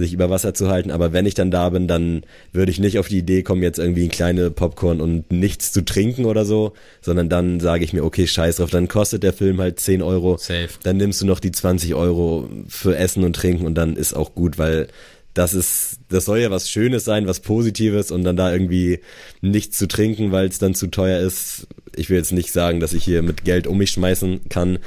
sich 0.00 0.12
über 0.12 0.30
Wasser 0.30 0.54
zu 0.54 0.68
halten. 0.68 0.90
Aber 0.90 1.12
wenn 1.12 1.26
ich 1.26 1.34
dann 1.34 1.50
da 1.50 1.68
bin, 1.68 1.86
dann 1.86 2.22
würde 2.52 2.72
ich 2.72 2.80
nicht 2.80 2.98
auf 2.98 3.08
die 3.08 3.18
Idee 3.18 3.42
kommen, 3.42 3.62
jetzt 3.62 3.78
irgendwie 3.78 4.04
ein 4.04 4.10
kleine 4.10 4.50
Popcorn 4.50 5.00
und 5.00 5.30
nichts 5.30 5.72
zu 5.72 5.84
trinken 5.84 6.24
oder 6.24 6.44
so, 6.44 6.72
sondern 7.00 7.28
dann 7.28 7.60
sage 7.60 7.84
ich 7.84 7.92
mir, 7.92 8.04
okay, 8.04 8.26
scheiß 8.26 8.56
drauf, 8.56 8.70
dann 8.70 8.88
kostet 8.88 9.22
der 9.22 9.32
Film 9.32 9.60
halt 9.60 9.78
10 9.78 10.02
Euro. 10.02 10.36
Safe. 10.38 10.68
Dann 10.82 10.96
nimmst 10.96 11.20
du 11.20 11.26
noch 11.26 11.40
die 11.40 11.52
20 11.52 11.94
Euro 11.94 12.48
für 12.66 12.96
Essen 12.96 13.24
und 13.24 13.36
Trinken 13.36 13.66
und 13.66 13.74
dann 13.74 13.96
ist 13.96 14.14
auch 14.14 14.34
gut, 14.34 14.58
weil 14.58 14.88
das 15.34 15.54
ist, 15.54 16.00
das 16.08 16.24
soll 16.24 16.40
ja 16.40 16.50
was 16.50 16.68
Schönes 16.68 17.04
sein, 17.04 17.26
was 17.26 17.40
Positives 17.40 18.10
und 18.10 18.24
dann 18.24 18.36
da 18.36 18.52
irgendwie 18.52 19.00
nichts 19.40 19.78
zu 19.78 19.86
trinken, 19.86 20.32
weil 20.32 20.48
es 20.48 20.58
dann 20.58 20.74
zu 20.74 20.88
teuer 20.88 21.20
ist. 21.20 21.68
Ich 21.94 22.10
will 22.10 22.16
jetzt 22.16 22.32
nicht 22.32 22.52
sagen, 22.52 22.80
dass 22.80 22.92
ich 22.92 23.04
hier 23.04 23.22
mit 23.22 23.44
Geld 23.44 23.66
um 23.66 23.78
mich 23.78 23.90
schmeißen 23.90 24.48
kann, 24.48 24.78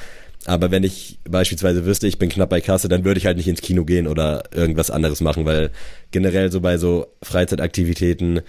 aber 0.46 0.72
wenn 0.72 0.84
ich 0.84 1.20
beispielsweise 1.30 1.86
wüsste, 1.86 2.08
ich 2.08 2.20
bin 2.20 2.30
knapp 2.30 2.50
bei 2.50 2.60
Kasse, 2.60 2.89
dann 2.89 3.06
würde 3.06 3.18
ich 3.18 3.26
halt 3.26 3.38
nicht 3.38 3.48
ins 3.48 3.62
Kino 3.62 3.86
gehen 3.86 4.08
oder 4.08 4.44
irgendwas 4.54 4.91
anderes 4.91 5.22
machen, 5.22 5.46
weil 5.46 5.72
generell 6.12 6.52
so 6.52 6.60
bei 6.60 6.78
so 6.78 7.08
Freizeitaktivitäten, 7.22 8.41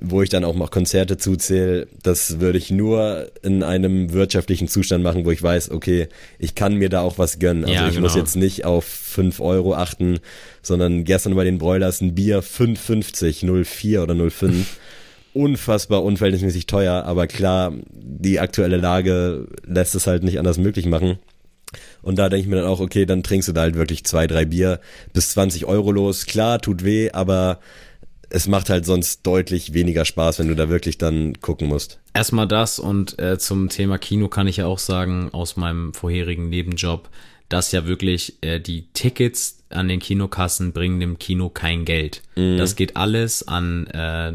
wo 0.00 0.22
ich 0.22 0.30
dann 0.30 0.44
auch 0.44 0.54
noch 0.54 0.70
Konzerte 0.70 1.18
zuzähle, 1.18 1.88
das 2.02 2.40
würde 2.40 2.56
ich 2.56 2.70
nur 2.70 3.30
in 3.42 3.62
einem 3.62 4.12
wirtschaftlichen 4.14 4.66
Zustand 4.66 5.04
machen, 5.04 5.26
wo 5.26 5.30
ich 5.30 5.42
weiß, 5.42 5.70
okay, 5.70 6.08
ich 6.38 6.54
kann 6.54 6.76
mir 6.76 6.88
da 6.88 7.02
auch 7.02 7.18
was 7.18 7.38
gönnen. 7.38 7.64
Also 7.64 7.74
ja, 7.74 7.86
ich 7.86 7.94
genau. 7.94 8.06
muss 8.06 8.16
jetzt 8.16 8.36
nicht 8.36 8.64
auf 8.64 8.84
fünf 8.84 9.40
Euro 9.40 9.74
achten, 9.74 10.20
sondern 10.62 11.04
gestern 11.04 11.34
bei 11.34 11.44
den 11.44 11.58
Broilers 11.58 12.00
ein 12.00 12.14
Bier 12.14 12.42
5,50, 12.42 13.64
04 13.64 14.02
oder 14.02 14.30
05. 14.30 14.78
unfassbar 15.34 16.02
unverhältnismäßig 16.02 16.66
teuer, 16.66 17.04
aber 17.04 17.26
klar, 17.26 17.72
die 17.90 18.38
aktuelle 18.38 18.76
Lage 18.76 19.46
lässt 19.64 19.94
es 19.94 20.06
halt 20.06 20.22
nicht 20.24 20.38
anders 20.38 20.58
möglich 20.58 20.86
machen. 20.86 21.18
Und 22.02 22.18
da 22.18 22.28
denke 22.28 22.42
ich 22.42 22.48
mir 22.48 22.56
dann 22.56 22.66
auch, 22.66 22.80
okay, 22.80 23.06
dann 23.06 23.22
trinkst 23.22 23.48
du 23.48 23.52
da 23.52 23.62
halt 23.62 23.74
wirklich 23.74 24.04
zwei, 24.04 24.26
drei 24.26 24.44
Bier 24.44 24.80
bis 25.12 25.30
20 25.30 25.66
Euro 25.66 25.92
los. 25.92 26.26
Klar, 26.26 26.60
tut 26.60 26.84
weh, 26.84 27.10
aber 27.10 27.60
es 28.30 28.48
macht 28.48 28.70
halt 28.70 28.86
sonst 28.86 29.26
deutlich 29.26 29.74
weniger 29.74 30.04
Spaß, 30.04 30.38
wenn 30.38 30.48
du 30.48 30.56
da 30.56 30.68
wirklich 30.68 30.96
dann 30.96 31.40
gucken 31.40 31.68
musst. 31.68 32.00
Erstmal 32.14 32.48
das 32.48 32.78
und 32.78 33.18
äh, 33.18 33.38
zum 33.38 33.68
Thema 33.68 33.98
Kino 33.98 34.28
kann 34.28 34.46
ich 34.46 34.56
ja 34.56 34.66
auch 34.66 34.78
sagen, 34.78 35.28
aus 35.32 35.56
meinem 35.56 35.92
vorherigen 35.92 36.48
Nebenjob, 36.48 37.10
dass 37.50 37.72
ja 37.72 37.86
wirklich 37.86 38.38
äh, 38.40 38.58
die 38.58 38.86
Tickets 38.94 39.58
an 39.68 39.88
den 39.88 40.00
Kinokassen 40.00 40.72
bringen 40.72 41.00
dem 41.00 41.18
Kino 41.18 41.50
kein 41.50 41.84
Geld. 41.84 42.22
Mhm. 42.34 42.56
Das 42.56 42.74
geht 42.74 42.96
alles 42.96 43.46
an 43.46 43.86
äh, 43.88 44.32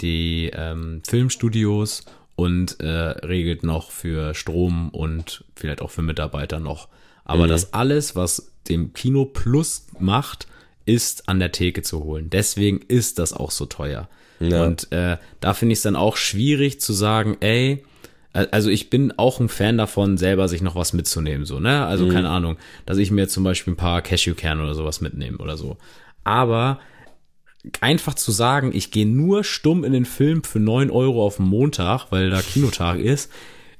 die 0.00 0.50
ähm, 0.54 1.02
Filmstudios 1.06 2.04
und 2.40 2.80
äh, 2.80 2.88
regelt 2.88 3.64
noch 3.64 3.90
für 3.90 4.32
Strom 4.32 4.88
und 4.88 5.44
vielleicht 5.54 5.82
auch 5.82 5.90
für 5.90 6.00
Mitarbeiter 6.00 6.58
noch. 6.58 6.88
Aber 7.22 7.44
mhm. 7.44 7.48
das 7.50 7.74
alles, 7.74 8.16
was 8.16 8.50
dem 8.66 8.94
Kino 8.94 9.26
Plus 9.26 9.88
macht, 9.98 10.46
ist 10.86 11.28
an 11.28 11.38
der 11.38 11.52
Theke 11.52 11.82
zu 11.82 12.02
holen. 12.02 12.30
Deswegen 12.30 12.80
ist 12.88 13.18
das 13.18 13.34
auch 13.34 13.50
so 13.50 13.66
teuer. 13.66 14.08
Ja. 14.38 14.64
Und 14.64 14.90
äh, 14.90 15.18
da 15.40 15.52
finde 15.52 15.74
ich 15.74 15.80
es 15.80 15.82
dann 15.82 15.96
auch 15.96 16.16
schwierig 16.16 16.80
zu 16.80 16.94
sagen, 16.94 17.36
ey, 17.40 17.84
also 18.32 18.70
ich 18.70 18.88
bin 18.88 19.12
auch 19.18 19.38
ein 19.38 19.50
Fan 19.50 19.76
davon, 19.76 20.16
selber 20.16 20.48
sich 20.48 20.62
noch 20.62 20.76
was 20.76 20.94
mitzunehmen, 20.94 21.44
so, 21.44 21.60
ne? 21.60 21.84
Also 21.84 22.06
mhm. 22.06 22.10
keine 22.10 22.30
Ahnung, 22.30 22.56
dass 22.86 22.96
ich 22.96 23.10
mir 23.10 23.28
zum 23.28 23.44
Beispiel 23.44 23.74
ein 23.74 23.76
paar 23.76 24.00
Cashewkerne 24.00 24.62
oder 24.62 24.74
sowas 24.74 25.02
mitnehme 25.02 25.36
oder 25.36 25.58
so. 25.58 25.76
Aber 26.24 26.80
einfach 27.80 28.14
zu 28.14 28.32
sagen, 28.32 28.70
ich 28.74 28.90
gehe 28.90 29.06
nur 29.06 29.44
stumm 29.44 29.84
in 29.84 29.92
den 29.92 30.04
Film 30.04 30.44
für 30.44 30.60
neun 30.60 30.90
Euro 30.90 31.24
auf 31.24 31.36
den 31.36 31.46
Montag, 31.46 32.06
weil 32.10 32.30
da 32.30 32.40
Kinotag 32.40 32.98
ist, 32.98 33.30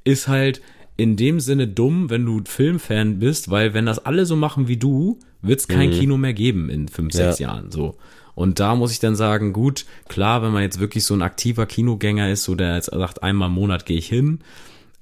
ist 0.05 0.29
halt 0.29 0.61
in 0.97 1.17
dem 1.17 1.41
Sinne 1.41 1.67
dumm, 1.67 2.11
wenn 2.11 2.27
du 2.27 2.43
Filmfan 2.45 3.21
bist, 3.21 3.51
weil 3.51 3.73
wenn 3.73 3.87
das 3.87 4.05
alle 4.05 4.27
so 4.27 4.37
machen 4.37 4.69
wie 4.69 4.77
du, 4.77 5.19
wird 5.41 5.61
es 5.61 5.69
kein 5.69 5.91
mhm. 5.91 5.95
Kino 5.95 6.17
mehr 6.19 6.35
geben 6.35 6.69
in 6.69 6.89
fünf, 6.89 7.15
sechs 7.15 7.39
ja. 7.39 7.49
Jahren. 7.49 7.71
So. 7.71 7.97
Und 8.35 8.61
da 8.61 8.75
muss 8.75 8.93
ich 8.93 9.01
dann 9.01 9.17
sagen, 9.17 9.55
gut, 9.55 9.87
klar, 10.09 10.43
wenn 10.43 10.53
man 10.53 10.63
jetzt 10.63 10.79
wirklich 10.79 11.05
so 11.05 11.15
ein 11.15 11.23
aktiver 11.23 11.65
Kinogänger 11.65 12.31
ist, 12.31 12.45
so 12.45 12.55
der 12.55 12.75
jetzt 12.75 12.91
sagt, 12.91 13.23
einmal 13.23 13.49
im 13.49 13.55
Monat 13.55 13.87
gehe 13.87 13.97
ich 13.97 14.09
hin, 14.09 14.41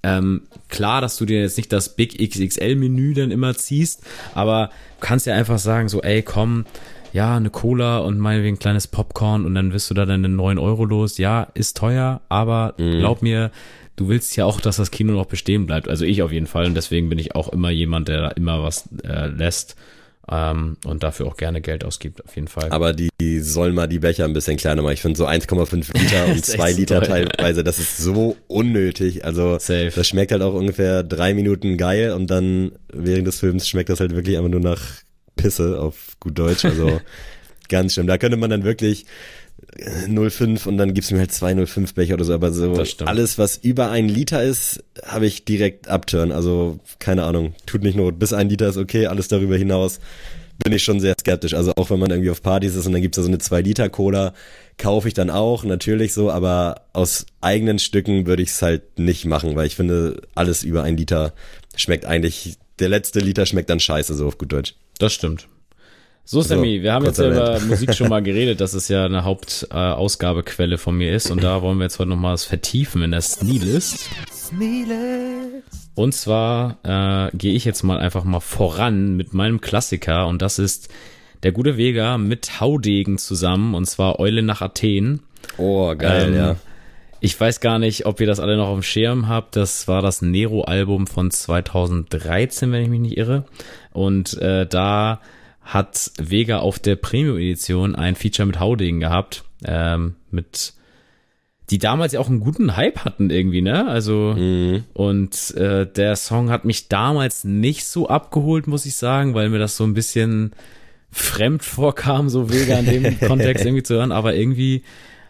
ähm, 0.04 0.42
klar, 0.68 1.00
dass 1.00 1.16
du 1.16 1.24
dir 1.24 1.40
jetzt 1.40 1.56
nicht 1.56 1.72
das 1.72 1.96
Big 1.96 2.18
XXL-Menü 2.18 3.14
dann 3.14 3.32
immer 3.32 3.56
ziehst, 3.56 4.04
aber 4.34 4.70
du 5.00 5.06
kannst 5.06 5.26
ja 5.26 5.34
einfach 5.34 5.58
sagen, 5.58 5.88
so, 5.88 6.00
ey, 6.02 6.22
komm, 6.22 6.64
ja, 7.12 7.36
eine 7.36 7.50
Cola 7.50 7.98
und 7.98 8.18
meinetwegen 8.18 8.56
ein 8.56 8.60
kleines 8.60 8.86
Popcorn 8.86 9.44
und 9.46 9.54
dann 9.54 9.72
wirst 9.72 9.90
du 9.90 9.94
da 9.94 10.06
deine 10.06 10.28
neun 10.28 10.58
Euro 10.58 10.84
los. 10.84 11.18
Ja, 11.18 11.48
ist 11.54 11.76
teuer, 11.76 12.20
aber 12.28 12.74
mhm. 12.78 12.98
glaub 12.98 13.22
mir, 13.22 13.50
du 13.96 14.08
willst 14.08 14.36
ja 14.36 14.44
auch, 14.44 14.60
dass 14.60 14.76
das 14.76 14.90
Kino 14.90 15.12
noch 15.12 15.26
bestehen 15.26 15.66
bleibt. 15.66 15.88
Also 15.88 16.04
ich 16.04 16.22
auf 16.22 16.32
jeden 16.32 16.46
Fall 16.46 16.66
und 16.66 16.74
deswegen 16.74 17.08
bin 17.08 17.18
ich 17.18 17.34
auch 17.34 17.48
immer 17.48 17.70
jemand, 17.70 18.08
der 18.08 18.20
da 18.20 18.28
immer 18.28 18.62
was 18.62 18.88
äh, 19.04 19.26
lässt 19.26 19.76
ähm, 20.30 20.76
und 20.84 21.02
dafür 21.02 21.26
auch 21.26 21.36
gerne 21.36 21.60
Geld 21.60 21.84
ausgibt, 21.84 22.24
auf 22.24 22.34
jeden 22.36 22.48
Fall. 22.48 22.70
Aber 22.70 22.92
die, 22.92 23.08
die 23.20 23.40
sollen 23.40 23.74
mal 23.74 23.86
die 23.86 23.98
Becher 23.98 24.24
ein 24.24 24.32
bisschen 24.32 24.56
kleiner 24.56 24.82
machen. 24.82 24.92
Ich 24.92 25.00
finde 25.00 25.16
so 25.16 25.26
1,5 25.26 25.98
Liter 25.98 26.26
und 26.26 26.44
2 26.44 26.72
Liter 26.72 27.00
toll, 27.00 27.24
teilweise, 27.26 27.64
das 27.64 27.78
ist 27.78 27.96
so 27.98 28.36
unnötig. 28.46 29.24
Also 29.24 29.58
Safe. 29.58 29.92
das 29.94 30.06
schmeckt 30.06 30.32
halt 30.32 30.42
auch 30.42 30.54
ungefähr 30.54 31.02
drei 31.02 31.34
Minuten 31.34 31.76
geil 31.76 32.12
und 32.12 32.30
dann 32.30 32.72
während 32.92 33.26
des 33.26 33.40
Films 33.40 33.66
schmeckt 33.68 33.88
das 33.88 34.00
halt 34.00 34.14
wirklich 34.14 34.36
einfach 34.36 34.50
nur 34.50 34.60
nach 34.60 34.82
Pisse 35.38 35.80
auf 35.80 36.16
gut 36.20 36.38
Deutsch. 36.38 36.66
Also 36.66 37.00
ganz 37.68 37.94
schlimm. 37.94 38.06
Da 38.06 38.18
könnte 38.18 38.36
man 38.36 38.50
dann 38.50 38.64
wirklich 38.64 39.06
05 40.08 40.66
und 40.66 40.76
dann 40.76 40.92
gibt's 40.92 41.10
mir 41.10 41.18
halt 41.18 41.32
zwei 41.32 41.54
05 41.54 41.94
Becher 41.94 42.14
oder 42.14 42.24
so, 42.24 42.34
aber 42.34 42.52
so 42.52 42.80
alles, 43.04 43.38
was 43.38 43.56
über 43.56 43.90
ein 43.90 44.08
Liter 44.08 44.42
ist, 44.42 44.84
habe 45.04 45.26
ich 45.26 45.44
direkt 45.44 45.88
abturn. 45.88 46.32
Also 46.32 46.78
keine 46.98 47.24
Ahnung, 47.24 47.54
tut 47.64 47.82
nicht 47.82 47.96
Not. 47.96 48.18
Bis 48.18 48.32
ein 48.32 48.48
Liter 48.48 48.68
ist 48.68 48.76
okay, 48.76 49.06
alles 49.06 49.28
darüber 49.28 49.56
hinaus 49.56 50.00
bin 50.62 50.72
ich 50.72 50.82
schon 50.82 51.00
sehr 51.00 51.14
skeptisch. 51.18 51.54
Also 51.54 51.72
auch 51.76 51.90
wenn 51.90 51.98
man 51.98 52.10
irgendwie 52.10 52.30
auf 52.30 52.42
Partys 52.42 52.74
ist 52.74 52.86
und 52.86 52.92
dann 52.92 53.02
gibt's 53.02 53.16
da 53.16 53.22
so 53.22 53.28
eine 53.28 53.38
2 53.38 53.60
Liter 53.60 53.88
Cola, 53.88 54.34
kaufe 54.76 55.08
ich 55.08 55.14
dann 55.14 55.30
auch, 55.30 55.64
natürlich 55.64 56.12
so, 56.12 56.30
aber 56.30 56.82
aus 56.92 57.26
eigenen 57.40 57.78
Stücken 57.78 58.26
würde 58.26 58.42
ich 58.42 58.50
es 58.50 58.62
halt 58.62 58.98
nicht 58.98 59.24
machen, 59.24 59.56
weil 59.56 59.66
ich 59.66 59.76
finde, 59.76 60.22
alles 60.34 60.64
über 60.64 60.82
ein 60.82 60.96
Liter 60.96 61.32
schmeckt 61.76 62.04
eigentlich, 62.04 62.56
der 62.78 62.88
letzte 62.88 63.20
Liter 63.20 63.46
schmeckt 63.46 63.70
dann 63.70 63.80
scheiße, 63.80 64.14
so 64.14 64.26
auf 64.26 64.38
gut 64.38 64.52
Deutsch. 64.52 64.74
Das 64.98 65.12
stimmt. 65.12 65.48
So, 66.24 66.42
Sammy, 66.42 66.72
also, 66.74 66.82
wir 66.82 66.92
haben 66.92 67.04
jetzt 67.06 67.18
ja 67.18 67.30
über 67.30 67.60
Musik 67.60 67.94
schon 67.94 68.10
mal 68.10 68.22
geredet, 68.22 68.60
dass 68.60 68.74
es 68.74 68.88
ja 68.88 69.06
eine 69.06 69.24
Hauptausgabequelle 69.24 70.74
äh, 70.74 70.78
von 70.78 70.94
mir 70.94 71.14
ist 71.14 71.30
und 71.30 71.42
da 71.42 71.62
wollen 71.62 71.78
wir 71.78 71.84
jetzt 71.84 71.98
heute 71.98 72.10
nochmal 72.10 72.34
was 72.34 72.44
vertiefen 72.44 73.02
in 73.02 73.12
der 73.12 73.22
Sneelist. 73.22 74.10
Sneelist. 74.30 75.90
Und 75.94 76.12
zwar 76.12 76.78
äh, 76.82 77.34
gehe 77.34 77.54
ich 77.54 77.64
jetzt 77.64 77.82
mal 77.82 77.98
einfach 77.98 78.24
mal 78.24 78.40
voran 78.40 79.16
mit 79.16 79.32
meinem 79.32 79.62
Klassiker 79.62 80.26
und 80.26 80.42
das 80.42 80.58
ist 80.58 80.90
der 81.42 81.52
gute 81.52 81.78
Vega 81.78 82.18
mit 82.18 82.60
Haudegen 82.60 83.16
zusammen 83.16 83.74
und 83.74 83.86
zwar 83.86 84.20
Eule 84.20 84.42
nach 84.42 84.60
Athen. 84.60 85.20
Oh, 85.56 85.94
geil, 85.96 86.28
ähm, 86.28 86.36
ja. 86.36 86.56
Ich 87.20 87.38
weiß 87.38 87.60
gar 87.60 87.78
nicht, 87.78 88.06
ob 88.06 88.20
ihr 88.20 88.26
das 88.26 88.40
alle 88.40 88.56
noch 88.56 88.68
auf 88.68 88.78
dem 88.78 88.82
Schirm 88.82 89.28
habt. 89.28 89.56
Das 89.56 89.88
war 89.88 90.02
das 90.02 90.22
Nero-Album 90.22 91.06
von 91.06 91.30
2013, 91.30 92.70
wenn 92.70 92.82
ich 92.82 92.88
mich 92.88 93.00
nicht 93.00 93.16
irre. 93.16 93.44
Und 93.92 94.40
äh, 94.40 94.66
da 94.66 95.20
hat 95.62 96.12
Vega 96.18 96.60
auf 96.60 96.78
der 96.78 96.96
Premium-Edition 96.96 97.94
ein 97.94 98.14
Feature 98.14 98.46
mit 98.46 98.60
Haudegen 98.60 99.00
gehabt, 99.00 99.44
ähm, 99.64 100.14
mit 100.30 100.74
die 101.70 101.78
damals 101.78 102.14
ja 102.14 102.20
auch 102.20 102.28
einen 102.28 102.40
guten 102.40 102.76
Hype 102.76 103.04
hatten 103.04 103.28
irgendwie, 103.28 103.60
ne? 103.60 103.86
Also 103.86 104.34
mhm. 104.34 104.84
und 104.94 105.54
äh, 105.56 105.86
der 105.86 106.16
Song 106.16 106.48
hat 106.48 106.64
mich 106.64 106.88
damals 106.88 107.44
nicht 107.44 107.84
so 107.84 108.08
abgeholt, 108.08 108.66
muss 108.66 108.86
ich 108.86 108.96
sagen, 108.96 109.34
weil 109.34 109.50
mir 109.50 109.58
das 109.58 109.76
so 109.76 109.84
ein 109.84 109.92
bisschen 109.92 110.52
fremd 111.10 111.62
vorkam, 111.62 112.30
so 112.30 112.50
Vega 112.50 112.78
in 112.78 112.86
dem 112.86 113.20
Kontext 113.28 113.66
irgendwie 113.66 113.82
zu 113.82 113.96
hören, 113.96 114.12
aber 114.12 114.34
irgendwie 114.34 114.82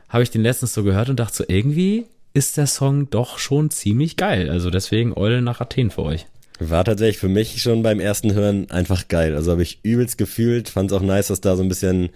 habe 0.09 0.23
ich 0.23 0.31
den 0.31 0.43
letztens 0.43 0.75
so 0.75 0.83
gehört 0.83 1.09
und 1.09 1.21
dachte 1.21 1.37
so, 1.37 1.45
irgendwie 1.47 2.07
ist 2.35 2.57
der 2.57 2.67
Song 2.67 3.11
doch 3.11 3.39
schon 3.39 3.71
ziemlich 3.71 4.17
geil. 4.17 4.51
Also 4.51 4.71
deswegen 4.71 5.17
Eulen 5.17 5.45
nach 5.45 5.61
Athen 5.61 5.91
für 5.91 6.03
euch. 6.03 6.27
War 6.61 6.85
tatsächlich 6.85 7.19
für 7.19 7.29
mich 7.29 7.63
schon 7.63 7.83
beim 7.83 8.01
ersten 8.01 8.35
Hören 8.35 8.71
einfach 8.71 9.09
geil. 9.09 9.35
Also 9.35 9.53
habe 9.53 9.63
ich 9.63 9.81
übelst 9.85 10.19
gefühlt, 10.19 10.69
fand 10.69 10.91
es 10.91 10.97
auch 10.97 11.03
nice, 11.03 11.29
dass 11.29 11.41
da 11.41 11.57
so 11.57 11.63
ein 11.63 11.69
bisschen 11.69 12.11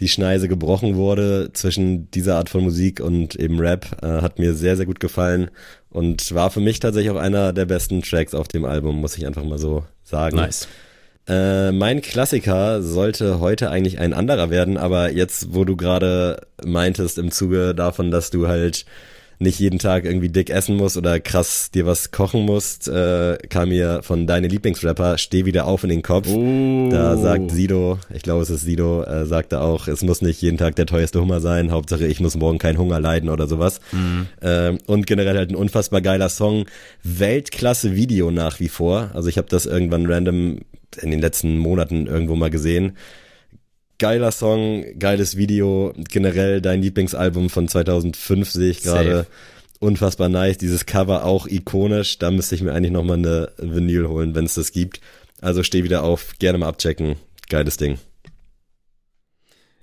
die 0.00 0.08
Schneise 0.08 0.48
gebrochen 0.48 0.96
wurde 0.96 1.50
zwischen 1.54 2.10
dieser 2.10 2.36
Art 2.36 2.50
von 2.50 2.62
Musik 2.62 3.00
und 3.00 3.34
eben 3.34 3.58
Rap. 3.58 3.98
Äh, 4.02 4.22
hat 4.22 4.38
mir 4.38 4.54
sehr, 4.54 4.76
sehr 4.76 4.86
gut 4.86 5.00
gefallen 5.00 5.50
und 5.90 6.32
war 6.34 6.50
für 6.50 6.60
mich 6.60 6.80
tatsächlich 6.80 7.10
auch 7.10 7.20
einer 7.20 7.52
der 7.52 7.64
besten 7.64 8.02
Tracks 8.02 8.34
auf 8.34 8.48
dem 8.48 8.64
Album, 8.64 9.00
muss 9.00 9.16
ich 9.16 9.26
einfach 9.26 9.44
mal 9.44 9.58
so 9.58 9.84
sagen. 10.04 10.36
Nice. 10.36 10.68
Äh, 11.28 11.72
mein 11.72 12.00
Klassiker 12.00 12.82
sollte 12.82 13.38
heute 13.38 13.70
eigentlich 13.70 13.98
ein 13.98 14.14
anderer 14.14 14.48
werden, 14.48 14.78
aber 14.78 15.12
jetzt, 15.12 15.54
wo 15.54 15.64
du 15.64 15.76
gerade 15.76 16.40
meintest 16.64 17.18
im 17.18 17.30
Zuge 17.30 17.74
davon, 17.74 18.10
dass 18.10 18.30
du 18.30 18.48
halt 18.48 18.86
nicht 19.38 19.58
jeden 19.60 19.78
Tag 19.78 20.04
irgendwie 20.04 20.28
dick 20.28 20.50
essen 20.50 20.76
musst 20.76 20.96
oder 20.96 21.20
krass 21.20 21.70
dir 21.70 21.86
was 21.86 22.10
kochen 22.10 22.44
musst, 22.44 22.88
äh, 22.88 23.38
kam 23.48 23.68
mir 23.68 24.02
von 24.02 24.26
deine 24.26 24.48
Lieblingsrapper 24.48 25.18
Steh 25.18 25.44
wieder 25.44 25.66
auf 25.66 25.84
in 25.84 25.90
den 25.90 26.02
Kopf. 26.02 26.28
Oh. 26.28 26.88
Da 26.90 27.16
sagt 27.16 27.50
Sido, 27.50 27.98
ich 28.12 28.22
glaube 28.22 28.42
es 28.42 28.50
ist 28.50 28.62
Sido, 28.62 29.02
äh, 29.04 29.26
sagte 29.26 29.60
auch, 29.60 29.86
es 29.86 30.02
muss 30.02 30.22
nicht 30.22 30.42
jeden 30.42 30.58
Tag 30.58 30.76
der 30.76 30.86
teuerste 30.86 31.20
Hummer 31.20 31.40
sein, 31.40 31.70
Hauptsache 31.70 32.06
ich 32.06 32.20
muss 32.20 32.36
morgen 32.36 32.58
keinen 32.58 32.78
Hunger 32.78 33.00
leiden 33.00 33.28
oder 33.28 33.46
sowas. 33.46 33.80
Mhm. 33.92 34.26
Ähm, 34.42 34.78
und 34.86 35.06
generell 35.06 35.36
halt 35.36 35.50
ein 35.50 35.56
unfassbar 35.56 36.00
geiler 36.00 36.28
Song. 36.28 36.66
Weltklasse 37.02 37.94
Video 37.94 38.30
nach 38.30 38.60
wie 38.60 38.68
vor. 38.68 39.10
Also 39.14 39.28
ich 39.28 39.38
habe 39.38 39.48
das 39.48 39.66
irgendwann 39.66 40.10
random 40.10 40.60
in 41.00 41.10
den 41.10 41.20
letzten 41.20 41.58
Monaten 41.58 42.06
irgendwo 42.06 42.34
mal 42.34 42.50
gesehen 42.50 42.96
geiler 43.98 44.32
Song, 44.32 44.84
geiles 44.98 45.36
Video, 45.36 45.92
generell 45.96 46.60
dein 46.60 46.82
Lieblingsalbum 46.82 47.50
von 47.50 47.68
2005 47.68 48.50
sehe 48.50 48.70
ich 48.70 48.82
gerade. 48.82 49.26
Unfassbar 49.80 50.28
nice, 50.28 50.58
dieses 50.58 50.86
Cover 50.86 51.24
auch 51.24 51.46
ikonisch, 51.46 52.18
da 52.18 52.32
müsste 52.32 52.56
ich 52.56 52.62
mir 52.62 52.72
eigentlich 52.72 52.90
nochmal 52.90 53.18
eine 53.18 53.52
Vinyl 53.58 54.08
holen, 54.08 54.34
wenn 54.34 54.44
es 54.44 54.54
das 54.54 54.72
gibt. 54.72 55.00
Also 55.40 55.62
steh 55.62 55.84
wieder 55.84 56.02
auf, 56.02 56.34
gerne 56.40 56.58
mal 56.58 56.68
abchecken, 56.68 57.14
geiles 57.48 57.76
Ding. 57.76 57.98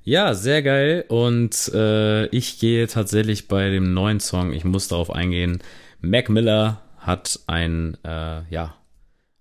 Ja, 0.03 0.33
sehr 0.33 0.61
geil 0.61 1.05
und 1.07 1.71
äh, 1.73 2.27
ich 2.27 2.59
gehe 2.59 2.87
tatsächlich 2.87 3.47
bei 3.47 3.69
dem 3.69 3.93
neuen 3.93 4.19
Song, 4.19 4.51
ich 4.51 4.65
muss 4.65 4.89
darauf 4.89 5.09
eingehen, 5.09 5.63
Mac 6.01 6.29
Miller 6.29 6.81
hat 6.97 7.39
ein, 7.47 7.97
äh, 8.03 8.41
ja, 8.49 8.75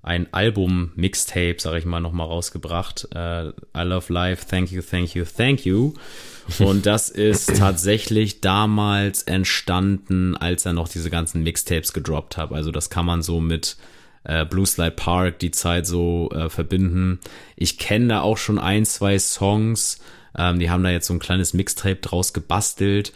ein 0.04 0.32
Album, 0.32 0.92
Mixtape, 0.96 1.56
sag 1.58 1.78
ich 1.78 1.86
mal, 1.86 2.00
nochmal 2.00 2.26
rausgebracht. 2.26 3.08
Äh, 3.14 3.48
I 3.48 3.82
Love 3.82 4.12
Life, 4.12 4.46
Thank 4.46 4.70
You, 4.70 4.82
Thank 4.82 5.14
You, 5.14 5.24
Thank 5.24 5.64
You. 5.64 5.94
Und 6.58 6.84
das 6.84 7.08
ist 7.08 7.56
tatsächlich 7.56 8.42
damals 8.42 9.22
entstanden, 9.22 10.36
als 10.36 10.66
er 10.66 10.74
noch 10.74 10.88
diese 10.88 11.08
ganzen 11.08 11.42
Mixtapes 11.42 11.94
gedroppt 11.94 12.36
hat. 12.36 12.52
Also 12.52 12.70
das 12.70 12.90
kann 12.90 13.06
man 13.06 13.22
so 13.22 13.40
mit 13.40 13.78
äh, 14.24 14.44
Blue 14.44 14.66
Slide 14.66 14.90
Park 14.90 15.38
die 15.38 15.52
Zeit 15.52 15.86
so 15.86 16.28
äh, 16.32 16.50
verbinden. 16.50 17.18
Ich 17.56 17.78
kenne 17.78 18.08
da 18.08 18.20
auch 18.20 18.36
schon 18.36 18.58
ein, 18.58 18.84
zwei 18.84 19.18
Songs. 19.18 20.00
Ähm, 20.36 20.58
die 20.58 20.68
haben 20.68 20.84
da 20.84 20.90
jetzt 20.90 21.06
so 21.06 21.14
ein 21.14 21.18
kleines 21.18 21.54
Mixtape 21.54 21.96
draus 21.96 22.34
gebastelt 22.34 23.14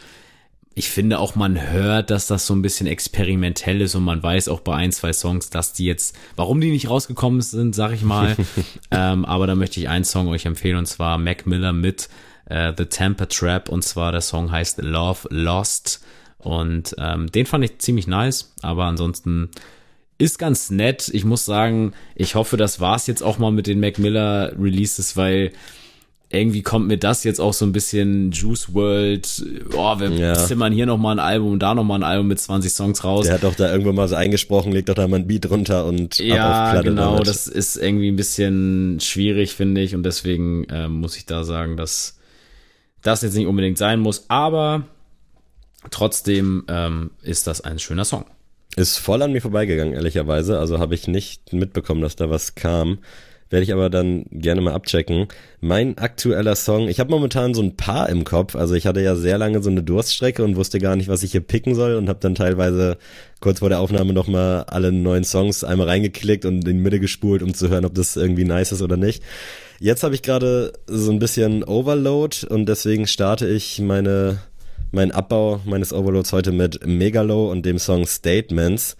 ich 0.78 0.90
finde 0.90 1.18
auch, 1.18 1.34
man 1.34 1.60
hört, 1.70 2.10
dass 2.10 2.28
das 2.28 2.46
so 2.46 2.54
ein 2.54 2.62
bisschen 2.62 2.86
experimentell 2.86 3.80
ist 3.80 3.96
und 3.96 4.04
man 4.04 4.22
weiß 4.22 4.48
auch 4.48 4.60
bei 4.60 4.76
ein, 4.76 4.92
zwei 4.92 5.12
Songs, 5.12 5.50
dass 5.50 5.72
die 5.72 5.86
jetzt, 5.86 6.16
warum 6.36 6.60
die 6.60 6.70
nicht 6.70 6.88
rausgekommen 6.88 7.40
sind, 7.40 7.74
sag 7.74 7.92
ich 7.92 8.02
mal. 8.02 8.36
ähm, 8.92 9.24
aber 9.24 9.48
da 9.48 9.56
möchte 9.56 9.80
ich 9.80 9.88
einen 9.88 10.04
Song 10.04 10.28
euch 10.28 10.46
empfehlen 10.46 10.76
und 10.76 10.86
zwar 10.86 11.18
Mac 11.18 11.46
Miller 11.46 11.72
mit 11.72 12.08
äh, 12.46 12.72
The 12.76 12.84
Temper 12.86 13.28
Trap 13.28 13.68
und 13.68 13.82
zwar 13.82 14.12
der 14.12 14.20
Song 14.20 14.52
heißt 14.52 14.80
Love 14.80 15.26
Lost 15.30 16.00
und 16.38 16.94
ähm, 16.98 17.30
den 17.32 17.46
fand 17.46 17.64
ich 17.64 17.78
ziemlich 17.78 18.06
nice, 18.06 18.54
aber 18.62 18.84
ansonsten 18.84 19.50
ist 20.16 20.38
ganz 20.38 20.70
nett. 20.70 21.10
Ich 21.12 21.24
muss 21.24 21.44
sagen, 21.44 21.92
ich 22.14 22.36
hoffe, 22.36 22.56
das 22.56 22.78
war's 22.78 23.08
jetzt 23.08 23.22
auch 23.22 23.38
mal 23.38 23.50
mit 23.50 23.66
den 23.66 23.80
Mac 23.80 23.98
Miller 23.98 24.52
Releases, 24.56 25.16
weil 25.16 25.50
irgendwie 26.30 26.62
kommt 26.62 26.86
mir 26.88 26.98
das 26.98 27.24
jetzt 27.24 27.40
auch 27.40 27.54
so 27.54 27.64
ein 27.64 27.72
bisschen 27.72 28.32
Juice 28.32 28.74
World, 28.74 29.42
oh, 29.74 29.98
wir 29.98 30.10
ja. 30.10 30.34
zimmern 30.34 30.74
hier 30.74 30.84
nochmal 30.84 31.16
ein 31.16 31.24
Album, 31.24 31.58
da 31.58 31.74
nochmal 31.74 32.00
ein 32.00 32.04
Album 32.04 32.28
mit 32.28 32.38
20 32.38 32.70
Songs 32.70 33.02
raus. 33.02 33.24
Der 33.24 33.34
hat 33.34 33.44
doch 33.44 33.54
da 33.54 33.70
irgendwann 33.72 33.94
mal 33.94 34.08
so 34.08 34.14
eingesprochen, 34.14 34.72
legt 34.72 34.90
doch 34.90 34.94
da 34.94 35.08
mal 35.08 35.16
ein 35.16 35.26
Beat 35.26 35.48
runter 35.50 35.86
und 35.86 36.18
ja, 36.18 36.34
ab 36.36 36.66
auf 36.66 36.72
Platte 36.72 36.88
genau, 36.90 37.12
damit. 37.12 37.28
das 37.28 37.46
ist 37.46 37.76
irgendwie 37.76 38.08
ein 38.08 38.16
bisschen 38.16 39.00
schwierig, 39.00 39.54
finde 39.54 39.80
ich, 39.80 39.94
und 39.94 40.02
deswegen 40.02 40.64
äh, 40.64 40.88
muss 40.88 41.16
ich 41.16 41.24
da 41.24 41.44
sagen, 41.44 41.78
dass 41.78 42.18
das 43.00 43.22
jetzt 43.22 43.34
nicht 43.34 43.46
unbedingt 43.46 43.78
sein 43.78 43.98
muss, 43.98 44.26
aber 44.28 44.82
trotzdem 45.90 46.64
ähm, 46.68 47.10
ist 47.22 47.46
das 47.46 47.62
ein 47.62 47.78
schöner 47.78 48.04
Song. 48.04 48.26
Ist 48.76 48.98
voll 48.98 49.22
an 49.22 49.32
mir 49.32 49.40
vorbeigegangen, 49.40 49.94
ehrlicherweise, 49.94 50.58
also 50.58 50.78
habe 50.78 50.94
ich 50.94 51.08
nicht 51.08 51.54
mitbekommen, 51.54 52.02
dass 52.02 52.16
da 52.16 52.28
was 52.28 52.54
kam 52.54 52.98
werde 53.50 53.64
ich 53.64 53.72
aber 53.72 53.90
dann 53.90 54.26
gerne 54.30 54.60
mal 54.60 54.74
abchecken. 54.74 55.28
Mein 55.60 55.96
aktueller 55.98 56.54
Song, 56.54 56.88
ich 56.88 57.00
habe 57.00 57.10
momentan 57.10 57.54
so 57.54 57.62
ein 57.62 57.76
paar 57.76 58.08
im 58.08 58.24
Kopf. 58.24 58.54
Also 58.54 58.74
ich 58.74 58.86
hatte 58.86 59.00
ja 59.00 59.16
sehr 59.16 59.38
lange 59.38 59.62
so 59.62 59.70
eine 59.70 59.82
Durststrecke 59.82 60.44
und 60.44 60.56
wusste 60.56 60.78
gar 60.78 60.96
nicht, 60.96 61.08
was 61.08 61.22
ich 61.22 61.32
hier 61.32 61.40
picken 61.40 61.74
soll 61.74 61.94
und 61.94 62.08
habe 62.08 62.20
dann 62.20 62.34
teilweise 62.34 62.98
kurz 63.40 63.60
vor 63.60 63.68
der 63.68 63.80
Aufnahme 63.80 64.12
nochmal 64.12 64.64
alle 64.64 64.92
neuen 64.92 65.24
Songs 65.24 65.64
einmal 65.64 65.88
reingeklickt 65.88 66.44
und 66.44 66.66
in 66.68 66.76
die 66.76 66.82
Mitte 66.82 67.00
gespult, 67.00 67.42
um 67.42 67.54
zu 67.54 67.68
hören, 67.68 67.84
ob 67.84 67.94
das 67.94 68.16
irgendwie 68.16 68.44
nice 68.44 68.72
ist 68.72 68.82
oder 68.82 68.96
nicht. 68.96 69.22
Jetzt 69.80 70.02
habe 70.02 70.14
ich 70.14 70.22
gerade 70.22 70.72
so 70.86 71.10
ein 71.10 71.18
bisschen 71.18 71.64
Overload 71.64 72.46
und 72.48 72.66
deswegen 72.66 73.06
starte 73.06 73.48
ich 73.48 73.80
meine 73.80 74.38
mein 74.90 75.12
Abbau 75.12 75.60
meines 75.64 75.92
Overloads 75.92 76.32
heute 76.32 76.52
mit 76.52 76.86
Megalo 76.86 77.50
und 77.50 77.64
dem 77.64 77.78
Song 77.78 78.06
Statements. 78.06 78.96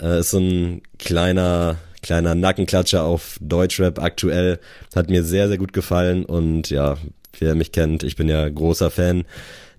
Äh, 0.00 0.20
ist 0.20 0.30
so 0.30 0.38
ein 0.38 0.82
kleiner 0.98 1.76
kleiner 2.06 2.34
Nackenklatscher 2.34 3.02
auf 3.02 3.36
Deutschrap 3.40 4.00
aktuell. 4.00 4.58
Hat 4.94 5.10
mir 5.10 5.24
sehr, 5.24 5.48
sehr 5.48 5.58
gut 5.58 5.72
gefallen 5.72 6.24
und 6.24 6.70
ja, 6.70 6.96
wer 7.38 7.54
mich 7.54 7.72
kennt, 7.72 8.02
ich 8.04 8.16
bin 8.16 8.28
ja 8.28 8.48
großer 8.48 8.90
Fan. 8.90 9.24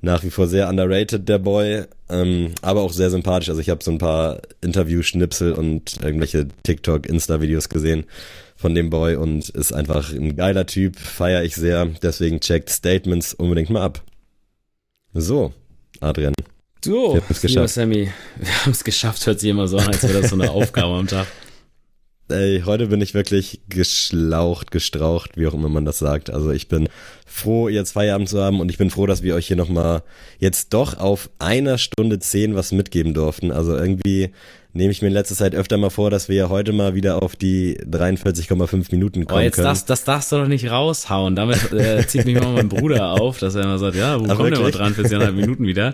Nach 0.01 0.23
wie 0.23 0.29
vor 0.29 0.47
sehr 0.47 0.69
underrated, 0.69 1.27
der 1.27 1.39
Boy, 1.39 1.85
ähm, 2.09 2.53
aber 2.61 2.81
auch 2.81 2.93
sehr 2.93 3.09
sympathisch. 3.09 3.49
Also 3.49 3.61
ich 3.61 3.71
habe 3.71 3.83
so 3.83 3.89
ein 3.89 3.97
paar 3.97 4.41
Interview-Schnipsel 4.61 5.53
und 5.53 5.97
irgendwelche 6.03 6.47
TikTok, 6.61 7.07
Insta-Videos 7.07 7.67
gesehen 7.69 8.05
von 8.55 8.75
dem 8.75 8.91
Boy 8.91 9.15
und 9.15 9.49
ist 9.49 9.73
einfach 9.73 10.13
ein 10.13 10.35
geiler 10.35 10.67
Typ, 10.67 10.99
feiere 10.99 11.43
ich 11.43 11.55
sehr. 11.55 11.87
Deswegen 12.03 12.41
checkt 12.41 12.69
Statements 12.69 13.33
unbedingt 13.33 13.71
mal 13.71 13.81
ab. 13.81 14.03
So, 15.13 15.51
Adrian. 15.99 16.33
So, 16.85 17.19
lieber 17.41 17.67
Sammy, 17.67 18.11
wir 18.35 18.61
haben 18.61 18.71
es 18.71 18.83
geschafft, 18.83 19.25
hört 19.25 19.39
sich 19.39 19.49
immer 19.49 19.67
so 19.67 19.77
an, 19.77 19.87
als 19.87 20.03
wäre 20.03 20.21
das 20.21 20.29
so 20.29 20.35
eine 20.35 20.51
Aufgabe 20.51 20.93
am 20.93 21.07
Tag. 21.07 21.25
Ey, 22.29 22.63
heute 22.65 22.87
bin 22.87 22.99
ich 22.99 23.13
wirklich 23.13 23.61
geschlaucht, 23.69 24.71
gestraucht, 24.71 25.31
wie 25.35 25.47
auch 25.47 25.53
immer 25.53 25.69
man 25.69 25.85
das 25.85 25.99
sagt. 25.99 26.29
Also 26.29 26.51
ich 26.51 26.67
bin 26.67 26.89
froh, 27.25 27.69
jetzt 27.69 27.93
Feierabend 27.93 28.27
zu 28.27 28.41
haben 28.41 28.59
und 28.59 28.69
ich 28.69 28.77
bin 28.77 28.89
froh, 28.89 29.05
dass 29.05 29.23
wir 29.23 29.33
euch 29.33 29.47
hier 29.47 29.55
nochmal 29.55 30.03
jetzt 30.37 30.73
doch 30.73 30.97
auf 30.99 31.29
einer 31.39 31.77
Stunde 31.77 32.19
zehn 32.19 32.53
was 32.53 32.73
mitgeben 32.73 33.13
durften. 33.13 33.53
Also 33.53 33.77
irgendwie 33.77 34.31
nehme 34.73 34.91
ich 34.91 35.01
mir 35.01 35.07
in 35.07 35.13
letzter 35.13 35.35
Zeit 35.35 35.55
öfter 35.55 35.77
mal 35.77 35.89
vor, 35.89 36.09
dass 36.09 36.27
wir 36.27 36.35
ja 36.35 36.49
heute 36.49 36.73
mal 36.73 36.95
wieder 36.95 37.23
auf 37.23 37.37
die 37.37 37.77
43,5 37.79 38.91
Minuten 38.91 39.25
kommen 39.25 39.39
oh, 39.39 39.43
jetzt 39.43 39.55
können. 39.55 39.67
Das, 39.67 39.85
das 39.85 40.03
darfst 40.03 40.29
du 40.33 40.35
doch 40.35 40.47
nicht 40.47 40.69
raushauen. 40.69 41.33
Damit 41.37 41.71
äh, 41.71 42.05
zieht 42.07 42.25
mich 42.25 42.37
mal 42.37 42.51
mein 42.51 42.67
Bruder 42.67 43.11
auf, 43.21 43.39
dass 43.39 43.55
er 43.55 43.63
immer 43.63 43.79
sagt, 43.79 43.95
ja, 43.95 44.19
wo 44.19 44.25
Ach, 44.27 44.35
kommt 44.35 44.51
der 44.51 44.59
mal 44.59 44.71
43,5 44.71 45.31
Minuten 45.31 45.65
wieder? 45.65 45.93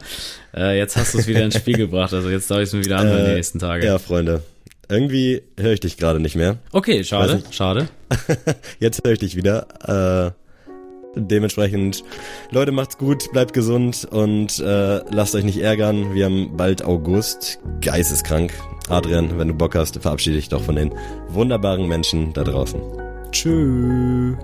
Äh, 0.56 0.80
jetzt 0.80 0.98
hast 0.98 1.14
du 1.14 1.20
es 1.20 1.28
wieder 1.28 1.44
ins 1.44 1.58
Spiel 1.58 1.78
gebracht. 1.78 2.12
Also 2.12 2.32
jetzt 2.32 2.50
darf 2.50 2.58
ich 2.58 2.64
es 2.64 2.74
mir 2.74 2.84
wieder 2.84 2.98
anhören 2.98 3.26
äh, 3.26 3.30
die 3.30 3.36
nächsten 3.36 3.60
Tage. 3.60 3.86
Ja, 3.86 4.00
Freunde. 4.00 4.42
Irgendwie 4.90 5.44
höre 5.58 5.74
ich 5.74 5.80
dich 5.80 5.98
gerade 5.98 6.20
nicht 6.20 6.36
mehr. 6.36 6.58
Okay, 6.72 7.04
schade, 7.04 7.42
schade. 7.52 7.88
Jetzt 8.80 9.02
höre 9.04 9.14
ich 9.14 9.20
dich 9.20 9.36
wieder. 9.36 10.34
Äh, 10.36 11.20
dementsprechend, 11.20 12.04
Leute, 12.52 12.72
macht's 12.72 12.98
gut, 12.98 13.32
bleibt 13.32 13.54
gesund 13.54 14.08
und 14.10 14.60
äh, 14.60 15.02
lasst 15.10 15.36
euch 15.36 15.44
nicht 15.44 15.60
ärgern. 15.60 16.14
Wir 16.14 16.26
haben 16.26 16.58
bald 16.58 16.84
August. 16.84 17.60
Geisteskrank. 17.82 18.54
Adrian, 18.90 19.40
wenn 19.40 19.48
du 19.48 19.54
Bock 19.54 19.76
hast, 19.76 20.02
verabschiede 20.02 20.36
dich 20.36 20.50
doch 20.50 20.62
von 20.62 20.76
den 20.76 20.94
wunderbaren 21.30 21.88
Menschen 21.88 22.34
da 22.34 22.44
draußen. 22.44 22.82
Tschüss. 23.32 24.36